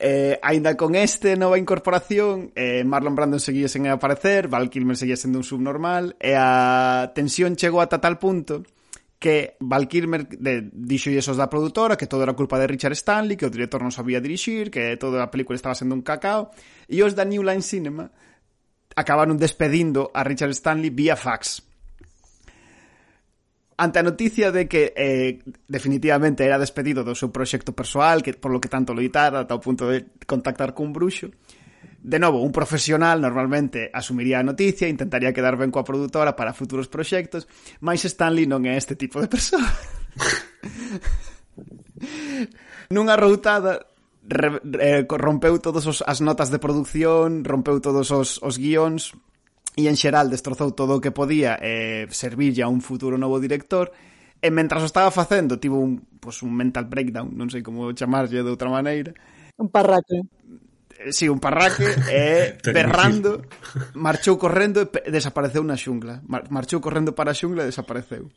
Eh, 0.00 0.40
ainda 0.40 0.72
con 0.76 0.96
este 0.96 1.36
nova 1.36 1.60
incorporación, 1.60 2.50
eh, 2.56 2.80
Marlon 2.82 3.12
Brando 3.12 3.36
seguía 3.36 3.68
sen 3.68 3.84
aparecer, 3.86 4.48
Val 4.48 4.72
Kilmer 4.72 4.96
seguía 4.96 5.20
sendo 5.20 5.36
un 5.36 5.44
subnormal, 5.44 6.16
e 6.16 6.32
a 6.32 7.12
tensión 7.12 7.60
chegou 7.60 7.84
ata 7.84 8.00
tal 8.00 8.16
punto 8.16 8.64
que 9.24 9.56
Val 9.58 9.88
Kilmer 9.88 10.28
de, 10.28 10.68
dixo 10.68 11.08
esos 11.08 11.40
da 11.40 11.48
produtora 11.48 11.96
que 11.96 12.04
todo 12.04 12.20
era 12.20 12.36
culpa 12.36 12.60
de 12.60 12.68
Richard 12.68 12.92
Stanley, 12.92 13.40
que 13.40 13.48
o 13.48 13.54
director 13.54 13.80
non 13.80 13.88
sabía 13.88 14.20
dirixir, 14.20 14.68
que 14.68 15.00
toda 15.00 15.24
a 15.24 15.32
película 15.32 15.56
estaba 15.56 15.72
sendo 15.72 15.96
un 15.96 16.04
cacao, 16.04 16.52
e 16.84 17.00
os 17.00 17.16
da 17.16 17.24
New 17.24 17.40
Line 17.40 17.64
Cinema 17.64 18.12
acabaron 18.92 19.40
despedindo 19.40 20.12
a 20.12 20.28
Richard 20.28 20.52
Stanley 20.52 20.92
vía 20.92 21.16
fax. 21.16 21.64
Ante 23.80 23.96
a 23.96 24.04
noticia 24.04 24.52
de 24.52 24.68
que 24.68 24.92
eh, 24.92 25.40
definitivamente 25.72 26.44
era 26.44 26.60
despedido 26.60 27.00
do 27.00 27.16
seu 27.16 27.32
proxecto 27.32 27.72
persoal, 27.72 28.20
que 28.20 28.36
por 28.36 28.52
lo 28.52 28.60
que 28.60 28.68
tanto 28.68 28.92
loitara 28.92 29.48
ata 29.48 29.56
o 29.56 29.64
punto 29.64 29.88
de 29.88 30.04
contactar 30.28 30.76
cun 30.76 30.92
bruxo, 30.92 31.32
De 32.04 32.18
novo, 32.18 32.42
un 32.42 32.52
profesional 32.52 33.18
normalmente 33.18 33.90
asumiría 33.90 34.38
a 34.38 34.44
noticia, 34.44 34.92
intentaría 34.92 35.32
quedar 35.32 35.56
ben 35.56 35.72
coa 35.72 35.88
produtora 35.88 36.36
para 36.36 36.52
futuros 36.52 36.84
proxectos, 36.84 37.48
mais 37.80 38.04
Stanley 38.04 38.44
non 38.44 38.68
é 38.68 38.76
este 38.76 38.92
tipo 38.92 39.24
de 39.24 39.28
persoa. 39.32 39.64
Nunha 42.92 43.16
routada 43.16 43.88
re, 44.20 44.60
re, 44.60 45.08
rompeu 45.08 45.56
todos 45.64 45.88
os, 45.88 46.04
as 46.04 46.20
notas 46.20 46.52
de 46.52 46.60
produción, 46.60 47.40
rompeu 47.40 47.80
todos 47.80 48.12
os, 48.12 48.36
os 48.44 48.60
guións 48.60 49.16
e 49.72 49.88
en 49.88 49.96
xeral 49.96 50.28
destrozou 50.28 50.76
todo 50.76 51.00
o 51.00 51.00
que 51.00 51.08
podía 51.08 51.56
eh, 51.56 52.04
servirlle 52.12 52.60
a 52.60 52.68
un 52.68 52.84
futuro 52.84 53.16
novo 53.16 53.40
director 53.40 53.96
e 54.44 54.52
mentras 54.52 54.84
o 54.84 54.90
estaba 54.92 55.08
facendo 55.08 55.56
tivo 55.56 55.80
un, 55.80 56.04
pues, 56.20 56.44
un 56.44 56.52
mental 56.52 56.84
breakdown, 56.84 57.32
non 57.32 57.48
sei 57.48 57.64
como 57.64 57.96
chamarlle 57.96 58.44
de 58.44 58.52
outra 58.52 58.68
maneira 58.68 59.16
un 59.56 59.70
parraque 59.70 60.22
si 61.10 61.28
un 61.28 61.40
parraque 61.40 61.90
e 62.08 62.56
berrando 62.72 63.44
marchou 63.98 64.38
correndo 64.38 64.86
e 64.86 65.10
desapareceu 65.10 65.64
na 65.64 65.76
xungla. 65.76 66.22
Marchou 66.28 66.80
correndo 66.80 67.12
para 67.12 67.32
a 67.32 67.36
xungla 67.36 67.64
e 67.64 67.70
desapareceu 67.72 68.30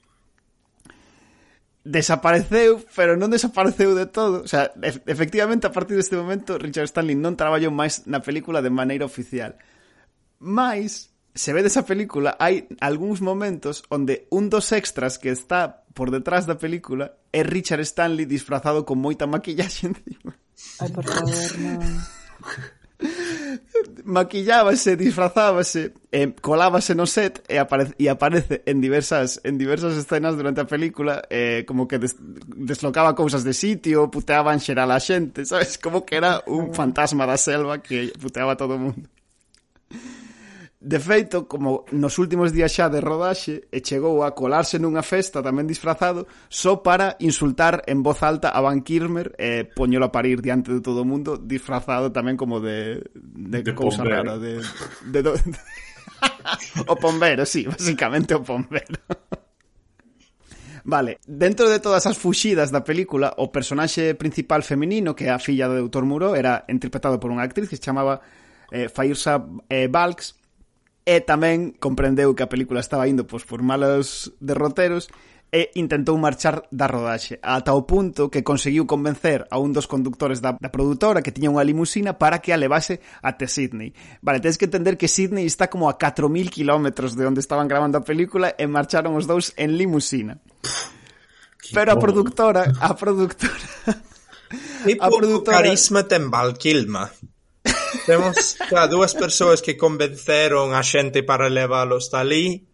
desapareceu, 1.88 2.84
pero 2.92 3.16
non 3.16 3.32
desapareceu 3.32 3.96
de 3.96 4.06
todo. 4.12 4.44
O 4.44 4.50
sea, 4.50 4.76
efectivamente, 5.08 5.66
a 5.66 5.74
partir 5.74 5.96
deste 5.96 6.20
momento, 6.20 6.60
Richard 6.60 6.92
Stanley 6.92 7.16
non 7.16 7.40
traballou 7.40 7.72
máis 7.72 8.04
na 8.06 8.20
película 8.20 8.60
de 8.60 8.70
maneira 8.70 9.08
oficial. 9.08 9.56
Mais, 10.44 11.16
se 11.32 11.56
ve 11.56 11.64
desa 11.64 11.88
película, 11.88 12.36
hai 12.38 12.68
algúns 12.84 13.24
momentos 13.24 13.88
onde 13.88 14.28
un 14.30 14.52
dos 14.52 14.76
extras 14.76 15.16
que 15.16 15.32
está 15.32 15.88
por 15.96 16.12
detrás 16.12 16.46
da 16.46 16.60
película 16.60 17.18
é 17.32 17.42
Richard 17.42 17.82
Stanley 17.88 18.28
disfrazado 18.28 18.84
con 18.84 19.00
moita 19.00 19.26
maquillaxe 19.26 19.88
encima. 19.96 20.36
Ai, 20.84 20.92
por 20.92 21.08
favor, 21.08 21.52
non. 21.58 22.17
maquillábase, 24.06 24.96
disfrazábase, 24.98 25.94
eh, 26.12 26.34
colábase 26.42 26.96
no 26.96 27.06
set 27.06 27.44
e, 27.48 27.60
apare 27.60 27.94
e 28.00 28.10
aparece 28.10 28.64
en 28.66 28.82
diversas 28.82 29.40
en 29.44 29.58
diversas 29.58 29.94
escenas 29.98 30.36
durante 30.36 30.62
a 30.62 30.66
película 30.66 31.22
eh, 31.30 31.64
como 31.68 31.88
que 31.88 32.00
des 32.00 32.16
deslocaba 32.18 33.14
cousas 33.14 33.44
de 33.44 33.54
sitio, 33.54 34.10
puteaba 34.10 34.54
en 34.54 34.60
xeral 34.60 34.90
a 34.92 35.00
xente, 35.00 35.46
sabes? 35.46 35.78
Como 35.78 36.06
que 36.06 36.18
era 36.18 36.42
un 36.48 36.72
ah. 36.72 36.74
fantasma 36.74 37.30
da 37.30 37.38
selva 37.38 37.82
que 37.86 38.12
puteaba 38.18 38.54
a 38.54 38.58
todo 38.58 38.76
o 38.76 38.82
mundo. 38.82 39.10
De 40.88 41.00
feito, 41.02 41.52
como 41.52 41.84
nos 41.92 42.16
últimos 42.16 42.56
días 42.56 42.72
xa 42.72 42.88
de 42.88 43.04
rodaxe, 43.04 43.68
e 43.76 43.84
chegou 43.84 44.24
a 44.24 44.32
colarse 44.32 44.80
nunha 44.80 45.04
festa 45.04 45.44
tamén 45.44 45.68
disfrazado 45.68 46.32
só 46.48 46.80
para 46.80 47.20
insultar 47.20 47.84
en 47.92 48.00
voz 48.00 48.24
alta 48.24 48.56
a 48.56 48.64
Van 48.64 48.80
Kirmer 48.88 49.36
e 49.36 49.68
poñelo 49.68 50.08
a 50.08 50.16
parir 50.16 50.40
diante 50.40 50.72
de 50.72 50.80
todo 50.80 51.04
o 51.04 51.10
mundo 51.10 51.36
disfrazado 51.36 52.16
tamén 52.16 52.40
como 52.40 52.64
de, 52.64 53.04
de, 53.12 53.68
de 53.68 53.74
cousa 53.76 54.00
pombero. 54.00 54.16
rara, 54.16 54.34
de, 54.40 54.64
de, 55.12 55.20
do... 55.28 55.36
o 56.88 56.96
pombero, 56.96 57.44
sí, 57.44 57.68
basicamente 57.68 58.32
o 58.32 58.40
pombero. 58.40 59.04
Vale, 60.88 61.20
dentro 61.28 61.68
de 61.68 61.84
todas 61.84 62.08
as 62.08 62.16
fuxidas 62.16 62.72
da 62.72 62.88
película, 62.88 63.36
o 63.44 63.52
personaxe 63.52 64.16
principal 64.16 64.64
feminino, 64.64 65.12
que 65.12 65.28
é 65.28 65.36
a 65.36 65.44
filla 65.44 65.68
do 65.68 65.84
Dr. 65.92 66.08
Muro, 66.08 66.32
era 66.32 66.64
interpretado 66.72 67.20
por 67.20 67.28
unha 67.28 67.44
actriz 67.44 67.68
que 67.68 67.76
se 67.76 67.84
chamaba 67.84 68.24
eh, 68.72 68.88
Fairsa 68.88 69.44
eh, 69.68 69.92
Balks, 69.92 70.47
e 71.08 71.24
tamén 71.24 71.72
comprendeu 71.80 72.36
que 72.36 72.44
a 72.44 72.52
película 72.52 72.84
estaba 72.84 73.08
indo 73.08 73.24
pois, 73.24 73.48
por 73.48 73.64
malos 73.64 74.36
derroteros 74.44 75.08
e 75.48 75.72
intentou 75.80 76.20
marchar 76.20 76.68
da 76.68 76.92
rodaxe, 76.92 77.40
ata 77.40 77.72
o 77.72 77.88
punto 77.88 78.28
que 78.28 78.44
conseguiu 78.44 78.84
convencer 78.84 79.48
a 79.48 79.56
un 79.56 79.72
dos 79.72 79.88
conductores 79.88 80.44
da, 80.44 80.60
da 80.60 80.68
produtora 80.68 81.24
que 81.24 81.32
tiña 81.32 81.48
unha 81.48 81.64
limusina 81.64 82.20
para 82.20 82.44
que 82.44 82.52
a 82.52 82.60
levase 82.60 83.00
até 83.24 83.48
Sydney. 83.48 83.96
Vale, 84.20 84.44
tens 84.44 84.60
que 84.60 84.68
entender 84.68 85.00
que 85.00 85.08
Sydney 85.08 85.48
está 85.48 85.72
como 85.72 85.88
a 85.88 85.96
4.000 85.96 86.52
kilómetros 86.52 87.16
de 87.16 87.24
onde 87.24 87.40
estaban 87.40 87.72
grabando 87.72 87.96
a 87.96 88.04
película 88.04 88.52
e 88.60 88.68
marcharon 88.68 89.16
os 89.16 89.24
dous 89.24 89.56
en 89.56 89.80
limusina. 89.80 90.44
Pero 91.72 91.96
a 91.96 91.98
productora, 92.00 92.68
a 92.84 92.92
productora... 93.00 93.56
Que 94.84 94.96
pouco 94.96 95.16
a 95.16 95.20
productora... 95.20 95.58
carisma 95.64 96.04
ten 96.08 96.28
Val 96.28 96.56
Kilmer. 96.56 97.12
Temos 98.06 98.58
xa 98.58 98.88
dúas 98.88 99.14
persoas 99.14 99.62
que 99.62 99.78
convenceron 99.78 100.74
a 100.74 100.84
xente 100.84 101.24
para 101.24 101.52
leválos 101.52 102.10
talí 102.12 102.68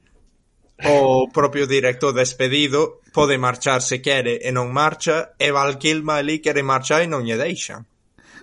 o 0.84 1.30
propio 1.30 1.68
director 1.68 2.14
despedido 2.14 3.00
pode 3.14 3.38
marchar 3.38 3.82
se 3.82 4.02
quere 4.02 4.42
e 4.42 4.50
non 4.52 4.74
marcha 4.74 5.38
e 5.38 5.54
Val 5.54 5.78
Kilmer 5.78 6.20
ali 6.20 6.42
quere 6.42 6.66
marchar 6.66 7.06
e 7.06 7.08
non 7.08 7.24
lle 7.24 7.38
deixan. 7.38 7.86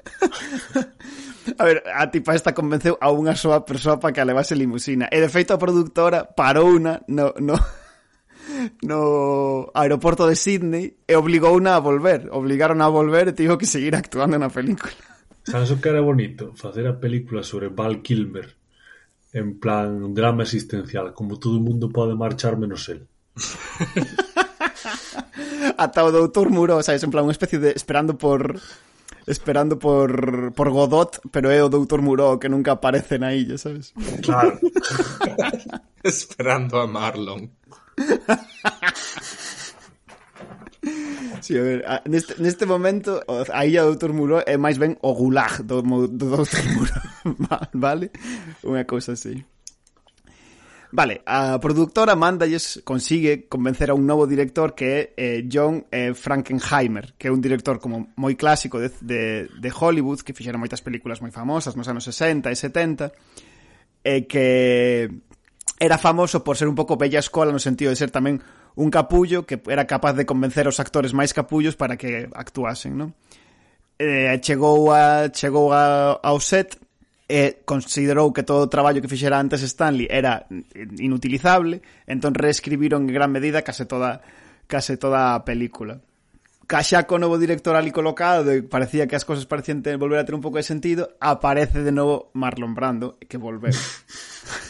A 1.59 1.65
ver, 1.65 1.83
a 1.89 2.07
tipa 2.11 2.37
esta 2.37 2.53
convenceu 2.55 2.95
a 3.01 3.11
unha 3.11 3.35
soa 3.35 3.65
persoa 3.65 3.99
para 3.99 4.13
que 4.13 4.21
a 4.23 4.29
levase 4.29 4.55
limusina. 4.55 5.09
E 5.11 5.19
de 5.19 5.29
feito 5.33 5.57
a 5.57 5.59
productora 5.59 6.23
parou 6.23 6.69
una 6.79 7.03
no, 7.09 7.35
no, 7.41 7.57
no 8.89 9.01
aeroporto 9.75 10.29
de 10.29 10.37
Sydney 10.37 11.01
e 11.09 11.15
obligouna 11.17 11.75
a 11.75 11.83
volver. 11.83 12.29
Obligaron 12.31 12.79
a 12.85 12.93
volver 12.93 13.33
e 13.33 13.37
tivo 13.37 13.59
que 13.59 13.67
seguir 13.67 13.97
actuando 13.97 14.39
na 14.39 14.53
película. 14.53 15.10
Sabes 15.51 15.75
o 15.75 15.81
que 15.83 15.91
era 15.91 16.01
bonito? 16.01 16.55
Facer 16.55 16.87
a 16.87 17.01
película 17.01 17.43
sobre 17.43 17.69
Val 17.69 18.03
Kilmer 18.03 18.55
en 19.33 19.59
plan 19.59 20.15
drama 20.15 20.43
existencial, 20.43 21.15
como 21.15 21.39
todo 21.39 21.59
o 21.59 21.63
mundo 21.63 21.91
pode 21.91 22.15
marchar 22.15 22.57
menos 22.57 22.89
el. 22.89 23.07
Ata 25.77 26.05
o 26.05 26.11
doutor 26.11 26.51
Muro, 26.51 26.83
sabes, 26.83 27.03
en 27.03 27.11
plan 27.11 27.27
unha 27.27 27.35
especie 27.35 27.59
de 27.59 27.75
esperando 27.75 28.15
por 28.15 28.63
esperando 29.27 29.79
por, 29.79 30.53
por 30.53 30.71
Godot, 30.71 31.21
pero 31.31 31.51
é 31.51 31.63
o 31.63 31.71
Doutor 31.71 32.03
Muro 32.03 32.39
que 32.39 32.49
nunca 32.49 32.73
aparece 32.73 33.19
na 33.19 33.35
illa, 33.35 33.59
sabes? 33.59 33.93
Claro. 34.23 34.59
esperando 36.03 36.81
a 36.81 36.87
Marlon. 36.87 37.51
Sí, 41.41 41.57
a 41.57 41.63
ver, 41.63 41.81
a, 41.87 42.03
neste, 42.07 42.37
neste 42.41 42.65
momento 42.67 43.25
a 43.27 43.67
illa 43.67 43.83
do 43.83 43.97
Dr. 43.97 44.13
Muro 44.13 44.45
é 44.45 44.57
máis 44.57 44.77
ben 44.77 44.97
o 45.01 45.13
gulag 45.17 45.65
do, 45.65 45.81
do 45.83 46.27
Dr. 46.37 46.63
Muro 46.77 46.95
vale? 47.75 48.13
Unha 48.65 48.85
cousa 48.85 49.17
así 49.17 49.41
Vale, 50.93 51.23
a 51.25 51.61
productora 51.61 52.17
mandalles 52.17 52.83
consigue 52.83 53.47
convencer 53.47 53.91
a 53.91 53.95
un 53.95 54.07
novo 54.07 54.27
director 54.27 54.75
que 54.75 54.87
é 54.91 55.01
eh, 55.15 55.47
John 55.47 55.87
eh, 55.87 56.15
Frankenheimer, 56.19 57.15
que 57.15 57.31
é 57.31 57.31
un 57.31 57.39
director 57.39 57.79
como 57.79 58.11
moi 58.19 58.35
clásico 58.35 58.83
de, 58.83 58.91
de, 58.99 59.47
de 59.47 59.71
Hollywood, 59.71 60.27
que 60.27 60.35
fixera 60.35 60.59
moitas 60.59 60.83
películas 60.83 61.23
moi 61.23 61.31
famosas 61.31 61.79
nos 61.79 61.87
anos 61.87 62.03
60 62.11 62.51
e 62.51 62.57
70, 62.59 63.07
e 63.07 63.15
eh, 64.03 64.21
que 64.27 64.47
era 65.79 65.95
famoso 65.95 66.43
por 66.43 66.59
ser 66.59 66.67
un 66.67 66.75
pouco 66.75 66.99
bella 66.99 67.23
escola 67.23 67.55
no 67.55 67.63
sentido 67.63 67.95
de 67.95 67.97
ser 67.97 68.11
tamén 68.11 68.43
un 68.77 68.91
capullo 68.91 69.47
que 69.47 69.61
era 69.67 69.87
capaz 69.87 70.15
de 70.15 70.27
convencer 70.27 70.69
os 70.69 70.79
actores 70.79 71.15
máis 71.15 71.35
capullos 71.35 71.75
para 71.75 71.97
que 71.97 72.29
actuasen, 72.35 72.95
non? 72.95 73.11
Eh, 74.01 74.33
chegou 74.41 74.93
a, 74.95 75.29
chegou 75.29 75.75
a, 75.77 76.17
ao 76.23 76.41
set 76.41 76.79
e 77.31 77.63
considerou 77.63 78.33
que 78.33 78.43
todo 78.43 78.67
o 78.67 78.73
traballo 78.73 78.99
que 78.99 79.07
fixera 79.07 79.39
antes 79.39 79.63
Stanley 79.63 80.09
era 80.11 80.49
inutilizable, 80.99 81.79
entón 82.11 82.35
reescribiron 82.35 83.07
en 83.07 83.15
gran 83.15 83.31
medida 83.31 83.63
case 83.63 83.87
toda 83.87 84.25
case 84.67 84.97
toda 84.97 85.39
a 85.39 85.45
película. 85.45 86.03
Caxa 86.67 87.03
co 87.07 87.19
novo 87.19 87.39
director 87.39 87.75
ali 87.75 87.91
colocado 87.91 88.55
e 88.55 88.63
parecía 88.63 89.07
que 89.07 89.19
as 89.19 89.27
cosas 89.27 89.47
parecían 89.47 89.83
ter, 89.83 89.99
volver 89.99 90.23
a 90.23 90.27
ter 90.27 90.35
un 90.35 90.43
pouco 90.43 90.59
de 90.59 90.67
sentido, 90.67 91.15
aparece 91.19 91.83
de 91.83 91.91
novo 91.91 92.31
Marlon 92.35 92.75
Brando, 92.75 93.19
que 93.27 93.39
volveu. 93.39 93.75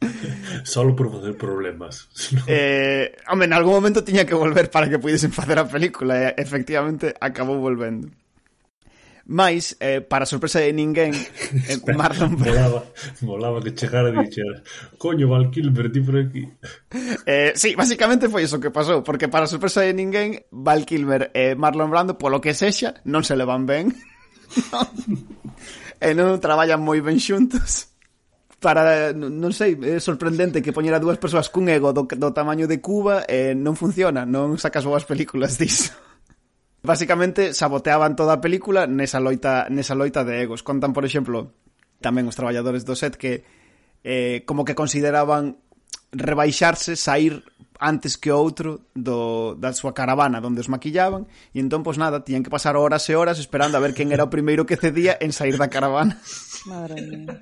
Solo 0.64 0.94
por 0.94 1.12
facer 1.12 1.36
problemas. 1.36 2.08
eh, 2.46 3.16
home, 3.30 3.44
en 3.44 3.52
algún 3.52 3.74
momento 3.74 4.04
tiña 4.04 4.24
que 4.24 4.34
volver 4.34 4.70
para 4.70 4.88
que 4.88 4.98
pudiesen 4.98 5.32
facer 5.38 5.58
a 5.58 5.68
película 5.68 6.30
e 6.30 6.34
efectivamente 6.38 7.14
acabou 7.20 7.58
volvendo. 7.58 8.08
Mais, 9.28 9.76
eh, 9.80 10.00
para 10.00 10.24
sorpresa 10.24 10.58
de 10.64 10.72
ninguén, 10.72 11.12
eh, 11.12 11.76
Marlon 11.92 12.32
Brando... 12.40 12.56
Molaba, 12.56 12.80
molaba 13.20 13.60
que 13.60 13.76
chegara 13.76 14.08
e 14.08 14.16
dixera 14.24 14.64
Coño, 14.96 15.28
Val 15.28 15.52
Kilmer, 15.52 15.92
ti 15.92 16.00
por 16.00 16.16
aquí. 16.16 16.48
Eh, 17.28 17.52
sí, 17.52 17.76
basicamente 17.76 18.32
foi 18.32 18.48
iso 18.48 18.56
que 18.56 18.72
pasou, 18.72 19.04
porque 19.04 19.28
para 19.28 19.44
sorpresa 19.44 19.84
de 19.84 19.92
ninguén, 19.92 20.48
Val 20.48 20.88
Kilmer 20.88 21.28
e 21.36 21.52
eh, 21.52 21.54
Marlon 21.60 21.92
Brando, 21.92 22.16
polo 22.16 22.40
que 22.40 22.56
sexa, 22.56 23.04
non 23.04 23.20
se 23.20 23.36
levan 23.36 23.68
ben. 23.68 23.92
non. 24.72 24.88
e 26.00 26.16
non 26.16 26.40
traballan 26.40 26.80
moi 26.80 27.04
ben 27.04 27.20
xuntos 27.20 27.97
para 28.58 29.14
non 29.14 29.54
sei, 29.54 29.78
é 29.78 30.02
sorprendente 30.02 30.58
que 30.58 30.74
poñera 30.74 30.98
dúas 30.98 31.22
persoas 31.22 31.46
cun 31.46 31.70
ego 31.70 31.94
do, 31.94 32.10
do 32.10 32.34
tamaño 32.34 32.66
de 32.66 32.82
Cuba 32.82 33.22
e 33.30 33.54
non 33.54 33.78
funciona, 33.78 34.26
non 34.26 34.58
sacas 34.58 34.82
boas 34.82 35.06
películas 35.06 35.54
diso. 35.62 35.94
Básicamente 36.82 37.54
saboteaban 37.54 38.18
toda 38.18 38.38
a 38.38 38.42
película 38.42 38.90
nesa 38.90 39.22
loita 39.22 39.70
nesa 39.70 39.94
loita 39.94 40.26
de 40.26 40.42
egos. 40.42 40.66
Contan, 40.66 40.90
por 40.90 41.06
exemplo, 41.06 41.54
tamén 42.02 42.26
os 42.26 42.34
traballadores 42.34 42.82
do 42.82 42.98
set 42.98 43.14
que 43.14 43.46
eh, 44.02 44.42
como 44.42 44.66
que 44.66 44.74
consideraban 44.74 45.62
rebaixarse, 46.10 46.98
sair 46.98 47.46
antes 47.78 48.18
que 48.18 48.34
outro 48.34 48.86
do, 48.92 49.54
da 49.54 49.70
súa 49.72 49.94
caravana 49.94 50.42
donde 50.42 50.60
os 50.60 50.68
maquillaban 50.68 51.30
e 51.54 51.62
entón, 51.62 51.86
pois 51.86 51.96
nada, 51.96 52.26
tían 52.26 52.42
que 52.42 52.50
pasar 52.50 52.74
horas 52.74 53.06
e 53.06 53.14
horas 53.14 53.38
esperando 53.38 53.78
a 53.78 53.82
ver 53.82 53.94
quen 53.94 54.10
era 54.10 54.26
o 54.26 54.30
primeiro 54.30 54.66
que 54.66 54.76
cedía 54.76 55.16
en 55.18 55.30
sair 55.30 55.56
da 55.56 55.70
caravana. 55.70 56.18
Madre 56.66 57.00
mía. 57.06 57.38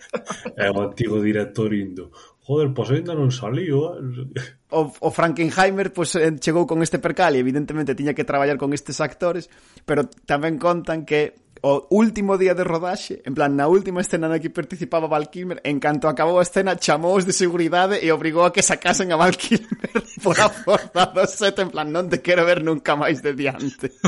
É 0.55 0.69
o 0.71 0.79
antigo 0.85 1.19
director 1.25 1.73
indo. 1.73 2.13
Joder, 2.47 2.71
pois 2.71 2.95
ainda 2.95 3.17
non 3.17 3.35
saliu. 3.35 3.99
Eh". 3.99 4.71
O, 4.71 4.93
o 4.93 5.09
Frankenheimer 5.11 5.91
pois, 5.91 6.15
eh, 6.15 6.31
chegou 6.39 6.63
con 6.63 6.79
este 6.85 7.03
percal 7.03 7.35
e 7.35 7.43
evidentemente 7.43 7.99
tiña 7.99 8.15
que 8.15 8.29
traballar 8.29 8.55
con 8.61 8.71
estes 8.71 9.03
actores, 9.03 9.51
pero 9.83 10.07
tamén 10.29 10.61
contan 10.61 11.03
que 11.03 11.46
o 11.63 11.87
último 11.91 12.37
día 12.37 12.55
de 12.55 12.65
rodaxe, 12.65 13.23
en 13.25 13.33
plan, 13.33 13.57
na 13.57 13.69
última 13.69 14.01
escena 14.05 14.29
na 14.29 14.43
que 14.43 14.53
participaba 14.53 15.09
Val 15.09 15.31
Kilmer, 15.33 15.61
en 15.65 15.81
canto 15.81 16.09
acabou 16.09 16.37
a 16.37 16.45
escena, 16.45 16.77
chamou 16.77 17.17
os 17.17 17.25
de 17.25 17.33
seguridade 17.33 18.01
e 18.03 18.13
obrigou 18.13 18.45
a 18.45 18.53
que 18.53 18.61
sacasen 18.61 19.13
a 19.13 19.17
Val 19.17 19.33
Kilmer 19.33 19.93
por 20.25 20.37
a 20.37 20.53
forza 20.53 21.09
do 21.15 21.25
set, 21.25 21.57
en 21.63 21.73
plan, 21.73 21.89
non 21.89 22.13
te 22.13 22.21
quero 22.21 22.45
ver 22.45 22.61
nunca 22.61 22.93
máis 22.99 23.25
de 23.25 23.33
diante. 23.33 23.93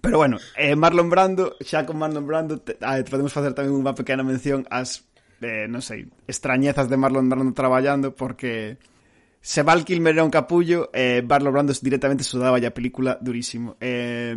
Pero 0.00 0.18
bueno, 0.18 0.38
eh, 0.56 0.76
Marlon 0.76 1.10
Brando, 1.10 1.56
xa 1.60 1.84
con 1.86 1.98
Marlon 1.98 2.26
Brando, 2.26 2.60
te, 2.60 2.78
ah, 2.82 3.00
podemos 3.08 3.32
facer 3.32 3.54
tamén 3.56 3.74
unha 3.74 3.96
pequena 3.96 4.22
mención 4.22 4.68
ás, 4.70 5.08
eh, 5.42 5.66
non 5.66 5.82
sei, 5.82 6.06
extrañezas 6.28 6.86
de 6.86 7.00
Marlon 7.00 7.26
Brando 7.26 7.56
traballando, 7.56 8.14
porque 8.14 8.78
se 9.40 9.62
Val 9.62 9.84
Kilmer 9.84 10.14
era 10.14 10.24
un 10.24 10.30
capullo, 10.30 10.90
eh, 10.92 11.22
Barlo 11.24 11.52
Brandos 11.52 11.82
directamente 11.82 12.24
sudaba 12.24 12.58
a 12.58 12.74
película 12.74 13.18
durísimo. 13.20 13.76
Eh, 13.80 14.36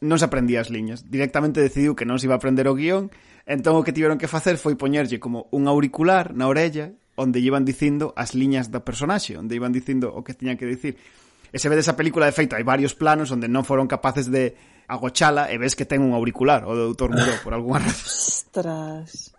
non 0.00 0.20
se 0.20 0.28
aprendía 0.28 0.60
as 0.60 0.68
liñas. 0.68 1.08
Directamente 1.08 1.64
decidiu 1.64 1.96
que 1.96 2.04
non 2.04 2.20
se 2.20 2.28
iba 2.28 2.36
a 2.36 2.40
aprender 2.40 2.68
o 2.68 2.76
guión, 2.76 3.08
entón 3.48 3.80
o 3.80 3.84
que 3.84 3.96
tiveron 3.96 4.20
que 4.20 4.28
facer 4.28 4.60
foi 4.60 4.76
poñerlle 4.76 5.16
como 5.16 5.48
un 5.50 5.66
auricular 5.68 6.36
na 6.36 6.46
orella 6.46 6.92
onde 7.16 7.40
iban 7.40 7.64
dicindo 7.64 8.12
as 8.12 8.36
liñas 8.36 8.68
da 8.68 8.84
personaxe, 8.84 9.40
onde 9.40 9.56
iban 9.56 9.72
dicindo 9.72 10.12
o 10.12 10.20
que 10.20 10.36
tiñan 10.36 10.60
que 10.60 10.68
dicir. 10.68 11.00
E 11.48 11.56
se 11.56 11.72
vedes 11.72 11.88
a 11.88 11.96
película, 11.96 12.28
de 12.28 12.36
feito, 12.36 12.52
hai 12.52 12.66
varios 12.66 12.92
planos 12.92 13.32
onde 13.32 13.48
non 13.48 13.64
foron 13.64 13.88
capaces 13.88 14.28
de 14.28 14.52
agochala 14.84 15.48
e 15.48 15.56
ves 15.56 15.72
que 15.72 15.88
ten 15.88 16.04
un 16.04 16.12
auricular, 16.12 16.68
o 16.68 16.76
do 16.76 16.92
doutor 16.92 17.16
Muro, 17.16 17.32
por 17.40 17.56
algunha 17.56 17.80
razón. 17.80 18.12
Ostras, 18.12 19.32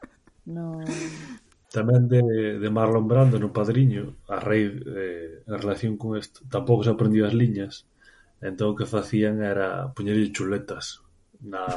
non 0.49 0.81
tamén 1.77 2.09
de, 2.09 2.21
de 2.57 2.69
Marlon 2.73 3.05
Brando 3.05 3.37
no 3.37 3.53
Padriño 3.53 4.17
a 4.25 4.41
rei 4.41 4.65
eh, 4.65 5.45
en 5.45 5.55
relación 5.61 5.93
con 6.01 6.17
isto 6.17 6.41
tampouco 6.49 6.81
se 6.81 6.89
aprendiu 6.89 7.29
as 7.29 7.37
liñas 7.37 7.85
entón 8.41 8.73
o 8.73 8.77
que 8.77 8.89
facían 8.89 9.45
era 9.45 9.93
puñerlle 9.93 10.33
chuletas 10.33 11.05
na, 11.45 11.69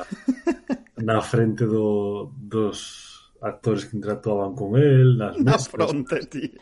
na 1.07 1.21
frente 1.21 1.69
do, 1.69 2.33
dos 2.33 2.79
actores 3.45 3.85
que 3.85 4.01
interactuaban 4.01 4.57
con 4.57 4.81
el 4.81 5.21
nas 5.21 5.37
na 5.37 5.61
mesas, 5.61 5.69
fronte, 5.69 6.17
tío 6.25 6.57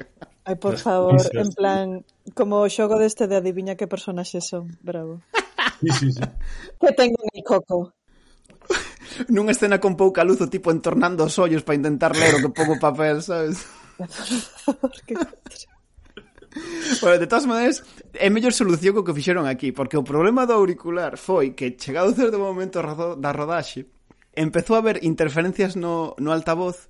Ai, 0.48 0.56
por 0.56 0.80
favor, 0.80 1.14
pisas, 1.14 1.30
en 1.44 1.50
plan 1.54 1.86
tío. 2.02 2.34
como 2.34 2.66
o 2.66 2.66
xogo 2.66 2.98
deste 2.98 3.30
de 3.30 3.38
adiviña 3.38 3.78
que 3.78 3.86
personaxe 3.86 4.42
son 4.42 4.74
bravo 4.82 5.22
sí, 5.78 5.90
sí, 5.94 6.08
sí. 6.10 6.24
que 6.82 6.90
tengo 6.98 7.22
en 7.22 7.30
el 7.38 7.44
coco 7.46 7.94
nunha 9.26 9.50
escena 9.50 9.82
con 9.82 9.98
pouca 9.98 10.22
luz 10.22 10.38
o 10.38 10.46
tipo 10.46 10.70
entornando 10.70 11.26
os 11.26 11.34
ollos 11.42 11.66
para 11.66 11.74
intentar 11.74 12.14
ler 12.14 12.38
o 12.38 12.42
que 12.46 12.54
pouco 12.54 12.78
papel, 12.78 13.18
sabes? 13.18 13.66
que 15.06 15.18
Bueno, 17.02 17.18
de 17.18 17.26
todas 17.26 17.46
maneiras, 17.46 17.84
é 18.14 18.30
mellor 18.30 18.56
solución 18.56 18.96
co 18.96 19.04
que 19.04 19.14
fixeron 19.14 19.46
aquí, 19.46 19.70
porque 19.70 20.00
o 20.00 20.06
problema 20.06 20.48
do 20.48 20.56
auricular 20.56 21.20
foi 21.20 21.52
que 21.52 21.76
chegado 21.76 22.16
certo 22.16 22.40
momento 22.40 22.80
da 23.20 23.30
rodaxe, 23.30 23.86
empezou 24.34 24.74
a 24.76 24.80
haber 24.82 25.04
interferencias 25.04 25.76
no, 25.76 26.16
no 26.18 26.32
altavoz 26.32 26.88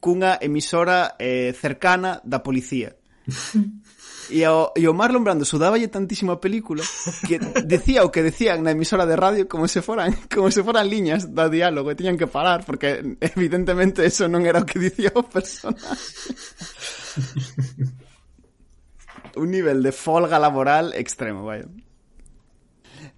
cunha 0.00 0.38
emisora 0.40 1.18
eh, 1.18 1.52
cercana 1.52 2.22
da 2.24 2.40
policía. 2.40 2.96
E 4.30 4.46
o, 4.46 4.70
e 4.78 4.86
o 4.86 4.94
Marlon 4.94 5.26
Brando 5.26 5.44
sudáballe 5.44 5.90
tantísimo 5.90 6.30
a 6.32 6.40
película 6.40 6.84
que 7.26 7.42
decía 7.66 8.06
o 8.06 8.14
que 8.14 8.22
decían 8.22 8.62
na 8.62 8.70
emisora 8.70 9.04
de 9.04 9.18
radio 9.18 9.50
como 9.50 9.66
se 9.66 9.82
foran 9.82 10.14
como 10.34 10.50
se 10.54 10.62
foran 10.62 10.86
liñas 10.86 11.34
da 11.34 11.50
diálogo 11.50 11.90
e 11.90 11.98
tiñan 11.98 12.14
que 12.14 12.30
parar 12.30 12.62
porque 12.62 13.18
evidentemente 13.18 14.06
eso 14.06 14.30
non 14.30 14.46
era 14.46 14.62
o 14.62 14.66
que 14.66 14.78
dicía 14.78 15.10
o 15.18 15.26
personaje. 15.26 15.90
Un 19.36 19.50
nivel 19.50 19.82
de 19.82 19.92
folga 19.92 20.38
laboral 20.38 20.94
extremo, 20.94 21.44
vaya. 21.44 21.66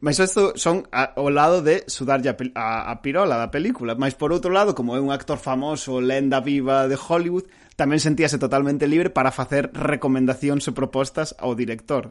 Mas 0.02 0.18
isto 0.18 0.58
son 0.58 0.82
a, 0.90 1.14
ao 1.14 1.30
lado 1.30 1.62
de 1.62 1.86
sudarlle 1.86 2.34
a, 2.34 2.36
a, 2.58 2.90
a 2.90 2.94
pirola 3.06 3.38
da 3.38 3.54
película. 3.54 3.94
Mas 3.94 4.18
por 4.18 4.34
outro 4.34 4.50
lado, 4.50 4.74
como 4.74 4.98
é 4.98 5.00
un 5.00 5.14
actor 5.14 5.38
famoso, 5.38 6.02
lenda 6.02 6.42
viva 6.42 6.90
de 6.90 6.98
Hollywood, 6.98 7.46
tamén 7.78 8.02
sentíase 8.02 8.34
totalmente 8.34 8.90
libre 8.90 9.14
para 9.14 9.30
facer 9.30 9.70
recomendacións 9.70 10.66
e 10.66 10.74
propostas 10.74 11.38
ao 11.38 11.54
director. 11.54 12.10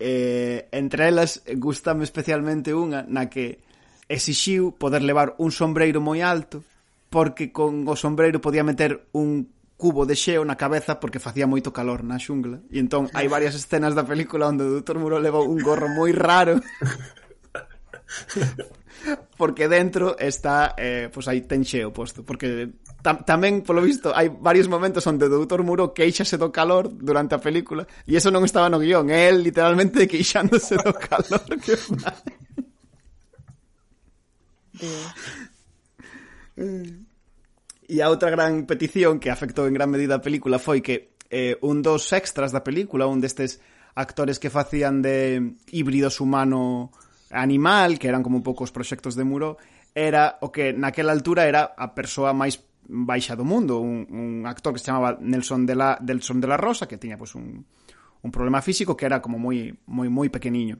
Eh, 0.00 0.72
entre 0.72 1.12
elas, 1.12 1.44
gustame 1.60 2.08
especialmente 2.08 2.72
unha 2.72 3.04
na 3.04 3.28
que 3.28 3.60
exixiu 4.08 4.72
poder 4.72 5.04
levar 5.04 5.36
un 5.36 5.52
sombreiro 5.52 6.00
moi 6.00 6.24
alto 6.24 6.64
porque 7.12 7.52
con 7.52 7.84
o 7.84 7.92
sombreiro 7.92 8.40
podía 8.40 8.64
meter 8.64 9.04
un 9.12 9.52
cubo 9.78 10.02
de 10.04 10.18
xeo 10.18 10.42
na 10.42 10.58
cabeza 10.58 10.98
porque 10.98 11.22
facía 11.22 11.46
moito 11.46 11.70
calor 11.70 12.02
na 12.02 12.18
xungla. 12.18 12.58
E 12.68 12.82
entón 12.82 13.06
hai 13.14 13.30
varias 13.30 13.54
escenas 13.54 13.94
da 13.94 14.02
película 14.02 14.50
onde 14.50 14.66
o 14.66 14.82
Dr. 14.82 14.98
Muro 14.98 15.22
leva 15.22 15.38
un 15.38 15.62
gorro 15.62 15.86
moi 15.86 16.10
raro. 16.10 16.58
porque 19.38 19.70
dentro 19.70 20.18
está, 20.18 20.74
eh, 20.74 21.06
pois 21.14 21.30
aí 21.30 21.46
ten 21.46 21.62
xeo 21.62 21.94
posto, 21.94 22.26
porque 22.26 22.74
tam 23.06 23.22
tamén, 23.22 23.62
polo 23.62 23.78
visto, 23.78 24.10
hai 24.10 24.26
varios 24.26 24.66
momentos 24.66 25.06
onde 25.06 25.30
o 25.30 25.46
Dr. 25.46 25.62
Muro 25.62 25.94
queixase 25.94 26.34
do 26.34 26.50
calor 26.50 26.90
durante 26.90 27.38
a 27.38 27.40
película, 27.40 27.86
e 28.02 28.18
eso 28.18 28.34
non 28.34 28.42
estaba 28.42 28.66
no 28.66 28.82
guión, 28.82 29.14
é 29.14 29.30
literalmente 29.30 30.10
queixándose 30.10 30.74
do 30.74 30.90
calor 30.90 31.46
que 31.62 31.78
fai. 31.78 32.18
Eh. 36.58 36.97
E 37.88 38.04
a 38.04 38.12
outra 38.12 38.28
gran 38.28 38.68
petición 38.68 39.16
que 39.16 39.32
afectou 39.32 39.64
en 39.64 39.72
gran 39.72 39.88
medida 39.88 40.20
a 40.20 40.24
película 40.24 40.60
foi 40.60 40.84
que 40.84 41.16
eh, 41.32 41.56
un 41.64 41.80
dos 41.80 42.12
extras 42.12 42.52
da 42.52 42.60
película, 42.60 43.08
un 43.08 43.24
destes 43.24 43.64
actores 43.96 44.36
que 44.36 44.52
facían 44.52 45.00
de 45.00 45.56
híbridos 45.72 46.20
humano 46.20 46.92
animal, 47.32 47.96
que 47.96 48.12
eran 48.12 48.20
como 48.20 48.36
un 48.36 48.44
pouco 48.44 48.68
os 48.68 48.76
proxectos 48.76 49.16
de 49.16 49.24
Muro, 49.24 49.56
era 49.96 50.36
o 50.44 50.52
que 50.52 50.76
naquela 50.76 51.16
altura 51.16 51.48
era 51.48 51.72
a 51.72 51.96
persoa 51.96 52.36
máis 52.36 52.60
baixa 52.84 53.36
do 53.36 53.48
mundo, 53.48 53.80
un, 53.80 54.04
un 54.12 54.44
actor 54.44 54.76
que 54.76 54.80
se 54.84 54.92
chamaba 54.92 55.16
Nelson 55.20 55.64
de 55.64 55.74
la, 55.76 55.96
Nelson 56.00 56.44
de 56.44 56.48
la 56.48 56.60
Rosa, 56.60 56.84
que 56.84 57.00
tiña 57.00 57.16
pues, 57.16 57.34
un, 57.34 57.64
un 58.22 58.30
problema 58.30 58.60
físico 58.60 58.96
que 58.96 59.08
era 59.08 59.20
como 59.24 59.40
moi 59.40 59.72
moi 59.88 60.12
moi 60.12 60.28
pequeniño. 60.28 60.76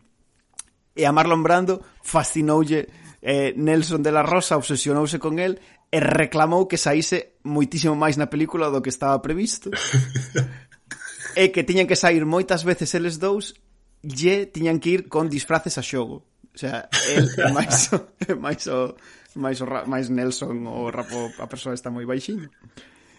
E 0.92 1.08
a 1.08 1.12
Marlon 1.12 1.40
Brando 1.40 1.80
fascinoulle 2.04 2.88
eh, 3.22 3.54
Nelson 3.56 4.02
de 4.02 4.12
la 4.12 4.22
Rosa 4.22 4.56
obsesionouse 4.56 5.18
con 5.18 5.38
el 5.38 5.60
e 5.90 5.98
reclamou 6.00 6.68
que 6.68 6.76
saíse 6.76 7.40
moitísimo 7.44 7.96
máis 7.96 8.16
na 8.20 8.28
película 8.28 8.68
do 8.68 8.82
que 8.82 8.92
estaba 8.92 9.20
previsto. 9.20 9.70
E 11.38 11.54
que 11.54 11.62
tiñan 11.62 11.86
que 11.86 11.94
sair 11.94 12.26
moitas 12.26 12.66
veces 12.66 12.98
eles 12.98 13.22
dous 13.22 13.54
lle 14.02 14.50
tiñan 14.50 14.82
que 14.82 14.90
ir 14.90 15.02
con 15.06 15.30
disfraces 15.30 15.78
a 15.78 15.86
xogo. 15.86 16.26
O 16.50 16.58
sea, 16.58 16.90
el 17.14 17.30
é 17.30 17.46
máis 17.54 17.94
o, 17.94 18.10
é 18.26 18.34
máis 18.34 18.66
o, 18.66 18.98
máis, 19.38 19.62
o, 19.62 19.66
máis 19.86 20.10
Nelson 20.10 20.66
o 20.66 20.90
rapo 20.90 21.30
a 21.38 21.46
persoa 21.46 21.78
está 21.78 21.94
moi 21.94 22.02
baixiña 22.02 22.50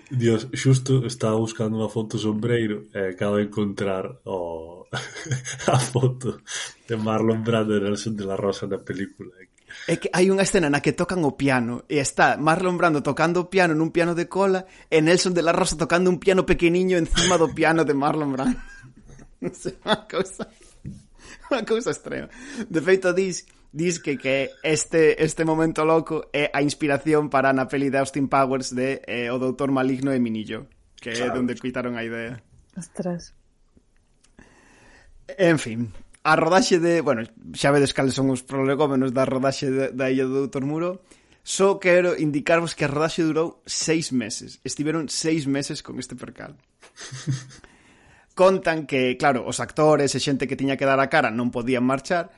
Dios, 0.10 0.50
xusto 0.58 1.06
estaba 1.06 1.38
buscando 1.38 1.78
unha 1.78 1.94
foto 1.94 2.18
sombreiro 2.18 2.90
e 2.98 2.98
eh, 2.98 3.10
acabo 3.14 3.38
de 3.38 3.46
encontrar 3.46 4.10
o... 4.26 4.90
A 5.70 5.78
foto 5.78 6.42
de 6.90 6.96
Marlon 6.98 7.46
Brando 7.46 7.78
e 7.78 7.80
Nelson 7.80 8.18
de 8.18 8.26
la 8.26 8.34
Rosa 8.34 8.66
na 8.66 8.82
película. 8.82 9.30
É 9.88 9.98
que 9.98 10.10
hai 10.14 10.30
unha 10.30 10.46
escena 10.46 10.70
na 10.70 10.82
que 10.82 10.94
tocan 10.94 11.22
o 11.26 11.38
piano 11.38 11.86
e 11.88 12.02
está 12.02 12.36
Marlon 12.38 12.78
Brando 12.78 13.02
tocando 13.02 13.46
o 13.46 13.50
piano 13.50 13.74
nun 13.74 13.94
piano 13.94 14.14
de 14.14 14.26
cola 14.26 14.66
e 14.90 15.02
Nelson 15.02 15.34
de 15.34 15.46
la 15.46 15.54
Rosa 15.54 15.78
tocando 15.78 16.10
un 16.10 16.18
piano 16.18 16.46
pequeniño 16.46 16.98
encima 16.98 17.38
do 17.38 17.54
piano 17.54 17.86
de 17.86 17.94
Marlon 17.94 18.34
Brando. 18.34 18.60
Non 19.40 19.56
sei, 19.56 19.72
unha 19.88 20.04
cousa... 20.04 20.52
Unha 21.48 21.64
cousa 21.64 21.96
extrema. 21.96 22.28
De 22.68 22.84
feito, 22.84 23.16
dis 23.16 23.48
dis 23.72 24.00
que, 24.00 24.18
que 24.18 24.52
este, 24.64 25.24
este 25.24 25.46
momento 25.46 25.86
loco 25.86 26.30
é 26.34 26.50
a 26.54 26.62
inspiración 26.62 27.30
para 27.30 27.54
na 27.54 27.70
peli 27.70 27.90
de 27.90 28.02
Austin 28.02 28.28
Powers 28.28 28.74
de 28.74 29.02
eh, 29.06 29.30
O 29.30 29.38
Doutor 29.38 29.70
Maligno 29.72 30.10
e 30.12 30.20
Minillo, 30.20 30.66
que 30.98 31.14
claro. 31.14 31.32
é 31.32 31.36
donde 31.36 31.54
quitaron 31.56 31.96
a 31.96 32.04
idea. 32.04 32.42
Ostras. 32.76 33.34
En 35.38 35.60
fin, 35.60 35.94
a 36.30 36.36
rodaxe 36.38 36.78
de... 36.78 37.02
Bueno, 37.02 37.26
xa 37.58 37.74
vedes 37.74 37.90
cales 37.98 38.14
son 38.14 38.30
os 38.30 38.46
prolegómenos 38.46 39.10
da 39.18 39.26
rodaxe 39.26 39.74
de, 39.74 39.86
da 39.98 40.14
Illa 40.14 40.30
do 40.30 40.46
Doutor 40.46 40.62
Muro. 40.62 41.02
Só 41.42 41.82
quero 41.82 42.14
indicarvos 42.14 42.78
que 42.78 42.86
a 42.86 42.92
rodaxe 42.92 43.26
durou 43.26 43.66
seis 43.66 44.14
meses. 44.14 44.62
Estiveron 44.62 45.10
seis 45.10 45.50
meses 45.50 45.82
con 45.82 45.98
este 45.98 46.14
percal. 46.14 46.54
Contan 48.38 48.86
que, 48.86 49.18
claro, 49.18 49.42
os 49.50 49.58
actores 49.58 50.14
e 50.14 50.22
xente 50.22 50.46
que 50.46 50.54
tiña 50.54 50.78
que 50.78 50.86
dar 50.86 51.02
a 51.02 51.10
cara 51.10 51.34
non 51.34 51.50
podían 51.50 51.82
marchar, 51.82 52.30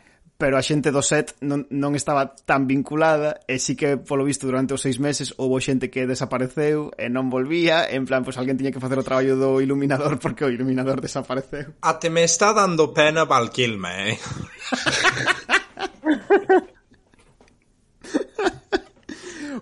pero 0.42 0.58
a 0.58 0.66
xente 0.66 0.90
do 0.90 1.06
set 1.06 1.38
non, 1.46 1.70
non 1.70 1.94
estaba 1.94 2.34
tan 2.34 2.66
vinculada 2.66 3.46
e 3.46 3.62
sí 3.62 3.78
que, 3.78 4.02
polo 4.02 4.26
visto, 4.26 4.50
durante 4.50 4.74
os 4.74 4.82
seis 4.82 4.98
meses 4.98 5.38
houve 5.38 5.62
xente 5.62 5.94
que 5.94 6.10
desapareceu 6.10 6.90
e 6.98 7.14
non 7.14 7.30
volvía, 7.30 7.86
en 7.86 8.10
plan, 8.10 8.26
pois 8.26 8.42
alguén 8.42 8.58
tiña 8.58 8.74
que 8.74 8.82
facer 8.82 8.98
o 8.98 9.06
traballo 9.06 9.38
do 9.38 9.62
iluminador 9.62 10.18
porque 10.18 10.42
o 10.42 10.50
iluminador 10.50 10.98
desapareceu. 10.98 11.78
Até 11.86 12.10
me 12.10 12.26
está 12.26 12.58
dando 12.58 12.90
pena 12.90 13.30
Val 13.30 13.54
Kilmer, 13.54 14.18
eh? 14.18 14.20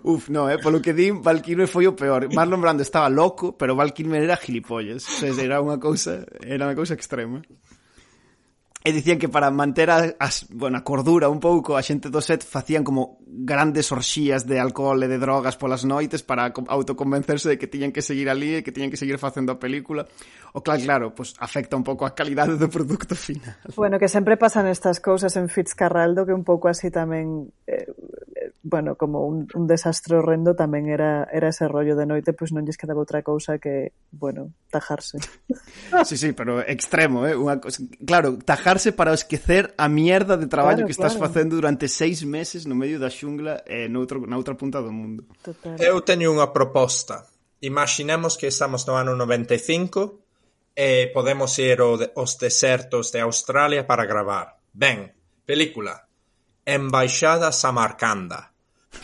Uf, 0.00 0.32
no, 0.32 0.48
eh, 0.48 0.56
polo 0.56 0.80
que 0.80 0.96
din, 0.96 1.20
Val 1.20 1.44
Kilmer 1.44 1.68
foi 1.68 1.84
o 1.84 1.92
peor. 1.92 2.32
Marlon 2.32 2.64
Brando 2.64 2.80
estaba 2.80 3.12
loco, 3.12 3.52
pero 3.52 3.76
Val 3.76 3.92
Kilmer 3.92 4.24
era 4.24 4.40
gilipollas. 4.40 5.04
O 5.04 5.12
sea, 5.20 5.28
era 5.36 5.60
unha 5.60 5.76
cousa, 5.76 6.24
era 6.40 6.64
unha 6.64 6.72
cousa 6.72 6.96
extrema. 6.96 7.44
E 8.80 8.96
dicían 8.96 9.20
que 9.20 9.28
para 9.28 9.52
manter 9.52 9.92
a, 9.92 10.16
as, 10.16 10.48
bueno, 10.48 10.80
a 10.80 10.84
cordura 10.84 11.28
un 11.28 11.36
pouco 11.36 11.76
a 11.76 11.84
xente 11.84 12.08
do 12.08 12.24
set 12.24 12.40
facían 12.40 12.80
como 12.80 13.20
grandes 13.28 13.92
orxías 13.92 14.48
de 14.48 14.56
alcohol 14.56 15.04
e 15.04 15.08
de 15.08 15.20
drogas 15.20 15.60
polas 15.60 15.84
noites 15.84 16.24
para 16.24 16.48
autoconvencerse 16.48 17.52
de 17.52 17.60
que 17.60 17.68
tiñan 17.68 17.92
que 17.92 18.00
seguir 18.00 18.32
ali 18.32 18.56
e 18.56 18.64
que 18.64 18.72
tiñan 18.72 18.88
que 18.88 18.96
seguir 18.96 19.20
facendo 19.20 19.52
a 19.52 19.60
película. 19.60 20.08
O 20.56 20.64
claro, 20.64 20.80
claro, 20.80 21.06
pues 21.12 21.36
afecta 21.36 21.76
un 21.76 21.84
pouco 21.84 22.08
a 22.08 22.16
calidade 22.16 22.56
do 22.56 22.72
produto 22.72 23.12
final. 23.12 23.52
Bueno, 23.76 24.00
que 24.00 24.08
sempre 24.08 24.40
pasan 24.40 24.64
estas 24.64 24.96
cousas 24.96 25.36
en 25.36 25.52
Fitzcarraldo 25.52 26.24
que 26.24 26.32
un 26.32 26.48
pouco 26.48 26.72
así 26.72 26.88
tamén 26.88 27.52
eh, 27.68 27.84
bueno, 28.62 28.96
como 28.96 29.24
un, 29.26 29.48
un 29.54 29.66
desastre 29.66 30.16
horrendo 30.16 30.52
tamén 30.52 30.92
era, 30.92 31.24
era 31.32 31.48
ese 31.48 31.64
rollo 31.64 31.96
de 31.96 32.04
noite, 32.04 32.36
pois 32.36 32.52
non 32.52 32.68
lles 32.68 32.76
quedaba 32.76 33.00
outra 33.00 33.24
cousa 33.24 33.56
que, 33.56 33.96
bueno, 34.12 34.52
tajarse. 34.68 35.18
Sí, 36.04 36.16
sí, 36.16 36.32
pero 36.32 36.62
extremo, 36.62 37.26
eh? 37.26 37.34
Unha 37.34 37.58
cosa... 37.58 37.82
Claro, 38.06 38.38
tajarse 38.38 38.94
para 38.94 39.10
esquecer 39.10 39.74
a 39.76 39.88
mierda 39.88 40.36
de 40.36 40.46
traballo 40.46 40.84
claro, 40.84 40.88
que 40.88 40.96
estás 40.96 41.16
claro. 41.16 41.26
facendo 41.26 41.56
durante 41.56 41.88
seis 41.88 42.22
meses 42.22 42.64
no 42.64 42.78
medio 42.78 43.00
da 43.02 43.10
xungla 43.10 43.64
e 43.66 43.84
eh, 43.84 43.88
noutro, 43.88 44.22
na 44.24 44.38
outra 44.38 44.54
punta 44.54 44.78
do 44.84 44.92
mundo. 44.92 45.26
Total. 45.42 45.76
Eu 45.80 46.00
teño 46.04 46.30
unha 46.30 46.52
proposta. 46.54 47.26
Imaginemos 47.60 48.36
que 48.40 48.48
estamos 48.48 48.86
no 48.88 48.96
ano 48.96 49.16
95 49.16 50.76
e 50.76 51.10
podemos 51.12 51.52
ir 51.60 51.80
aos 51.80 52.38
desertos 52.38 53.12
de 53.12 53.20
Australia 53.20 53.84
para 53.84 54.06
gravar. 54.06 54.60
Ben, 54.72 55.12
película. 55.44 56.08
Embaixada 56.64 57.52
Samarcanda. 57.52 58.49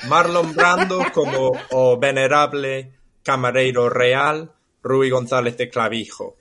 Marlon 0.04 0.54
Brando 0.54 1.04
como 1.12 1.52
o 1.70 1.98
venerable 1.98 2.92
camareiro 3.22 3.88
real 3.88 4.54
Rui 4.82 5.10
González 5.10 5.56
de 5.56 5.68
Clavijo. 5.68 6.36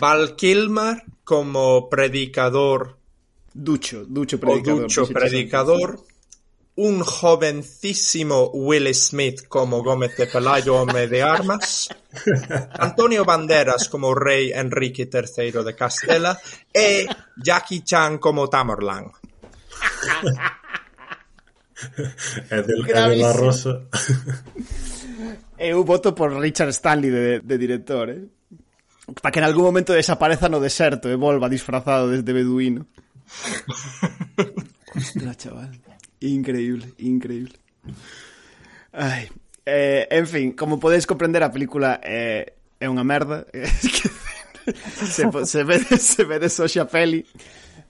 Val 0.00 0.36
Kilmer 0.36 1.02
como 1.24 1.88
predicador 1.88 2.98
Ducho, 3.52 4.04
Ducho 4.04 4.36
o 4.36 4.40
predicador. 4.40 4.82
ducho 4.82 5.06
dixeches 5.06 5.14
predicador, 5.14 6.00
un 6.76 7.04
jovencísimo 7.04 8.50
Will 8.52 8.92
Smith 8.94 9.46
como 9.46 9.82
Gómez 9.82 10.16
de 10.16 10.26
Pelayo, 10.26 10.74
home 10.74 11.06
de 11.06 11.22
armas, 11.22 11.88
Antonio 12.78 13.24
Banderas 13.24 13.88
como 13.88 14.14
rei 14.14 14.52
Enrique 14.52 15.08
III 15.12 15.62
de 15.64 15.74
Castela 15.76 16.38
e 16.72 17.06
Jackie 17.36 17.82
Chan 17.84 18.18
como 18.18 18.48
Tamerlán. 18.48 19.12
e 22.50 22.62
del 22.62 22.86
Cabe 22.86 23.18
da 23.18 23.32
Rosa. 23.32 23.86
Eu 25.58 25.84
voto 25.84 26.14
por 26.14 26.32
Richard 26.34 26.70
Stanley 26.70 27.10
de, 27.10 27.40
de 27.40 27.56
director, 27.58 28.10
eh? 28.10 28.24
Para 29.20 29.32
que 29.32 29.38
en 29.38 29.44
algún 29.44 29.64
momento 29.64 29.92
desapareza 29.92 30.48
no 30.48 30.60
deserto 30.60 31.08
e 31.12 31.16
volva 31.16 31.48
disfrazado 31.48 32.08
desde 32.08 32.32
beduino. 32.32 32.86
Ostras, 34.96 35.36
chaval. 35.36 35.72
Increíble, 36.20 36.94
increíble. 36.98 37.58
Ai, 38.92 39.28
eh, 39.66 40.08
en 40.10 40.26
fin, 40.26 40.52
como 40.52 40.80
podedes 40.80 41.06
comprender, 41.06 41.42
a 41.42 41.52
película 41.52 42.00
eh, 42.00 42.54
é 42.80 42.86
unha 42.88 43.04
merda. 43.04 43.44
se, 45.04 45.28
se 45.28 45.60
vedes, 45.64 46.00
se 46.00 46.22
vedes 46.24 46.56
hoxe 46.56 46.80
a 46.80 46.88
peli, 46.88 47.28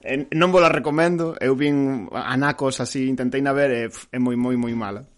eh, 0.05 0.29
non 0.37 0.53
vos 0.53 0.61
la 0.61 0.69
recomendo, 0.69 1.35
eu 1.41 1.57
vin 1.57 2.07
anacos 2.13 2.79
así, 2.85 3.09
intentei 3.09 3.41
na 3.41 3.57
ver, 3.57 3.73
é, 3.73 3.85
é 3.89 4.19
moi, 4.21 4.37
moi, 4.37 4.55
moi 4.61 4.77
mala. 4.77 5.09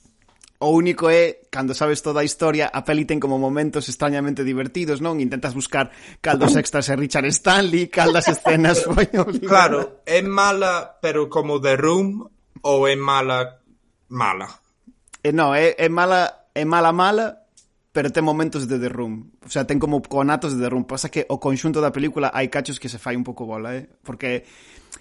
O 0.58 0.72
único 0.72 1.10
é, 1.10 1.44
cando 1.50 1.74
sabes 1.74 2.00
toda 2.00 2.20
a 2.20 2.24
historia, 2.24 2.72
a 2.72 2.80
peli 2.80 3.04
ten 3.04 3.20
como 3.20 3.36
momentos 3.36 3.92
extrañamente 3.92 4.40
divertidos, 4.40 5.04
non? 5.04 5.20
Intentas 5.20 5.52
buscar 5.52 5.92
caldos 6.24 6.56
extras 6.56 6.88
e 6.88 6.96
Richard 6.96 7.28
Stanley, 7.28 7.92
caldas 7.92 8.24
escenas... 8.30 8.80
foi 8.88 9.04
claro, 9.44 10.00
é 10.08 10.24
mala, 10.24 10.96
pero 11.02 11.28
como 11.28 11.60
The 11.60 11.76
Room, 11.76 12.24
ou 12.64 12.88
é 12.88 12.96
mala, 12.96 13.60
mala? 14.08 14.48
Eh, 15.20 15.34
non, 15.34 15.52
é, 15.52 15.76
é 15.76 15.92
mala, 15.92 16.48
é 16.56 16.64
mala, 16.64 16.88
mala, 16.88 17.44
pero 17.92 18.08
ten 18.08 18.24
momentos 18.24 18.64
de 18.64 18.80
The 18.80 18.88
Room. 18.88 19.36
O 19.44 19.52
sea, 19.52 19.68
ten 19.68 19.76
como 19.76 20.00
conatos 20.00 20.56
de 20.56 20.64
The 20.64 20.68
Room. 20.72 20.84
Pasa 20.88 21.12
que 21.12 21.28
o 21.28 21.36
conxunto 21.36 21.84
da 21.84 21.92
película 21.92 22.32
hai 22.32 22.48
cachos 22.48 22.80
que 22.80 22.88
se 22.88 22.96
fai 22.96 23.12
un 23.12 23.24
pouco 23.24 23.44
bola, 23.44 23.76
eh? 23.76 23.88
Porque 24.00 24.44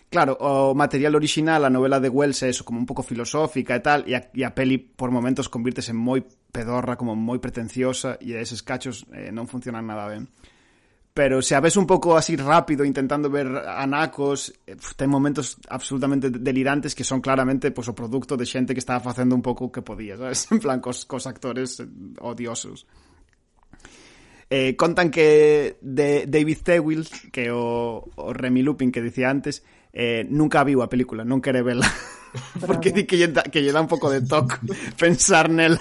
claro, 0.10 0.38
o 0.40 0.74
material 0.74 1.16
original, 1.16 1.66
a 1.66 1.70
novela 1.70 2.00
de 2.00 2.10
Wells 2.10 2.44
é 2.44 2.50
eso, 2.50 2.64
como 2.64 2.80
un 2.80 2.86
pouco 2.86 3.04
filosófica 3.04 3.76
e 3.76 3.82
tal, 3.82 4.04
e 4.08 4.16
a, 4.16 4.28
e 4.34 4.44
a 4.44 4.52
peli 4.52 4.78
por 4.78 5.12
momentos 5.12 5.48
convirtese 5.48 5.92
en 5.92 6.00
moi 6.00 6.24
pedorra, 6.52 6.96
como 6.96 7.16
moi 7.16 7.40
pretenciosa, 7.40 8.18
e 8.24 8.36
eses 8.36 8.64
cachos 8.64 9.04
eh, 9.12 9.32
non 9.32 9.48
funcionan 9.48 9.86
nada 9.86 10.08
ben. 10.08 10.28
Pero 11.16 11.42
se 11.42 11.56
a 11.56 11.62
ves 11.64 11.78
un 11.78 11.88
pouco 11.88 12.18
así 12.18 12.36
rápido 12.36 12.84
intentando 12.84 13.30
ver 13.30 13.48
anacos, 13.48 14.52
eh, 14.68 14.76
ten 15.00 15.08
momentos 15.08 15.56
absolutamente 15.72 16.28
delirantes 16.28 16.92
que 16.92 17.08
son 17.08 17.24
claramente 17.24 17.72
pues, 17.72 17.88
o 17.88 17.96
producto 17.96 18.36
de 18.36 18.44
xente 18.44 18.76
que 18.76 18.84
estaba 18.84 19.00
facendo 19.00 19.32
un 19.32 19.40
pouco 19.40 19.68
o 19.68 19.72
que 19.72 19.80
podía, 19.80 20.20
sabes? 20.20 20.48
En 20.52 20.60
plan, 20.60 20.84
cos, 20.84 21.08
cos 21.08 21.24
actores 21.24 21.80
eh, 21.80 21.88
odiosos. 22.20 22.84
Eh, 24.50 24.76
contan 24.76 25.10
que 25.10 25.80
de 25.80 26.28
David 26.28 26.60
Tewil, 26.68 27.08
que 27.32 27.50
o, 27.50 28.12
o 28.16 28.34
Remy 28.34 28.62
Lupin 28.62 28.92
que 28.92 29.02
dicía 29.02 29.32
antes, 29.32 29.64
eh, 29.96 30.28
nunca 30.28 30.68
viu 30.68 30.84
a 30.84 30.92
película, 30.92 31.24
non 31.24 31.40
quere 31.40 31.64
vela. 31.64 31.88
Porque 32.68 32.92
di 32.92 33.08
que 33.08 33.16
lle, 33.16 33.32
da, 33.32 33.48
que 33.48 33.64
lle 33.64 33.72
dá 33.72 33.80
un 33.80 33.88
pouco 33.88 34.12
de 34.12 34.20
toc 34.20 34.60
pensar 35.00 35.48
nela. 35.48 35.80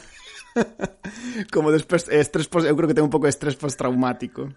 Como 1.53 1.74
despois 1.74 2.07
estrés 2.07 2.47
post, 2.47 2.70
eu 2.70 2.78
creo 2.78 2.86
que 2.86 2.95
ten 2.95 3.03
un 3.03 3.11
pouco 3.11 3.27
de 3.27 3.35
estrés 3.35 3.59
postraumático 3.59 4.55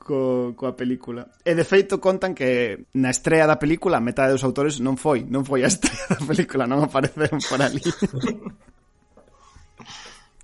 co, 0.00 0.56
coa 0.56 0.72
película. 0.72 1.28
E 1.44 1.52
de 1.52 1.62
feito 1.62 2.00
contan 2.00 2.32
que 2.32 2.88
na 2.96 3.12
estrea 3.12 3.44
da 3.44 3.60
película 3.60 4.00
a 4.00 4.04
metade 4.04 4.32
dos 4.32 4.42
autores 4.42 4.80
non 4.80 4.96
foi, 4.96 5.28
non 5.28 5.44
foi 5.44 5.60
a 5.62 5.68
estrea 5.68 6.16
da 6.16 6.24
película, 6.24 6.64
non 6.64 6.80
apareceron 6.80 7.38
por 7.44 7.60
ali. 7.60 7.84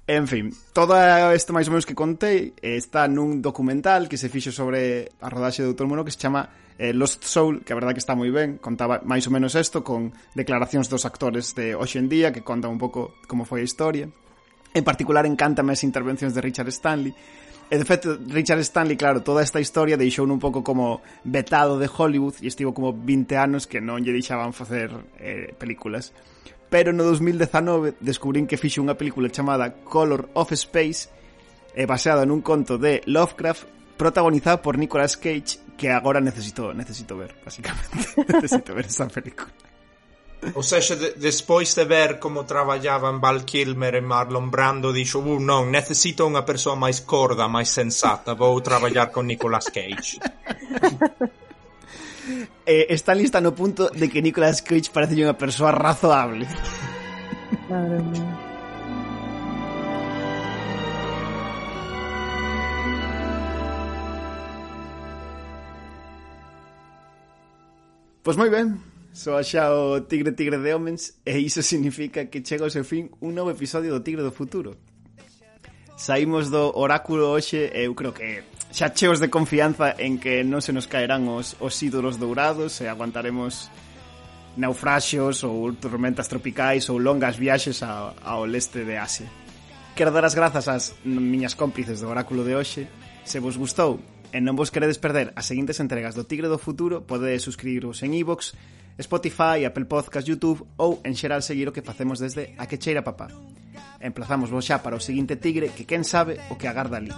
En 0.07 0.28
fin, 0.28 0.55
todo 0.70 0.95
isto 1.35 1.51
máis 1.51 1.66
ou 1.66 1.74
menos 1.74 1.83
que 1.83 1.99
contei 1.99 2.55
eh, 2.62 2.78
está 2.78 3.11
nun 3.11 3.43
documental 3.43 4.07
que 4.07 4.15
se 4.15 4.31
fixo 4.31 4.55
sobre 4.55 5.11
a 5.19 5.27
rodaxe 5.27 5.66
do 5.66 5.74
Doutor 5.74 5.91
Mono 5.91 6.07
que 6.07 6.15
se 6.15 6.23
chama 6.23 6.47
eh, 6.78 6.95
Lost 6.95 7.27
Soul, 7.27 7.66
que 7.66 7.74
a 7.74 7.78
verdade 7.78 7.99
que 7.99 8.05
está 8.07 8.15
moi 8.15 8.31
ben, 8.31 8.62
contaba 8.62 9.03
máis 9.03 9.27
ou 9.27 9.35
menos 9.35 9.59
isto 9.59 9.83
con 9.83 10.15
declaracións 10.39 10.87
dos 10.87 11.03
actores 11.11 11.59
de 11.59 11.74
hoxe 11.74 11.99
en 11.99 12.07
día 12.07 12.31
que 12.31 12.47
contan 12.47 12.70
un 12.70 12.78
pouco 12.78 13.19
como 13.27 13.43
foi 13.43 13.65
a 13.65 13.69
historia. 13.69 14.07
En 14.70 14.87
particular 14.87 15.27
encántame 15.27 15.74
as 15.74 15.83
intervencións 15.83 16.39
de 16.39 16.41
Richard 16.45 16.70
Stanley. 16.70 17.11
E 17.66 17.74
de 17.74 17.83
feito, 17.83 18.15
Richard 18.31 18.62
Stanley, 18.62 18.95
claro, 18.95 19.27
toda 19.27 19.43
esta 19.43 19.59
historia 19.59 19.99
deixou 19.99 20.23
un 20.23 20.39
pouco 20.39 20.62
como 20.62 21.03
vetado 21.27 21.83
de 21.83 21.91
Hollywood 21.91 22.39
e 22.39 22.47
estivo 22.47 22.70
como 22.70 22.95
20 22.95 23.35
anos 23.35 23.66
que 23.66 23.83
non 23.83 23.99
lle 24.07 24.15
deixaban 24.15 24.55
facer 24.55 24.87
eh, 25.19 25.51
películas 25.59 26.15
pero 26.77 26.93
no 26.93 27.05
2019 27.05 27.97
descubrín 28.05 28.44
que 28.44 28.61
fixo 28.61 28.85
unha 28.85 29.01
película 29.01 29.32
chamada 29.32 29.81
Color 29.81 30.28
of 30.36 30.53
Space 30.53 31.09
e 31.73 31.89
baseada 31.89 32.28
nun 32.28 32.44
conto 32.44 32.77
de 32.77 33.01
Lovecraft 33.09 33.97
protagonizada 33.97 34.61
por 34.61 34.77
Nicolas 34.77 35.16
Cage 35.16 35.57
que 35.73 35.89
agora 35.89 36.20
necesito 36.20 36.77
necesito 36.77 37.16
ver, 37.16 37.32
basicamente. 37.40 38.12
necesito 38.28 38.77
ver 38.77 38.93
esa 38.93 39.09
película. 39.09 39.48
O 40.53 40.61
sea, 40.61 40.85
de, 40.85 41.16
despois 41.16 41.73
de 41.73 41.89
ver 41.89 42.20
como 42.20 42.44
traballaban 42.44 43.24
Val 43.24 43.48
Kilmer 43.48 43.97
e 43.97 44.05
Marlon 44.05 44.53
Brando, 44.53 44.93
dixo, 44.93 45.24
uh, 45.24 45.40
non, 45.40 45.73
necesito 45.73 46.28
unha 46.28 46.44
persoa 46.44 46.77
máis 46.77 47.01
corda, 47.09 47.48
máis 47.48 47.73
sensata, 47.73 48.36
vou 48.36 48.61
traballar 48.61 49.09
con 49.09 49.24
Nicolas 49.24 49.73
Cage. 49.73 50.20
eh, 52.66 52.86
Stanley 52.90 53.24
está 53.24 53.40
no 53.40 53.55
punto 53.55 53.89
de 53.90 54.09
que 54.09 54.23
Nicolas 54.23 54.62
Cage 54.62 54.90
parece 54.93 55.15
unha 55.19 55.36
persoa 55.36 55.70
razoable. 55.73 56.47
Madre 57.70 58.03
mía. 58.03 58.47
Pois 68.27 68.35
moi 68.35 68.51
ben, 68.51 68.82
so 69.15 69.39
xa 69.39 69.70
o 69.70 70.03
Tigre 70.03 70.35
Tigre 70.35 70.59
de 70.59 70.74
Homens 70.74 71.23
e 71.23 71.39
iso 71.39 71.62
significa 71.62 72.27
que 72.27 72.43
chega 72.43 72.66
ao 72.66 72.74
seu 72.74 72.82
fin 72.82 73.15
un 73.23 73.39
novo 73.39 73.55
episodio 73.55 73.94
do 73.94 74.03
Tigre 74.03 74.27
do 74.27 74.35
Futuro 74.35 74.74
saímos 75.97 76.52
do 76.52 76.77
oráculo 76.77 77.32
hoxe 77.32 77.73
e 77.73 77.89
eu 77.89 77.97
creo 77.97 78.12
que 78.12 78.44
xa 78.70 78.93
cheos 78.93 79.18
de 79.18 79.32
confianza 79.32 79.97
en 79.97 80.20
que 80.20 80.44
non 80.44 80.60
se 80.60 80.77
nos 80.77 80.85
caerán 80.85 81.24
os, 81.32 81.56
os 81.56 81.73
ídolos 81.81 82.20
dourados 82.20 82.85
e 82.85 82.86
aguantaremos 82.86 83.73
naufraxios 84.60 85.40
ou 85.40 85.73
tormentas 85.73 86.28
tropicais 86.28 86.93
ou 86.93 87.01
longas 87.01 87.40
viaxes 87.40 87.81
a, 87.81 88.12
ao 88.20 88.44
leste 88.44 88.85
de 88.85 89.01
Asia. 89.01 89.28
Quero 89.97 90.12
dar 90.12 90.28
as 90.28 90.36
grazas 90.36 90.68
ás 90.68 90.93
miñas 91.09 91.56
cómplices 91.56 92.05
do 92.05 92.12
oráculo 92.12 92.44
de 92.44 92.52
hoxe. 92.52 92.85
Se 93.24 93.40
vos 93.40 93.56
gustou 93.56 93.97
e 94.28 94.39
non 94.44 94.52
vos 94.52 94.68
queredes 94.68 95.01
perder 95.01 95.32
as 95.32 95.48
seguintes 95.48 95.81
entregas 95.81 96.12
do 96.12 96.28
Tigre 96.28 96.52
do 96.52 96.60
Futuro, 96.60 97.01
podedes 97.09 97.40
suscribiros 97.40 98.05
en 98.05 98.12
iVoox, 98.12 98.52
e 98.52 98.56
Spotify, 98.98 99.64
Apple 99.64 99.85
Podcast, 99.85 100.28
YouTube 100.28 100.64
ou 100.77 101.01
en 101.05 101.12
xeral 101.12 101.44
seguir 101.44 101.68
o 101.68 101.74
que 101.74 101.85
facemos 101.85 102.18
desde 102.18 102.56
A 102.56 102.64
que 102.64 102.81
cheira 102.81 103.05
papá. 103.05 103.28
Emplazamos 104.01 104.48
vos 104.48 104.64
xa 104.64 104.81
para 104.81 104.97
o 104.97 105.01
seguinte 105.01 105.36
tigre 105.36 105.73
que 105.73 105.85
quen 105.85 106.05
sabe 106.05 106.40
o 106.48 106.56
que 106.56 106.68
agarda 106.68 106.97
ali. 106.97 107.12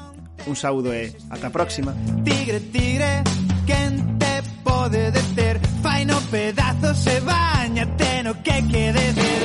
Un 0.47 0.57
saúdo 0.57 0.91
e 0.95 1.15
ata 1.31 1.49
a 1.49 1.55
próxima. 1.55 1.95
Tigre, 2.27 2.59
tigre, 2.75 3.23
quen 3.67 4.19
te 4.19 4.35
pode 4.67 5.11
deter? 5.11 5.61
Fai 5.83 6.03
no 6.05 6.19
pedazos 6.31 7.07
e 7.07 7.17
bañate 7.23 8.23
no 8.27 8.35
que 8.43 8.59
quede 8.67 9.07
ver. 9.15 9.43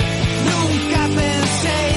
Nunca 0.50 1.02
pensei 1.14 1.93